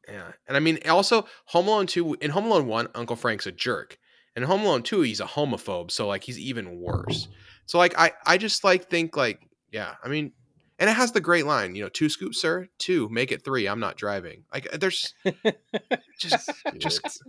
Yeah, 0.08 0.32
and 0.48 0.58
I 0.58 0.60
mean 0.60 0.80
also 0.90 1.28
Home 1.46 1.68
Alone 1.68 1.86
two 1.86 2.16
in 2.20 2.32
Home 2.32 2.46
Alone 2.46 2.66
one, 2.66 2.88
Uncle 2.96 3.16
Frank's 3.16 3.46
a 3.46 3.52
jerk, 3.52 4.00
and 4.36 4.42
in 4.44 4.50
Home 4.50 4.62
Alone 4.62 4.82
two, 4.82 5.02
he's 5.02 5.20
a 5.20 5.26
homophobe. 5.26 5.92
So 5.92 6.08
like 6.08 6.24
he's 6.24 6.40
even 6.40 6.80
worse. 6.80 7.28
So 7.68 7.78
like 7.78 7.94
I 7.96 8.14
I 8.26 8.40
just 8.40 8.64
like 8.64 8.90
think 8.90 9.16
like 9.16 9.40
yeah, 9.72 9.94
I 10.04 10.08
mean. 10.08 10.34
And 10.80 10.90
it 10.90 10.94
has 10.94 11.12
the 11.12 11.20
great 11.22 11.46
line, 11.46 11.76
you 11.76 11.84
know, 11.84 11.90
two 11.90 12.08
scoops, 12.10 12.40
sir. 12.42 12.68
Two, 12.78 13.10
make 13.10 13.32
it 13.32 13.44
three. 13.44 13.68
I'm 13.68 13.80
not 13.82 13.98
driving. 13.98 14.46
Like, 14.54 14.74
uh, 14.74 14.78
there's 14.78 15.14
just 16.20 16.50
just 16.78 17.22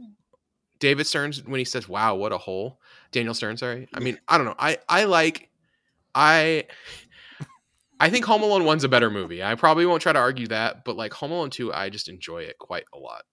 David 0.79 1.07
Stearns 1.07 1.45
when 1.45 1.59
he 1.59 1.65
says, 1.65 1.89
"Wow, 1.89 2.15
what 2.15 2.33
a 2.33 2.39
hole." 2.39 2.81
Daniel 3.13 3.35
Stern, 3.35 3.57
sorry. 3.57 3.89
I 3.93 4.01
mean, 4.01 4.19
I 4.29 4.37
don't 4.39 4.47
know. 4.47 4.55
I 4.59 4.79
I 4.89 5.05
like 5.05 5.51
I 6.15 6.65
I 7.99 8.09
think 8.09 8.25
Home 8.25 8.43
Alone 8.43 8.63
1's 8.63 8.85
a 8.85 8.89
better 8.89 9.11
movie. 9.11 9.43
I 9.43 9.55
probably 9.57 9.85
won't 9.85 10.01
try 10.01 10.13
to 10.13 10.19
argue 10.19 10.47
that, 10.47 10.85
but 10.85 10.97
like 10.97 11.13
Home 11.15 11.33
Alone 11.33 11.51
2, 11.51 11.73
I 11.75 11.91
just 11.91 12.09
enjoy 12.09 12.43
it 12.45 12.57
quite 12.59 12.85
a 12.95 12.99
lot. 12.99 13.25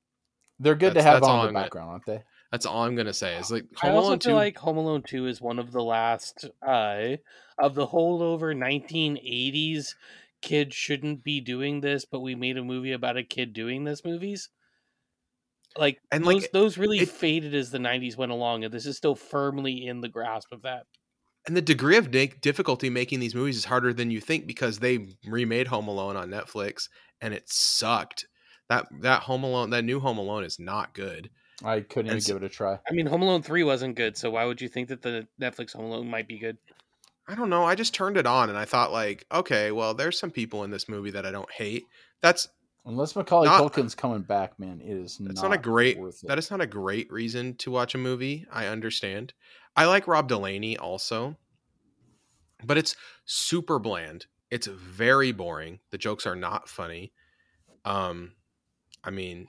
they're 0.59 0.75
good 0.75 0.95
to 0.95 1.01
have 1.03 1.23
on 1.23 1.45
the 1.45 1.51
gonna- 1.53 1.63
background, 1.63 1.89
aren't 1.91 2.05
they? 2.05 2.23
That's 2.51 2.65
all 2.65 2.83
I'm 2.83 2.95
gonna 2.95 3.13
say. 3.13 3.37
Is 3.37 3.51
like 3.51 3.65
I 3.83 3.87
Home 3.87 3.95
also 3.97 4.07
Alone 4.09 4.19
feel 4.19 4.31
2. 4.31 4.35
like 4.35 4.57
Home 4.57 4.77
Alone 4.77 5.03
2 5.05 5.27
is 5.27 5.41
one 5.41 5.59
of 5.59 5.71
the 5.71 5.83
last 5.83 6.49
uh, 6.65 7.17
of 7.57 7.75
the 7.75 7.87
holdover 7.87 8.55
1980s 8.55 9.95
kids 10.41 10.75
shouldn't 10.75 11.23
be 11.23 11.41
doing 11.41 11.81
this, 11.81 12.05
but 12.05 12.19
we 12.21 12.35
made 12.35 12.57
a 12.57 12.63
movie 12.63 12.91
about 12.93 13.17
a 13.17 13.23
kid 13.23 13.53
doing 13.53 13.83
this 13.83 14.05
movies. 14.05 14.49
Like 15.77 15.99
And, 16.11 16.23
those 16.25 16.33
like, 16.43 16.51
those 16.51 16.77
really 16.77 16.99
it- 16.99 17.09
faded 17.09 17.53
as 17.53 17.69
the 17.71 17.79
90s 17.79 18.17
went 18.17 18.31
along, 18.31 18.63
and 18.63 18.73
this 18.73 18.85
is 18.85 18.97
still 18.97 19.15
firmly 19.15 19.85
in 19.85 20.01
the 20.01 20.09
grasp 20.09 20.51
of 20.51 20.61
that. 20.63 20.85
and 21.45 21.55
the 21.55 21.61
degree 21.61 21.97
of 21.97 22.11
di- 22.11 22.27
difficulty 22.41 22.89
making 22.89 23.19
these 23.19 23.35
movies 23.35 23.57
is 23.57 23.65
harder 23.65 23.93
than 23.93 24.09
you 24.11 24.19
think 24.21 24.47
because 24.47 24.79
they 24.79 25.07
remade 25.25 25.67
Home 25.67 25.87
Alone 25.87 26.15
on 26.15 26.29
Netflix 26.29 26.87
and 27.21 27.33
it 27.33 27.43
sucked. 27.49 28.25
That 28.69 28.85
that 29.01 29.23
Home 29.23 29.43
Alone, 29.43 29.69
that 29.71 29.83
new 29.85 29.99
Home 29.99 30.17
Alone 30.17 30.43
is 30.43 30.59
not 30.59 30.93
good. 30.93 31.29
I 31.63 31.81
couldn't 31.81 32.07
even 32.07 32.11
And 32.11 32.17
s- 32.21 32.27
give 32.27 32.37
it 32.37 32.43
a 32.43 32.49
try. 32.49 32.79
I 32.89 32.93
mean, 32.93 33.05
Home 33.07 33.21
Alone 33.23 33.41
3 33.41 33.63
wasn't 33.63 33.95
good, 33.95 34.15
so 34.17 34.29
why 34.29 34.45
would 34.45 34.61
you 34.61 34.67
think 34.69 34.89
that 34.89 35.01
the 35.01 35.27
Netflix 35.41 35.73
Home 35.75 35.85
Alone 35.85 36.09
might 36.09 36.27
be 36.27 36.37
good? 36.37 36.57
I 37.27 37.35
don't 37.35 37.49
know. 37.49 37.63
I 37.65 37.75
just 37.75 37.93
turned 37.93 38.15
it 38.15 38.25
on 38.25 38.49
and 38.49 38.57
I 38.57 38.65
thought 38.65 38.91
like, 38.91 39.25
okay, 39.33 39.71
well, 39.71 39.93
there's 39.93 40.17
some 40.19 40.31
people 40.31 40.63
in 40.63 40.71
this 40.71 40.87
movie 40.87 41.11
that 41.11 41.25
I 41.25 41.31
don't 41.31 41.51
hate. 41.51 41.85
That's 42.21 42.47
Unless 42.85 43.17
Macaulay 43.17 43.47
Not- 43.47 43.59
Culkin's 43.59 43.95
coming 43.95 44.21
back, 44.21 44.57
man, 44.59 44.79
it 44.79 44.89
is 44.93 45.17
That's 45.17 45.41
not, 45.41 45.49
not, 45.49 45.57
a 45.59 45.61
great. 45.61 45.99
worth 45.99 46.23
it. 46.23 46.27
That 46.27 46.37
is 46.37 46.49
not 46.49 46.61
a 46.61 46.65
great 46.67 47.11
reason 47.11 47.55
to 47.55 47.69
watch 47.71 47.93
a 47.95 47.97
movie. 47.97 48.45
I 48.49 48.67
understand. 48.67 49.33
I 49.75 49.85
like 49.87 50.07
Rob 50.07 50.29
Delaney 50.29 50.77
also, 50.77 51.35
but 52.63 52.77
it's 52.77 52.95
super 53.25 53.77
bland. 53.77 54.27
It's 54.49 54.67
very 54.67 55.33
boring. 55.33 55.79
The 55.91 55.97
jokes 55.97 56.25
are 56.25 56.35
not 56.35 56.69
funny. 56.69 57.11
Um, 57.83 58.31
I 59.03 59.09
mean, 59.09 59.41
it 59.41 59.47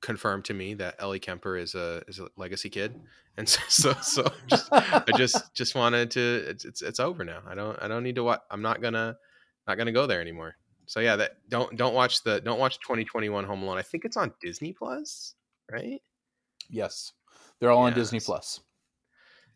confirmed 0.00 0.44
to 0.46 0.54
me 0.54 0.74
that 0.74 0.96
Ellie 0.98 1.18
Kemper 1.20 1.56
is 1.56 1.74
a 1.74 2.02
is 2.08 2.18
a 2.18 2.28
legacy 2.36 2.70
kid, 2.70 2.98
and 3.36 3.48
so 3.48 3.60
so, 3.68 3.94
so 4.02 4.32
just, 4.48 4.68
I 4.72 5.04
just 5.16 5.54
just 5.54 5.74
wanted 5.74 6.10
to. 6.12 6.44
It's, 6.48 6.64
it's 6.64 6.82
it's 6.82 7.00
over 7.00 7.24
now. 7.24 7.40
I 7.46 7.54
don't 7.54 7.80
I 7.82 7.88
don't 7.88 8.02
need 8.02 8.16
to 8.16 8.24
watch. 8.24 8.40
I'm 8.50 8.62
not 8.62 8.80
gonna 8.80 9.16
not 9.66 9.78
gonna 9.78 9.92
go 9.92 10.06
there 10.06 10.20
anymore. 10.20 10.56
So 10.86 11.00
yeah, 11.00 11.16
that 11.16 11.36
don't 11.48 11.76
don't 11.76 11.94
watch 11.94 12.22
the 12.24 12.40
don't 12.40 12.58
watch 12.58 12.78
2021 12.80 13.44
Home 13.44 13.62
Alone. 13.62 13.78
I 13.78 13.82
think 13.82 14.04
it's 14.04 14.16
on 14.16 14.32
Disney 14.40 14.72
Plus, 14.72 15.34
right? 15.70 16.00
yes, 16.70 17.12
they're 17.60 17.70
all 17.70 17.82
on 17.82 17.94
Disney 17.94 18.20
Plus. 18.20 18.60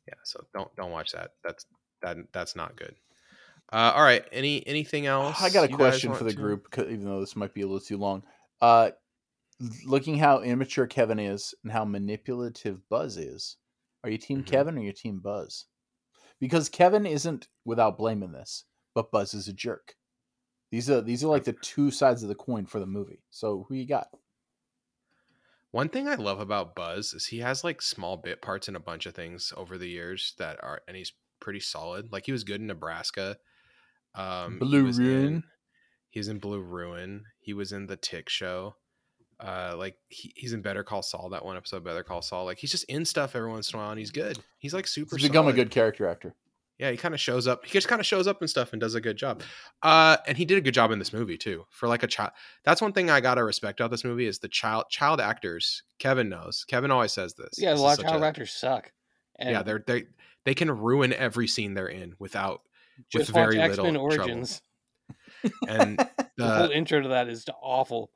Yeah, 0.07 0.15
so 0.25 0.45
don't 0.55 0.75
don't 0.77 0.91
watch 0.91 1.13
that. 1.13 1.31
That's 1.45 1.67
that 2.03 2.17
that's 2.33 2.57
not 2.57 2.77
good. 2.77 2.95
Uh, 3.73 3.93
all 3.95 4.03
right, 4.03 4.25
any 4.33 4.67
anything 4.67 5.07
else? 5.07 5.41
I 5.41 5.49
got 5.49 5.71
a 5.71 5.75
question 5.75 6.13
for 6.13 6.25
the 6.25 6.33
to- 6.33 6.37
group, 6.37 6.69
even 6.77 7.05
though 7.05 7.21
this 7.21 7.37
might 7.37 7.55
be 7.55 7.63
a 7.63 7.67
little 7.67 7.81
too 7.81 7.97
long. 7.97 8.23
Uh, 8.61 8.91
looking 9.87 10.19
how 10.19 10.41
immature 10.41 10.87
Kevin 10.87 11.19
is 11.19 11.55
and 11.63 11.73
how 11.73 11.85
manipulative 11.85 12.89
Buzz 12.89 13.17
is, 13.17 13.57
are 14.05 14.11
you 14.11 14.19
team 14.19 14.43
Mhm. 14.43 14.47
Kevin 14.47 14.79
or 14.79 14.83
you 14.83 14.93
team 14.93 15.21
Buzz? 15.21 15.67
Because 16.41 16.69
Kevin 16.69 17.07
isn't 17.07 17.49
without 17.65 17.97
blame 17.99 18.23
in 18.23 18.33
this, 18.33 18.65
but 18.95 19.13
Buzz 19.13 19.33
is 19.35 19.47
a 19.49 19.53
jerk. 19.53 19.97
These 20.71 20.89
are 20.91 21.01
these 21.01 21.23
are 21.23 21.29
like 21.29 21.45
the 21.45 21.53
two 21.53 21.91
sides 21.91 22.23
of 22.23 22.29
the 22.29 22.35
coin 22.35 22.67
for 22.67 22.81
the 22.81 22.87
movie. 22.87 23.23
So 23.31 23.67
who 23.69 23.75
you 23.75 23.87
got? 23.87 24.09
One 25.71 25.89
thing 25.89 26.07
I 26.09 26.17
love 26.17 26.41
about 26.41 26.75
Buzz 26.75 27.15
is 27.15 27.27
he 27.27 27.39
has 27.39 27.65
like 27.65 27.81
small 27.81 28.17
bit 28.17 28.43
parts 28.43 28.69
in 28.69 28.77
a 28.77 28.81
bunch 28.81 29.07
of 29.07 29.15
things 29.15 29.53
over 29.57 29.79
the 29.79 29.89
years 29.89 30.35
that 30.39 30.63
are, 30.63 30.83
and 30.87 30.97
he's 30.97 31.13
pretty 31.41 31.61
solid. 31.61 32.13
Like 32.13 32.27
he 32.27 32.33
was 32.33 32.45
good 32.45 32.61
in 32.61 32.67
Nebraska. 32.67 33.39
Um, 34.15 34.55
he 34.55 34.59
Blue 34.59 34.87
in- 34.87 34.97
Ruin. 34.97 35.45
He 36.11 36.21
was 36.21 36.29
in 36.29 36.39
Blue 36.41 36.61
Ruin. 36.61 37.25
He 37.41 37.55
was 37.55 37.73
in 37.73 37.87
the 37.87 37.97
Tick 37.97 38.29
Show. 38.29 38.77
Uh, 39.41 39.75
like 39.77 39.97
he, 40.09 40.33
he's 40.37 40.53
in 40.53 40.63
Better 40.63 40.85
Call 40.85 41.03
Saul. 41.03 41.31
That 41.31 41.45
one 41.45 41.57
episode, 41.57 41.85
Better 41.85 42.03
Call 42.03 42.23
Saul. 42.23 42.45
Like 42.45 42.59
he's 42.59 42.71
just 42.71 42.85
in 42.85 43.05
stuff 43.05 43.35
every 43.37 43.51
once 43.51 43.73
in 43.73 43.79
a 43.79 43.83
while, 43.83 43.91
and 43.91 43.99
he's 43.99 44.11
good. 44.11 44.39
He's 44.59 44.73
like 44.75 44.87
super. 44.87 45.17
He's 45.17 45.29
become 45.29 45.49
a 45.49 45.53
good 45.53 45.71
character 45.71 46.07
actor. 46.07 46.35
Yeah, 46.79 46.91
he 46.91 46.97
kind 46.97 47.15
of 47.15 47.21
shows 47.21 47.47
up. 47.47 47.65
He 47.65 47.71
just 47.73 47.87
kind 47.87 48.01
of 48.01 48.07
shows 48.07 48.27
up 48.27 48.41
and 48.41 48.51
stuff 48.51 48.73
and 48.73 48.81
does 48.81 48.95
a 48.97 49.01
good 49.01 49.17
job. 49.17 49.43
Uh, 49.83 50.17
and 50.27 50.37
he 50.37 50.45
did 50.45 50.59
a 50.59 50.61
good 50.61 50.75
job 50.75 50.91
in 50.91 50.99
this 50.99 51.13
movie 51.13 51.37
too. 51.39 51.65
For 51.71 51.87
like 51.89 52.03
a 52.03 52.07
child, 52.09 52.33
that's 52.65 52.81
one 52.83 52.93
thing 52.93 53.09
I 53.11 53.21
gotta 53.21 53.45
respect 53.45 53.79
about 53.79 53.91
this 53.93 54.05
movie 54.05 54.27
is 54.27 54.39
the 54.41 54.49
child 54.49 54.87
child 54.91 55.21
actors. 55.21 55.83
Kevin 55.99 56.29
knows. 56.29 56.65
Kevin 56.67 56.91
always 56.91 57.13
says 57.13 57.35
this. 57.35 57.51
Yeah, 57.59 57.71
a 57.71 57.73
This 57.75 57.81
lot 57.83 57.91
of 57.93 57.97
such 57.97 58.07
child 58.07 58.23
a- 58.23 58.27
actors 58.27 58.53
suck. 58.53 58.93
And 59.39 59.51
yeah, 59.51 59.63
they're 59.63 59.85
they 59.87 60.05
they 60.45 60.55
can 60.55 60.71
ruin 60.71 61.13
every 61.13 61.47
scene 61.47 61.75
they're 61.75 61.87
in 61.87 62.15
without 62.19 62.63
with 63.15 63.27
just 63.27 63.33
watch 63.33 63.51
very 63.53 63.61
X 63.61 63.77
Men 63.77 63.93
little 63.95 64.09
trouble. 64.11 64.31
Origins. 64.31 64.63
and 65.69 65.99
The 66.37 66.49
whole 66.49 66.71
intro 66.71 67.01
to 67.03 67.09
that 67.11 67.29
is 67.29 67.45
awful. 67.61 68.11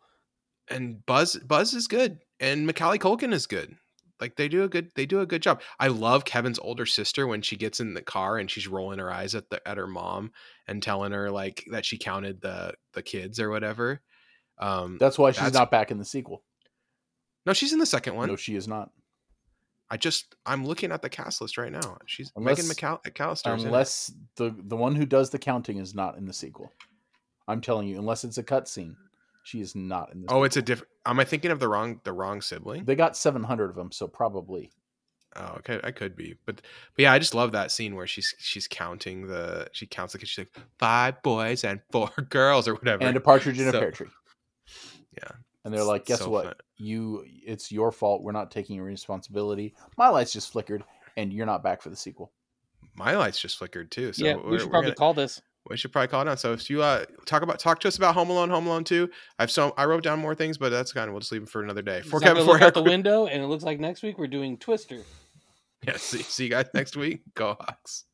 And 0.68 1.04
Buzz 1.06 1.36
Buzz 1.36 1.74
is 1.74 1.86
good 1.88 2.18
and 2.40 2.66
Macaulay 2.66 2.98
Culkin 2.98 3.32
is 3.32 3.46
good. 3.46 3.76
Like 4.20 4.36
they 4.36 4.48
do 4.48 4.62
a 4.64 4.68
good 4.68 4.90
they 4.96 5.06
do 5.06 5.20
a 5.20 5.26
good 5.26 5.42
job. 5.42 5.60
I 5.78 5.88
love 5.88 6.24
Kevin's 6.24 6.58
older 6.58 6.86
sister 6.86 7.26
when 7.26 7.42
she 7.42 7.56
gets 7.56 7.80
in 7.80 7.94
the 7.94 8.02
car 8.02 8.38
and 8.38 8.50
she's 8.50 8.66
rolling 8.66 8.98
her 8.98 9.12
eyes 9.12 9.34
at 9.34 9.48
the 9.50 9.66
at 9.68 9.76
her 9.76 9.86
mom 9.86 10.32
and 10.66 10.82
telling 10.82 11.12
her 11.12 11.30
like 11.30 11.64
that 11.70 11.84
she 11.84 11.98
counted 11.98 12.40
the 12.40 12.74
the 12.94 13.02
kids 13.02 13.38
or 13.38 13.50
whatever. 13.50 14.00
Um 14.58 14.96
That's 14.98 15.18
why 15.18 15.30
she's 15.32 15.38
That's- 15.40 15.52
not 15.54 15.70
back 15.70 15.90
in 15.90 15.98
the 15.98 16.04
sequel. 16.04 16.42
no, 17.44 17.52
she's 17.52 17.72
in 17.72 17.78
the 17.78 17.86
second 17.86 18.14
one. 18.16 18.28
No, 18.28 18.36
she 18.36 18.56
is 18.56 18.66
not. 18.66 18.90
I 19.88 19.96
just 19.98 20.34
I'm 20.44 20.64
looking 20.64 20.90
at 20.90 21.02
the 21.02 21.10
cast 21.10 21.40
list 21.40 21.58
right 21.58 21.70
now. 21.70 21.98
She's 22.06 22.32
Unless- 22.34 22.58
Megan 22.66 22.72
McCall- 22.74 23.02
McCallister. 23.04 23.52
Unless 23.52 24.12
the 24.36 24.52
the 24.64 24.76
one 24.76 24.96
who 24.96 25.06
does 25.06 25.30
the 25.30 25.38
counting 25.38 25.76
is 25.78 25.94
not 25.94 26.16
in 26.16 26.24
the 26.24 26.32
sequel. 26.32 26.72
I'm 27.46 27.60
telling 27.60 27.86
you, 27.86 27.98
unless 27.98 28.24
it's 28.24 28.38
a 28.38 28.42
cutscene, 28.42 28.96
she 29.46 29.60
is 29.60 29.76
not 29.76 30.12
in 30.12 30.22
this. 30.22 30.26
Oh, 30.28 30.42
it's 30.42 30.56
a 30.56 30.62
different. 30.62 30.90
Am 31.06 31.20
I 31.20 31.24
thinking 31.24 31.52
of 31.52 31.60
the 31.60 31.68
wrong 31.68 32.00
the 32.02 32.12
wrong 32.12 32.40
sibling? 32.42 32.84
They 32.84 32.96
got 32.96 33.16
700 33.16 33.70
of 33.70 33.76
them, 33.76 33.92
so 33.92 34.08
probably. 34.08 34.72
Oh, 35.36 35.54
okay, 35.58 35.78
I 35.84 35.92
could 35.92 36.16
be, 36.16 36.34
but 36.46 36.56
but 36.56 36.62
yeah, 37.02 37.12
I 37.12 37.18
just 37.20 37.34
love 37.34 37.52
that 37.52 37.70
scene 37.70 37.94
where 37.94 38.06
she's 38.06 38.34
she's 38.38 38.66
counting 38.66 39.26
the 39.28 39.68
she 39.72 39.86
counts 39.86 40.14
the 40.14 40.18
kids. 40.18 40.30
She's 40.30 40.46
like 40.46 40.64
five 40.78 41.22
boys 41.22 41.62
and 41.62 41.80
four 41.92 42.10
girls 42.30 42.66
or 42.66 42.74
whatever. 42.74 43.04
And 43.04 43.16
a 43.16 43.20
partridge 43.20 43.60
in 43.60 43.68
a 43.68 43.72
pear 43.72 43.90
tree. 43.92 44.08
yeah, 45.12 45.30
And 45.64 45.72
they're 45.72 45.84
like, 45.84 46.06
guess 46.06 46.20
So 46.20 46.30
what? 46.30 46.44
fun. 46.46 46.54
You, 46.78 47.24
it's 47.46 47.70
your 47.70 47.92
fault. 47.92 48.22
We're 48.22 48.32
not 48.32 48.50
taking 48.50 48.80
responsibility. 48.80 49.74
My 49.96 50.08
lights 50.08 50.32
just 50.32 50.50
flickered, 50.52 50.82
and 51.16 51.32
you're 51.32 51.46
not 51.46 51.62
back 51.62 51.82
for 51.82 51.90
the 51.90 51.96
sequel. 51.96 52.32
my 52.96 53.14
lights 53.16 53.38
just 53.40 53.58
flickered 53.58 53.90
too. 53.90 54.12
So 54.12 54.24
yeah, 54.24 54.34
we're, 54.36 54.58
should 54.58 54.70
probably 54.70 54.88
gonna- 54.90 54.96
call 54.96 55.14
this. 55.14 55.40
We 55.68 55.76
should 55.76 55.92
probably 55.92 56.08
call 56.08 56.22
it 56.22 56.28
on. 56.28 56.36
So 56.36 56.52
if 56.52 56.68
you 56.70 56.82
uh 56.82 57.04
talk 57.24 57.42
about 57.42 57.58
talk 57.58 57.80
to 57.80 57.88
us 57.88 57.96
about 57.96 58.14
Home 58.14 58.30
Alone, 58.30 58.50
Home 58.50 58.66
Alone 58.66 58.84
Two, 58.84 59.10
I've 59.38 59.50
so 59.50 59.74
I 59.76 59.84
wrote 59.84 60.02
down 60.02 60.18
more 60.18 60.34
things, 60.34 60.58
but 60.58 60.70
that's 60.70 60.92
kind 60.92 61.08
of 61.08 61.12
we'll 61.12 61.20
just 61.20 61.32
leave 61.32 61.42
them 61.42 61.46
for 61.46 61.62
another 61.62 61.82
day. 61.82 62.02
For 62.02 62.20
Kevin, 62.20 62.44
look 62.44 62.62
out 62.62 62.74
the 62.74 62.82
window, 62.82 63.26
and 63.26 63.42
it 63.42 63.46
looks 63.46 63.64
like 63.64 63.80
next 63.80 64.02
week 64.02 64.18
we're 64.18 64.26
doing 64.26 64.56
Twister. 64.58 65.02
yeah. 65.86 65.96
See, 65.96 66.22
see 66.22 66.44
you 66.44 66.50
guys 66.50 66.66
next 66.74 66.96
week. 66.96 67.22
Go 67.34 67.56
Hawks. 67.58 68.04